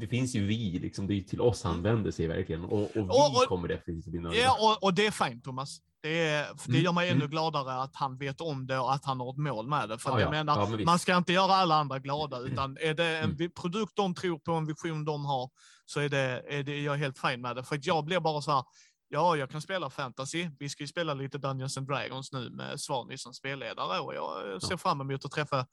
det 0.00 0.06
finns 0.06 0.34
ju 0.34 0.46
vi, 0.46 0.78
liksom, 0.78 1.06
det 1.06 1.14
är 1.14 1.20
till 1.20 1.40
oss 1.40 1.62
han 1.62 1.82
vänder 1.82 2.10
sig 2.10 2.26
verkligen 2.26 2.64
och, 2.64 2.82
och 2.82 2.90
vi 2.94 3.00
och, 3.00 3.36
och, 3.36 3.48
kommer 3.48 3.68
definitivt 3.68 4.06
att 4.06 4.10
bli 4.10 4.20
nöjda. 4.20 4.40
Ja, 4.40 4.58
och, 4.60 4.84
och, 4.84 4.94
det 4.94 5.06
är 5.06 5.10
fint 5.10 5.44
Thomas. 5.44 5.78
Det, 6.00 6.28
är, 6.28 6.46
det 6.66 6.68
mm. 6.68 6.84
gör 6.84 6.92
mig 6.92 7.08
ännu 7.08 7.18
mm. 7.18 7.30
gladare 7.30 7.82
att 7.82 7.96
han 7.96 8.18
vet 8.18 8.40
om 8.40 8.66
det 8.66 8.78
och 8.78 8.94
att 8.94 9.04
han 9.04 9.20
har 9.20 9.30
ett 9.30 9.36
mål 9.36 9.68
med 9.68 9.88
det. 9.88 9.98
För 9.98 10.10
ja, 10.10 10.20
jag 10.20 10.26
ja. 10.26 10.30
menar, 10.30 10.60
ja, 10.60 10.68
men 10.68 10.84
man 10.84 10.98
ska 10.98 11.16
inte 11.16 11.32
göra 11.32 11.54
alla 11.54 11.74
andra 11.74 11.98
glada, 11.98 12.36
mm. 12.36 12.52
utan 12.52 12.76
är 12.80 12.94
det 12.94 13.18
en 13.18 13.30
mm. 13.30 13.50
produkt 13.50 13.96
de 13.96 14.14
tror 14.14 14.38
på, 14.38 14.52
en 14.52 14.66
vision 14.66 15.04
de 15.04 15.24
har, 15.24 15.50
så 15.86 16.00
är 16.00 16.08
det, 16.08 16.42
är 16.48 16.62
det 16.62 16.80
jag 16.80 16.94
är 16.94 16.98
helt 16.98 17.18
fin 17.18 17.40
med 17.40 17.56
det. 17.56 17.64
För 17.64 17.80
jag 17.82 18.04
blir 18.04 18.20
bara 18.20 18.42
så 18.42 18.50
här, 18.50 18.64
Ja, 19.10 19.36
jag 19.36 19.50
kan 19.50 19.62
spela 19.62 19.90
fantasy. 19.90 20.50
Vi 20.58 20.68
ska 20.68 20.82
ju 20.82 20.86
spela 20.86 21.14
lite 21.14 21.38
Dungeons 21.38 21.78
and 21.78 21.86
Dragons 21.86 22.32
nu 22.32 22.50
med 22.50 22.80
Svani 22.80 23.18
som 23.18 23.34
spelledare 23.34 24.00
och 24.00 24.14
jag 24.14 24.62
ser 24.62 24.76
fram 24.76 25.00
emot 25.00 25.24
att 25.24 25.30
träffa 25.30 25.66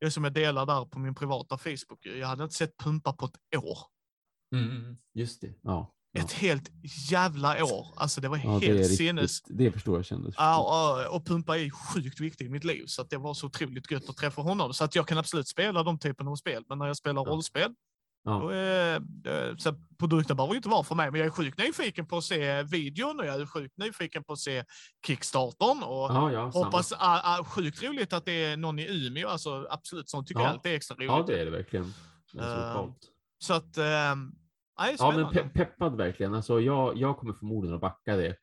det 0.00 0.10
som 0.10 0.24
jag 0.24 0.32
delar 0.32 0.66
där 0.66 0.84
på 0.84 0.98
min 0.98 1.14
privata 1.14 1.58
Facebook. 1.58 2.06
Jag 2.20 2.26
hade 2.26 2.42
inte 2.42 2.54
sett 2.54 2.76
Pumpa 2.76 3.12
på 3.12 3.24
ett 3.26 3.58
år. 3.64 3.78
Mm, 4.54 4.96
just 5.14 5.40
det. 5.40 5.54
Ja. 5.62 5.90
Ja. 6.12 6.20
Ett 6.24 6.32
helt 6.32 6.70
jävla 7.10 7.64
år. 7.64 7.86
Alltså 7.96 8.20
det 8.20 8.28
var 8.28 8.36
Ja, 8.36 8.42
det, 8.42 8.66
helt 8.66 8.78
riktigt, 8.78 8.96
sinnes. 8.98 9.42
det 9.42 9.72
förstår 9.72 9.96
jag 9.98 10.04
kändes. 10.04 10.34
Ja, 10.38 11.06
och, 11.10 11.16
och 11.16 11.26
Pumpa 11.26 11.58
är 11.58 11.70
sjukt 11.70 12.20
viktig 12.20 12.46
i 12.46 12.48
mitt 12.48 12.64
liv, 12.64 12.84
så 12.86 13.02
att 13.02 13.10
det 13.10 13.16
var 13.18 13.34
så 13.34 13.46
otroligt 13.46 13.90
gött 13.90 14.08
att 14.08 14.16
träffa 14.16 14.42
honom. 14.42 14.74
Så 14.74 14.84
att 14.84 14.94
jag 14.94 15.08
kan 15.08 15.18
absolut 15.18 15.48
spela 15.48 15.82
de 15.82 15.98
typerna 15.98 16.30
av 16.30 16.36
spel, 16.36 16.64
men 16.68 16.78
när 16.78 16.86
jag 16.86 16.96
spelar 16.96 17.22
Ja. 17.26 17.30
rollspel, 17.32 17.74
Ja. 18.24 18.38
då 18.38 18.48
är, 18.48 18.94
eh, 19.26 19.56
så 19.56 19.74
produkten 19.98 20.36
behöver 20.36 20.54
ju 20.54 20.56
inte 20.56 20.68
vara 20.68 20.84
för 20.84 20.94
mig, 20.94 21.10
men 21.10 21.20
jag 21.20 21.26
är 21.26 21.30
sjukt 21.30 21.58
nyfiken 21.58 22.06
på 22.06 22.16
att 22.16 22.24
se 22.24 22.62
videon 22.62 23.20
och 23.20 23.26
jag 23.26 23.40
är 23.40 23.46
sjukt 23.46 23.78
nyfiken 23.78 24.24
på 24.24 24.32
att 24.32 24.38
se 24.38 24.64
Kickstartern 25.06 25.82
och 25.82 26.10
Ja, 26.10 26.32
ja, 26.32 26.48
hoppas, 26.48 26.92
ah, 26.92 26.98
ah, 27.38 27.44
sjukt 27.44 27.82
roligt 27.82 28.12
att 28.12 28.24
det 28.24 28.44
är 28.44 28.56
någon 28.56 28.78
i 28.78 29.06
Umeå, 29.06 29.28
alltså 29.28 29.66
absolut, 29.70 30.08
sånt 30.10 30.28
tycker 30.28 30.40
Ja. 30.40 30.46
jag 30.46 30.52
alltid 30.52 30.72
är 30.72 30.76
extra 30.76 30.94
roligt. 30.96 31.06
ja, 31.08 31.24
det 31.26 31.40
är 31.40 31.44
det 31.44 31.50
verkligen. 31.50 31.94
Det 32.32 32.40
är 32.40 32.60
så 32.62 32.68
lokalt. 32.68 32.98
Så 33.38 33.54
att, 33.54 33.78
eh, 33.78 33.84
Ja, 34.98 35.12
men 35.16 35.28
pe 35.30 35.48
peppad 35.48 35.96
verkligen. 35.96 36.34
Alltså, 36.34 36.60
jag, 36.60 36.96
jag 36.96 37.18
kommer 37.18 37.32
förmodligen 37.32 37.74
att 37.74 37.80
backa 37.80 38.16
det. 38.16 38.36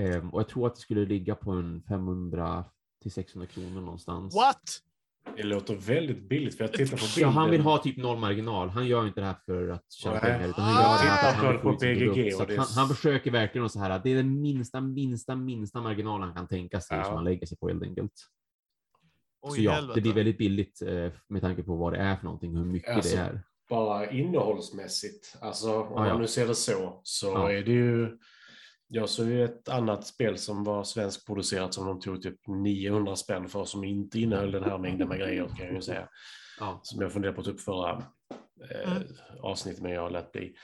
Ehm, 0.00 0.30
och 0.30 0.40
jag 0.40 0.48
tror 0.48 0.66
att 0.66 0.74
det 0.74 0.80
skulle 0.80 1.04
ligga 1.06 1.34
på 1.34 1.50
en 1.50 1.82
500 1.88 2.64
till 3.02 3.12
600 3.12 3.46
kronor 3.46 3.80
någonstans. 3.80 4.34
What? 4.34 4.80
Det 5.36 5.42
låter 5.42 5.74
väldigt 5.74 6.28
billigt 6.28 6.56
för 6.56 6.64
jag 6.64 6.72
tittar 6.72 6.96
på 6.96 7.04
bilden. 7.14 7.22
Ja, 7.22 7.28
han 7.28 7.50
vill 7.50 7.60
ha 7.60 7.78
typ 7.78 7.96
noll 7.96 8.18
marginal. 8.18 8.68
Han 8.68 8.86
gör 8.86 9.06
inte 9.06 9.20
det 9.20 9.26
här 9.26 9.36
för 9.46 9.68
att 9.68 9.92
tjäna 9.92 10.18
pengar, 10.20 10.48
utan 10.48 10.64
han 10.64 10.76
Ah! 10.76 10.98
gör 10.98 11.04
det 11.04 11.10
här 11.10 11.32
för 11.40 11.46
att 11.54 11.62
han 11.62 11.72
på 11.72 11.78
BGG. 11.80 12.32
Så 12.34 12.42
att 12.42 12.56
han, 12.56 12.66
han 12.76 12.88
försöker 12.88 13.30
verkligen 13.30 13.64
att 13.64 13.72
så 13.72 13.78
här, 13.78 14.00
det 14.04 14.10
är 14.10 14.16
den 14.16 14.40
minsta, 14.40 14.80
minsta, 14.80 15.36
minsta, 15.36 15.80
marginal 15.80 16.20
han 16.20 16.34
kan 16.34 16.48
tänka 16.48 16.80
sig 16.80 16.96
Ja. 16.98 17.04
som 17.04 17.14
han 17.14 17.24
lägger 17.24 17.46
sig 17.46 17.58
på 17.58 17.68
helt 17.68 17.82
enkelt. 17.82 18.12
Oj, 19.42 19.56
så 19.56 19.62
ja, 19.62 19.72
helvete. 19.72 19.94
det 19.94 20.02
blir 20.02 20.12
väldigt 20.12 20.38
billigt 20.38 20.82
eh, 20.82 21.08
med 21.28 21.42
tanke 21.42 21.62
på 21.62 21.76
vad 21.76 21.92
det 21.92 21.98
är 21.98 22.16
för 22.16 22.24
någonting, 22.24 22.56
hur 22.56 22.64
mycket 22.64 22.96
Alltså, 22.96 23.16
det 23.16 23.22
är. 23.22 23.40
Bara 23.68 24.10
innehållsmässigt, 24.10 25.36
alltså 25.40 25.80
om 25.82 25.92
Ja, 25.96 26.06
ja. 26.06 26.12
man 26.12 26.20
nu 26.22 26.26
ser 26.28 26.46
det 26.46 26.54
så, 26.54 27.00
så 27.02 27.26
Ja. 27.26 27.52
är 27.52 27.62
det 27.62 27.72
ju... 27.72 28.18
Jag 28.92 29.08
såg 29.08 29.26
ju 29.26 29.44
ett 29.44 29.68
annat 29.68 30.06
spel 30.06 30.38
som 30.38 30.64
var 30.64 30.84
svenskproducerat 30.84 31.74
som 31.74 31.86
de 31.86 32.00
tog 32.00 32.22
typ 32.22 32.46
900 32.46 33.16
spänn 33.16 33.48
för 33.48 33.64
som 33.64 33.84
inte 33.84 34.20
innehöll 34.20 34.50
den 34.50 34.64
här 34.64 34.78
mängden 34.78 35.08
med 35.08 35.18
grejer 35.18 35.46
kan 35.56 35.66
jag 35.66 35.74
ju 35.74 35.80
säga. 35.82 36.08
Ja. 36.60 36.80
Som 36.82 37.02
jag 37.02 37.12
funderade 37.12 37.36
på 37.36 37.42
typ 37.42 37.60
förra 37.60 37.90
eh, 38.70 38.92
Mm. 38.96 39.02
avsnittet 39.42 39.82
men 39.82 39.92
jag 39.92 40.12
lät 40.12 40.32
bli. 40.32 40.54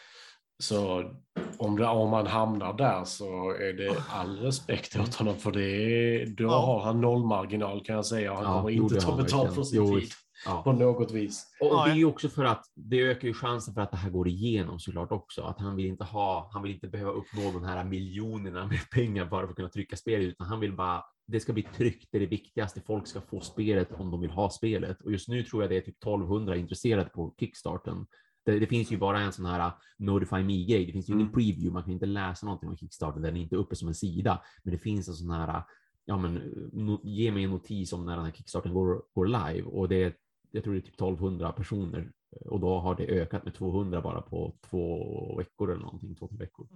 Så 0.59 1.11
om, 1.59 1.77
det, 1.77 1.87
om 1.87 2.11
man 2.11 2.27
hamnar 2.27 2.73
där 2.73 3.05
så 3.05 3.51
är 3.51 3.73
det 3.73 3.97
all 4.11 4.39
respekt 4.39 4.97
åt 5.01 5.15
honom 5.15 5.37
för 5.37 5.53
det 5.53 5.63
är, 5.63 6.27
då 6.27 6.45
Ja. 6.45 6.59
har 6.67 6.81
han 6.81 7.01
noll 7.01 7.25
marginal 7.27 7.85
kan 7.85 7.95
jag 7.97 8.07
säga 8.07 8.35
han 8.35 8.45
Ja, 8.45 8.57
kommer 8.59 8.71
inte 8.71 9.01
ta 9.01 9.17
betalt 9.17 9.55
för 9.55 9.63
sin 9.63 9.79
Jo, 9.79 10.01
tid 10.01 10.09
Ja. 10.45 10.63
på 10.63 10.73
något 10.73 11.13
vis. 11.13 11.47
Och 11.61 11.67
Ja, 11.67 11.87
det 11.87 12.01
är 12.01 12.05
också 12.05 12.29
för 12.29 12.45
att 12.45 12.65
det 12.75 13.01
ökar 13.01 13.29
ju 13.29 13.35
chansen 13.35 13.75
för 13.75 13.81
att 13.81 13.91
det 13.91 13.97
här 13.97 14.11
går 14.11 14.29
igenom 14.29 14.79
såklart 14.79 15.13
också. 15.13 15.43
Att 15.43 15.61
han 15.61 15.77
vill 15.77 15.87
inte 15.87 16.05
ha, 16.05 16.51
han 16.53 16.63
vill 16.63 16.73
inte 16.73 16.89
behöva 16.89 17.11
uppnå 17.11 17.51
de 17.53 17.65
här 17.65 17.85
miljonerna 17.85 18.67
med 18.67 18.91
pengar 18.91 19.25
bara 19.27 19.43
för 19.47 19.51
att 19.51 19.57
kunna 19.57 19.69
trycka 19.69 19.97
spel, 19.97 20.23
utan 20.23 20.47
han 20.47 20.61
vill 20.61 20.73
bara, 20.77 21.05
det 21.27 21.41
ska 21.41 21.53
bli 21.53 21.63
tryckt, 21.63 22.09
det 22.13 22.19
är 22.19 22.21
det 22.21 22.27
viktigaste. 22.27 22.81
Folk 22.81 23.07
ska 23.07 23.21
få 23.21 23.41
spelet 23.41 23.93
om 23.93 24.11
de 24.11 24.21
vill 24.21 24.31
ha 24.31 24.51
spelet. 24.51 25.03
Och 25.03 25.13
just 25.13 25.29
nu 25.29 25.43
tror 25.43 25.63
jag 25.63 25.71
det 25.71 25.77
är 25.77 25.81
typ 25.81 25.97
1200 26.03 26.57
intresserade 26.57 27.11
på 27.11 27.35
Kickstarten. 27.41 28.07
Det, 28.45 28.59
det 28.59 28.67
finns 28.67 28.93
ju 28.93 28.97
bara 28.99 29.21
en 29.21 29.33
sån 29.33 29.47
här 29.47 29.73
Notify 29.99 30.43
Me-grej. 30.43 30.87
Det 30.87 30.93
finns 30.93 31.09
ju 31.09 31.13
ingen 31.13 31.27
Mm. 31.27 31.35
preview, 31.35 31.71
man 31.73 31.83
kan 31.83 31.93
inte 31.93 32.07
läsa 32.07 32.47
någonting 32.47 32.69
om 32.69 32.77
Kickstarter, 32.77 33.21
den 33.21 33.37
är 33.37 33.41
inte 33.41 33.57
uppe 33.57 33.77
som 33.77 33.89
en 33.89 33.95
sida. 33.95 34.43
Men 34.63 34.73
det 34.73 34.79
finns 34.79 35.09
en 35.09 35.15
sån 35.15 35.31
här, 35.31 35.63
ja 36.05 36.17
men, 36.19 36.35
no, 36.73 37.01
ge 37.05 37.33
mig 37.33 37.45
en 37.45 37.51
notis 37.51 37.93
om 37.93 38.07
när 38.07 38.17
den 38.17 38.25
här 38.25 38.33
Kickstarten 38.33 38.75
går, 38.75 39.03
går 39.15 39.27
live. 39.27 39.63
Och 39.63 39.89
det 39.89 40.03
är 40.03 40.15
jag 40.57 40.65
tror 40.65 40.75
det 40.75 40.79
är 40.81 40.83
typ 40.83 40.95
1200 40.95 41.53
personer 41.53 42.13
och 42.47 42.61
då 42.61 42.79
har 42.79 42.95
det 42.97 43.07
ökat 43.07 43.45
med 43.45 43.55
200 43.55 44.01
bara 44.01 44.23
på 44.23 44.57
två 44.71 45.37
veckor 45.39 45.71
eller 45.73 45.83
någonting, 45.83 46.15
två, 46.15 46.29
tre 46.29 46.37
veckor. 46.39 46.69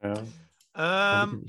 Ja. 0.00 0.16
Ja, 0.74 1.26
men- 1.26 1.46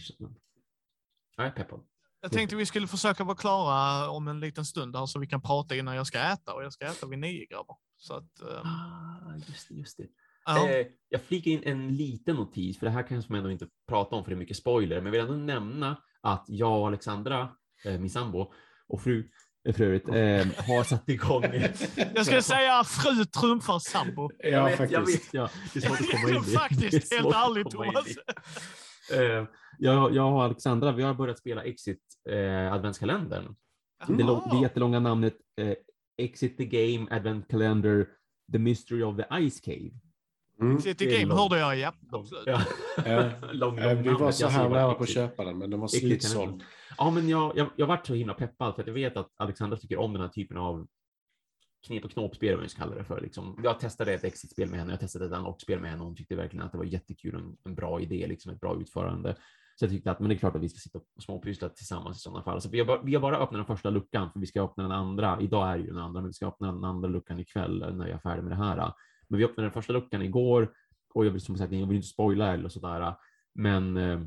Jag 1.37 1.45
är 1.47 1.51
peppad. 1.51 1.79
Jag 2.21 2.31
tänkte 2.31 2.55
vi 2.55 2.65
skulle 2.65 2.87
försöka 2.87 3.23
vara 3.23 3.35
klara 3.37 4.09
om 4.09 4.27
en 4.27 4.39
liten 4.39 4.65
stund 4.65 4.95
här 4.95 5.05
så 5.05 5.19
vi 5.19 5.27
kan 5.27 5.41
prata 5.41 5.75
innan 5.75 5.95
jag 5.95 6.07
ska 6.07 6.19
äta 6.19 6.53
och 6.53 6.63
jag 6.63 6.73
ska 6.73 6.85
äta 6.85 7.07
vid 7.07 7.19
nio 7.19 7.45
grabbar. 7.45 7.77
Så 7.97 8.13
att, 8.13 8.41
ehm, 8.41 8.67
Ah, 8.67 9.35
just 9.47 9.69
det, 9.69 9.75
just 9.75 9.97
det. 9.97 10.07
ja. 10.45 10.69
Eh, 10.69 10.87
jag 11.09 11.21
flikar 11.21 11.51
in 11.51 11.63
en 11.63 11.95
liten 11.95 12.35
notis, 12.35 12.79
för 12.79 12.85
det 12.85 12.91
här 12.91 13.07
kanske 13.07 13.31
man 13.31 13.37
ändå 13.37 13.51
inte 13.51 13.67
prata 13.87 14.15
om 14.15 14.23
för 14.23 14.31
det 14.31 14.35
är 14.35 14.39
mycket 14.39 14.57
spoiler, 14.57 14.95
men 15.01 15.05
jag 15.05 15.11
vill 15.11 15.21
ändå 15.21 15.45
nämna 15.53 15.97
att 16.21 16.45
jag 16.47 16.79
och 16.79 16.87
Alexandra, 16.87 17.49
eh, 17.85 17.99
min 17.99 18.09
sambo 18.09 18.53
och 18.87 19.01
fru, 19.01 19.19
eh, 19.19 19.25
för 19.71 19.81
övrigt, 19.81 20.07
eh, 20.07 20.65
har 20.67 20.83
satt 20.83 21.09
igång. 21.09 21.43
Jag 22.15 22.25
skulle 22.25 22.41
säga 22.41 22.83
fru 22.83 23.25
trumfar 23.25 23.79
sambo. 23.79 24.29
Ja, 24.39 24.49
jag 24.49 24.65
vet, 24.65 24.77
faktiskt. 24.77 24.93
Jag 24.93 25.05
vet, 25.05 25.21
ja. 25.31 25.49
Det 25.73 25.79
är 25.79 25.87
svårt 25.87 25.99
att 25.99 26.11
komma 26.11 26.29
in 26.29 26.43
i. 26.43 26.55
Faktiskt, 26.57 27.13
helt 27.13 27.35
ärligt 27.35 27.69
Thomas. 27.69 28.07
i. 28.07 28.15
Eh, 29.13 29.45
jag, 29.77 30.15
jag 30.15 30.33
och 30.33 30.43
Alexandra, 30.43 30.91
vi 30.91 31.03
har 31.03 31.13
börjat 31.13 31.39
spela 31.39 31.63
Exit 31.63 32.01
eh, 32.29 32.73
adventskalendern. 32.73 33.55
Det, 34.07 34.23
lång, 34.23 34.41
det 34.51 34.57
jättelånga 34.61 34.99
namnet 34.99 35.35
eh, 35.61 35.73
Exit 36.17 36.57
the 36.57 36.65
Game 36.65 37.07
Advent 37.11 37.47
Calendar 37.47 38.07
The 38.51 38.59
Mystery 38.59 39.03
of 39.03 39.17
the 39.17 39.49
Ice 39.49 39.61
Cave. 39.61 39.91
Mm. 40.61 40.79
City 40.79 41.05
Game 41.05 41.33
hörde 41.33 41.59
jag, 41.59 41.77
ja. 41.77 41.93
Absolut. 42.11 42.43
Ja. 42.45 42.61
Ja. 43.05 43.29
lång, 43.51 43.77
Eh, 43.77 43.93
lång 43.93 44.03
Vi 44.03 44.09
var 44.09 44.31
så 44.31 44.47
här 44.47 44.69
nära 44.69 44.93
på 44.93 45.03
att 45.03 45.09
köpa 45.09 45.43
den, 45.43 45.57
men 45.57 45.69
den 45.69 45.79
var 45.79 45.87
slutsåld. 45.87 46.63
Ja, 46.97 47.11
men 47.11 47.29
jag, 47.29 47.57
jag, 47.57 47.67
jag 47.75 47.87
varit 47.87 48.07
så 48.07 48.13
himla 48.13 48.33
peppad 48.33 48.75
för 48.75 48.81
att 48.81 48.87
jag 48.87 48.93
vet 48.93 49.17
att 49.17 49.29
Alexandra 49.37 49.77
tycker 49.77 49.99
om 49.99 50.13
den 50.13 50.21
här 50.21 50.29
typen 50.29 50.57
av 50.57 50.87
knep 51.87 52.05
och 52.05 52.11
knåpspel, 52.11 52.51
vad 52.51 52.59
man 52.59 52.69
ska 52.69 52.81
kalla 52.83 52.95
det 52.95 53.03
för. 53.03 53.21
Liksom. 53.21 53.59
Jag 53.63 53.79
testade 53.79 54.13
ett 54.13 54.23
exit-spel 54.23 54.69
med 54.69 54.79
henne, 54.79 54.93
jag 54.93 54.99
testade 54.99 55.25
ett 55.25 55.31
unlock-spel 55.31 55.79
med 55.79 55.89
henne 55.89 56.01
och 56.01 56.07
hon 56.07 56.15
tyckte 56.15 56.35
verkligen 56.35 56.65
att 56.65 56.71
det 56.71 56.77
var 56.77 56.85
jättekul 56.85 57.35
och 57.35 57.41
en, 57.41 57.57
en 57.65 57.75
bra 57.75 58.01
idé, 58.01 58.27
liksom 58.27 58.51
ett 58.51 58.59
bra 58.59 58.81
utförande. 58.81 59.35
Så 59.75 59.85
jag 59.85 59.91
tyckte 59.91 60.11
att 60.11 60.19
men 60.19 60.29
det 60.29 60.35
är 60.35 60.39
klart 60.39 60.55
att 60.55 60.61
vi 60.61 60.69
ska 60.69 60.79
sitta 60.79 60.97
och 60.97 61.23
småpyssla 61.23 61.69
tillsammans 61.69 62.17
i 62.17 62.19
sådana 62.19 62.43
fall. 62.43 62.61
Så 62.61 62.69
vi 62.69 62.79
har, 62.79 62.85
bara, 62.85 63.01
vi 63.01 63.13
har 63.15 63.21
bara 63.21 63.37
öppnat 63.37 63.67
den 63.67 63.77
första 63.77 63.89
luckan, 63.89 64.31
för 64.31 64.39
vi 64.39 64.45
ska 64.45 64.63
öppna 64.63 64.83
den 64.83 64.91
andra. 64.91 65.41
Idag 65.41 65.69
är 65.69 65.77
ju 65.77 65.85
den 65.87 65.97
andra, 65.97 66.21
men 66.21 66.29
vi 66.29 66.33
ska 66.33 66.47
öppna 66.47 66.71
den 66.71 66.83
andra 66.83 67.09
luckan 67.09 67.39
ikväll 67.39 67.95
när 67.97 68.07
jag 68.07 68.15
är 68.15 68.19
färdig 68.19 68.43
med 68.43 68.51
det 68.51 68.63
här. 68.65 68.93
Men 69.33 69.37
vi 69.37 69.45
öppnade 69.45 69.65
den 69.65 69.73
första 69.73 69.93
luckan 69.93 70.21
igår 70.21 70.73
och 71.13 71.25
jag 71.25 71.31
vill 71.31 71.41
som 71.41 71.57
sagt, 71.57 71.71
jag 71.71 71.87
vill 71.87 71.95
inte 71.95 72.07
spoila 72.07 72.53
eller 72.53 72.69
sådär. 72.69 73.15
Men 73.55 73.97
eh, 73.97 74.19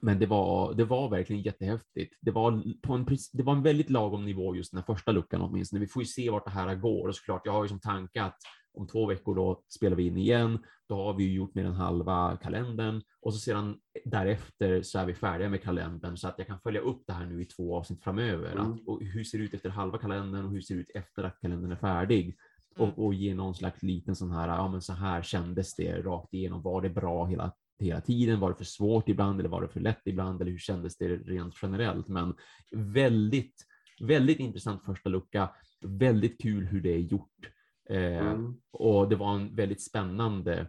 men 0.00 0.18
det 0.18 0.26
var, 0.26 0.74
det 0.74 0.84
var 0.84 1.08
verkligen 1.08 1.42
jättehäftigt. 1.42 2.18
Det 2.20 2.30
var, 2.30 2.62
på 2.82 2.92
en, 2.92 3.06
det 3.32 3.42
var 3.42 3.52
en 3.52 3.62
väldigt 3.62 3.90
lagom 3.90 4.24
nivå 4.24 4.56
just 4.56 4.72
den 4.72 4.78
här 4.78 4.94
första 4.94 5.12
luckan 5.12 5.42
åtminstone. 5.42 5.80
Vi 5.80 5.86
får 5.86 6.02
ju 6.02 6.06
se 6.06 6.30
vart 6.30 6.44
det 6.44 6.50
här 6.50 6.74
går 6.74 7.08
och 7.08 7.16
såklart, 7.16 7.42
jag 7.44 7.52
har 7.52 7.62
ju 7.62 7.68
som 7.68 7.80
tanke 7.80 8.22
att 8.22 8.36
om 8.74 8.86
två 8.86 9.06
veckor 9.06 9.34
då 9.34 9.62
spelar 9.68 9.96
vi 9.96 10.06
in 10.06 10.16
igen. 10.16 10.58
Då 10.88 10.96
har 10.96 11.14
vi 11.14 11.24
ju 11.24 11.34
gjort 11.34 11.54
mer 11.54 11.64
än 11.64 11.72
halva 11.72 12.38
kalendern 12.42 13.02
och 13.20 13.34
så 13.34 13.40
sedan 13.40 13.76
därefter 14.04 14.82
så 14.82 14.98
är 14.98 15.06
vi 15.06 15.14
färdiga 15.14 15.48
med 15.48 15.62
kalendern 15.62 16.16
så 16.16 16.28
att 16.28 16.38
jag 16.38 16.46
kan 16.46 16.60
följa 16.60 16.80
upp 16.80 17.02
det 17.06 17.12
här 17.12 17.26
nu 17.26 17.42
i 17.42 17.44
två 17.44 17.76
avsnitt 17.76 18.02
framöver. 18.02 18.52
Mm. 18.52 18.72
Att, 18.72 18.86
och 18.86 19.02
hur 19.02 19.24
ser 19.24 19.38
det 19.38 19.44
ut 19.44 19.54
efter 19.54 19.70
halva 19.70 19.98
kalendern 19.98 20.44
och 20.44 20.50
hur 20.50 20.60
ser 20.60 20.74
det 20.74 20.80
ut 20.80 20.90
efter 20.94 21.24
att 21.24 21.40
kalendern 21.40 21.72
är 21.72 21.76
färdig? 21.76 22.36
Mm. 22.78 22.90
Och, 22.90 23.04
och 23.04 23.14
ge 23.14 23.34
någon 23.34 23.54
slags 23.54 23.82
liten 23.82 24.16
sån 24.16 24.30
här, 24.30 24.48
ja 24.48 24.68
men 24.68 24.82
så 24.82 24.92
här 24.92 25.22
kändes 25.22 25.74
det 25.74 26.02
rakt 26.02 26.34
igenom. 26.34 26.62
Var 26.62 26.82
det 26.82 26.90
bra 26.90 27.26
hela 27.26 27.52
hela 27.82 28.00
tiden? 28.00 28.40
Var 28.40 28.50
det 28.50 28.56
för 28.56 28.64
svårt 28.64 29.08
ibland 29.08 29.40
eller 29.40 29.48
var 29.48 29.62
det 29.62 29.68
för 29.68 29.80
lätt 29.80 30.02
ibland? 30.04 30.42
Eller 30.42 30.50
hur 30.50 30.58
kändes 30.58 30.96
det 30.96 31.08
rent 31.08 31.54
generellt? 31.62 32.08
Men 32.08 32.34
väldigt, 32.72 33.54
väldigt 34.00 34.38
intressant 34.38 34.84
första 34.84 35.08
lucka. 35.08 35.50
Väldigt 35.84 36.42
kul 36.42 36.66
hur 36.66 36.80
det 36.80 36.94
är 36.94 36.98
gjort. 36.98 37.50
Eh, 37.90 38.32
Mm. 38.32 38.54
Och 38.72 39.08
det 39.08 39.16
var 39.16 39.34
en 39.34 39.54
väldigt 39.54 39.82
spännande, 39.82 40.68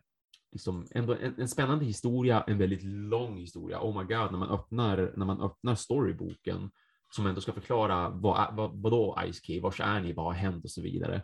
liksom, 0.52 0.88
ändå 0.92 1.14
en, 1.14 1.40
en 1.40 1.48
spännande 1.48 1.86
historia, 1.86 2.44
en 2.48 2.58
väldigt 2.58 2.84
lång 2.84 3.38
historia. 3.38 3.80
Oh 3.82 4.00
my 4.00 4.04
god, 4.16 4.32
när 4.32 4.40
man 4.40 4.50
öppnar, 4.50 5.14
när 5.16 5.26
man 5.26 5.42
öppnar 5.42 5.76
storyboken 5.76 6.70
som 7.16 7.26
ändå 7.26 7.42
ska 7.42 7.54
förklara 7.54 8.10
vad, 8.10 8.56
vad, 8.56 8.82
vad 8.82 8.92
då 8.92 9.18
Ice 9.32 9.40
Cave, 9.40 9.60
vars 9.60 9.80
är 9.80 10.02
ni, 10.02 10.14
vad 10.14 10.26
har 10.26 10.34
hänt 10.34 10.64
och 10.64 10.72
så 10.72 10.82
vidare. 10.82 11.22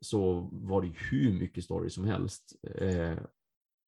Så 0.00 0.48
var 0.52 0.82
det 0.82 0.92
hur 1.10 1.32
mycket 1.32 1.64
story 1.64 1.90
som 1.90 2.04
helst. 2.04 2.52
Eh, 2.74 3.18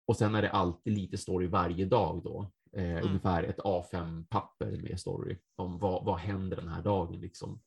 och 0.06 0.16
sen 0.16 0.34
är 0.34 0.42
det 0.42 0.50
alltid 0.50 0.92
lite 0.98 1.18
story 1.18 1.46
varje 1.46 1.84
dag 1.86 2.20
då. 2.24 2.50
Eh, 2.76 3.04
Ungefär 3.06 3.42
ett 3.44 3.58
A5-papper 3.58 4.82
med 4.82 5.00
story 5.00 5.36
om 5.56 5.78
vad, 5.78 6.04
vad 6.04 6.18
händer 6.18 6.56
den 6.56 6.68
här 6.68 6.82
dagen 6.82 7.20
liksom. 7.20 7.60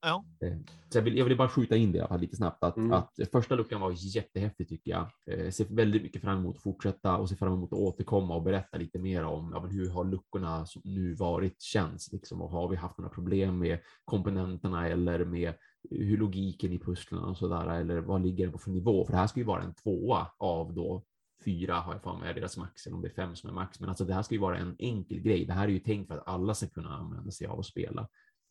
Ja. 0.00 0.24
Eh, 0.40 0.56
Så 0.88 0.98
jag 0.98 1.02
vill, 1.02 1.16
jag 1.18 1.24
vill 1.24 1.36
bara 1.36 1.48
skjuta 1.48 1.76
in 1.76 1.92
det 1.92 2.18
lite 2.18 2.36
snabbt 2.36 2.64
att, 2.64 2.76
Mm. 2.76 2.92
att 2.92 3.12
första 3.32 3.54
luckan 3.54 3.80
var 3.80 3.94
jättehäftig 4.16 4.68
tycker 4.68 4.90
jag. 4.90 5.10
Eh, 5.26 5.50
ser 5.50 5.64
väldigt 5.64 6.02
mycket 6.02 6.22
fram 6.22 6.38
emot 6.38 6.56
att 6.56 6.62
fortsätta 6.62 7.16
och 7.16 7.28
ser 7.28 7.36
fram 7.36 7.52
emot 7.52 7.72
att 7.72 7.78
återkomma 7.78 8.34
och 8.34 8.42
berätta 8.42 8.78
lite 8.78 8.98
mer 8.98 9.24
om 9.24 9.50
ja, 9.54 9.60
men 9.62 9.70
hur 9.70 9.90
har 9.90 10.04
luckorna 10.04 10.66
som 10.66 10.82
nu 10.84 11.14
varit 11.14 11.62
känns 11.62 12.12
liksom 12.12 12.42
och 12.42 12.50
har 12.50 12.68
vi 12.68 12.76
haft 12.76 12.98
några 12.98 13.10
problem 13.10 13.58
med 13.58 13.78
komponenterna 14.04 14.88
eller 14.88 15.24
med 15.24 15.54
hur 15.90 16.16
logiken 16.16 16.72
i 16.72 16.78
pusslen 16.78 17.24
och 17.24 17.36
sådär 17.36 17.80
eller 17.80 17.98
vad 17.98 18.22
ligger 18.22 18.46
det 18.46 18.52
på 18.52 18.58
för 18.58 18.70
nivå? 18.70 19.04
För 19.04 19.12
det 19.12 19.18
här 19.18 19.26
ska 19.26 19.40
ju 19.40 19.46
vara 19.46 19.62
en 19.62 19.74
tvåa 19.74 20.26
av 20.38 20.74
då 20.74 21.04
fyra 21.44 21.74
har 21.74 21.92
jag 21.92 22.02
för 22.02 22.16
mig 22.16 22.30
är 22.30 22.34
deras 22.34 22.56
max, 22.56 22.86
eller 22.86 22.96
om 22.96 23.02
det 23.02 23.08
är 23.08 23.14
fem 23.14 23.36
som 23.36 23.50
är 23.50 23.54
max. 23.54 23.80
Men 23.80 23.88
alltså 23.88 24.04
det 24.04 24.14
här 24.14 24.22
ska 24.22 24.34
ju 24.34 24.40
vara 24.40 24.58
en 24.58 24.76
enkel 24.78 25.20
grej. 25.20 25.44
Det 25.44 25.52
här 25.52 25.64
är 25.64 25.72
ju 25.72 25.78
tänkt 25.78 26.08
för 26.08 26.14
att 26.14 26.28
alla 26.28 26.54
ska 26.54 26.66
kunna 26.66 26.96
använda 26.96 27.30
sig 27.30 27.46
av 27.46 27.58
och 27.58 27.66
spela. 27.66 28.08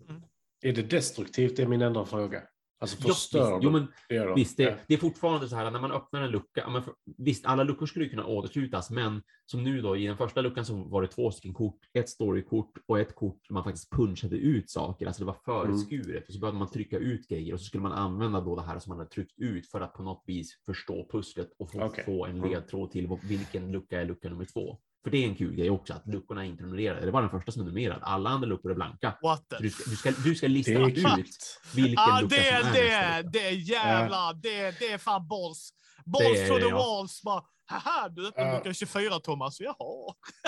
Mm. 0.09 0.21
Är 0.61 0.73
det 0.73 0.81
destruktivt? 0.81 1.55
Det 1.55 1.63
är 1.63 1.67
min 1.67 1.81
enda 1.81 2.05
fråga. 2.05 2.43
Alltså 2.79 2.97
Ja, 2.99 3.07
förstör 3.13 3.53
visst, 3.53 3.63
jo, 3.63 3.71
men 3.71 3.87
det? 4.09 4.33
Visst, 4.35 4.59
Ja. 4.59 4.69
det, 4.69 4.77
det 4.87 4.93
är 4.93 4.97
fortfarande 4.97 5.49
så 5.49 5.55
här 5.55 5.71
när 5.71 5.79
man 5.81 5.91
öppnar 5.91 6.21
en 6.21 6.31
lucka. 6.31 6.61
ja, 6.61 6.69
Men 6.69 6.83
för, 6.83 6.93
visst, 7.17 7.45
alla 7.45 7.63
luckor 7.63 7.85
skulle 7.85 8.09
kunna 8.09 8.25
återslutas, 8.25 8.89
men 8.91 9.23
som 9.45 9.63
nu 9.63 9.81
då 9.81 9.97
i 9.97 10.07
den 10.07 10.17
första 10.17 10.41
luckan 10.41 10.65
så 10.65 10.73
var 10.83 11.01
det 11.01 11.07
två 11.07 11.31
stycken 11.31 11.53
kort, 11.53 11.79
ett 11.93 12.09
storykort 12.09 12.71
och 12.85 12.99
ett 12.99 13.15
kort 13.15 13.39
där 13.47 13.53
man 13.53 13.63
faktiskt 13.63 13.89
punchade 13.91 14.35
ut 14.37 14.69
saker. 14.69 15.05
Alltså 15.07 15.21
det 15.21 15.25
var 15.25 15.37
föreskuret 15.45 16.27
och 16.27 16.33
så 16.33 16.39
behövde 16.39 16.59
man 16.59 16.69
trycka 16.71 16.97
ut 16.97 17.27
grejer 17.27 17.53
och 17.53 17.59
så 17.59 17.65
skulle 17.65 17.83
man 17.83 17.91
använda 17.91 18.41
då 18.41 18.55
det 18.55 18.61
här 18.61 18.79
som 18.79 18.89
man 18.89 18.97
hade 18.97 19.09
tryckt 19.09 19.39
ut 19.39 19.67
för 19.71 19.81
att 19.81 19.93
på 19.93 20.03
något 20.03 20.23
vis 20.25 20.59
förstå 20.65 21.07
pusslet 21.11 21.49
och 21.59 21.71
få, 21.71 21.83
Okej. 21.83 22.03
få 22.05 22.25
en 22.25 22.37
Mm. 22.37 22.49
ledtråd 22.49 22.91
till 22.91 23.09
vilken 23.23 23.71
lucka 23.71 24.01
är 24.01 24.05
lucka 24.05 24.29
nummer 24.29 24.45
två. 24.45 24.79
För 25.05 25.11
det 25.11 25.17
är 25.23 25.27
en 25.27 25.35
kul 25.35 25.55
grej 25.55 25.69
också 25.69 25.93
att 25.93 26.07
luckorna 26.07 26.45
är 26.45 26.49
inte 26.49 26.63
numrerade. 26.63 27.05
Det 27.05 27.11
var 27.11 27.21
den 27.21 27.29
första 27.29 27.51
som 27.51 27.61
är 27.61 27.65
numrerad. 27.65 27.99
Alla 28.01 28.29
andra 28.29 28.47
luckor 28.47 28.71
är 28.71 28.75
blanka. 28.75 29.17
What 29.23 29.49
the 29.49 29.55
Du 29.59 29.69
ska, 29.69 29.89
du 29.89 29.95
ska, 29.95 30.11
du 30.11 30.35
ska 30.35 30.47
lista 30.47 30.71
Det 30.71 30.77
är 30.77 31.19
ut 31.19 31.27
vilken 31.75 31.99
Ah, 31.99 32.19
lucka 32.21 32.35
det, 32.35 32.59
som 32.61 32.69
är 32.69 32.73
det, 32.73 33.17
lucka. 33.17 33.29
det, 33.39 33.49
jävlar, 33.51 34.33
det, 34.33 34.79
det 34.79 34.91
är 34.91 34.97
fan 34.97 35.27
balls. 35.27 35.69
Balls 36.05 36.39
Det 36.39 36.47
to 36.47 36.53
är- 36.55 36.59
the 36.59 36.65
ja. 36.67 36.75
walls. 36.77 37.21
Bara, 37.23 37.43
haha, 37.65 38.09
du 38.09 38.27
öppnar 38.27 38.45
Ja. 38.45 38.57
lucka 38.57 38.73
24 38.73 39.19
Thomas. 39.19 39.59
Jaha. 39.59 39.75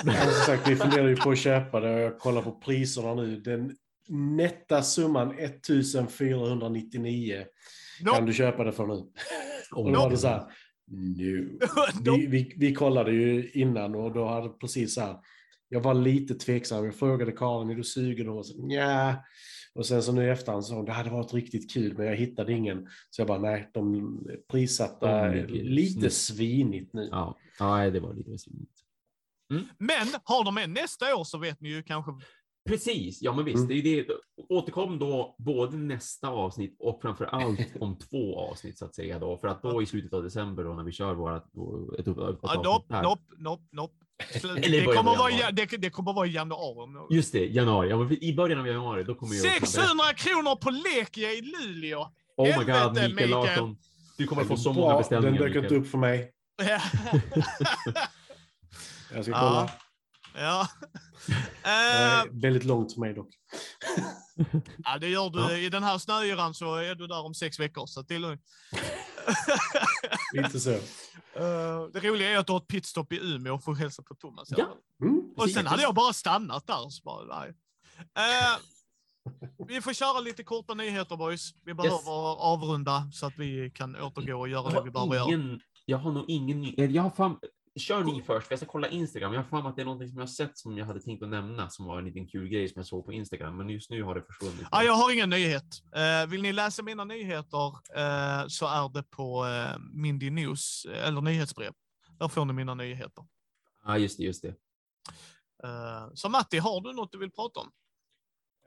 Ja, 0.05 0.14
som 0.14 0.32
sagt, 0.45 0.68
vi 0.68 0.76
funderar 0.76 1.08
ju 1.08 1.16
på 1.16 1.32
att 1.32 1.38
köpa 1.39 1.80
det 1.80 1.93
och 1.93 1.99
jag 1.99 2.20
kollar 2.20 2.41
på 2.41 2.51
priserna 2.51 3.14
nu. 3.16 3.39
Den 3.39 3.76
nätta 4.10 4.84
summan 4.84 5.39
1499 5.39 7.45
kan 7.99 8.05
Nope. 8.14 8.26
du 8.26 8.34
köpa 8.34 8.64
det 8.64 8.72
för 8.72 8.88
nu. 8.88 8.93
Och 9.76 9.91
då 9.91 9.99
var 9.99 10.10
det 10.10 10.18
så 10.18 10.28
här, 10.28 10.43
nu. 10.91 11.59
Vi, 12.05 12.27
vi, 12.27 12.53
vi 12.57 12.73
kollade 12.73 13.11
ju 13.11 13.51
innan 13.51 13.95
och 13.95 14.13
då 14.13 14.25
hade 14.25 14.49
precis 14.49 14.93
så 14.93 15.01
här, 15.01 15.17
jag 15.69 15.81
var 15.81 15.93
lite 15.93 16.35
tveksam. 16.35 16.85
Jag 16.85 16.95
frågade 16.95 17.31
Karin, 17.31 17.69
är 17.69 17.75
du 17.75 17.83
sugen? 17.83 18.29
Och 18.29 18.35
hon 18.35 18.43
sa 18.43 18.53
nja. 18.57 19.23
Och 19.73 19.85
sen 19.85 20.03
så 20.03 20.11
nu 20.11 20.25
i 20.25 20.29
efterhand 20.29 20.65
sa 20.65 20.75
hon, 20.75 20.85
det 20.85 20.91
hade 20.91 21.09
varit 21.09 21.33
riktigt 21.33 21.71
kul, 21.71 21.97
men 21.97 22.05
jag 22.05 22.15
hittade 22.15 22.53
ingen. 22.53 22.88
Så 23.09 23.21
jag 23.21 23.27
bara, 23.27 23.39
nej, 23.39 23.69
de 23.73 24.19
prissatta 24.51 25.27
ligger 25.27 25.47
lite 25.47 25.99
snyggt. 25.99 26.13
svinigt 26.13 26.93
nu. 26.93 27.07
Ja, 27.11 27.38
ja 27.59 27.75
nej, 27.75 27.91
det 27.91 27.99
var 27.99 28.13
lite 28.13 28.38
svinigt. 28.38 28.71
Men 29.77 30.07
har 30.23 30.45
de 30.45 30.57
en 30.57 30.73
nästa 30.73 31.15
år 31.15 31.23
så 31.23 31.38
vet 31.38 31.61
ni 31.61 31.69
ju 31.69 31.83
kanske. 31.83 32.11
Precis, 32.68 33.22
ja 33.22 33.34
men 33.34 33.45
visst. 33.45 33.57
Mm. 33.57 33.68
Det 33.68 33.74
är 33.74 33.78
ju 33.95 34.03
det. 34.05 34.13
Återkom 34.49 34.99
då 34.99 35.36
både 35.38 35.78
nästa 35.78 36.28
avsnitt 36.30 36.76
och 36.80 36.99
framför 37.01 37.26
allt 37.26 37.59
om 37.80 37.97
två 38.11 38.39
avsnitt 38.39 38.78
så 38.78 38.86
att 38.86 38.95
säga 38.95 39.20
då. 39.20 39.38
För 39.38 39.47
att 39.47 39.61
då 39.61 39.82
i 39.82 39.86
slutet 39.86 40.13
av 40.13 40.24
december 40.24 40.63
då 40.63 40.74
när 40.74 40.84
vi 40.84 40.91
kör 40.91 41.13
våra 41.13 41.41
då, 41.53 41.95
ett, 41.99 42.07
upp, 42.07 42.18
ett 42.18 42.24
Ah, 42.43 42.47
avsnitt 42.47 42.63
nope, 42.63 42.93
här. 42.93 43.03
nope, 43.03 43.22
nope, 43.38 43.63
nope. 43.72 43.93
Eller 44.43 44.80
Det 44.80 44.86
kommer, 44.95 45.18
vara, 45.18 45.30
i- 45.30 45.34
januari. 45.34 45.53
det, 45.72 45.78
det 45.78 45.89
kommer 45.89 46.13
vara 46.13 46.28
i 46.28 46.32
januari. 46.32 47.15
Just 47.15 47.32
det, 47.34 47.45
januari. 47.45 47.89
Ja, 47.89 47.97
men 47.97 48.24
i 48.24 48.34
början 48.34 48.59
av 48.59 48.68
januari 48.68 49.03
då 49.03 49.15
kommer 49.15 49.36
jag... 49.36 49.43
600 49.43 50.03
kronor 50.18 50.55
på 50.55 50.70
Lekia 50.70 51.32
i 51.32 51.41
Luleå. 51.41 51.99
Oh 52.38 52.45
my 52.45 52.51
Helvete, 52.51 52.84
god, 52.84 52.93
Mikael 52.93 53.13
Mikael. 53.13 53.30
Larsson. 53.30 53.78
Du 54.18 54.28
kommer 54.28 54.43
få 54.43 54.57
så 54.57 54.74
många 54.74 54.97
beställningar. 54.97 55.39
Den 55.39 55.51
dök 55.53 55.63
inte 55.63 55.76
upp 55.76 55.88
för 55.88 55.97
mig. 55.97 56.32
Jag 59.13 59.24
ska 59.24 59.32
Ja. 59.32 59.39
kolla. 59.39 59.70
Ja. 60.38 60.67
Eh, 61.63 62.25
väldigt 62.31 62.63
långt 62.63 62.93
för 62.93 62.99
mig 62.99 63.13
dock. 63.13 63.29
ja, 64.83 64.97
det 64.97 65.07
gör 65.07 65.29
du. 65.29 65.39
Ja. 65.39 65.57
I 65.57 65.69
den 65.69 65.83
här 65.83 65.97
snöyran 65.97 66.53
så 66.53 66.75
är 66.75 66.95
du 66.95 67.07
där 67.07 67.25
om 67.25 67.33
sex 67.33 67.59
veckor, 67.59 67.85
så 67.85 68.01
det 68.01 68.15
är 68.15 68.19
lugnt. 68.19 68.41
Lite 70.33 70.59
så. 70.59 70.71
Eh, 70.71 71.88
det 71.93 71.99
roliga 71.99 72.29
är 72.29 72.38
att 72.38 72.47
du 72.47 72.53
har 72.53 72.59
ett 72.59 72.67
pitstop 72.67 73.13
i 73.13 73.19
Umeå 73.19 73.53
och 73.53 73.63
får 73.63 73.75
hälsa 73.75 74.03
på 74.03 74.15
Thomas. 74.15 74.47
Ja. 74.49 74.77
Mm. 75.01 75.21
Och 75.38 75.49
sen 75.49 75.67
hade 75.67 75.81
jag 75.81 75.95
bara 75.95 76.13
stannat 76.13 76.67
där. 76.67 76.89
Så 76.89 77.03
bara, 77.03 77.39
nej. 77.39 77.53
Eh, 78.17 78.57
vi 79.67 79.81
får 79.81 79.93
köra 79.93 80.19
lite 80.19 80.43
korta 80.43 80.73
nyheter 80.73 81.17
boys. 81.17 81.51
Vi 81.65 81.73
behöver 81.73 82.41
avrunda 82.41 83.09
så 83.13 83.25
att 83.25 83.38
vi 83.38 83.71
kan 83.75 83.95
återgå 83.95 84.39
och 84.39 84.49
göra 84.49 84.69
det 84.69 84.81
vi 84.83 84.91
behöver 84.91 85.15
göra. 85.15 85.59
jag 85.85 85.97
har 85.97 86.11
nog 86.11 86.25
ingen 86.27 86.61
ny... 86.61 86.73
Jag 86.77 87.03
har 87.03 87.09
fan, 87.09 87.39
kör 87.80 88.03
ni 88.03 88.21
först, 88.21 88.47
för 88.47 88.53
jag 88.53 88.59
ska 88.59 88.65
kolla 88.65 88.88
Instagram. 88.88 89.34
Jag 89.34 89.39
har 89.39 89.47
för 89.47 89.61
mig 89.61 89.69
att 89.69 89.75
det 89.75 89.82
är 89.82 89.86
någonting 89.86 90.09
som 90.09 90.19
jag 90.19 90.30
sett 90.30 90.57
som 90.57 90.78
jag 90.78 90.86
hade 90.86 91.01
tänkt 91.01 91.23
att 91.23 91.30
nämna 91.30 91.69
som 91.69 91.86
var 91.86 91.99
en 91.99 92.05
liten 92.05 92.28
kul 92.28 92.47
grej 92.47 92.69
som 92.69 92.80
jag 92.80 92.86
såg 92.86 93.05
på 93.05 93.13
Instagram. 93.13 93.57
Men 93.57 93.69
just 93.69 93.89
nu 93.89 94.03
har 94.03 94.15
det 94.15 94.21
försvunnit. 94.21 94.67
Ja, 94.71 94.84
jag 94.84 94.93
har 94.93 95.13
ingen 95.13 95.30
nyhet. 95.30 95.82
Eh, 95.95 96.30
vill 96.30 96.41
ni 96.41 96.53
läsa 96.53 96.84
mina 96.84 97.03
nyheter 97.03 97.67
eh, 97.95 98.47
så 98.47 98.65
är 98.65 98.93
det 98.93 99.03
på 99.03 99.45
eh, 99.45 99.80
Mindy 99.93 100.30
News, 100.30 100.86
eh, 100.86 101.07
eller 101.07 101.21
nyhetsbrev. 101.21 101.73
Där 102.19 102.28
får 102.28 102.45
ni 102.45 102.53
mina 102.53 102.73
nyheter. 102.73 103.25
Ja, 103.86 103.97
just 103.97 104.17
det, 104.17 104.23
just 104.23 104.41
det. 104.41 104.55
Så 106.13 106.30
Matti, 106.30 106.57
har 106.57 106.82
du 106.82 106.93
något 106.93 107.11
du 107.11 107.17
vill 107.17 107.32
prata 107.32 107.59
om? 107.59 107.71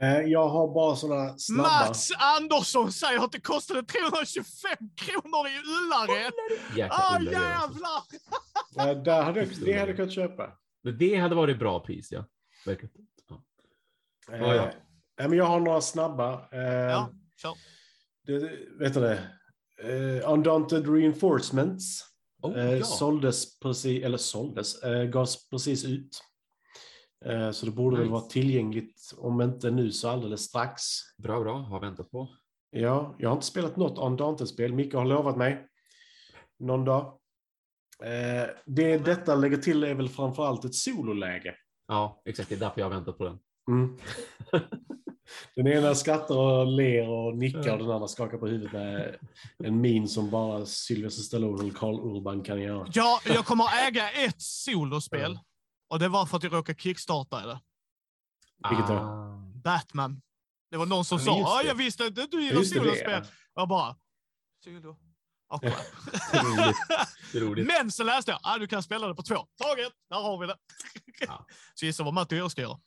Eh, 0.02 0.20
Jag 0.20 0.48
har 0.48 0.74
bara 0.74 0.96
sådana 0.96 1.38
snabba. 1.38 1.62
Mats 1.86 2.10
Andersson 2.38 2.92
säger 2.92 3.24
att 3.24 3.32
det 3.32 3.40
kostade 3.40 3.82
325 3.82 4.70
kronor 4.96 5.46
i 5.48 5.58
Ullared. 5.58 6.32
Ah, 6.90 7.14
alltså. 7.14 7.32
jävlar! 7.32 8.02
Eh, 8.96 9.02
Där 9.02 9.22
hade 9.22 9.40
jag, 9.40 9.48
det 9.64 9.72
hade 9.78 9.86
jag 9.90 9.96
kunnat 9.96 10.12
köpa. 10.14 10.52
Men 10.82 10.98
Det 10.98 11.16
hade 11.16 11.34
varit 11.34 11.58
bra 11.58 11.80
pris, 11.80 12.12
ja. 12.12 12.24
Verkligen. 12.66 12.94
Ja. 13.28 13.42
Eh, 14.36 14.40
Ja, 14.40 14.54
ja. 15.16 15.28
men 15.28 15.38
jag 15.38 15.44
har 15.44 15.60
några 15.60 15.80
snabba. 15.80 16.48
Eh, 16.52 16.60
Ja, 16.62 17.10
kör. 17.42 17.54
det, 18.26 18.38
vet 18.78 18.94
du 18.94 19.00
det? 19.00 19.22
Eh, 19.82 20.30
Undaunted 20.32 20.94
Reinforcements 20.94 22.06
Oh, 22.42 22.58
eh, 22.58 22.74
ja. 22.78 22.84
såldes 22.84 23.58
precis, 23.58 24.04
eller 24.04 24.18
såldes, 24.18 24.82
eh, 24.82 25.04
gavs 25.04 25.48
precis 25.50 25.84
ut. 25.84 26.22
Eh, 27.24 27.50
så 27.50 27.66
det 27.66 27.72
borde 27.72 27.96
väl 27.96 28.04
Nice. 28.04 28.12
vara 28.12 28.22
tillgängligt, 28.22 29.14
om 29.18 29.40
inte 29.40 29.70
nu 29.70 29.92
så 29.92 30.08
alldeles 30.08 30.40
strax. 30.40 30.82
Bra, 31.18 31.40
bra. 31.40 31.56
Har 31.58 31.80
väntat 31.80 32.10
på. 32.10 32.28
Ja, 32.70 33.14
jag 33.18 33.28
har 33.28 33.36
inte 33.36 33.46
spelat 33.46 33.76
något 33.76 33.98
Undaunted-spel. 33.98 34.72
Micke 34.74 34.94
har 34.94 35.04
lovat 35.04 35.36
mig 35.36 35.66
någon 36.58 36.84
dag. 36.84 37.18
Eh, 38.02 38.48
det 38.66 38.98
detta 38.98 39.34
lägger 39.34 39.56
till 39.56 39.84
är 39.84 39.94
väl 39.94 40.08
framförallt 40.08 40.64
ett 40.64 40.74
sololäge. 40.74 41.54
Ja, 41.88 42.22
exakt. 42.24 42.48
Det 42.48 42.54
är 42.54 42.58
därför 42.60 42.80
jag 42.80 42.86
har 42.86 42.94
väntat 42.94 43.18
på 43.18 43.24
den. 43.24 43.38
Mm. 43.70 43.98
Den 45.56 45.66
ena 45.66 45.94
skrattar 45.94 46.36
och 46.36 46.66
ler 46.66 47.08
och 47.08 47.36
nickar 47.36 47.72
och 47.72 47.78
den 47.78 47.90
andra 47.90 48.08
skakar 48.08 48.38
på 48.38 48.46
huvudet 48.46 48.72
med 48.72 49.16
en 49.64 49.80
min 49.80 50.08
som 50.08 50.30
bara 50.30 50.66
Sylvester 50.66 51.22
Stallone 51.22 51.62
eller 51.62 51.72
Carl 51.72 51.94
Urban 51.94 52.42
kan 52.42 52.60
göra. 52.62 52.86
Ja, 52.94 53.20
jag 53.26 53.44
kommer 53.46 53.64
äga 53.88 54.10
ett 54.10 54.42
solospel. 54.42 55.38
Och 55.90 55.98
det 55.98 56.08
var 56.08 56.26
för 56.26 56.36
att 56.36 56.42
jag 56.42 56.52
råkade 56.52 56.78
kickstarta 56.80 57.46
det. 57.46 57.60
Vilket 58.68 58.86
då? 58.86 58.94
Ah. 58.94 59.36
Batman. 59.64 60.22
Det 60.70 60.76
var 60.76 60.86
någon 60.86 61.04
som 61.04 61.18
Ja, 61.18 61.24
sa, 61.24 61.38
ja 61.38 61.62
det. 61.62 61.68
jag 61.68 61.74
visste 61.74 62.06
att 62.06 62.30
du 62.30 62.42
gillar 62.44 62.62
solospel. 62.62 63.24
jag 63.54 63.68
bara, 63.68 63.96
solo? 64.64 64.98
Roligt. 66.32 66.76
Roligt. 67.34 67.66
Men 67.66 67.90
så 67.92 68.04
läste 68.04 68.30
jag, 68.30 68.40
ah, 68.42 68.58
du 68.58 68.66
kan 68.66 68.82
spela 68.82 69.08
det 69.08 69.14
på 69.14 69.22
två. 69.22 69.34
Taget, 69.56 69.92
där 70.10 70.16
har 70.16 70.38
vi 70.38 70.46
det. 70.46 70.56
Ja. 71.20 71.46
Så 71.74 71.86
gissa 71.86 72.02
vad 72.02 72.14
Matti 72.14 72.34
och 72.34 72.38
jag 72.38 72.50
ska 72.50 72.60
göra. 72.62 72.80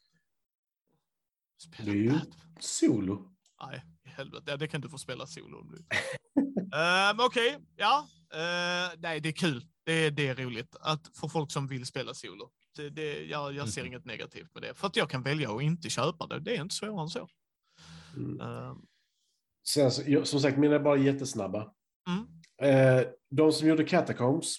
Spela 1.58 1.86
Det 1.86 1.92
är 1.92 1.96
ju 1.96 2.10
Batman. 2.12 2.58
solo. 2.60 3.30
Nej, 3.62 3.84
helvete. 4.04 4.44
Ja, 4.48 4.58
det 4.58 4.68
kan 4.68 4.82
du 4.82 4.90
få 4.90 4.98
spela 4.98 5.28
solo 5.28 5.60
om 5.60 5.70
du 5.70 5.78
uh, 5.78 7.16
Okej, 7.26 7.60
ja. 7.76 8.08
Eh, 8.34 8.92
nej, 8.98 9.20
det 9.20 9.30
är 9.30 9.34
kul. 9.34 9.66
Det, 9.84 9.92
är- 9.94 10.12
det 10.12 10.28
är 10.28 10.36
roligt 10.36 10.76
att 10.80 11.10
för 11.18 11.28
folk 11.28 11.52
som 11.52 11.68
vill 11.68 11.86
spela 11.86 12.14
solo. 12.14 12.52
Det, 12.76 12.90
det, 12.90 13.24
jag, 13.26 13.54
jag 13.54 13.70
ser 13.70 13.82
Mhm. 13.82 13.88
inget 13.88 14.06
negativt 14.06 14.54
med 14.54 14.64
det. 14.64 14.74
För 14.74 14.88
att 14.88 14.96
jag 14.96 15.10
kan 15.10 15.24
välja 15.24 15.52
att 15.56 15.62
inte 15.62 15.90
köpa 15.90 16.28
det. 16.28 16.40
Det 16.40 16.56
är 16.58 16.62
inte 16.62 16.76
svårare 16.76 17.02
än 17.02 17.10
så. 17.10 17.28
Mm. 18.18 18.40
Eh, 18.42 18.76
Sen, 19.68 19.92
som 20.26 20.40
sagt, 20.40 20.58
mina 20.58 20.76
är 20.76 20.80
bara 20.80 20.98
jättesnabba. 20.98 21.74
mm. 22.08 22.28
Eh, 22.62 23.08
de 23.30 23.52
som 23.52 23.68
gjorde 23.68 23.84
Catacombs, 23.84 24.58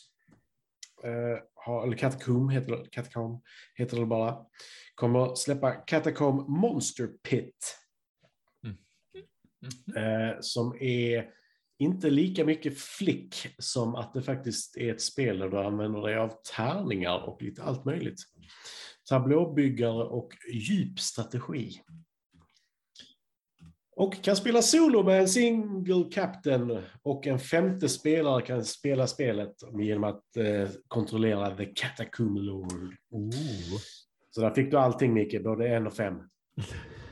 eh, 1.04 1.38
har, 1.54 1.86
eller 1.86 1.96
Catacomb 1.96 2.52
heter 2.52 2.70
det, 2.76 2.88
Catacomb 2.90 3.42
heter 3.74 4.00
det 4.00 4.06
bara, 4.06 4.46
kommer 4.94 5.34
släppa 5.34 5.72
Catacomb 5.74 6.48
Monster 6.48 7.06
Pit. 7.06 7.78
Mhm. 8.62 8.76
Eh, 9.96 10.36
som 10.40 10.76
är 10.80 11.30
inte 11.78 12.10
lika 12.10 12.44
mycket 12.44 12.78
flick 12.78 13.46
som 13.58 13.94
att 13.94 14.14
det 14.14 14.22
faktiskt 14.22 14.76
är 14.76 14.92
ett 14.94 15.02
spel 15.02 15.38
där 15.38 15.48
du 15.48 15.58
använder 15.58 16.00
dig 16.00 16.16
av 16.16 16.32
tärningar 16.56 17.28
och 17.28 17.42
lite 17.42 17.62
allt 17.62 17.84
möjligt. 17.84 18.20
Tablåbyggare 19.08 20.04
och 20.04 20.32
djup 20.52 21.00
strategi. 21.00 21.80
Och 23.96 24.22
kan 24.22 24.36
spela 24.36 24.62
solo 24.62 25.02
med 25.02 25.20
en 25.20 25.28
single 25.28 26.04
captain 26.12 26.82
och 27.02 27.26
en 27.26 27.38
femte 27.38 27.88
spelare 27.88 28.42
kan 28.42 28.64
spela 28.64 29.06
spelet 29.06 29.54
genom 29.78 30.04
att 30.04 30.36
eh, 30.36 30.68
kontrollera 30.88 31.56
the 31.56 31.64
Catacomb 31.64 32.36
Lord. 32.36 32.96
Oh. 33.10 33.32
Så 34.30 34.40
där 34.40 34.50
fick 34.50 34.70
du 34.70 34.78
allting 34.78 35.14
Micke, 35.14 35.42
både 35.42 35.68
en 35.68 35.86
och 35.86 35.94
fem. 35.94 36.14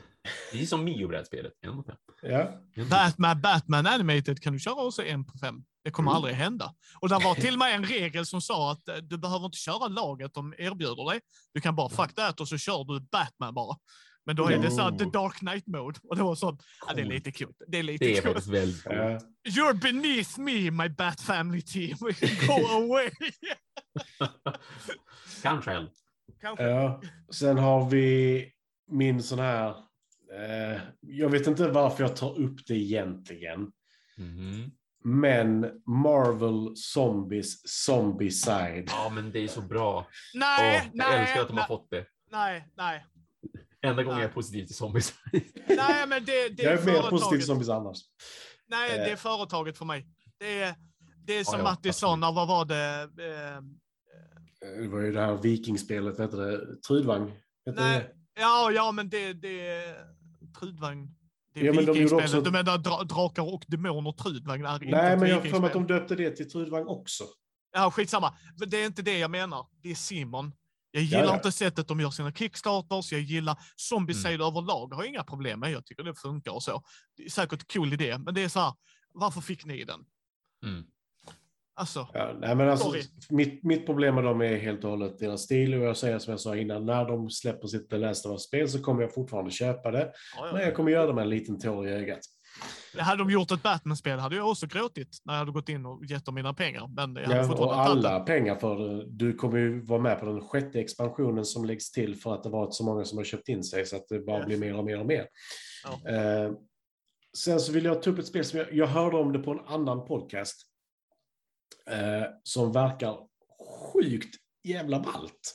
Precis 0.51 0.70
som 0.70 0.85
Mio-brädspelet. 0.85 1.53
En 1.61 1.78
och 1.78 1.86
fem. 1.86 1.97
Ja, 2.23 2.61
Batman, 2.90 3.40
Batman 3.40 3.86
Animated 3.86 4.43
kan 4.43 4.53
du 4.53 4.59
köra 4.59 4.74
också 4.74 5.05
en 5.05 5.24
på 5.24 5.39
fem. 5.39 5.65
Det 5.85 5.90
kommer 5.90 6.11
Mm. 6.11 6.16
aldrig 6.16 6.35
hända. 6.35 6.74
Och 7.01 7.09
det 7.09 7.15
var 7.15 7.35
till 7.40 7.53
och 7.55 7.59
med 7.59 7.74
en 7.74 7.85
regel 7.85 8.27
som 8.27 8.40
sa 8.40 8.73
att 8.73 8.89
eh, 8.89 8.94
du 8.97 9.19
behöver 9.19 9.44
inte 9.47 9.59
köra 9.59 9.89
laget 9.89 10.35
de 10.35 10.55
erbjuder 10.59 11.11
dig. 11.11 11.20
Du 11.55 11.61
kan 11.61 11.77
bara 11.77 11.89
fuck 11.89 12.15
that 12.15 12.40
och 12.40 12.49
så 12.49 12.59
kör 12.59 12.85
du 12.85 13.01
Batman 13.01 13.55
bara. 13.55 13.77
Men 14.27 14.36
då 14.36 14.49
är 14.49 14.59
det 14.59 14.70
så 14.70 14.81
här, 14.82 14.90
the 14.99 15.05
Oh. 15.05 15.11
dark 15.12 15.35
knight 15.39 15.66
mode. 15.66 15.99
Och 16.03 16.16
det 16.16 16.23
var 16.23 16.35
sånt, 16.35 16.62
ja, 16.86 16.93
det 16.94 17.01
är 17.03 17.07
lite 17.07 17.32
kul. 17.32 17.53
Det 17.66 17.78
är 17.78 17.82
lite 17.82 18.05
Det 18.05 18.16
är 18.19 18.23
kul. 18.23 18.32
faktiskt 18.32 18.49
väldigt 18.49 18.85
coolt. 18.85 18.97
Ja. 18.97 19.19
You're 19.51 19.74
beneath 19.82 20.39
me, 20.39 20.70
my 20.70 20.89
Bat 20.89 21.20
family 21.20 21.62
team. 21.62 21.97
Go 22.47 22.66
away. 22.66 23.11
Kan 25.43 25.62
själv. 25.62 25.89
Kanske. 26.40 26.65
Ja. 26.65 27.01
Sen 27.35 27.59
har 27.59 27.90
vi 27.90 28.49
min 28.90 29.23
sån 29.23 29.39
här... 29.39 29.74
Eh, 30.33 30.81
jag 31.01 31.29
vet 31.29 31.47
inte 31.47 31.69
varför 31.69 32.03
jag 32.05 32.17
tar 32.17 32.39
upp 32.41 32.67
det 32.67 32.75
egentligen. 32.75 33.73
Mhm. 34.17 34.71
Men 35.05 35.61
Marvel 35.87 36.77
Zombies 36.77 37.69
Zombicide. 37.85 38.85
Ja, 38.87 39.13
men 39.15 39.33
det 39.33 39.39
är 39.45 39.49
så 39.49 39.61
bra. 39.61 40.07
Nej, 40.35 40.81
Åh, 40.85 40.91
jag 40.95 40.97
nej, 41.11 41.21
älskar 41.21 41.41
att 41.41 41.49
de 41.49 41.53
har 41.53 41.61
nej, 41.61 41.67
fått 41.69 41.91
det. 41.91 42.07
nej, 42.31 42.69
nej. 42.77 43.07
Enda 43.85 44.03
gången 44.03 44.17
Nej. 44.17 44.23
jag 44.25 44.31
är 44.31 44.35
positiv 44.35 44.67
till 44.67 44.75
zombies. 44.77 45.15
Nej, 45.67 46.07
men 46.09 46.25
det, 46.25 46.49
det 46.49 46.63
Jag 46.63 46.73
är 46.73 46.77
mer 46.77 46.93
positiv 46.93 47.03
företaget. 47.11 47.31
till 47.41 47.47
zombies 47.47 47.69
annars. 47.69 47.99
Nej, 48.67 48.91
det 48.99 49.05
är 49.05 49.11
Eh. 49.11 49.17
företaget 49.17 49.79
för 49.79 49.85
mig. 49.85 50.07
Det 50.39 50.63
är, 50.63 50.75
det 51.27 51.33
är 51.39 51.45
som 51.45 51.59
ja, 51.59 51.65
Matti 51.65 51.93
sa, 51.93 52.17
när, 52.17 52.33
vad 52.33 52.49
var 52.49 52.65
det? 52.65 53.03
Eh, 53.03 53.63
Det 54.83 54.89
var 54.89 55.01
ju 55.01 55.13
det 55.13 55.21
här 55.21 55.35
vikingspelet, 55.35 56.19
vad 56.19 56.27
heter 56.27 56.39
det? 56.39 56.83
Trudvang? 56.89 57.33
Heter 57.67 57.81
Nej, 57.83 57.99
det? 57.99 58.41
ja, 58.41 58.71
ja, 58.75 58.93
men 58.93 59.09
det, 59.09 59.33
det 59.33 59.69
är 59.69 59.97
Trudvagn. 60.53 61.09
Det 61.55 61.61
är 61.61 61.65
Ja, 61.65 61.73
men 61.73 61.85
de 61.87 61.99
gjorde 62.01 62.15
också- 62.15 62.41
Du 62.41 62.51
menar 62.51 62.79
dra, 62.79 63.03
drakar 63.05 63.55
och 63.55 63.65
demoner 63.69 64.12
Trudvagn 64.12 64.65
är 64.65 64.74
inte 64.74 64.97
Nej, 64.97 65.16
men 65.16 65.29
jag 65.29 65.37
har 65.41 65.43
för 65.43 65.61
mig 65.61 65.66
att 65.66 65.73
de 65.73 65.87
döpte 65.87 66.16
det 66.16 66.31
till 66.31 66.51
Trudvang 66.51 66.87
också. 66.87 67.24
Ja, 67.73 67.91
skitsamma. 67.91 68.35
Men 68.59 68.70
det 68.70 68.77
är 68.83 68.87
inte 68.87 69.03
det 69.03 69.19
jag 69.19 69.31
menar. 69.31 69.66
Det 69.83 69.91
är 69.91 69.95
Simon. 69.95 70.53
Jag 70.91 71.03
gillar 71.03 71.24
ja. 71.24 71.35
inte 71.35 71.53
sättet 71.53 71.89
de 71.89 72.01
gör 72.01 72.11
sina 72.11 72.33
kickstarters. 72.33 73.12
Jag 73.12 73.20
gillar 73.20 73.59
Zombieside 73.77 74.35
Mm. 74.35 74.47
överlag. 74.47 74.89
Jag 74.93 74.97
har 74.97 75.05
inga 75.05 75.24
problem 75.24 75.61
med. 75.61 75.70
Jag 75.70 75.85
tycker 75.87 76.03
det 76.03 76.15
funkar 76.15 76.53
och 76.53 76.62
så. 76.62 76.83
Det 77.16 77.24
är 77.24 77.31
säkert 77.31 77.61
en 77.61 77.66
cool 77.73 77.93
idé, 77.93 78.19
men 78.19 78.35
det 78.35 78.43
är 78.43 78.49
så 78.49 78.61
här. 78.61 78.74
Varför 79.15 79.41
fick 79.41 79.65
ni 79.65 79.85
den? 79.85 80.01
Mm. 80.65 80.85
Alltså, 81.74 82.09
Ja, 82.15 82.36
nej, 82.40 82.55
men 82.55 82.69
alltså, 82.69 82.86
Sorry. 82.89 83.03
mitt, 83.31 83.65
mitt 83.65 83.86
problem 83.86 84.15
med 84.15 84.24
dem 84.24 84.40
är 84.40 84.57
helt 84.57 84.85
och 84.85 84.90
hållet 84.90 85.19
deras 85.19 85.43
stil. 85.43 85.74
Och 85.74 85.82
jag 85.85 85.97
säger 85.97 86.19
som 86.19 86.31
jag 86.31 86.40
sa 86.40 86.57
innan, 86.57 86.86
när 86.86 87.05
de 87.05 87.31
släpper 87.31 87.69
sitt 87.69 87.90
The 87.90 87.97
Last 87.99 88.27
of 88.27 88.32
Us-spel 88.32 88.69
så 88.69 88.82
kommer 88.82 89.03
jag 89.03 89.15
fortfarande 89.15 89.51
köpa 89.51 89.90
det. 89.90 90.12
ja, 90.36 90.47
ja. 90.47 90.53
Men 90.53 90.62
jag 90.62 90.74
kommer 90.77 90.90
göra 90.90 91.07
det 91.07 91.15
med 91.15 91.23
en 91.23 91.28
liten 91.31 91.59
tår 91.61 91.89
i 91.89 91.93
ögat. 91.93 92.19
Hade 92.99 93.19
de 93.19 93.31
gjort 93.31 93.51
ett 93.51 93.62
Batman-spel 93.62 94.19
hade 94.19 94.36
jag 94.36 94.49
också 94.51 94.66
gråtit 94.66 95.09
när 95.24 95.35
jag 95.35 95.39
hade 95.39 95.53
gått 95.53 95.69
in 95.69 95.86
och 95.86 96.05
gett 96.05 96.24
dem 96.24 96.35
mina 96.35 96.55
pengar. 96.55 96.89
Men 96.97 97.15
jag 97.16 97.23
hade 97.23 97.36
Ja, 97.39 97.65
och 97.65 97.77
alla 97.81 98.20
pengar 98.20 98.57
för 98.57 98.77
det. 98.78 99.05
Du 99.11 99.32
kommer 99.35 99.59
ju 99.59 99.81
vara 99.86 100.01
med 100.01 100.20
på 100.20 100.27
den 100.27 100.40
sjätte 100.49 100.81
expansionen 100.81 101.44
som 101.44 101.65
läggs 101.65 101.90
till 101.93 102.16
för 102.16 102.35
att 102.35 102.43
det 102.43 102.49
varit 102.51 102.74
så 102.74 102.85
många 102.85 103.05
som 103.05 103.19
har 103.19 103.24
köpt 103.24 103.49
in 103.49 103.65
sig 103.65 103.86
så 103.86 103.97
att 103.97 104.09
det 104.09 104.19
bara 104.20 104.39
Ja. 104.40 104.47
blir 104.47 104.59
mer 104.59 104.77
och 104.77 104.85
mer 104.85 105.01
och 105.01 105.07
mer. 105.07 105.27
Ja. 105.85 106.11
Eh, 106.11 106.53
sen 107.36 107.61
så 107.61 107.73
vill 107.73 107.85
jag 107.85 108.03
ta 108.03 108.11
upp 108.11 108.19
ett 108.19 108.27
spel 108.27 108.44
som 108.44 108.59
jag, 108.59 108.73
jag 108.74 108.86
hörde 108.86 109.16
om 109.16 109.32
det 109.32 109.39
på 109.39 109.51
en 109.51 109.61
annan 109.66 110.05
podcast. 110.05 110.57
Eh, 111.86 112.24
som 112.43 112.73
verkar 112.73 113.19
sjukt 113.93 114.35
jävla 114.65 115.01
ballt. 115.01 115.55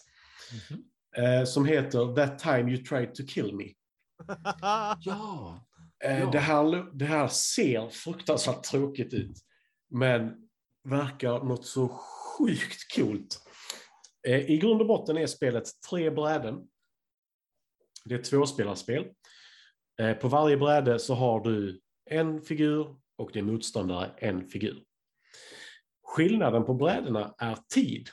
Mhm. 0.70 0.84
Eh, 1.26 1.44
som 1.46 1.66
heter 1.66 2.16
That 2.16 2.40
time 2.40 2.72
you 2.72 2.84
tried 2.84 3.16
to 3.16 3.24
kill 3.28 3.56
me. 3.56 3.64
Ja. 5.02 5.66
Eh, 6.04 6.20
Ja. 6.20 6.30
det, 6.32 6.40
här, 6.40 6.98
det 6.98 7.06
här 7.06 7.28
ser 7.28 7.90
fruktansvärt 7.90 8.64
tråkigt 8.64 9.14
ut. 9.14 9.38
Men 9.90 10.50
verkar 10.84 11.44
något 11.44 11.66
så 11.66 11.88
sjukt 11.88 12.96
coolt. 12.96 13.42
Eh, 14.28 14.50
I 14.52 14.58
grund 14.58 14.82
och 14.82 14.88
botten 14.88 15.18
är 15.18 15.28
spelet 15.28 15.64
tre 15.90 16.10
bräden. 16.10 16.68
Det 18.06 18.16
är 18.16 18.20
ett 18.20 18.26
tvåspelarspel. 18.26 19.06
Eh, 20.00 20.14
på 20.14 20.28
varje 20.28 20.58
bräde 20.58 21.00
så 21.00 21.14
har 21.14 21.40
du 21.40 21.82
en 22.10 22.42
figur 22.42 22.96
och 23.18 23.32
din 23.32 23.46
motståndare 23.46 24.12
en 24.18 24.48
figur. 24.48 24.84
Skillnaden 26.08 26.66
på 26.66 26.74
brädorna 26.74 27.36
är 27.38 27.58
tid. 27.74 28.10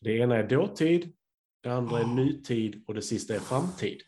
Det 0.00 0.10
ena 0.18 0.36
är 0.36 0.48
dåtid, 0.48 1.12
det 1.62 1.70
andra 1.70 1.98
är 1.98 2.04
Oh. 2.04 2.14
nutid 2.14 2.84
och 2.86 2.94
det 2.94 3.02
sista 3.02 3.34
är 3.34 3.38
framtid. 3.38 4.00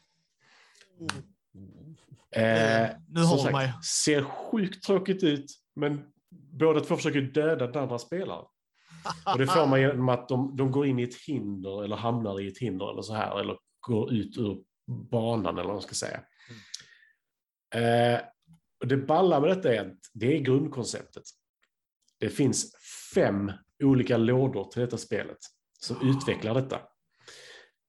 Eh, 2.30 2.82
Eh, 2.82 2.90
nu 3.08 3.20
har 3.20 3.38
sagt, 3.38 3.52
mig. 3.52 3.72
ser 4.04 4.22
sjukt 4.22 4.84
tråkigt 4.84 5.22
ut, 5.22 5.44
men 5.76 6.04
båda 6.30 6.80
två 6.80 6.96
försöker 6.96 7.20
döda 7.20 7.66
den 7.66 7.82
andra 7.82 7.98
spelaren. 7.98 8.44
Och 9.32 9.38
det 9.38 9.46
får 9.46 9.66
man 9.66 9.80
genom 9.80 10.08
att 10.08 10.28
de, 10.28 10.56
de 10.56 10.70
går 10.70 10.86
in 10.86 10.98
i 10.98 11.02
ett 11.02 11.14
hinder 11.26 11.84
eller 11.84 11.96
hamnar 11.96 12.40
i 12.40 12.48
ett 12.48 12.58
hinder 12.58 12.90
eller 12.92 13.02
så 13.02 13.14
här, 13.14 13.40
eller 13.40 13.58
går 13.80 14.12
ut 14.12 14.36
ur 14.38 14.62
banan 15.10 15.54
eller 15.54 15.64
vad 15.64 15.74
man 15.74 15.82
ska 15.82 15.94
säga. 15.94 16.20
Eh, 17.74 18.20
och 18.80 18.86
det 18.86 18.96
balla 18.96 19.40
med 19.40 19.50
detta 19.50 19.74
är 19.74 19.80
att 19.80 19.98
det 20.14 20.36
är 20.36 20.40
grundkonceptet. 20.40 21.22
Det 22.18 22.28
finns 22.28 22.72
fem 23.14 23.52
olika 23.84 24.16
lådor 24.16 24.64
till 24.64 24.80
detta 24.80 24.98
spelet 24.98 25.38
som 25.78 26.10
utvecklar 26.10 26.54
detta. 26.54 26.80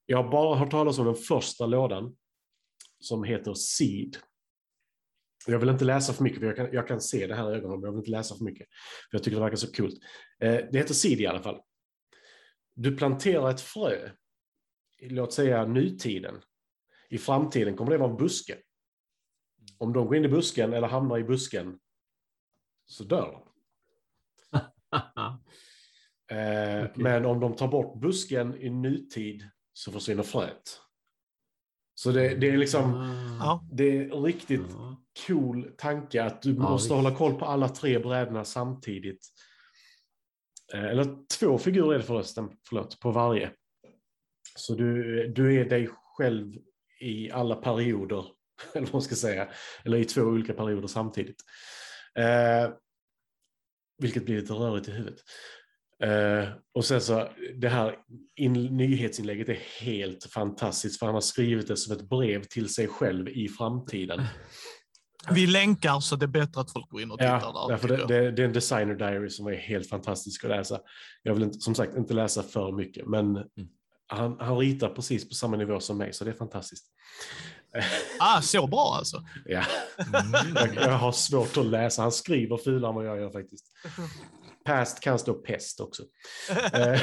Jag 0.06 0.24
har 0.24 0.32
bara 0.32 0.56
hört 0.56 0.72
talas 0.72 1.00
om 1.00 1.06
den 1.06 1.16
första 1.16 1.66
lådan 1.66 2.16
som 3.00 3.24
heter 3.24 3.54
Seed. 3.54 4.18
Jag 5.48 5.60
vill 5.60 5.70
inte 5.70 5.86
läsa 5.86 6.14
för 6.14 6.24
mycket, 6.24 6.40
för 6.40 6.48
jag 6.48 6.56
kan, 6.56 6.70
jag 6.72 6.88
kan 6.88 7.02
se 7.02 7.28
det 7.28 7.36
här 7.36 7.52
i 7.52 7.56
ögonen, 7.56 7.80
men 7.80 7.88
jag 7.88 7.92
vill 7.92 8.00
inte 8.00 8.12
läsa 8.12 8.36
för 8.36 8.44
mycket. 8.44 8.68
För 9.10 9.18
Jag 9.18 9.24
tycker 9.24 9.38
det 9.38 9.44
verkar 9.44 9.58
så 9.58 9.72
coolt. 9.72 9.96
Eh, 10.40 10.56
det 10.72 10.78
heter 10.78 10.94
Seed 10.94 11.22
i 11.22 11.28
alla 11.28 11.42
fall. 11.42 11.62
Du 12.74 12.98
planterar 12.98 13.50
ett 13.50 13.62
frö, 13.62 14.10
i, 14.98 15.10
låt 15.10 15.34
säga 15.34 15.66
nutiden. 15.66 16.42
I 17.10 17.18
framtiden 17.18 17.76
kommer 17.78 17.92
det 17.92 17.98
vara 17.98 18.12
en 18.12 18.18
buske. 18.18 18.58
Om 19.78 19.94
de 19.94 20.08
går 20.08 20.16
in 20.16 20.26
i 20.26 20.30
busken 20.30 20.74
eller 20.74 20.88
hamnar 20.88 21.18
i 21.18 21.24
busken 21.24 21.80
så 22.86 23.04
dör 23.04 23.32
de. 23.32 23.57
Eh, 26.32 26.84
Okej. 26.86 26.92
Men 26.96 27.26
om 27.26 27.40
de 27.40 27.56
tar 27.56 27.68
bort 27.68 28.02
busken 28.02 28.56
i 28.62 28.70
nutid 28.70 29.50
så 29.74 29.92
försvinner 29.92 30.24
fröet. 30.24 30.82
Så 31.96 32.12
det, 32.12 32.36
det 32.36 32.50
är 32.50 32.58
liksom, 32.58 32.92
Ja. 33.40 33.68
det 33.72 33.84
är 33.98 34.02
en 34.16 34.24
riktigt 34.24 34.62
Ja. 34.70 35.04
cool 35.28 35.72
tanke 35.78 36.24
att 36.24 36.42
du 36.42 36.54
Ja, 36.54 36.62
måste 36.62 36.86
visst. 36.86 36.96
hålla 36.96 37.16
koll 37.16 37.34
på 37.40 37.46
alla 37.46 37.70
tre 37.70 38.00
brädorna 38.00 38.44
samtidigt. 38.46 39.28
Eh, 40.74 40.84
Eller 40.86 41.28
två 41.40 41.58
figurer 41.58 41.94
är 41.94 41.98
det 41.98 42.04
förresten, 42.04 42.50
förlåt, 42.70 43.00
på 43.00 43.12
varje. 43.12 43.52
Så 44.58 44.74
du, 44.76 45.28
du 45.28 45.62
är 45.62 45.66
dig 45.70 45.90
själv 46.18 46.54
i 47.02 47.32
alla 47.32 47.56
perioder, 47.56 48.26
eller 48.74 48.86
vad 48.86 48.94
man 48.94 49.02
ska 49.02 49.16
säga, 49.16 49.50
eller 49.86 49.98
i 49.98 50.06
två 50.06 50.22
olika 50.22 50.54
perioder 50.54 50.88
samtidigt. 50.88 51.42
Eh, 52.20 52.72
vilket 53.98 54.26
blir 54.26 54.36
lite 54.42 54.54
rörigt 54.54 54.88
i 54.88 54.92
huvudet. 54.92 55.20
Eh, 56.04 56.50
och 56.74 56.86
sen 56.86 57.02
så, 57.02 57.30
det 57.62 57.70
här 57.70 57.96
in, 58.36 58.54
nyhetsinlägget 58.54 59.50
är 59.50 59.60
helt 59.82 60.24
fantastiskt, 60.26 61.00
för 61.00 61.06
han 61.06 61.16
har 61.16 61.22
skrivit 61.22 61.68
det 61.68 61.78
som 61.78 61.94
ett 61.96 62.10
brev 62.10 62.44
till 62.44 62.74
sig 62.74 62.88
själv 62.88 63.30
i 63.30 63.48
framtiden. 63.50 64.22
Vi 65.32 65.48
länkar 65.48 66.00
så 66.00 66.16
det 66.16 66.26
är 66.26 66.28
bättre 66.28 66.62
att 66.62 66.72
folk 66.74 66.90
går 66.90 67.02
in 67.02 67.12
och 67.12 67.18
tittar 67.18 67.42
Ja, 67.42 67.78
där. 67.82 67.88
det, 67.88 68.08
det, 68.08 68.32
det 68.32 68.42
är 68.42 68.46
en 68.46 68.54
designer 68.54 68.96
diary 68.96 69.30
som 69.30 69.48
är 69.48 69.56
helt 69.56 69.90
fantastisk 69.90 70.44
att 70.44 70.50
läsa. 70.50 70.80
Jag 71.24 71.34
vill 71.34 71.44
inte, 71.44 71.60
som 71.60 71.76
sagt 71.76 71.96
inte 71.98 72.14
läsa 72.14 72.44
för 72.44 72.72
mycket, 72.72 73.08
men 73.08 73.26
Mm. 73.38 73.48
han, 74.08 74.38
han 74.40 74.58
ritar 74.58 74.90
precis 74.90 75.30
på 75.30 75.36
samma 75.36 75.58
nivå 75.58 75.80
som 75.80 75.98
mig, 75.98 76.14
så 76.14 76.24
det 76.26 76.32
är 76.32 76.36
fantastiskt. 76.36 76.86
Ah, 78.20 78.42
så 78.42 78.68
bra 78.68 78.96
alltså. 78.98 79.24
Ja, 79.46 79.64
Mm. 79.98 80.56
jag, 80.76 80.76
jag 80.76 80.98
har 80.98 81.12
svårt 81.12 81.58
att 81.58 81.66
läsa. 81.66 82.02
Han 82.02 82.12
skriver 82.12 82.58
fulare 82.58 82.90
än 82.90 82.96
vad 82.96 83.06
jag 83.06 83.18
gör 83.20 83.30
faktiskt. 83.32 83.66
Past 84.66 85.00
kan 85.00 85.20
stå 85.20 85.34
pest 85.34 85.80
också. 85.80 86.04
Eh, 86.74 87.00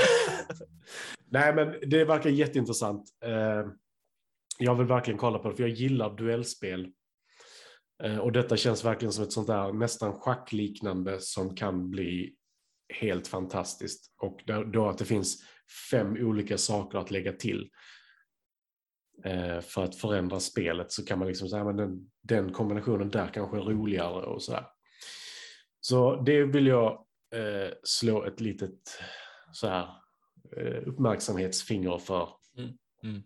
Nej, 1.31 1.55
men 1.55 1.75
det 1.91 2.05
verkar 2.05 2.31
jätteintressant. 2.31 3.09
Eh, 3.25 3.71
Jag 4.59 4.75
vill 4.75 4.87
verkligen 4.87 5.19
kolla 5.19 5.39
på 5.39 5.51
det, 5.51 5.57
för 5.57 5.63
jag 5.63 5.71
gillar 5.73 6.17
duellspel. 6.17 6.89
Eh, 8.05 8.19
Och 8.19 8.33
detta 8.33 8.57
känns 8.57 8.85
verkligen 8.85 9.13
som 9.13 9.25
ett 9.25 9.33
sånt 9.33 9.47
där 9.47 9.73
nästan 9.73 10.13
schackliknande 10.21 11.21
som 11.21 11.57
kan 11.57 11.91
bli 11.91 12.35
helt 13.01 13.29
fantastiskt. 13.29 14.15
Och 14.23 14.41
då- 14.73 14.89
att 14.89 14.99
det 14.99 15.05
finns 15.05 15.43
fem 15.91 16.17
olika 16.17 16.59
saker 16.59 16.99
att 16.99 17.11
lägga 17.11 17.33
till 17.33 17.69
för 19.61 19.85
att 19.85 19.97
förändra 19.97 20.41
spelet 20.41 20.93
så 20.93 21.05
kan 21.05 21.19
man 21.19 21.29
liksom 21.29 21.49
säga 21.49 21.65
men 21.65 21.77
den, 21.77 22.11
den 22.23 22.53
kombinationen 22.53 23.11
där 23.11 23.29
kanske 23.29 23.57
är 23.57 23.63
roligare 23.63 24.27
och 24.27 24.43
sådär. 24.43 24.67
Så 25.81 26.23
det 26.23 26.45
vill 26.45 26.67
jag 26.67 26.93
eh, 27.35 27.73
slå 27.83 28.25
ett 28.25 28.41
litet 28.41 28.99
så 29.53 29.69
här, 29.69 29.89
eh, 30.57 30.89
uppmärksamhetsfinger 30.89 31.99
för. 31.99 32.29
Mm. 33.03 33.23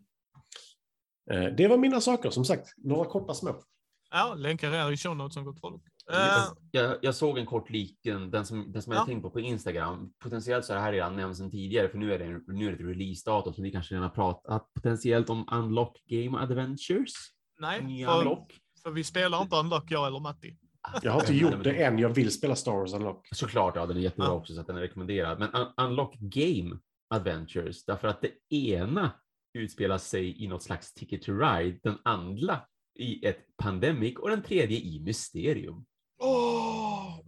Eh, 1.30 1.54
det 1.56 1.68
var 1.68 1.78
mina 1.78 2.00
saker, 2.00 2.30
som 2.30 2.44
sagt, 2.44 2.68
några 2.76 3.04
korta 3.04 3.34
små. 3.34 3.62
Ja, 4.10 4.34
länkar 4.34 4.72
är 4.72 4.92
i 4.92 4.96
show 4.96 5.16
notes 5.16 5.34
som 5.34 5.44
gott 5.44 5.60
folk. 5.60 5.82
Eh, 6.12 6.44
Jag, 6.70 6.96
jag 7.02 7.14
såg 7.14 7.38
en 7.38 7.46
kort 7.46 7.70
liken, 7.70 8.30
den 8.30 8.46
som, 8.46 8.72
den 8.72 8.82
som 8.82 8.92
jag 8.92 9.00
Ja. 9.02 9.06
tänkt 9.06 9.22
på 9.22 9.30
på 9.30 9.40
Instagram. 9.40 10.12
Potentiellt 10.22 10.64
så 10.64 10.72
är 10.72 10.76
det 10.76 10.82
här 10.82 10.92
redan 10.92 11.16
nämnts 11.16 11.38
sedan 11.38 11.50
tidigare, 11.50 11.88
för 11.88 11.98
nu 11.98 12.12
är 12.14 12.18
det, 12.18 12.52
nu 12.52 12.66
är 12.66 12.68
det 12.72 12.74
ett 12.74 12.80
releasedatum, 12.96 13.52
så 13.54 13.62
vi 13.62 13.70
kanske 13.70 13.94
redan 13.94 14.02
har 14.08 14.14
pratat 14.14 14.74
potentiellt 14.74 15.30
om 15.30 15.48
Unlock 15.52 15.96
Game 16.06 16.38
Adventures. 16.38 17.12
nej, 17.60 17.82
Nya 17.84 18.06
för, 18.08 18.18
Unlock. 18.18 18.52
för 18.82 18.90
vi 18.90 19.04
spelar 19.04 19.42
inte 19.42 19.56
Unlock, 19.56 19.84
jag 19.90 20.06
eller 20.06 20.20
Matti. 20.20 20.56
Jag 21.02 21.12
har 21.12 21.20
inte 21.20 21.34
gjort 21.34 21.64
det 21.64 21.84
än, 21.84 21.98
jag 21.98 22.08
vill 22.08 22.30
spela 22.32 22.56
Star 22.56 22.72
Wars 22.72 22.92
Unlock. 22.94 23.28
Såklart, 23.32 23.76
ja, 23.76 23.86
den 23.86 23.96
är 23.96 24.00
jättebra 24.00 24.26
Ja. 24.26 24.32
också, 24.32 24.54
så 24.54 24.60
att 24.60 24.66
den 24.66 24.76
är 24.76 24.80
rekommenderad. 24.80 25.38
Men 25.38 25.48
Un- 25.50 25.72
Unlock 25.76 26.14
Game 26.18 26.78
Adventures, 27.14 27.84
därför 27.84 28.08
att 28.08 28.22
det 28.22 28.54
ena 28.56 29.10
utspelar 29.58 29.98
sig 29.98 30.44
i 30.44 30.48
något 30.48 30.62
slags 30.62 30.94
Ticket 30.94 31.22
to 31.22 31.32
Ride, 31.32 31.78
den 31.82 31.98
andra 32.04 32.60
i 32.98 33.26
ett 33.26 33.38
Pandemic 33.56 34.16
och 34.18 34.30
den 34.30 34.42
tredje 34.42 34.78
i 34.78 35.00
Mysterium. 35.00 35.84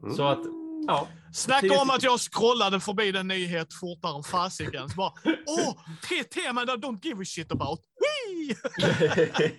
Åh! 0.03 0.05
Mm. 0.05 0.17
Så 0.17 0.25
att, 0.25 0.41
ja. 0.87 1.09
Snacka 1.33 1.81
om 1.81 1.91
att 1.91 2.03
jag 2.03 2.21
scrollade 2.21 2.81
förbi 2.81 3.13
den 3.13 3.29
nyhet 3.29 3.75
fortare 3.75 4.17
än 4.17 4.23
fasiken. 4.23 4.89
Så 4.89 4.97
bara, 4.97 5.13
åh, 5.47 5.75
tre 6.09 6.25
teman 6.25 6.69
I 6.69 6.73
don't 6.73 6.99
give 7.03 7.23
a 7.23 7.25
shit 7.25 7.53
about. 7.53 7.81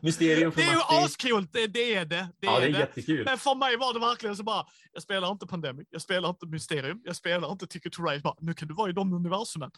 Mysterium 0.00 0.52
för 0.52 0.60
Det 0.60 0.66
är 0.66 0.72
ju 0.72 1.04
ascoolt, 1.04 1.52
det, 1.52 1.66
det 1.66 1.94
är 1.94 2.04
det. 2.04 2.16
det, 2.16 2.28
Ja, 2.40 2.58
det 2.58 2.64
är 2.64 2.68
är 2.68 2.72
det. 2.72 2.78
jättekul. 2.78 3.24
Men 3.24 3.38
för 3.38 3.54
mig 3.54 3.76
var 3.76 3.94
det 3.94 4.00
verkligen 4.00 4.36
så 4.36 4.42
bara, 4.42 4.66
jag 4.92 5.02
spelar 5.02 5.30
inte 5.32 5.46
Pandemic, 5.46 5.88
jag 5.90 6.02
spelar 6.02 6.28
inte 6.28 6.46
Mysterium, 6.46 7.00
jag 7.04 7.16
spelar 7.16 7.52
inte 7.52 7.66
Ticket 7.66 7.92
to 7.92 8.02
Ride. 8.02 8.20
Bara, 8.20 8.34
nu 8.40 8.54
kan 8.54 8.68
du 8.68 8.74
vara 8.74 8.90
i 8.90 8.92
de 8.92 9.12
universumen. 9.12 9.70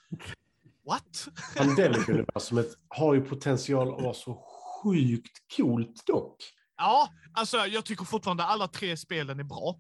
What? 0.89 1.28
Pandemic-universumet 1.56 2.66
har 2.89 3.15
ju 3.15 3.20
potential 3.20 3.94
att 3.94 4.02
vara 4.02 4.15
så 4.15 4.44
sjukt 4.82 5.39
coolt 5.56 6.06
dock. 6.06 6.36
Ja, 6.76 7.09
alltså 7.34 7.56
jag 7.56 7.84
tycker 7.84 8.05
fortfarande 8.05 8.44
alla 8.44 8.68
tre 8.68 8.96
spelen 8.96 9.40
är 9.40 9.44
bra 9.44 9.76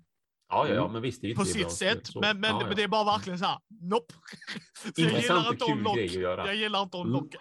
Ja, 0.48 0.68
ja, 0.68 0.74
ja, 0.74 0.88
men 0.88 1.02
visst. 1.02 1.20
Det 1.20 1.26
är 1.26 1.28
ju 1.28 1.34
på 1.34 1.44
sitt 1.44 1.62
bra 1.62 1.70
sätt. 1.70 2.06
så. 2.06 2.20
Men, 2.20 2.40
men, 2.40 2.50
ja, 2.50 2.60
ja. 2.60 2.66
men 2.66 2.76
det 2.76 2.82
är 2.82 2.88
bara 2.88 3.04
verkligen 3.04 3.38
så 3.38 3.44
här, 3.44 3.58
nope. 3.80 4.14
Jag 4.96 5.20
gillar 5.22 5.46
och 5.46 5.52
inte 5.52 5.64
kul 5.66 5.76
Unlock. 5.78 5.96
grej 5.96 6.06
att 6.06 6.12
göra. 6.12 6.46
Jag 6.46 6.56
gillar 6.56 6.82
inte 6.82 6.96
Unlock. 6.96 7.34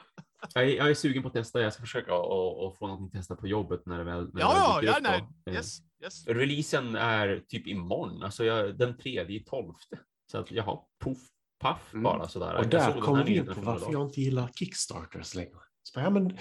Jag 0.53 0.63
är, 0.63 0.67
jag 0.67 0.89
är 0.89 0.93
sugen 0.93 1.21
på 1.21 1.27
att 1.27 1.33
testa. 1.33 1.61
Jag 1.61 1.73
ska 1.73 1.81
försöka 1.81 2.13
och, 2.15 2.65
och 2.65 2.77
få 2.77 2.87
någonting 2.87 3.19
testat 3.19 3.39
på 3.39 3.47
jobbet 3.47 3.85
när 3.85 3.97
det 3.97 4.03
väl 4.03 4.33
när 4.33 4.41
Ja, 4.41 4.79
det 4.81 4.87
ja, 4.87 4.91
ja, 4.91 4.97
upp 4.97 5.03
nej. 5.03 5.25
Eh, 5.47 5.53
Yes, 5.53 5.77
yes. 6.03 6.27
Releasen 6.27 6.95
är 6.95 7.43
typ 7.47 7.67
imorgon, 7.67 8.23
alltså 8.23 8.45
jag, 8.45 8.77
den 8.77 8.97
tredje 8.97 9.35
i 9.37 9.43
tolfte. 9.43 9.99
Så 10.31 10.37
att 10.37 10.51
jaha, 10.51 10.79
poff, 11.03 11.17
paff 11.59 11.93
Mm. 11.93 12.03
bara 12.03 12.27
sådär. 12.27 12.55
Och 12.55 12.67
där 12.67 13.01
kommer 13.01 13.23
vi 13.23 13.37
in 13.37 13.45
på 13.45 13.61
varför 13.61 13.91
jag 13.91 14.01
inte 14.07 14.21
gillar 14.21 14.47
Kickstarters 14.55 15.35
längre. 15.35 15.57
Så, 15.83 15.99
ja, 15.99 16.09
men, 16.09 16.37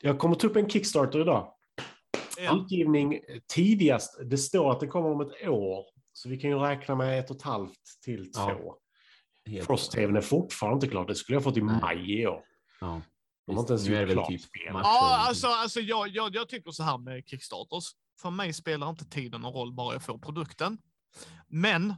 jag 0.00 0.18
kommer 0.18 0.34
ta 0.34 0.46
upp 0.46 0.56
en 0.56 0.68
Kickstarter 0.70 1.20
idag. 1.20 1.54
Ja. 2.44 2.56
Utgivning 2.64 3.20
tidigast, 3.54 4.20
det 4.30 4.38
står 4.38 4.72
att 4.72 4.80
det 4.80 4.86
kommer 4.86 5.10
om 5.10 5.20
ett 5.20 5.48
år. 5.48 5.84
Så 6.12 6.28
vi 6.28 6.36
kan 6.40 6.50
ju 6.50 6.58
räkna 6.58 6.94
med 6.94 7.18
ett 7.18 7.30
och 7.30 7.36
ett 7.36 7.42
halvt 7.42 7.80
till 8.04 8.30
Ja. 8.34 8.58
två. 8.60 8.74
Helt- 9.50 9.66
Frost-TVn 9.66 10.16
är 10.16 10.20
fortfarande 10.20 10.76
inte 10.76 10.88
klar. 10.88 11.06
Det 11.06 11.14
skulle 11.14 11.36
jag 11.36 11.44
fått 11.44 11.56
i 11.56 11.60
Nej. 11.62 11.80
maj 11.82 12.20
i 12.20 12.26
år. 12.26 12.42
Ja. 12.80 13.02
De 13.46 13.54
har 13.56 13.60
inte 13.62 13.72
ens 13.72 13.86
gjort 13.86 13.98
väl 13.98 14.12
klart 14.12 14.28
typ 14.28 14.40
spel. 14.40 14.62
Ja, 14.72 15.16
alltså, 15.28 15.46
alltså 15.46 15.80
jag, 15.80 16.08
jag, 16.08 16.34
jag 16.34 16.48
tycker 16.48 16.70
så 16.70 16.82
här 16.82 16.98
med 16.98 17.22
Kickstarters. 17.28 17.84
För 18.22 18.30
mig 18.30 18.52
spelar 18.52 18.90
inte 18.90 19.04
tiden 19.04 19.40
någon 19.40 19.52
roll, 19.52 19.72
bara 19.72 19.92
jag 19.94 20.02
får 20.02 20.18
produkten. 20.18 20.78
Men 21.48 21.94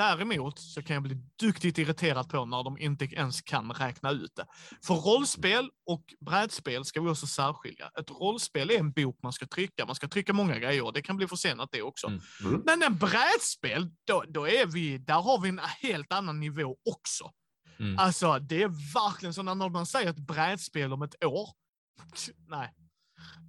däremot 0.00 0.58
så 0.58 0.82
kan 0.82 0.94
jag 0.94 1.02
bli 1.02 1.16
duktigt 1.40 1.78
irriterad 1.78 2.28
på 2.28 2.44
när 2.44 2.64
de 2.64 2.78
inte 2.78 3.04
ens 3.04 3.40
kan 3.40 3.72
räkna 3.72 4.10
ut 4.10 4.36
det. 4.36 4.46
För 4.84 4.94
rollspel 4.94 5.70
och 5.86 6.04
brädspel 6.20 6.84
ska 6.84 7.00
vi 7.00 7.08
också 7.08 7.26
särskilja. 7.26 7.90
Ett 8.00 8.10
rollspel 8.10 8.70
är 8.70 8.78
en 8.78 8.92
bok 8.92 9.18
man 9.22 9.32
ska 9.32 9.46
trycka. 9.46 9.86
Man 9.86 9.94
ska 9.94 10.08
trycka 10.08 10.32
många 10.32 10.58
grejer 10.58 10.84
och 10.84 10.92
det 10.92 11.02
kan 11.02 11.16
bli 11.16 11.26
försenat 11.26 11.68
det 11.72 11.82
också. 11.82 12.06
Mm. 12.06 12.20
Mm. 12.44 12.62
Men 12.66 12.82
en 12.82 12.98
brädspel, 12.98 13.90
då, 14.04 14.24
då 14.28 14.48
är 14.48 14.66
vi, 14.66 14.98
där 14.98 15.20
har 15.20 15.40
vi 15.40 15.48
en 15.48 15.60
helt 15.82 16.12
annan 16.12 16.40
nivå 16.40 16.76
också. 16.90 17.30
Mm. 17.78 17.98
Alltså, 17.98 18.38
det 18.38 18.62
är 18.62 18.94
verkligen 18.94 19.34
så 19.34 19.42
när 19.42 19.68
man 19.68 19.86
säger 19.86 20.10
ett 20.10 20.26
brädspel 20.26 20.92
om 20.92 21.02
ett 21.02 21.24
år. 21.24 21.48
Nej. 22.48 22.74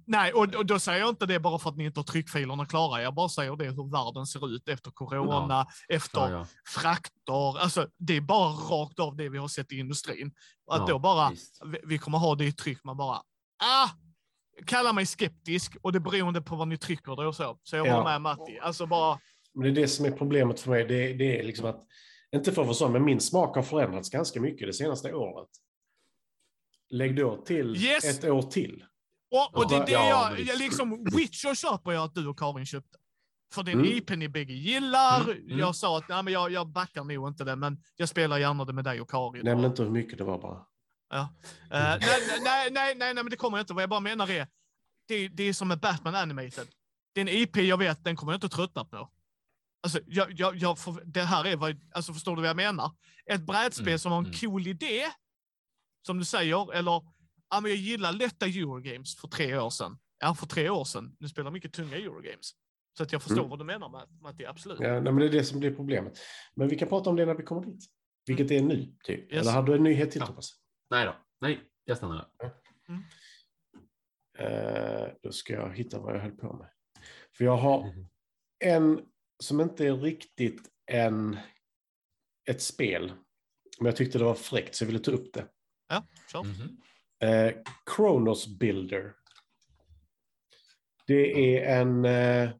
Nej, 0.06 0.32
och, 0.32 0.54
och 0.54 0.66
då 0.66 0.78
säger 0.78 1.00
jag 1.00 1.08
inte 1.08 1.26
det 1.26 1.40
bara 1.40 1.58
för 1.58 1.70
att 1.70 1.76
ni 1.76 1.84
inte 1.84 2.00
har 2.00 2.04
tryckfilerna 2.04 2.66
klara. 2.66 3.02
Jag 3.02 3.14
bara 3.14 3.28
säger 3.28 3.56
det 3.56 3.64
hur 3.64 3.90
världen 3.92 4.26
ser 4.26 4.54
ut 4.54 4.68
efter 4.68 4.90
corona, 4.90 5.66
efter 5.88 6.20
Ja, 6.20 6.30
ja. 6.30 6.46
frakter. 6.68 7.58
Alltså, 7.58 7.88
det 7.98 8.16
är 8.16 8.20
bara 8.20 8.48
rakt 8.48 8.98
av 8.98 9.16
det 9.16 9.28
vi 9.28 9.38
har 9.38 9.48
sett 9.48 9.72
i 9.72 9.78
industrin. 9.78 10.32
Att 10.70 10.78
Ja, 10.80 10.86
då 10.86 10.98
bara, 10.98 11.30
visst. 11.30 11.60
vi, 11.84 11.98
kommer 11.98 12.18
ha 12.18 12.34
det 12.34 12.44
i 12.44 12.52
tryck, 12.52 12.84
man 12.84 12.96
bara, 12.96 13.16
ah! 13.64 13.88
Kalla 14.66 14.92
mig 14.92 15.06
skeptisk 15.06 15.76
och 15.82 15.92
det 15.92 16.00
beroende 16.00 16.42
på 16.42 16.56
vad 16.56 16.68
ni 16.68 16.76
trycker 16.78 17.16
det 17.16 17.26
och 17.26 17.36
så. 17.36 17.58
Så 17.62 17.76
jag 17.76 17.86
Ja. 17.86 17.96
var 17.96 18.04
med 18.04 18.20
Matti. 18.20 18.58
Alltså 18.62 18.86
bara, 18.86 19.18
Men 19.54 19.62
det 19.74 19.80
är 19.80 19.82
det 19.82 19.88
som 19.88 20.04
är 20.06 20.10
problemet 20.10 20.60
för 20.60 20.70
mig. 20.70 20.84
Det, 20.84 21.12
det 21.12 21.38
är 21.40 21.44
liksom 21.44 21.66
att, 21.66 21.86
inte 22.34 22.52
för 22.52 22.62
att 22.62 22.66
vara 22.68 22.74
sån, 22.76 22.92
men 22.92 23.04
min 23.04 23.20
smak 23.20 23.56
har 23.56 23.62
förändrats 23.62 24.10
ganska 24.10 24.40
mycket 24.40 24.66
det 24.68 24.72
senaste 24.72 25.14
året. 25.14 25.48
Lägg 26.90 27.16
då 27.16 27.36
till 27.36 27.76
Yes! 27.76 28.04
ett 28.04 28.24
år 28.24 28.42
till. 28.42 28.84
Och, 29.32 29.56
och 29.56 29.68
det 29.68 29.76
är 29.76 29.86
det 29.86 29.92
Ja, 29.92 30.30
jag, 30.30 30.40
jag 30.40 30.58
liksom, 30.58 31.04
Witcher 31.04 31.54
köper 31.54 31.92
jag 31.92 32.04
att 32.04 32.14
du 32.14 32.26
och 32.28 32.38
Karin 32.38 32.66
köpte. 32.66 32.98
För 33.54 33.62
det 33.62 33.70
är 33.70 33.74
Mm. 33.74 33.86
IP 33.86 34.10
ni 34.10 34.28
bägge 34.28 34.52
gillar. 34.52 35.20
Mm, 35.20 35.36
mm. 35.36 35.58
Jag 35.58 35.76
sa 35.76 35.98
att 35.98 36.08
nej, 36.08 36.22
men 36.22 36.32
jag, 36.32 36.52
jag 36.52 36.68
backar 36.68 37.04
nog 37.04 37.28
inte 37.28 37.44
det, 37.44 37.56
men 37.56 37.82
jag 37.96 38.08
spelar 38.08 38.38
gärna 38.38 38.64
det 38.64 38.72
med 38.72 38.84
dig 38.84 39.00
och 39.00 39.10
Karin. 39.10 39.44
Nämn 39.44 39.64
inte 39.64 39.82
hur 39.82 39.90
mycket 39.90 40.18
det 40.18 40.24
var 40.24 40.38
bara. 40.38 40.66
Ja. 41.10 41.20
Eh, 41.20 41.28
nej, 41.70 41.98
nej, 42.00 42.40
nej, 42.44 42.70
nej, 42.70 42.94
nej, 42.96 43.14
men 43.14 43.30
det 43.30 43.36
kommer 43.36 43.58
jag 43.58 43.62
inte. 43.62 43.74
Vad 43.74 43.82
jag 43.82 43.90
bara 43.90 44.00
menar 44.00 44.30
är, 44.30 44.48
det, 45.08 45.28
det 45.28 45.42
är 45.42 45.52
som 45.52 45.68
med 45.68 45.80
Batman 45.80 46.14
Animated. 46.14 46.68
Det 47.14 47.20
är 47.20 47.22
en 47.22 47.28
IP 47.28 47.56
jag 47.56 47.78
vet, 47.78 48.04
den 48.04 48.16
kommer 48.16 48.32
jag 48.32 48.36
inte 48.36 48.48
tröttna 48.48 48.84
på. 48.84 49.10
Alltså, 49.82 50.00
jag, 50.06 50.32
jag, 50.32 50.56
jag 50.56 50.76
det 51.04 51.22
här 51.22 51.46
är 51.46 51.56
vad, 51.56 51.80
alltså 51.94 52.12
förstår 52.12 52.36
du 52.36 52.42
vad 52.42 52.48
jag 52.48 52.56
menar? 52.56 52.90
Ett 53.26 53.46
brädspel 53.46 53.88
Mm, 53.88 53.98
som 53.98 54.12
har 54.12 54.18
en 54.18 54.24
mm. 54.24 54.38
cool 54.38 54.66
idé, 54.66 55.02
som 56.06 56.18
du 56.18 56.24
säger, 56.24 56.74
eller 56.74 57.02
ja, 57.52 57.60
men 57.60 57.70
jag 57.70 57.78
gillar 57.78 58.12
lätta 58.12 58.46
Eurogames 58.46 59.16
för 59.16 59.28
tre 59.28 59.58
år 59.58 59.70
sedan. 59.70 59.98
Ja, 60.18 60.34
för 60.34 60.46
tre 60.46 60.70
år 60.70 60.84
sedan. 60.84 61.16
Nu 61.18 61.28
spelar 61.28 61.50
mycket 61.50 61.72
tunga 61.72 61.96
Eurogames. 61.96 62.50
Så 62.96 63.02
att 63.02 63.12
jag 63.12 63.22
förstår 63.22 63.38
Mm. 63.38 63.50
vad 63.50 63.58
du 63.58 63.64
menar 63.64 63.88
med, 63.88 64.08
med 64.22 64.30
att 64.30 64.38
det 64.38 64.44
är 64.44 64.48
absolut. 64.48 64.80
Ja, 64.80 64.92
nej, 64.92 65.02
men 65.02 65.16
det 65.16 65.26
är 65.26 65.30
det 65.30 65.44
som 65.44 65.60
blir 65.60 65.74
problemet. 65.74 66.18
Men 66.54 66.68
vi 66.68 66.78
kan 66.78 66.88
prata 66.88 67.10
om 67.10 67.16
det 67.16 67.26
när 67.26 67.34
vi 67.34 67.42
kommer 67.42 67.62
dit. 67.66 67.84
Vilket 68.26 68.50
är 68.50 68.62
nu, 68.62 68.94
typ. 69.04 69.32
Yes. 69.32 69.40
Eller 69.42 69.52
hade 69.52 69.66
du 69.72 69.76
en 69.76 69.82
nyhet 69.82 70.10
till, 70.10 70.20
Ja. 70.20 70.26
Thomas? 70.26 70.52
Nej 70.90 71.06
då. 71.06 71.16
Nej, 71.40 71.60
jag 71.84 71.96
stannar 71.96 72.28
där. 72.38 72.52
Eh, 74.38 75.08
då 75.22 75.32
ska 75.32 75.52
jag 75.52 75.76
hitta 75.76 75.98
vad 76.00 76.14
jag 76.14 76.20
höll 76.20 76.30
på 76.36 76.52
med. 76.52 76.68
För 77.36 77.44
jag 77.44 77.56
har 77.56 77.86
Mhm. 77.86 78.08
en 78.64 79.00
som 79.42 79.60
inte 79.60 79.86
är 79.86 79.96
riktigt 79.96 80.70
en, 80.86 81.38
ett 82.50 82.62
spel. 82.62 83.12
Men 83.78 83.86
jag 83.86 83.96
tyckte 83.96 84.18
det 84.18 84.24
var 84.24 84.34
fräckt 84.34 84.74
så 84.74 84.84
jag 84.84 84.86
ville 84.86 84.98
ta 84.98 85.10
upp 85.10 85.32
det. 85.32 85.48
Ja, 85.88 86.06
kör. 86.32 86.42
Mhm. 86.42 86.80
Eh, 87.22 87.52
Chronos 87.96 88.58
Builder. 88.58 89.14
Det 91.06 91.56
är 91.58 91.80
en... 91.80 92.04
Eh, 92.04 92.50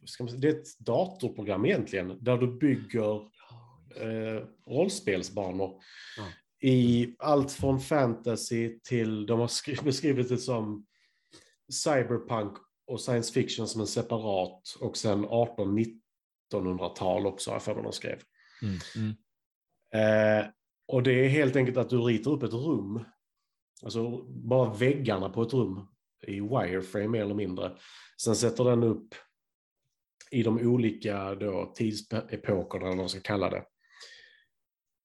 vad 0.00 0.08
ska 0.08 0.24
man 0.24 0.30
säga, 0.30 0.40
det 0.40 0.48
är 0.48 0.60
ett 0.60 0.78
datorprogram 0.78 1.64
egentligen. 1.64 2.24
Där 2.24 2.38
du 2.38 2.58
bygger 2.58 3.16
eh, 3.96 4.44
rollspelsbanor. 4.66 5.82
Ja. 6.16 6.24
I 6.68 7.14
allt 7.18 7.52
från 7.52 7.80
fantasy 7.80 8.78
till... 8.80 9.26
De 9.26 9.40
har 9.40 9.48
skri- 9.48 9.84
beskrivit 9.84 10.28
det 10.28 10.38
som 10.38 10.86
cyberpunk 11.72 12.52
och 12.86 13.00
science 13.00 13.32
fiction 13.32 13.68
som 13.68 13.80
en 13.80 13.86
separat. 13.86 14.62
Och 14.80 14.96
sen 14.96 15.26
18-1900-tal 15.26 17.26
också, 17.26 17.50
har 17.50 17.54
jag 17.54 17.62
för 17.62 17.74
mig 17.74 17.84
de 17.84 17.92
skrev. 17.92 18.22
Mm. 18.62 18.78
Mm. 18.96 19.16
Eh, 19.94 20.46
och 20.88 21.02
det 21.02 21.24
är 21.24 21.28
helt 21.28 21.56
enkelt 21.56 21.76
att 21.76 21.90
du 21.90 21.98
ritar 21.98 22.30
upp 22.30 22.42
ett 22.42 22.52
rum. 22.52 23.04
Alltså 23.82 24.22
bara 24.22 24.74
väggarna 24.74 25.28
på 25.28 25.42
ett 25.42 25.52
rum 25.52 25.86
i 26.26 26.40
wireframe 26.40 27.08
mer 27.08 27.20
eller 27.20 27.34
mindre. 27.34 27.72
Sen 28.22 28.36
sätter 28.36 28.64
den 28.64 28.82
upp 28.82 29.14
i 30.30 30.42
de 30.42 30.58
olika 30.58 31.34
då, 31.34 31.72
tidsepokerna, 31.76 32.86
eller 32.86 32.96
vad 32.96 32.96
man 32.96 33.08
ska 33.08 33.20
kalla 33.20 33.50
det. 33.50 33.64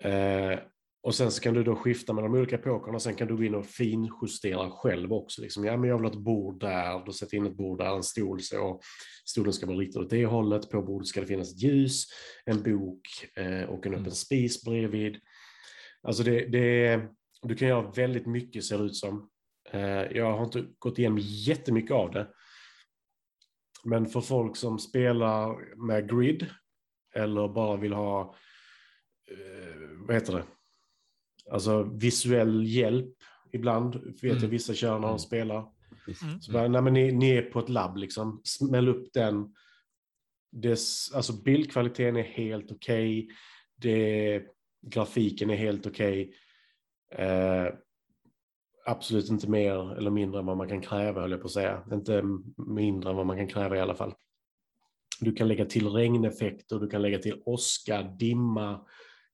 Eh, 0.10 0.60
och 1.04 1.16
sen 1.16 1.32
så 1.32 1.42
kan 1.42 1.54
du 1.54 1.64
då 1.64 1.76
skifta 1.76 2.14
med 2.14 2.24
de 2.24 2.34
olika 2.34 2.56
epokerna. 2.56 3.00
Sen 3.00 3.16
kan 3.16 3.28
du 3.28 3.38
gå 3.38 3.44
in 3.44 3.56
och 3.56 3.66
finjustera 3.66 4.70
själv 4.70 5.14
också. 5.14 5.42
Liksom, 5.42 5.66
ja, 5.66 5.78
men 5.78 5.90
jag 5.90 5.98
vill 5.98 6.06
ha 6.06 6.12
ett 6.12 6.24
bord 6.24 6.60
där, 6.60 7.06
då 7.06 7.14
sätter 7.14 7.38
in 7.38 7.46
ett 7.46 7.58
bord 7.58 7.78
där, 7.78 7.96
en 7.96 8.04
stol 8.04 8.42
så. 8.42 8.82
Stolen 9.26 9.54
ska 9.54 9.66
vara 9.66 9.78
riktad 9.78 10.00
åt 10.00 10.10
det 10.10 10.26
hållet. 10.26 10.70
På 10.70 10.82
bordet 10.82 11.08
ska 11.08 11.22
det 11.22 11.28
finnas 11.28 11.52
ett 11.54 11.62
ljus, 11.62 12.06
en 12.46 12.64
bok 12.64 13.02
eh, 13.36 13.64
och 13.70 13.86
en 13.86 13.94
öppen 13.94 13.98
Mm. 13.98 14.12
spis 14.12 14.64
bredvid. 14.64 15.18
Alltså 16.04 16.24
det, 16.24 16.46
det, 16.46 17.02
du 17.42 17.56
kan 17.56 17.68
göra 17.68 17.92
väldigt 17.92 18.26
mycket 18.26 18.64
ser 18.66 18.78
det 18.78 18.84
ut 18.84 18.96
som. 18.96 19.30
Eh, 19.72 19.82
jag 20.18 20.38
har 20.38 20.44
inte 20.46 20.66
gått 20.80 21.00
igenom 21.00 21.20
jättemycket 21.22 21.92
av 21.92 22.12
det. 22.12 22.28
Men 23.84 24.06
för 24.06 24.22
folk 24.22 24.56
som 24.58 24.80
spelar 24.80 25.58
med 25.88 26.10
grid 26.10 26.46
eller 27.16 27.48
bara 27.48 27.78
vill 27.78 27.94
ha, 27.94 28.36
eh, 29.32 29.78
vad 30.08 30.16
heter 30.16 30.34
det, 30.34 30.44
alltså 31.52 31.84
visuell 31.84 32.64
hjälp 32.68 33.16
ibland, 33.52 33.96
vet 33.96 34.22
jag 34.24 34.38
Mm. 34.38 34.50
vissa 34.50 34.74
kör 34.74 35.00
när 35.00 35.08
de 35.08 35.20
spelar. 35.20 35.58
Mm. 36.24 36.42
Så 36.42 36.52
bara, 36.52 36.68
nej, 36.68 36.82
men 36.82 36.94
ni, 36.94 37.12
ni 37.12 37.30
är 37.30 37.42
på 37.42 37.60
ett 37.60 37.70
labb, 37.70 37.98
liksom. 37.98 38.42
smäll 38.44 38.90
upp 38.90 39.14
den. 39.14 39.56
Dess, 40.52 41.12
alltså 41.14 41.34
bildkvaliteten 41.44 42.18
är 42.18 42.24
helt 42.24 42.72
okej. 42.72 43.30
Det- 43.76 44.44
Grafiken 44.82 45.50
är 45.50 45.56
helt 45.56 45.88
okej. 45.88 46.34
Eh, 47.16 47.68
absolut 48.86 49.30
inte 49.30 49.50
mer 49.50 49.98
eller 49.98 50.12
mindre 50.12 50.40
än 50.40 50.46
vad 50.46 50.58
man 50.58 50.70
kan 50.70 50.82
kräva, 50.82 51.22
höll 51.22 51.32
jag 51.32 51.42
på 51.42 51.46
att 51.46 51.52
säga. 51.52 51.84
Inte 51.92 52.24
mindre 52.58 53.10
än 53.10 53.16
vad 53.16 53.26
man 53.26 53.38
kan 53.38 53.48
kräva 53.48 53.76
i 53.78 53.80
alla 53.80 53.96
fall. 53.96 54.14
Du 55.20 55.34
kan 55.34 55.48
lägga 55.48 55.66
till 55.66 55.88
regneffekter, 55.90 56.80
du 56.80 56.88
kan 56.88 57.02
lägga 57.02 57.20
till 57.20 57.42
åska, 57.46 58.02
dimma. 58.02 58.86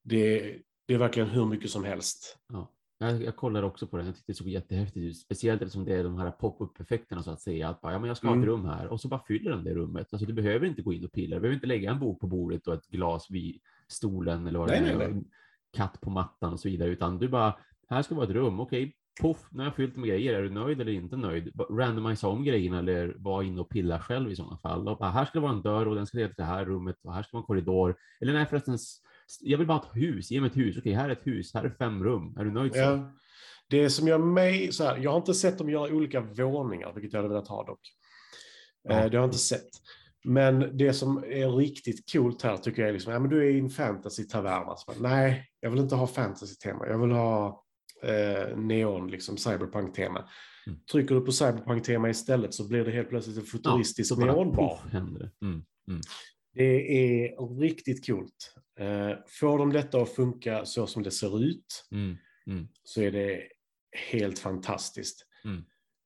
Det, 0.04 0.58
det 0.88 0.94
är 0.94 0.98
verkligen 0.98 1.30
hur 1.30 1.46
mycket 1.46 1.70
som 1.70 1.84
helst. 1.84 2.38
Ja. 2.50 2.74
Jag, 3.00 3.24
jag 3.24 3.36
kollar 3.36 3.64
också 3.64 3.88
på 3.88 3.98
den. 3.98 4.06
Jag 4.06 4.16
tyckte 4.16 4.32
det 4.32 4.36
såg 4.36 4.48
jättehäftigt 4.48 5.06
ut, 5.06 5.18
speciellt 5.18 5.62
eftersom 5.62 5.86
det 5.86 5.96
är 5.96 6.04
de 6.04 6.18
här 6.18 6.32
pop-up 6.32 6.80
effekterna 6.80 7.24
så 7.24 7.32
att 7.32 7.42
säga. 7.42 7.70
Att 7.70 7.82
bara, 7.82 7.94
ja, 7.94 8.00
men 8.00 8.08
jag 8.08 8.18
ska 8.18 8.28
ha 8.28 8.34
ett 8.34 8.38
Mm. 8.38 8.50
rum 8.50 8.66
här 8.66 8.88
och 8.88 9.02
så 9.02 9.08
bara 9.08 9.24
fyller 9.28 9.52
den 9.52 9.64
det 9.64 9.74
rummet. 9.74 10.08
Alltså, 10.14 10.26
du 10.26 10.34
behöver 10.34 10.66
inte 10.66 10.82
gå 10.82 10.94
in 10.94 11.06
och 11.06 11.12
pilla. 11.12 11.36
Du 11.36 11.40
behöver 11.42 11.56
inte 11.56 11.68
lägga 11.68 11.92
en 11.92 12.00
bok 12.00 12.20
på 12.20 12.28
bordet 12.28 12.68
och 12.68 12.74
ett 12.74 12.88
glas 12.88 13.28
vid 13.30 13.62
stolen 13.92 14.48
eller 14.48 14.60
vad 14.60 14.70
Nej, 14.70 14.80
det 14.80 14.86
nej, 14.86 14.94
är. 14.94 14.98
nej. 14.98 15.08
en 15.08 15.26
Katt 15.78 16.02
på 16.02 16.10
mattan 16.10 16.54
och 16.54 16.60
så 16.60 16.70
vidare, 16.70 16.90
utan 16.90 17.18
du 17.20 17.28
bara, 17.28 17.56
här 17.90 18.02
ska 18.02 18.16
vara 18.16 18.26
ett 18.26 18.32
rum. 18.32 18.60
Okej, 18.60 18.96
poff, 19.22 19.48
nu 19.52 19.60
har 19.60 19.66
jag 19.66 19.76
fyllt 19.76 19.96
med 19.96 20.10
grejer. 20.10 20.34
Är 20.34 20.44
du 20.44 20.50
nöjd 20.50 20.82
eller 20.82 20.92
inte 20.92 21.16
nöjd? 21.18 21.52
Randomisa 21.70 22.28
om 22.28 22.44
grejerna 22.44 22.80
eller 22.80 23.16
var 23.18 23.44
inne 23.44 23.62
och 23.62 23.70
pilla 23.70 24.00
själv 24.00 24.32
i 24.32 24.36
sådana 24.36 24.58
fall. 24.58 24.88
Och 24.88 24.98
bara, 24.98 25.10
här 25.10 25.26
ska 25.26 25.40
det 25.40 25.44
vara 25.44 25.52
en 25.54 25.62
dörr 25.62 25.88
och 25.88 25.96
den 25.96 26.08
ska 26.08 26.18
leda 26.18 26.28
till 26.30 26.36
det 26.38 26.44
här 26.44 26.66
rummet 26.66 26.96
och 27.04 27.14
här 27.14 27.24
ska 27.24 27.38
vara 27.38 27.42
en 27.42 27.46
korridor. 27.48 27.96
Eller 28.22 28.34
nej 28.34 28.46
förresten, 28.46 28.78
jag 29.42 29.58
vill 29.58 29.68
bara 29.68 29.78
ha 29.78 29.86
ett 29.86 29.96
hus. 29.98 30.32
Ge 30.32 30.42
mig 30.42 30.50
ett 30.50 30.58
hus. 30.58 30.78
Okej, 30.78 30.94
här 30.94 31.10
är 31.10 31.14
ett 31.14 31.28
hus. 31.28 31.54
Här 31.54 31.64
är 31.64 31.70
fem 31.70 32.04
rum. 32.04 32.36
Är 32.40 32.44
du 32.46 32.52
nöjd? 32.52 32.74
Så? 32.74 32.80
Ja. 32.80 33.12
Det 33.70 33.90
som 33.90 34.08
gör 34.08 34.18
mig 34.18 34.72
så 34.72 34.84
här, 34.84 34.98
jag 34.98 35.12
har 35.12 35.18
inte 35.18 35.34
sett 35.34 35.58
dem 35.58 35.70
göra 35.70 35.94
olika 35.96 36.22
våningar, 36.22 36.94
vilket 36.94 37.14
jag 37.14 37.20
hade 37.20 37.30
velat 37.34 37.48
ha 37.48 37.66
dock. 37.66 37.82
Ja. 38.84 38.92
Eh, 38.92 38.98
Det 38.98 39.18
har 39.18 39.24
jag 39.24 39.26
inte 39.26 39.38
sett. 39.38 39.70
Men 40.28 40.78
det 40.78 40.94
som 40.94 41.18
är 41.18 41.50
riktigt 41.58 42.12
coolt 42.12 42.42
här 42.42 42.58
tycker 42.58 42.82
jag 42.82 42.90
är 42.90 42.94
liksom, 42.94 43.14
ja 43.14 43.20
men 43.20 43.30
du 43.30 43.48
är 43.48 43.52
i 43.52 43.60
en 43.60 43.70
fantasy-tavern. 43.70 44.70
Alltså, 44.70 44.94
nej, 45.00 45.50
jag 45.60 45.70
vill 45.70 45.80
inte 45.80 45.96
ha 45.96 46.08
fantasy-tema. 46.08 46.88
Jag 46.88 47.00
vill 47.00 47.12
ha 47.12 47.64
eh, 48.04 48.58
neon, 48.58 49.12
liksom 49.12 49.38
cyberpunk-tema. 49.38 50.30
Mm. 50.68 50.80
Trycker 50.92 51.16
du 51.16 51.22
på 51.22 51.32
cyberpunk-tema 51.32 52.10
istället 52.10 52.54
så 52.54 52.68
blir 52.68 52.86
det 52.86 52.92
helt 52.92 53.10
plötsligt 53.10 53.38
en 53.38 53.44
futuristisk 53.44 54.16
bara 54.18 54.26
neonbar. 54.26 54.80
det. 54.92 55.32
Mm. 55.42 55.64
Det 56.54 57.24
är 57.24 57.60
riktigt 57.60 58.08
coolt. 58.08 58.54
Eh, 58.80 59.18
får 59.40 59.58
de 59.58 59.74
detta 59.74 60.02
att 60.02 60.10
funka 60.16 60.66
så 60.66 60.88
som 60.88 61.04
det 61.04 61.12
ser 61.12 61.44
ut 61.44 61.88
Mm. 61.92 62.68
så 62.84 63.02
är 63.02 63.12
det 63.12 63.42
helt 64.12 64.40
fantastiskt. 64.40 65.26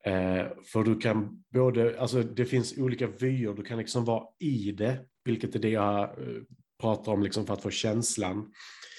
Eh, 0.06 0.46
för 0.64 0.84
du 0.84 0.96
kan 0.98 1.44
både, 1.54 2.00
alltså 2.00 2.24
det 2.24 2.46
finns 2.46 2.78
olika 2.78 3.08
vyer, 3.08 3.54
du 3.54 3.64
kan 3.64 3.78
liksom 3.78 4.06
vara 4.06 4.24
i 4.40 4.72
det, 4.72 5.00
vilket 5.26 5.56
är 5.56 5.60
det 5.60 5.70
jag 5.70 6.00
eh, 6.04 6.42
pratar 6.82 7.12
om 7.12 7.24
liksom 7.24 7.46
för 7.46 7.54
att 7.54 7.62
få 7.64 7.70
känslan. 7.70 8.52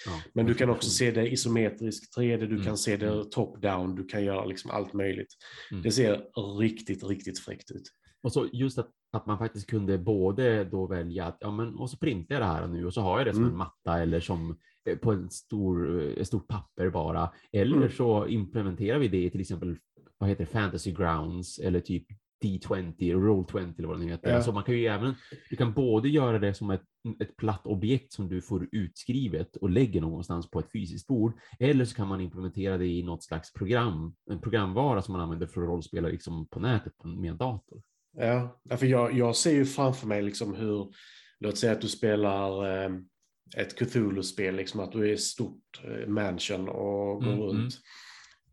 Ja. 0.06 0.12
Men 0.34 0.46
du 0.46 0.54
kan 0.54 0.70
också 0.70 0.90
se 0.90 1.10
det 1.10 1.28
isometriskt 1.32 2.16
3D, 2.18 2.36
du 2.38 2.46
Mm, 2.46 2.64
kan 2.64 2.76
se 2.78 2.96
det 2.96 3.08
mm. 3.08 3.24
top-down, 3.30 3.96
du 3.96 4.04
kan 4.06 4.24
göra 4.24 4.44
liksom 4.44 4.70
allt 4.70 4.92
möjligt. 4.92 5.34
Mm. 5.70 5.82
Det 5.82 5.90
ser 5.90 6.22
riktigt, 6.58 7.04
riktigt 7.04 7.38
fräckt 7.38 7.70
ut. 7.70 7.82
Och 8.22 8.32
så 8.32 8.48
just 8.52 8.78
att, 8.78 8.90
att 9.12 9.26
man 9.26 9.38
faktiskt 9.38 9.70
kunde 9.70 9.98
både 9.98 10.64
då 10.64 10.86
välja 10.86 11.24
att, 11.26 11.36
ja 11.40 11.50
men, 11.50 11.74
och 11.74 11.90
så 11.90 11.96
printar 11.96 12.34
jag 12.34 12.42
det 12.42 12.46
här 12.46 12.66
nu 12.66 12.86
och 12.86 12.94
så 12.94 13.00
har 13.00 13.18
jag 13.18 13.26
det 13.26 13.32
som 13.34 13.42
Mm. 13.42 13.52
en 13.52 13.58
matta 13.58 13.98
eller 14.02 14.20
som 14.20 14.56
eh, 14.88 14.96
på 14.98 15.12
en 15.12 15.30
stor, 15.30 16.00
eh, 16.02 16.12
ett 16.20 16.26
stort 16.26 16.48
papper 16.48 16.90
bara. 16.90 17.30
Eller 17.52 17.76
Mm. 17.76 17.90
så 17.90 18.26
implementerar 18.28 18.98
vi 18.98 19.08
det 19.08 19.24
i 19.24 19.30
till 19.30 19.40
exempel, 19.40 19.76
vad 20.22 20.28
heter 20.30 20.44
det, 20.44 20.50
Fantasy 20.50 20.92
Grounds 20.92 21.58
eller 21.58 21.80
typ 21.80 22.06
D20, 22.44 22.94
Roll20 22.98 23.78
eller 23.78 23.88
vad 23.88 23.98
det 23.98 24.04
nu 24.04 24.10
heter. 24.10 24.28
Ja. 24.30 24.36
Alltså 24.36 24.52
man 24.52 24.62
kan 24.64 24.74
ju 24.74 24.86
även, 24.86 25.14
du 25.50 25.56
kan 25.56 25.72
både 25.72 26.08
göra 26.08 26.38
det 26.38 26.54
som 26.54 26.70
ett, 26.70 26.82
ett 27.20 27.36
platt 27.36 27.66
objekt 27.66 28.12
som 28.12 28.28
du 28.28 28.42
får 28.42 28.68
utskrivet 28.72 29.56
och 29.56 29.70
lägger 29.70 30.00
någonstans 30.00 30.50
på 30.50 30.58
ett 30.58 30.72
fysiskt 30.72 31.06
bord. 31.06 31.32
Eller 31.58 31.84
så 31.84 31.94
kan 31.96 32.08
man 32.08 32.20
implementera 32.20 32.78
det 32.78 32.86
i 32.86 33.02
något 33.02 33.22
slags 33.24 33.52
program, 33.52 34.14
en 34.30 34.40
programvara 34.40 35.02
som 35.02 35.12
man 35.12 35.20
använder 35.20 35.46
för 35.46 35.62
att 35.62 35.68
rollspela 35.68 36.08
liksom 36.08 36.46
på 36.48 36.60
nätet 36.60 36.92
med 37.04 37.30
en 37.30 37.36
dator. 37.36 37.82
Ja, 38.16 38.60
för 38.76 38.86
jag, 38.86 39.12
jag 39.18 39.36
ser 39.36 39.52
ju 39.52 39.64
framför 39.64 40.06
mig 40.06 40.22
liksom 40.22 40.54
hur, 40.54 40.88
låt 41.38 41.58
säga 41.58 41.72
att 41.72 41.80
du 41.80 41.88
spelar 41.88 42.82
eh, 42.84 42.90
ett 43.56 43.78
Cthulhu-spel, 43.78 44.56
liksom 44.56 44.80
att 44.80 44.92
du 44.92 45.08
är 45.08 45.12
ett 45.12 45.20
stort 45.20 45.80
eh, 45.84 46.08
mansion 46.08 46.68
och 46.68 47.22
går 47.24 47.32
Mm, 47.32 47.40
runt. 47.40 47.58
mm. 47.58 47.70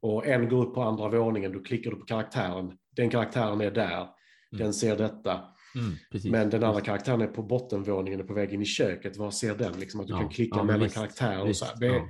Och 0.01 0.27
en 0.27 0.49
går 0.49 0.65
upp 0.65 0.73
på 0.73 0.81
andra 0.81 1.09
våningen, 1.09 1.51
då 1.51 1.63
klickar 1.63 1.91
du 1.91 1.97
på 1.97 2.05
karaktären. 2.05 2.77
Den 2.95 3.09
karaktären 3.09 3.61
är 3.61 3.71
där, 3.71 4.07
den 4.51 4.73
ser 4.73 4.97
detta. 4.97 5.41
Mm. 5.75 6.31
Men 6.31 6.49
den 6.49 6.63
andra 6.63 6.81
karaktären 6.81 7.21
är 7.21 7.27
på 7.27 7.43
bottenvåningen 7.43 8.21
och 8.21 8.27
på 8.27 8.33
väg 8.33 8.53
in 8.53 8.61
i 8.61 8.65
köket. 8.65 9.17
Vad 9.17 9.33
ser 9.33 9.55
den? 9.55 9.79
Liksom 9.79 9.99
att 10.01 10.07
du 10.07 10.13
Ja, 10.13 10.19
kan 10.19 10.29
klicka 10.29 10.57
ja, 10.57 10.63
mellan 10.63 10.83
visst, 10.83 10.95
karaktärer. 10.95 11.41
Och 11.41 11.49
Visst, 11.49 11.59
så 11.59 11.65
här. 11.65 11.79
Det, 11.79 11.87
ja. 11.87 12.03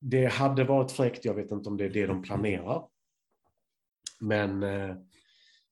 det 0.00 0.26
hade 0.26 0.64
varit 0.64 0.92
fräckt, 0.92 1.24
jag 1.24 1.34
vet 1.34 1.50
inte 1.50 1.68
om 1.68 1.76
det 1.76 1.84
är 1.84 1.90
det 1.90 2.06
de 2.06 2.22
planerar. 2.22 2.82
Men 4.20 4.62
eh, 4.62 4.96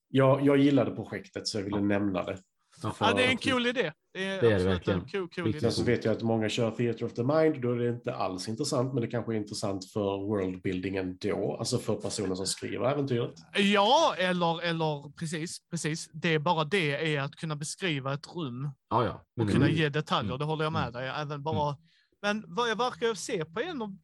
jag, 0.07 0.45
jag 0.45 0.57
gillade 0.57 0.91
projektet 0.91 1.47
så 1.47 1.57
jag 1.57 1.63
ville 1.63 1.81
nämna 1.81 2.23
det. 2.23 2.37
Ja. 2.83 2.95
Ja, 2.99 3.13
det 3.13 3.23
är 3.23 3.29
en 3.29 3.37
cool 3.37 3.67
idé. 3.67 3.93
Det 4.13 4.25
är, 4.27 4.41
Det 4.41 4.51
är 4.51 4.59
det 4.59 4.75
absolut 4.75 4.87
en 4.87 5.09
cool 5.09 5.21
Riktigt 5.45 5.45
idé. 5.45 5.59
Sen 5.59 5.71
så 5.71 5.83
vet 5.83 6.05
jag 6.05 6.11
att 6.11 6.21
många 6.21 6.49
kör 6.49 6.71
Theater 6.71 7.05
of 7.05 7.13
the 7.13 7.23
Mind, 7.23 7.61
då 7.61 7.71
är 7.71 7.75
det 7.75 7.89
inte 7.89 8.15
alls 8.15 8.47
intressant, 8.47 8.93
men 8.93 9.01
det 9.01 9.07
kanske 9.07 9.33
är 9.33 9.37
intressant 9.37 9.91
för 9.91 10.27
worldbuildingen 10.27 11.17
då, 11.17 11.55
alltså 11.59 11.77
för 11.77 11.95
personen 11.95 12.35
som 12.35 12.47
skriver 12.47 12.91
äventyret. 12.91 13.33
Ja, 13.73 14.15
eller, 14.17 14.61
eller 14.61 15.11
precis, 15.17 15.67
precis. 15.69 16.09
Det 16.13 16.33
är 16.33 16.39
bara 16.39 16.63
det 16.63 17.15
är 17.15 17.21
att 17.21 17.35
kunna 17.35 17.55
beskriva 17.55 18.13
ett 18.13 18.27
rum 18.35 18.69
Ja, 18.89 19.05
ja. 19.05 19.25
Och 19.43 19.51
kunna 19.51 19.65
mm, 19.65 19.77
ge 19.77 19.89
detaljer. 19.89 20.31
Mm. 20.31 20.39
Det 20.39 20.45
håller 20.45 20.63
jag 20.63 20.73
med 20.73 20.81
Mm. 20.81 20.93
dig. 20.93 21.07
Även 21.15 21.43
bara. 21.43 21.77
Men 22.21 22.43
vad 22.47 22.69
jag 22.69 22.75
verkar 22.75 23.13
se 23.13 23.45
på 23.45 23.59
en 23.59 23.81
av 23.81 23.97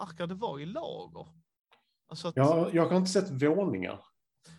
verkar 0.00 0.26
det 0.26 0.34
vara 0.34 0.60
i 0.60 0.66
lager. 0.66 1.26
Alltså 2.08 2.28
att, 2.28 2.36
Jag, 2.36 2.74
jag 2.74 2.86
har 2.86 2.96
inte 2.96 3.10
sett 3.10 3.30
våningar. 3.42 4.00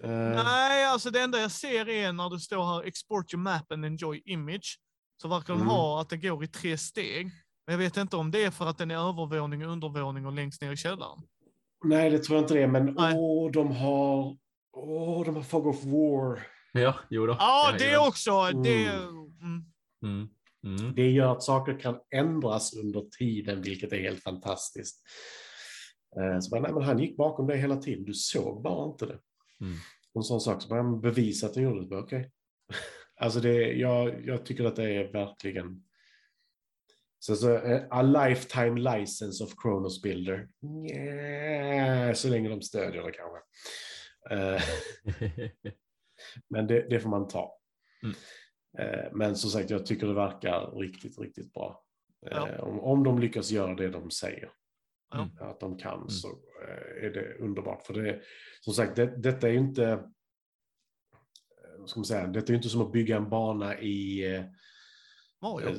Eh, 0.04 0.10
Nej, 0.44 0.86
alltså 0.86 1.10
det 1.10 1.22
enda 1.22 1.40
jag 1.42 1.52
ser 1.52 1.90
är 1.90 2.14
när 2.14 2.30
det 2.30 2.40
står 2.40 2.64
här 2.66 2.84
export 2.88 3.34
your 3.34 3.44
map 3.44 3.72
and 3.72 3.86
enjoy 3.86 4.22
image. 4.26 4.80
Så 5.22 5.28
verkar 5.28 5.54
de 5.54 5.62
Mm. 5.62 5.68
ha 5.68 6.02
att 6.02 6.10
det 6.10 6.18
går 6.18 6.44
i 6.44 6.48
tre 6.48 6.78
steg. 6.78 7.26
Men 7.68 7.74
jag 7.74 7.78
vet 7.78 7.98
inte 7.98 8.16
om 8.18 8.32
det 8.32 8.44
är 8.44 8.52
för 8.52 8.66
att 8.68 8.78
den 8.78 8.92
är 8.92 9.10
övervåning, 9.10 9.64
undervåning 9.66 10.26
och 10.26 10.34
längst 10.34 10.62
ner 10.62 10.72
i 10.72 10.78
källaren. 10.78 11.20
nej, 11.84 12.10
det 12.10 12.20
tror 12.20 12.38
jag 12.38 12.44
inte 12.44 12.54
det 12.54 12.62
är, 12.64 12.68
men 12.68 12.98
åh, 13.00 13.52
de 13.52 13.72
har... 13.72 14.38
Åh, 14.74 15.26
de 15.26 15.36
har 15.36 15.44
Fog 15.44 15.68
of 15.68 15.84
War. 15.84 16.48
Ja, 16.74 16.96
jo 17.10 17.26
då. 17.26 17.36
Ja, 17.40 17.76
det 17.80 17.98
också. 17.98 18.52
Det, 18.64 18.86
Mm. 18.86 19.32
mm. 19.42 19.66
Mm. 20.04 20.30
Mm. 20.80 20.96
Det 20.96 21.10
gör 21.12 21.32
att 21.32 21.44
saker 21.44 21.80
kan 21.80 22.00
ändras 22.16 22.74
under 22.74 23.02
tiden, 23.18 23.62
vilket 23.62 23.94
är 23.94 24.00
helt 24.02 24.24
fantastiskt. 24.24 25.02
Eh, 26.20 26.40
Så 26.40 26.50
bara, 26.50 26.62
nej, 26.62 26.74
men 26.74 26.84
han 26.84 27.00
gick 27.00 27.18
bakom 27.18 27.48
dig 27.48 27.58
hela 27.58 27.76
tiden, 27.78 28.06
du 28.06 28.14
såg 28.14 28.62
bara 28.64 28.92
inte 28.92 29.06
det. 29.06 29.20
Mm. 29.62 29.74
En 30.14 30.24
sån 30.24 30.42
sak, 30.42 30.62
så 30.62 30.68
bara, 30.68 30.84
men 30.84 31.02
bevisa 31.02 31.48
att 31.48 31.54
du 31.54 31.62
gjorde 31.62 31.90
det. 31.90 31.98
Okej. 31.98 32.32
Alltså 33.16 33.40
det, 33.40 33.74
jag, 33.74 34.26
jag 34.26 34.46
tycker 34.46 34.66
att 34.66 34.76
det 34.76 34.96
är 34.96 35.12
verkligen... 35.12 35.84
Så, 37.20 37.36
så, 37.36 37.56
eh, 37.56 37.84
a 37.90 38.02
lifetime 38.02 38.98
license 38.98 39.44
of 39.44 39.54
Kronos 39.58 40.02
Builder. 40.02 40.50
Nja, 40.62 42.16
så 42.16 42.30
länge 42.30 42.50
de 42.50 42.62
stödjer 42.62 43.04
det 43.04 43.12
kanske. 43.12 43.40
Eh, 44.30 44.62
Men 46.50 46.68
det, 46.68 46.90
det 46.90 47.00
får 47.00 47.10
man 47.10 47.28
ta. 47.28 47.58
Mm. 48.04 48.16
Eh, 48.78 49.12
Men 49.14 49.36
som 49.36 49.50
sagt, 49.50 49.70
jag 49.70 49.86
tycker 49.86 50.08
det 50.08 50.14
verkar 50.14 50.80
riktigt, 50.80 51.20
riktigt 51.20 51.54
bra. 51.54 51.84
Ja. 52.22 52.60
Om, 52.60 52.80
om 52.80 53.04
de 53.04 53.20
lyckas 53.20 53.52
göra 53.52 53.76
det 53.76 53.90
de 53.90 54.12
säger 54.12 54.52
Ja. 55.12 55.30
att 55.40 55.60
de 55.60 55.78
kan 55.78 56.10
så 56.10 56.28
eh, 56.68 57.06
är 57.06 57.10
det 57.14 57.34
underbart. 57.40 57.86
För 57.86 57.94
det, 57.94 58.22
som 58.62 58.74
sagt, 58.74 58.96
det, 58.96 59.06
detta 59.18 59.48
är 59.48 59.52
ju 59.52 59.58
inte 59.58 59.86
eh, 59.86 60.00
ska 61.86 62.00
man 62.00 62.06
säga, 62.06 62.28
detta 62.28 62.46
är 62.48 62.52
ju 62.52 62.56
inte 62.56 62.70
som 62.70 62.82
att 62.82 62.92
bygga 62.92 63.18
en 63.18 63.30
bana 63.30 63.80
i 63.80 64.26
eh, 64.36 64.44
Mario. 65.42 65.76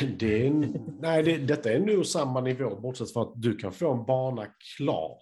det 0.18 0.46
är 0.46 0.50
nej, 1.00 1.22
det, 1.22 1.38
detta 1.38 1.72
är 1.72 1.80
nog 1.80 2.06
samma 2.06 2.40
nivå, 2.40 2.80
bortsett 2.80 3.12
från 3.12 3.28
att 3.28 3.42
du 3.42 3.56
kan 3.56 3.72
få 3.72 3.92
en 3.94 4.06
bana 4.06 4.46
klar. 4.76 5.18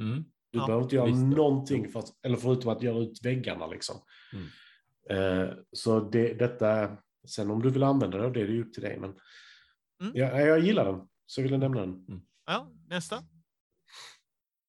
Mm. 0.00 0.24
Du 0.50 0.58
Ja, 0.58 0.66
behöver 0.66 0.82
inte 0.84 0.96
göra 0.96 1.06
visst. 1.06 1.22
någonting, 1.36 1.88
för 1.92 1.98
att, 2.00 2.24
eller 2.26 2.36
förutom 2.36 2.72
att 2.72 2.82
göra 2.82 2.98
ut 2.98 3.24
väggarna. 3.24 3.66
Liksom. 3.66 3.96
Mm. 4.32 4.46
Eh, 5.48 5.54
så 5.72 6.00
det, 6.00 6.34
detta, 6.34 6.96
sen 7.28 7.50
om 7.50 7.62
du 7.62 7.70
vill 7.70 7.82
använda 7.82 8.18
det, 8.18 8.30
det 8.30 8.40
är 8.40 8.46
det 8.46 8.60
upp 8.60 8.72
till 8.72 8.82
dig. 8.82 8.98
Men 9.00 9.14
Mm. 10.00 10.12
ja, 10.16 10.40
jag 10.40 10.58
gillar 10.60 10.84
den, 10.92 11.08
så 11.26 11.40
jag 11.40 11.44
ville 11.44 11.58
nämna 11.58 11.80
den. 11.80 12.22
Ja, 12.46 12.70
nästa. 12.88 13.16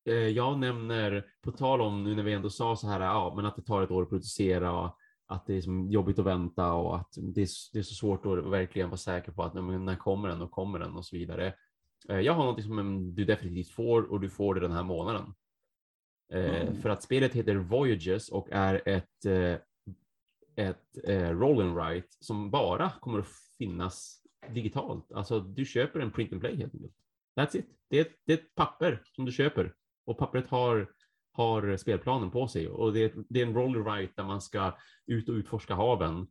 Eh, 0.10 0.14
Jag 0.16 0.60
nämner, 0.60 1.26
på 1.42 1.52
tal 1.52 1.82
om 1.82 2.04
nu 2.04 2.16
när 2.16 2.24
vi 2.24 2.34
ändå 2.34 2.50
sa 2.50 2.76
så 2.76 2.88
här, 2.88 3.00
ja, 3.02 3.34
men 3.36 3.46
att 3.46 3.56
det 3.56 3.62
tar 3.62 3.82
ett 3.82 3.92
år 3.92 4.04
att 4.04 4.10
producera 4.10 4.72
och 4.82 4.98
att 5.28 5.46
det 5.46 5.54
är 5.54 5.62
som 5.62 5.92
jobbigt 5.92 6.20
att 6.20 6.26
vänta 6.26 6.74
och 6.74 6.96
att 6.98 7.14
det 7.18 7.42
är, 7.42 7.48
det 7.74 7.80
är 7.80 7.84
så 7.84 7.96
svårt 7.96 8.26
att 8.26 8.46
verkligen 8.46 8.90
vara 8.90 8.98
säker 8.98 9.32
på 9.32 9.44
att 9.44 9.54
men 9.54 9.86
när 9.86 9.96
kommer 9.96 10.28
den 10.30 10.42
och 10.42 10.52
kommer 10.52 10.80
den 10.80 10.96
och 10.96 11.06
så 11.06 11.16
vidare. 11.16 11.54
Eh, 12.10 12.20
Jag 12.20 12.34
har 12.34 12.46
något 12.46 12.64
som 12.64 13.16
du 13.16 13.26
definitivt 13.26 13.70
får 13.72 14.02
och 14.12 14.20
du 14.20 14.30
får 14.30 14.56
det 14.56 14.62
den 14.62 14.72
här 14.72 14.84
månaden. 14.84 15.34
Eh, 16.34 16.62
Mm. 16.62 16.76
För 16.82 16.90
att 16.90 17.04
spelet 17.04 17.34
heter 17.34 17.56
Voyages 17.56 18.30
och 18.30 18.48
är 18.52 18.82
ett, 18.86 19.26
ett 20.56 20.98
roll 21.32 21.62
and 21.62 21.76
write 21.76 22.08
som 22.20 22.52
bara 22.52 22.92
kommer 23.02 23.20
att 23.20 23.28
finnas 23.58 24.24
digitalt. 24.53 25.11
Alltså 25.11 25.40
du 25.40 25.65
köper 25.65 25.99
en 25.99 26.11
print 26.11 26.32
and 26.34 26.41
play 26.41 26.56
helt 26.56 26.74
enkelt. 26.76 26.94
That's 27.40 27.57
it. 27.57 27.65
Det 27.90 27.98
är, 27.98 28.02
ett- 28.02 28.15
det 28.26 28.34
är 28.34 28.38
ett 28.38 28.56
papper 28.56 29.02
som 29.15 29.26
du 29.26 29.32
köper 29.32 29.74
och 30.06 30.18
pappret 30.18 30.48
har, 30.48 30.88
har 31.34 31.78
spelplanen 31.78 32.32
på 32.32 32.48
sig 32.48 32.68
och 32.68 32.94
det 32.94 33.03
är, 33.03 33.11
det 33.30 33.41
är 33.41 33.45
en 33.45 33.53
roller 33.53 33.84
right 33.84 34.15
där 34.15 34.24
man 34.24 34.41
ska 34.41 34.78
ut 35.06 35.30
och 35.30 35.34
utforska 35.36 35.76
haven 35.76 36.28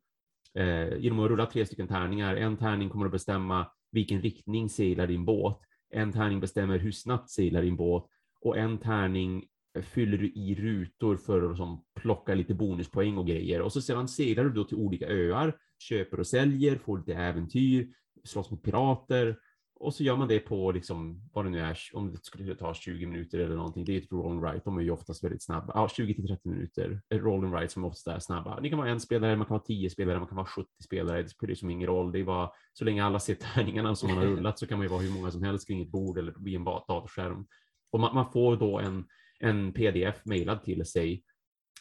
eh, 0.54 0.96
genom 0.98 1.18
att 1.20 1.30
rulla 1.30 1.46
tre 1.46 1.66
stycken 1.66 1.88
tärningar. 1.88 2.36
En 2.36 2.56
tärning 2.56 2.88
kommer 2.88 3.06
att 3.06 3.12
bestämma 3.12 3.66
vilken 3.92 4.22
riktning 4.22 4.68
seglar 4.68 5.06
din 5.06 5.24
båt. 5.24 5.58
En 5.90 6.12
tärning 6.12 6.40
bestämmer 6.40 6.78
hur 6.78 6.92
snabbt 6.92 7.30
seglar 7.30 7.62
din 7.62 7.76
båt 7.76 8.06
och 8.40 8.58
en 8.58 8.78
tärning 8.78 9.44
fyller 9.82 10.18
du 10.18 10.26
i 10.32 10.54
rutor 10.54 11.16
för 11.16 11.50
att 11.50 11.56
som, 11.56 11.84
plocka 11.94 12.34
lite 12.34 12.54
bonuspoäng 12.54 13.18
och 13.18 13.26
grejer. 13.26 13.60
Och 13.62 13.72
så 13.72 13.80
sedan 13.80 14.08
seglar 14.08 14.44
du 14.44 14.50
då 14.50 14.64
till 14.64 14.76
olika 14.76 15.06
öar, 15.08 15.56
köper 15.78 16.20
och 16.20 16.26
säljer, 16.26 16.76
får 16.78 16.98
lite 16.98 17.14
äventyr, 17.14 17.88
slåss 18.26 18.50
mot 18.50 18.62
pirater. 18.62 19.36
Och 19.80 19.94
så 19.94 20.02
gör 20.02 20.16
man 20.16 20.28
det 20.28 20.38
på 20.38 20.72
liksom, 20.72 21.28
vad 21.32 21.44
det 21.44 21.50
nu 21.50 21.60
är, 21.60 21.78
om 21.92 22.12
det 22.12 22.24
skulle 22.24 22.54
ta 22.54 22.74
20 22.74 23.06
minuter 23.06 23.38
eller 23.38 23.56
någonting. 23.56 23.84
Det 23.84 23.96
är 23.96 23.98
ett 23.98 24.12
roll 24.12 24.32
and 24.32 24.40
write, 24.40 24.60
de 24.64 24.78
är 24.78 24.82
ju 24.82 24.90
oftast 24.90 25.24
väldigt 25.24 25.42
snabba. 25.42 25.72
Ja, 25.74 25.88
20 25.88 26.14
till 26.14 26.26
30 26.28 26.48
minuter. 26.48 27.02
Roll 27.10 27.44
and 27.44 27.54
write 27.54 27.72
som 27.72 27.84
oftast 27.84 28.06
är 28.06 28.18
snabba. 28.18 28.60
Det 28.60 28.68
kan 28.68 28.78
vara 28.78 28.90
en 28.90 29.00
spelare, 29.00 29.36
man 29.36 29.46
kan 29.46 29.54
vara 29.54 29.64
10 29.64 29.90
spelare, 29.90 30.18
man 30.18 30.28
kan 30.28 30.36
vara 30.36 30.46
70 30.46 30.68
spelare. 30.84 31.22
Det 31.22 31.28
spelar 31.28 31.54
ju 31.54 31.70
ingen 31.72 31.86
roll. 31.86 32.12
Det 32.12 32.18
är 32.18 32.24
bara, 32.24 32.50
så 32.72 32.84
länge 32.84 33.04
alla 33.04 33.18
ser 33.18 33.34
tärningarna 33.54 33.96
som 33.96 34.08
man 34.08 34.18
har 34.18 34.24
rullat 34.24 34.58
så 34.58 34.66
kan 34.66 34.78
man 34.78 34.84
ju 34.84 34.90
vara 34.90 35.00
hur 35.00 35.12
många 35.12 35.30
som 35.30 35.42
helst 35.42 35.66
kring 35.66 35.82
ett 35.82 35.90
bord 35.90 36.18
eller 36.18 36.34
vid 36.38 36.56
en 36.56 36.64
datorskärm. 36.64 37.46
Och 37.92 38.00
man, 38.00 38.14
man 38.14 38.32
får 38.32 38.56
då 38.56 38.78
en, 38.78 39.04
en 39.40 39.72
pdf 39.72 40.24
mejlad 40.24 40.62
till 40.64 40.86
sig 40.86 41.22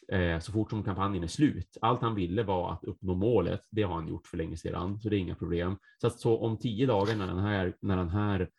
eh, 0.08 0.40
så 0.40 0.52
fort 0.52 0.70
som 0.70 0.84
kampanjen 0.84 1.24
är 1.24 1.28
slut. 1.28 1.78
Allt 1.82 2.02
han 2.02 2.16
ville 2.16 2.44
var 2.44 2.74
att 2.74 2.84
uppnå 2.84 3.16
målet. 3.16 3.62
Det 3.72 3.84
har 3.84 3.96
han 3.96 4.08
gjort 4.08 4.28
för 4.28 4.38
länge 4.38 4.58
sedan, 4.58 5.00
så 5.00 5.10
det 5.10 5.16
är 5.16 5.20
inga 5.20 5.36
problem. 5.36 5.78
Så 6.02 6.08
att 6.08 6.20
så 6.20 6.38
om 6.38 6.58
tio 6.58 6.86
dagar 6.86 7.16
när 7.16 7.28
den 7.28 7.40
här, 7.40 7.76
när 7.80 7.98
den 7.98 8.10
här 8.10 8.50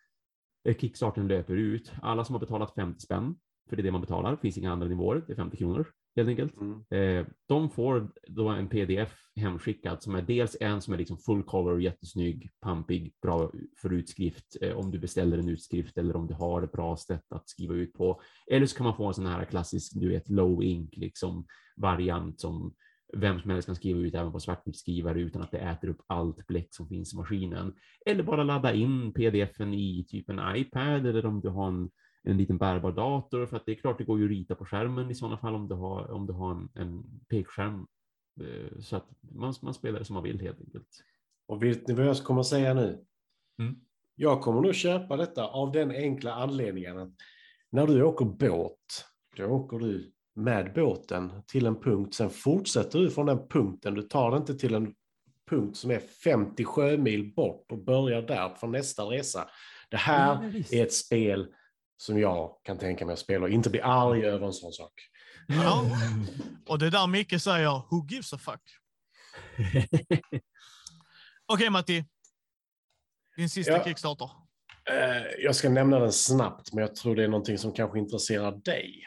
eh, 0.67 0.77
kickstarten 0.77 1.27
löper 1.27 1.55
ut, 1.55 1.91
alla 2.01 2.25
som 2.25 2.35
har 2.35 2.39
betalat 2.39 2.75
50 2.75 2.99
spänn, 2.99 3.35
för 3.69 3.75
det 3.75 3.81
är 3.81 3.83
det 3.83 3.91
man 3.91 4.01
betalar, 4.01 4.31
det 4.31 4.37
finns 4.37 4.57
inga 4.57 4.71
andra 4.71 4.87
nivåer, 4.87 5.23
det 5.27 5.33
är 5.33 5.37
50 5.37 5.57
kronor 5.57 5.85
helt 6.17 6.29
enkelt. 6.29 6.53
Mm. 6.61 6.83
Eh, 6.89 7.25
de 7.47 7.69
får 7.69 8.11
då 8.27 8.49
en 8.49 8.67
pdf 8.67 9.13
hemskickad 9.35 10.03
som 10.03 10.15
är 10.15 10.21
dels 10.21 10.57
en 10.59 10.81
som 10.81 10.93
är 10.93 10.97
liksom 10.97 11.17
full 11.17 11.43
color, 11.43 11.81
jättesnygg, 11.81 12.49
pampig, 12.61 13.13
bra 13.21 13.51
för 13.81 13.93
utskrift 13.93 14.57
eh, 14.61 14.77
om 14.77 14.91
du 14.91 14.99
beställer 14.99 15.37
en 15.37 15.49
utskrift 15.49 15.97
eller 15.97 16.15
om 16.15 16.27
du 16.27 16.33
har 16.33 16.61
ett 16.61 16.71
bra 16.71 16.97
sätt 16.97 17.25
att 17.29 17.49
skriva 17.49 17.73
ut 17.73 17.93
på. 17.93 18.21
Eller 18.51 18.65
så 18.65 18.77
kan 18.77 18.85
man 18.85 18.97
få 18.97 19.07
en 19.07 19.13
sån 19.13 19.25
här 19.25 19.45
klassisk, 19.45 19.91
du 19.95 20.09
vet, 20.09 20.29
low 20.29 20.63
ink 20.63 20.97
liksom 20.97 21.45
variant 21.75 22.39
som 22.39 22.73
vem 23.13 23.41
som 23.41 23.51
helst 23.51 23.65
kan 23.65 23.75
skriva 23.75 23.99
ut 23.99 24.15
även 24.15 24.31
på 24.31 24.39
svartvitskrivare 24.39 25.21
utan 25.21 25.41
att 25.41 25.51
det 25.51 25.57
äter 25.57 25.89
upp 25.89 26.01
allt 26.07 26.47
bläck 26.47 26.67
som 26.71 26.87
finns 26.87 27.13
i 27.13 27.17
maskinen. 27.17 27.73
Eller 28.05 28.23
bara 28.23 28.43
ladda 28.43 28.73
in 28.73 29.13
pdfen 29.13 29.73
i 29.73 30.05
typ 30.07 30.29
en 30.29 30.55
iPad 30.55 31.05
eller 31.05 31.25
om 31.25 31.41
du 31.41 31.49
har 31.49 31.67
en 31.67 31.89
en 32.23 32.37
liten 32.37 32.57
bärbar 32.57 32.91
dator 32.91 33.45
för 33.45 33.57
att 33.57 33.65
det 33.65 33.71
är 33.71 33.75
klart 33.75 33.97
det 33.97 34.03
går 34.03 34.19
ju 34.19 34.25
att 34.25 34.31
rita 34.31 34.55
på 34.55 34.65
skärmen 34.65 35.11
i 35.11 35.15
sådana 35.15 35.37
fall 35.37 35.55
om 35.55 35.67
du 35.67 35.75
har, 35.75 36.11
om 36.11 36.27
du 36.27 36.33
har 36.33 36.51
en, 36.51 36.69
en 36.73 37.03
pekskärm. 37.29 37.87
Eh, 38.41 38.79
Så 38.79 38.95
att 38.95 39.07
man, 39.21 39.53
man 39.61 39.73
spelar 39.73 39.99
det 39.99 40.05
som 40.05 40.13
man 40.13 40.23
vill 40.23 40.41
helt 40.41 40.61
enkelt. 40.61 40.87
Och 41.47 41.63
vet 41.63 41.87
ni 41.87 41.93
vad 41.93 42.05
jag 42.05 42.17
kommer 42.17 42.41
att 42.41 42.47
säga 42.47 42.73
nu? 42.73 43.05
Mm. 43.61 43.75
Jag 44.15 44.41
kommer 44.41 44.61
nog 44.61 44.75
köpa 44.75 45.17
detta 45.17 45.47
av 45.47 45.71
den 45.71 45.91
enkla 45.91 46.33
anledningen 46.33 46.97
att 46.97 47.13
när 47.69 47.87
du 47.87 48.03
åker 48.03 48.25
båt, 48.25 49.05
då 49.37 49.45
åker 49.45 49.79
du 49.79 50.11
med 50.35 50.73
båten 50.75 51.31
till 51.47 51.65
en 51.65 51.75
punkt, 51.79 52.13
sen 52.15 52.29
fortsätter 52.29 52.99
du 52.99 53.09
från 53.09 53.25
den 53.25 53.47
punkten. 53.47 53.93
Du 53.93 54.01
tar 54.01 54.31
det 54.31 54.37
inte 54.37 54.55
till 54.55 54.75
en 54.75 54.93
punkt 55.49 55.77
som 55.77 55.91
är 55.91 55.99
50 55.99 56.63
sjömil 56.65 57.33
bort 57.35 57.71
och 57.71 57.83
börjar 57.83 58.21
där 58.21 58.49
för 58.49 58.67
nästa 58.67 59.03
resa. 59.03 59.49
Det 59.89 59.97
här 59.97 60.51
Ja, 60.53 60.77
är 60.77 60.83
ett 60.83 60.93
spel 60.93 61.47
som 61.97 62.19
jag 62.19 62.51
kan 62.63 62.77
tänka 62.77 63.05
mig 63.05 63.13
att 63.13 63.19
spela 63.19 63.43
och 63.45 63.49
inte 63.51 63.69
bli 63.69 63.81
arg 63.81 64.25
över 64.25 64.45
en 64.47 64.53
sån 64.53 64.71
sak. 64.73 64.93
Ja. 65.47 65.83
Och 66.67 66.79
det 66.79 66.85
är 66.87 66.91
där 66.91 67.07
Micke 67.07 67.41
säger, 67.41 67.81
who 67.89 68.07
gives 68.09 68.33
a 68.33 68.37
fuck? 68.37 68.61
Okej 71.45 71.69
Matti. 71.69 72.05
Din 73.37 73.49
sista 73.49 73.71
Ja. 73.71 73.83
Kickstarter. 73.83 74.29
Eh, 74.89 75.23
Jag 75.43 75.55
ska 75.55 75.69
nämna 75.69 75.99
den 75.99 76.13
snabbt, 76.13 76.73
men 76.73 76.81
jag 76.81 76.95
tror 76.95 77.15
det 77.15 77.23
är 77.23 77.27
någonting 77.27 77.57
som 77.57 77.73
kanske 77.73 77.99
intresserar 77.99 78.51
dig. 78.51 79.03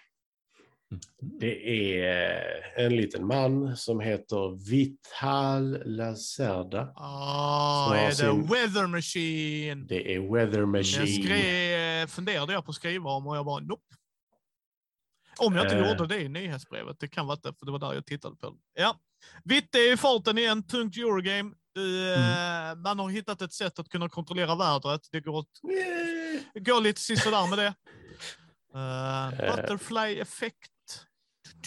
Det 1.21 1.97
är 2.01 2.63
en 2.77 2.97
liten 2.97 3.27
man 3.27 3.77
som 3.77 4.01
heter 4.01 4.71
Vital 4.71 5.83
Lacerda. 5.85 6.93
Ah, 6.97 7.89
har 7.89 7.97
är 7.97 8.07
det 8.09 8.15
sin- 8.15 8.47
Weather 8.47 8.87
Machine? 8.87 9.87
Det 9.87 10.15
är 10.15 10.21
Weather 10.35 10.59
Jag 10.59 10.69
Machine. 10.69 11.23
skrev, 11.25 12.07
funderade 12.07 12.53
jag 12.53 12.65
på 12.65 12.71
att 12.71 12.75
skriva 12.77 13.11
om 13.11 13.27
och 13.27 13.37
jag 13.37 13.45
bara 13.47 13.61
nope. 13.61 13.83
Om 15.39 15.57
jag 15.57 15.65
inte 15.67 15.77
Eh. 15.77 15.89
gjorde 15.91 16.07
det 16.07 16.21
i 16.23 16.29
nyhetsbrevet. 16.29 16.97
Det 17.01 17.09
kan 17.09 17.27
vara 17.27 17.39
det, 17.43 17.53
för 17.59 17.67
det 17.67 17.73
var 17.73 17.79
där 17.79 17.95
jag 17.95 18.07
tittade 18.07 18.37
på 18.37 18.51
det. 18.51 18.83
Ja. 18.83 18.97
Vitt 19.45 19.75
är 19.75 19.93
i 19.93 19.97
farten 19.97 20.39
igen, 20.39 20.63
tungt 20.63 20.97
Eurogame. 20.97 21.53
Du, 21.75 22.15
Mm. 22.15 22.71
eh, 22.71 22.75
man 22.83 22.99
har 22.99 23.11
hittat 23.11 23.43
ett 23.43 23.53
sätt 23.53 23.79
att 23.79 23.89
kunna 23.89 24.09
kontrollera 24.09 24.57
vädret. 24.57 25.01
Det 25.13 25.21
går, 25.21 25.33
åt, 25.33 25.49
Yeah. 25.71 26.65
går 26.65 26.81
lite 26.81 27.01
sisådär 27.01 27.47
med 27.51 27.59
det. 27.59 27.75
Uh, 28.75 29.41
Eh. 29.41 29.57
butterfly 29.57 30.21
effekt. 30.21 30.71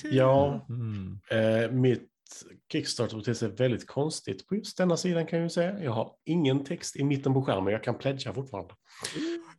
Ja, 0.03 0.65
Mm. 0.69 1.19
eh, 1.31 1.71
mitt 1.71 2.09
Kickstarter 2.71 3.17
beter 3.17 3.33
sig 3.33 3.49
väldigt 3.49 3.87
konstigt 3.87 4.47
på 4.47 4.55
just 4.55 4.77
denna 4.77 4.97
sidan 4.97 5.25
kan 5.25 5.39
jag 5.39 5.45
ju 5.45 5.49
säga. 5.49 5.83
Jag 5.83 5.91
har 5.91 6.11
ingen 6.25 6.63
text 6.65 6.95
i 6.95 7.03
mitten 7.03 7.33
på 7.33 7.41
skärmen, 7.43 7.73
jag 7.73 7.83
kan 7.83 7.97
pledga 7.97 8.33
fortfarande. 8.33 8.73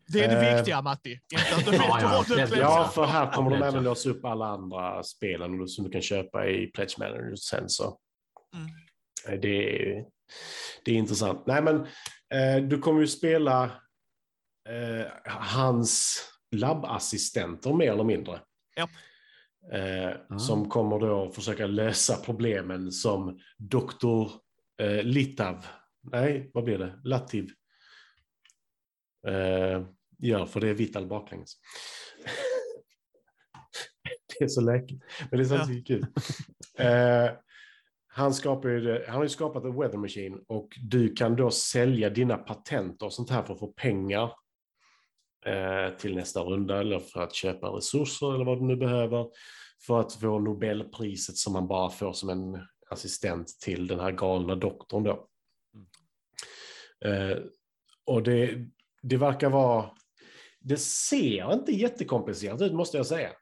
Det 0.08 0.24
är 0.24 0.28
det 0.28 0.48
Eh. 0.50 0.56
viktiga 0.56 0.82
Matti. 0.82 1.10
Inte 1.32 1.54
att 1.56 1.64
du 1.64 1.70
vet 1.70 1.80
Ja, 1.80 2.24
ja. 2.38 2.56
Ja, 2.56 2.90
för 2.94 3.04
här 3.06 3.32
kommer 3.32 3.50
de 3.50 3.62
även 3.62 3.84
låsa 3.84 4.10
upp 4.10 4.24
alla 4.24 4.46
andra 4.46 5.02
spelen 5.02 5.68
som 5.68 5.84
du 5.84 5.90
kan 5.90 6.02
köpa 6.02 6.46
i 6.48 6.66
Pledge 6.66 6.98
Manager 6.98 7.36
sen 7.36 7.68
så. 7.68 7.98
Mm. 8.54 8.66
Eh, 9.34 9.40
Det, 9.40 9.82
är, 9.92 10.04
det 10.84 10.90
är 10.92 10.96
intressant. 10.96 11.46
Nej, 11.46 11.62
men 11.62 11.76
eh, 12.34 12.68
du 12.68 12.78
kommer 12.78 13.00
ju 13.00 13.06
spela 13.06 13.64
eh, 14.68 15.06
hans 15.24 16.22
labbassistenter 16.56 17.72
mer 17.72 17.92
eller 17.92 18.04
mindre. 18.04 18.40
Ja. 18.76 18.88
Eh, 19.72 20.10
Ah. 20.30 20.38
Som 20.38 20.68
kommer 20.68 20.98
då 20.98 21.30
försöka 21.30 21.66
lösa 21.66 22.16
problemen 22.16 22.92
som 22.92 23.38
doktor 23.58 24.30
eh, 24.80 25.02
Litav, 25.02 25.66
nej, 26.12 26.50
vad 26.54 26.64
blir 26.64 26.78
det? 26.78 27.00
Lativ. 27.04 27.50
Eh, 29.26 29.86
gör, 30.18 30.46
för 30.46 30.60
det 30.60 30.68
är 30.68 30.74
Vital 30.74 31.06
baklänges. 31.06 31.50
det 34.38 34.44
är 34.44 34.48
så 34.48 34.60
läckert, 34.60 34.98
men 35.30 35.38
det 35.38 35.44
är 35.44 35.48
samtidigt 35.58 35.86
kul. 35.86 36.06
Eh, 36.78 37.30
han, 38.06 38.32
det- 38.62 39.04
han 39.06 39.16
har 39.16 39.22
ju 39.22 39.28
skapat 39.28 39.64
en 39.64 39.80
weather 39.80 39.98
machine 39.98 40.44
och 40.48 40.68
du 40.82 41.14
kan 41.14 41.36
då 41.36 41.50
sälja 41.50 42.10
dina 42.10 42.36
patent 42.36 43.02
och 43.02 43.12
sånt 43.12 43.30
här 43.30 43.42
för 43.42 43.54
att 43.54 43.60
få 43.60 43.66
pengar 43.72 44.22
eh, 44.24 44.30
Eh, 45.46 45.96
till 45.96 46.16
nästa 46.16 46.40
runda 46.40 46.80
eller 46.80 46.98
för 46.98 47.22
att 47.22 47.34
köpa 47.34 47.66
resurser 47.66 48.34
eller 48.34 48.44
vad 48.44 48.58
du 48.58 48.64
nu 48.64 48.76
behöver 48.76 49.26
för 49.86 50.00
att 50.00 50.12
få 50.12 50.38
Nobelpriset 50.38 51.36
som 51.36 51.52
man 51.52 51.68
bara 51.68 51.90
får 51.90 52.12
som 52.12 52.28
en 52.28 52.66
assistent 52.90 53.48
till 53.60 53.86
den 53.86 54.00
här 54.00 54.12
galna 54.12 54.54
doktorn 54.54 55.02
då. 55.02 55.28
Eh, 57.04 57.38
och 58.04 58.22
det, 58.22 58.66
det 59.02 59.16
verkar 59.16 59.50
vara, 59.50 59.90
det 60.60 60.76
ser 60.76 61.52
inte 61.52 61.72
jättekomplicerat 61.72 62.62
ut 62.62 62.72
måste 62.72 62.96
jag 62.96 63.06
säga. 63.06 63.32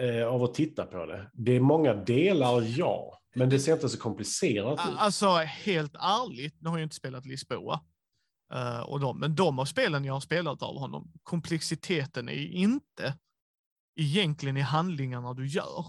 Eh, 0.00 0.26
av 0.26 0.42
att 0.42 0.54
titta 0.54 0.86
på 0.86 1.06
det. 1.06 1.30
Det 1.34 1.56
är 1.56 1.60
många 1.60 1.94
delar, 1.94 2.78
ja. 2.78 3.20
Men 3.34 3.50
det 3.50 3.58
ser 3.58 3.72
inte 3.72 3.88
så 3.88 3.98
komplicerat 3.98 4.88
ut. 4.88 4.96
Alltså 4.98 5.28
helt 5.36 5.94
ärligt, 5.94 6.56
nu 6.60 6.68
har 6.68 6.78
jag 6.78 6.86
inte 6.86 6.96
spelat 6.96 7.26
Lisboa 7.26 7.80
eh, 8.52 8.80
och 8.80 9.00
de, 9.00 9.18
men 9.18 9.34
de 9.34 9.58
av 9.58 9.64
spelen 9.64 10.04
jag 10.04 10.12
har 10.12 10.20
spelat 10.20 10.62
av 10.62 10.78
honom, 10.78 11.12
komplexiteten 11.22 12.28
är 12.28 12.46
inte 12.46 13.18
egentligen 14.00 14.56
i 14.56 14.60
handlingarna 14.60 15.34
du 15.34 15.46
gör. 15.46 15.86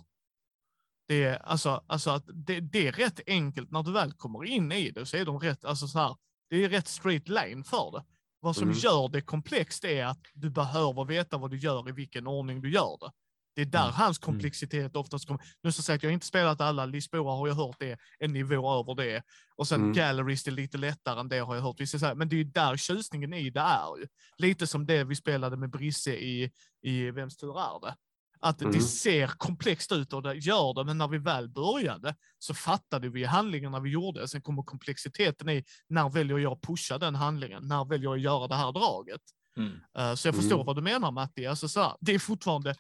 Det 1.07 1.23
är, 1.23 1.37
alltså, 1.37 1.83
alltså 1.87 2.09
att 2.09 2.23
det, 2.33 2.59
det 2.59 2.87
är 2.87 2.91
rätt 2.91 3.19
enkelt 3.27 3.71
när 3.71 3.83
du 3.83 3.91
väl 3.91 4.13
kommer 4.13 4.45
in 4.45 4.71
i 4.71 4.91
det 4.91 5.05
så 5.05 5.17
är 5.17 5.25
de 5.25 5.39
rätt, 5.39 5.65
alltså 5.65 5.87
så 5.87 5.99
här, 5.99 6.15
det 6.49 6.63
är 6.63 6.69
rätt 6.69 6.87
straight 6.87 7.27
line 7.29 7.63
för 7.63 7.91
det. 7.91 8.05
Vad 8.39 8.55
som 8.55 8.63
Mm. 8.67 8.77
gör 8.77 9.09
det 9.09 9.21
komplext 9.21 9.83
är 9.83 10.05
att 10.05 10.21
du 10.33 10.49
behöver 10.49 11.05
veta 11.05 11.37
vad 11.37 11.51
du 11.51 11.57
gör 11.57 11.89
i 11.89 11.91
vilken 11.91 12.27
ordning 12.27 12.61
du 12.61 12.71
gör 12.71 12.97
det. 12.99 13.11
Det 13.55 13.61
är 13.61 13.65
där 13.65 13.83
Mm. 13.83 13.93
hans 13.93 14.17
komplexitet 14.17 14.95
oftast 14.95 15.27
kommer. 15.27 15.41
Nu 15.63 15.71
så 15.71 15.81
sagt, 15.81 16.03
jag 16.03 16.09
har 16.09 16.13
inte 16.13 16.25
spelat 16.25 16.61
alla, 16.61 16.85
Lisboa 16.85 17.31
har 17.35 17.47
jag 17.47 17.55
hört 17.55 17.75
det, 17.79 17.97
en 18.19 18.33
nivå 18.33 18.79
över 18.79 18.95
det. 18.95 19.23
Och 19.55 19.67
sen 19.67 19.81
Mm. 19.81 19.93
Galleries 19.93 20.47
är 20.47 20.51
lite 20.51 20.77
lättare 20.77 21.19
än 21.19 21.29
det 21.29 21.39
har 21.39 21.55
jag 21.55 21.61
hört. 21.61 22.17
Men 22.17 22.29
det 22.29 22.35
är 22.35 22.37
ju 22.37 22.43
där 22.43 22.77
tjusningen 22.77 23.33
i 23.33 23.49
det 23.49 23.59
är 23.59 23.97
ju. 23.99 24.07
Lite 24.37 24.67
som 24.67 24.85
det 24.85 25.03
vi 25.03 25.15
spelade 25.15 25.57
med 25.57 25.69
Brisse 25.69 26.11
i, 26.15 26.51
i 26.81 27.11
Vems 27.11 27.37
tur 27.37 27.59
är 27.59 27.79
det? 27.87 27.95
Att 28.43 28.59
det 28.59 28.65
Mm. 28.65 28.81
ser 28.81 29.27
komplext 29.27 29.91
ut 29.91 30.13
och 30.13 30.21
det 30.21 30.33
gör 30.35 30.73
det, 30.73 30.85
men 30.85 30.97
när 30.97 31.07
vi 31.07 31.17
väl 31.17 31.49
började 31.49 32.15
så 32.39 32.53
fattade 32.53 33.09
vi 33.09 33.23
handlingarna 33.25 33.79
vi 33.79 33.89
gjorde. 33.89 34.27
Sen 34.27 34.41
kommer 34.41 34.63
komplexiteten 34.63 35.49
i 35.49 35.63
när 35.89 36.09
väljer 36.09 36.37
jag 36.37 36.51
att 36.53 36.61
pusha 36.61 36.97
den 36.97 37.15
handlingen? 37.15 37.67
När 37.67 37.85
väljer 37.85 38.09
jag 38.09 38.15
att 38.15 38.21
göra 38.21 38.47
det 38.47 38.55
här 38.55 38.71
draget? 38.71 39.21
Mm. 39.57 39.71
Eh, 39.97 40.15
Så 40.15 40.27
jag 40.27 40.35
förstår 40.35 40.55
Mm. 40.55 40.65
vad 40.65 40.75
du 40.75 40.81
menar 40.81 41.11
Matti. 41.11 41.45
Alltså 41.45 41.67
så 41.67 41.81
här, 41.81 41.93
det 41.99 42.11
är 42.15 42.19
fortfarande 42.19 42.75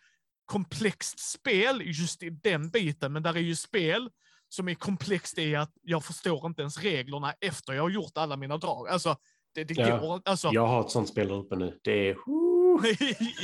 komplext 0.51 1.19
spel 1.19 1.81
just 1.85 2.23
i 2.23 2.29
den 2.29 2.69
biten, 2.69 3.13
men 3.13 3.23
där 3.23 3.33
är 3.35 3.39
ju 3.39 3.55
spel 3.55 4.09
som 4.49 4.69
är 4.69 4.73
komplext 4.73 5.37
i 5.37 5.55
att 5.55 5.71
jag 5.81 6.03
förstår 6.05 6.45
inte 6.45 6.61
ens 6.61 6.77
reglerna 6.77 7.33
efter 7.41 7.73
jag 7.73 7.81
har 7.83 7.89
gjort 7.89 8.11
alla 8.17 8.37
mina 8.37 8.57
drag. 8.57 8.87
Alltså, 8.89 9.15
det, 9.55 9.63
det 9.63 9.73
Ja. 9.73 9.97
går 9.97 10.21
alltså, 10.25 10.49
Jag 10.53 10.67
har 10.67 10.81
ett 10.81 10.89
sånt 10.91 11.09
spel 11.09 11.27
där 11.27 11.35
uppe 11.35 11.55
nu. 11.55 11.79
Det 11.83 12.09
är... 12.09 12.15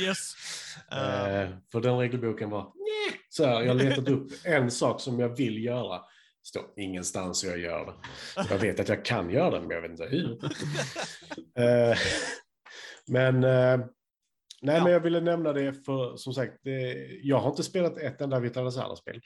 yes. 0.02 0.34
Eh, 0.92 1.40
Eh, 1.42 1.50
för 1.72 1.80
den 1.80 1.98
regelboken 1.98 2.50
var... 2.50 2.72
Så 3.28 3.44
här, 3.44 3.60
jag 3.60 3.68
har 3.68 3.74
letat 3.74 4.08
upp 4.08 4.28
en 4.44 4.70
sak 4.70 5.00
som 5.00 5.18
jag 5.20 5.28
vill 5.36 5.64
göra. 5.64 6.00
står 6.42 6.62
ingenstans 6.76 7.44
hur 7.44 7.48
jag 7.50 7.58
gör 7.58 7.86
det. 7.86 8.46
Jag 8.50 8.58
vet 8.58 8.80
att 8.80 8.88
jag 8.88 9.04
kan 9.04 9.30
göra 9.30 9.50
det, 9.50 9.60
men 9.60 9.70
jag 9.70 9.82
vet 9.82 9.90
inte 9.90 10.04
hur. 10.06 10.38
Eh, 11.64 11.96
men, 13.06 13.44
eh, 13.44 13.78
nej, 14.62 14.76
Ja. 14.76 14.82
men 14.84 14.92
jag 14.92 15.00
ville 15.00 15.20
nämna 15.20 15.52
det 15.52 15.72
för 15.84 16.16
som 16.16 16.34
sagt, 16.34 16.52
det, 16.62 17.06
jag 17.22 17.40
har 17.40 17.50
inte 17.50 17.62
spelat 17.62 17.98
ett 17.98 18.20
enda 18.20 18.40
Vitala 18.40 18.70
Sala-spel. 18.70 19.20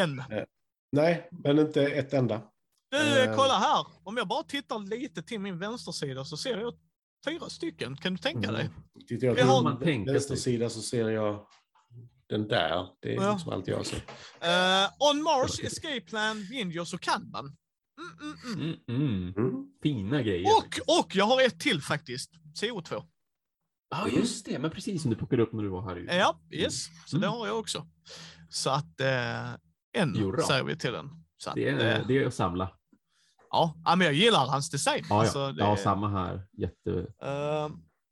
en. 0.00 0.22
Nej, 0.92 1.28
men 1.44 1.58
inte 1.58 1.82
ett 1.86 2.12
enda. 2.12 2.42
Du, 2.90 3.20
Eh. 3.22 3.36
kolla 3.36 3.54
här. 3.58 3.86
Om 4.04 4.16
jag 4.16 4.28
bara 4.28 4.42
tittar 4.42 4.78
lite 4.98 5.22
till 5.22 5.40
min 5.40 5.58
vänstersida 5.58 6.24
så 6.24 6.36
ser 6.36 6.58
jag 6.60 6.74
fyra 7.26 7.48
stycken. 7.48 7.96
Kan 7.96 8.12
du 8.12 8.18
tänka 8.18 8.52
dig? 8.52 8.70
Tittar 9.08 9.26
jag 9.26 9.44
har- 9.46 9.62
Man 9.62 9.78
tänker 9.78 9.92
min 9.92 10.04
vänster 10.04 10.34
sig. 10.34 10.42
sida 10.52 10.68
så 10.70 10.80
ser 10.80 11.08
jag 11.08 11.46
den 12.28 12.48
där. 12.48 12.86
Det 13.02 13.12
är 13.12 13.22
Ja. 13.22 13.32
liksom 13.32 13.52
allt 13.52 13.68
jag 13.68 13.86
ser. 13.86 13.96
Eh, 14.40 14.88
on 15.10 15.22
Mars, 15.22 15.60
Escape 15.64 16.00
Plan, 16.00 16.46
Vindios 16.50 16.94
och 16.94 17.00
Kanban. 17.00 17.56
Mm, 18.00 18.34
mm, 18.54 18.76
mm. 18.86 18.88
Mm, 18.88 19.34
mm. 19.36 19.46
Mm. 19.48 19.66
Fina 19.82 20.22
grejer. 20.22 20.46
Och, 20.56 20.98
och 21.00 21.16
jag 21.16 21.24
har 21.24 21.42
ett 21.46 21.60
till 21.60 21.82
faktiskt. 21.82 22.30
CO2. 22.60 23.02
Ja, 23.90 24.08
just 24.08 24.46
det. 24.46 24.58
Men 24.58 24.70
precis 24.70 25.02
som 25.02 25.10
du 25.10 25.16
plockade 25.16 25.42
upp 25.42 25.52
när 25.52 25.62
du 25.62 25.68
var 25.68 25.82
här. 25.82 25.96
ute. 25.96 26.14
Ja, 26.14 26.40
yes. 26.50 26.86
Så 27.06 27.16
det 27.16 27.26
Mm. 27.26 27.38
har 27.38 27.46
jag 27.46 27.58
också. 27.58 27.86
Så 28.50 28.70
att 28.70 29.00
eh, 29.00 29.50
en 29.92 30.14
säger 30.46 30.64
vi 30.64 30.76
till 30.76 30.92
den. 30.92 31.06
Att, 31.46 31.54
Det 31.54 31.68
är, 31.68 32.00
eh, 32.00 32.06
det 32.06 32.18
är 32.18 32.26
att 32.26 32.34
samla. 32.34 32.70
ja, 33.50 33.74
men 33.84 34.00
jag 34.00 34.14
gillar 34.14 34.46
hans 34.46 34.70
design. 34.70 35.04
Ja, 35.08 35.20
Alltså, 35.20 35.52
det, 35.52 35.62
ja 35.64 35.76
samma 35.76 36.08
här. 36.08 36.46
Jätte... 36.52 36.90
eh, 37.22 37.68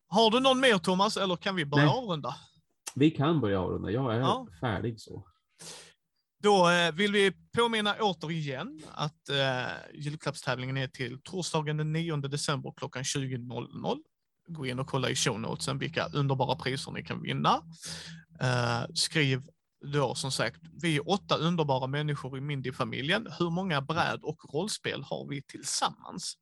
har 0.08 0.30
du 0.30 0.40
någon 0.40 0.60
mer 0.60 0.78
Thomas, 0.78 1.16
eller 1.16 1.36
kan 1.36 1.54
vi 1.56 1.64
börja 1.64 1.84
Nej. 1.84 1.94
avrunda? 1.94 2.34
Vi 2.94 3.10
kan 3.10 3.40
börja 3.40 3.60
avrunda. 3.60 3.90
Jag 3.90 4.14
är 4.14 4.20
Ja. 4.20 4.46
färdig 4.60 5.00
så. 5.00 5.26
Då 6.42 6.70
eh, 6.70 6.92
vill 6.92 7.12
vi 7.12 7.32
påminna 7.56 7.94
återigen 8.00 8.82
att 8.92 9.28
eh, 9.28 9.72
julklappstävlingen 9.94 10.76
är 10.76 10.88
till 10.88 11.18
torsdagen 11.22 11.76
den 11.76 11.92
9 11.92 12.16
december 12.16 12.72
klockan 12.76 13.02
20.00. 13.02 13.96
Gå 14.48 14.66
in 14.66 14.78
och 14.78 14.86
kolla 14.86 15.10
i 15.10 15.14
show 15.14 15.40
notesen 15.40 15.78
vilka 15.78 16.06
underbara 16.06 16.56
priser 16.56 16.92
ni 16.92 17.04
kan 17.04 17.22
vinna. 17.22 17.62
Eh, 18.40 18.84
skriv 18.94 19.42
då 19.92 20.14
som 20.14 20.32
sagt, 20.32 20.60
vi 20.82 20.96
är 20.96 21.08
åtta 21.08 21.36
underbara 21.36 21.86
människor 21.86 22.38
i 22.38 22.40
Mindy-familjen. 22.40 23.28
Hur 23.38 23.50
många 23.50 23.80
bräd 23.80 24.20
och 24.22 24.54
rollspel 24.54 25.02
har 25.02 25.28
vi 25.28 25.42
tillsammans? 25.42 26.36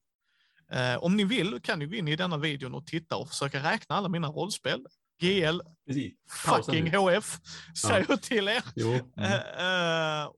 Eh, 0.73 0.97
om 0.97 1.17
ni 1.17 1.25
vill 1.25 1.61
kan 1.63 1.79
ni 1.79 1.87
gå 1.87 1.95
in 1.95 2.09
i 2.09 2.17
denna 2.17 2.39
videon 2.39 2.75
och 2.75 2.87
titta 2.87 3.17
och 3.17 3.29
försöka 3.29 3.63
räkna 3.63 3.97
alla 3.97 4.09
mina 4.09 4.29
rollspel. 4.29 4.87
GL, 5.21 5.61
Precis. 5.87 6.15
Fucking 6.29 6.85
nu. 6.85 6.97
HF, 6.97 7.39
säger 7.83 8.07
jag 8.09 8.23
till 8.23 8.49
er. 8.49 8.63
Mm. 8.77 9.01
Eh, 9.17 10.23
eh, 10.23 10.31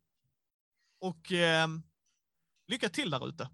och 1.01 1.33
ehm, 1.33 1.83
lycka 2.69 2.89
till 2.89 3.11
där 3.11 3.29
ute. 3.29 3.49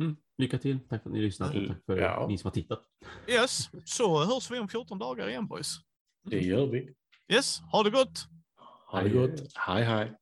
Mm. 0.00 0.16
Lycka 0.38 0.58
till. 0.58 0.78
Tack 0.88 1.02
för 1.02 1.10
att 1.10 1.14
ni 1.14 1.20
lyssnade. 1.22 1.60
och 1.60 1.68
Tack 1.68 1.84
för 1.86 1.96
Ja. 1.98 2.26
ni 2.28 2.38
som 2.38 2.48
har 2.48 2.52
tittat. 2.52 2.82
Yes, 3.28 3.70
så 3.84 4.24
hörs 4.24 4.50
vi 4.50 4.58
om 4.58 4.68
14 4.68 4.98
dagar 4.98 5.28
igen 5.28 5.46
boys. 5.46 5.76
Det 6.24 6.40
gör 6.40 6.66
vi. 6.66 6.94
Yes, 7.32 7.60
ha 7.72 7.82
det 7.82 7.90
gott! 7.90 8.24
Ha 8.90 9.02
det 9.02 9.08
gott. 9.08 9.40
Hej, 9.54 9.84
hej. 9.84 10.12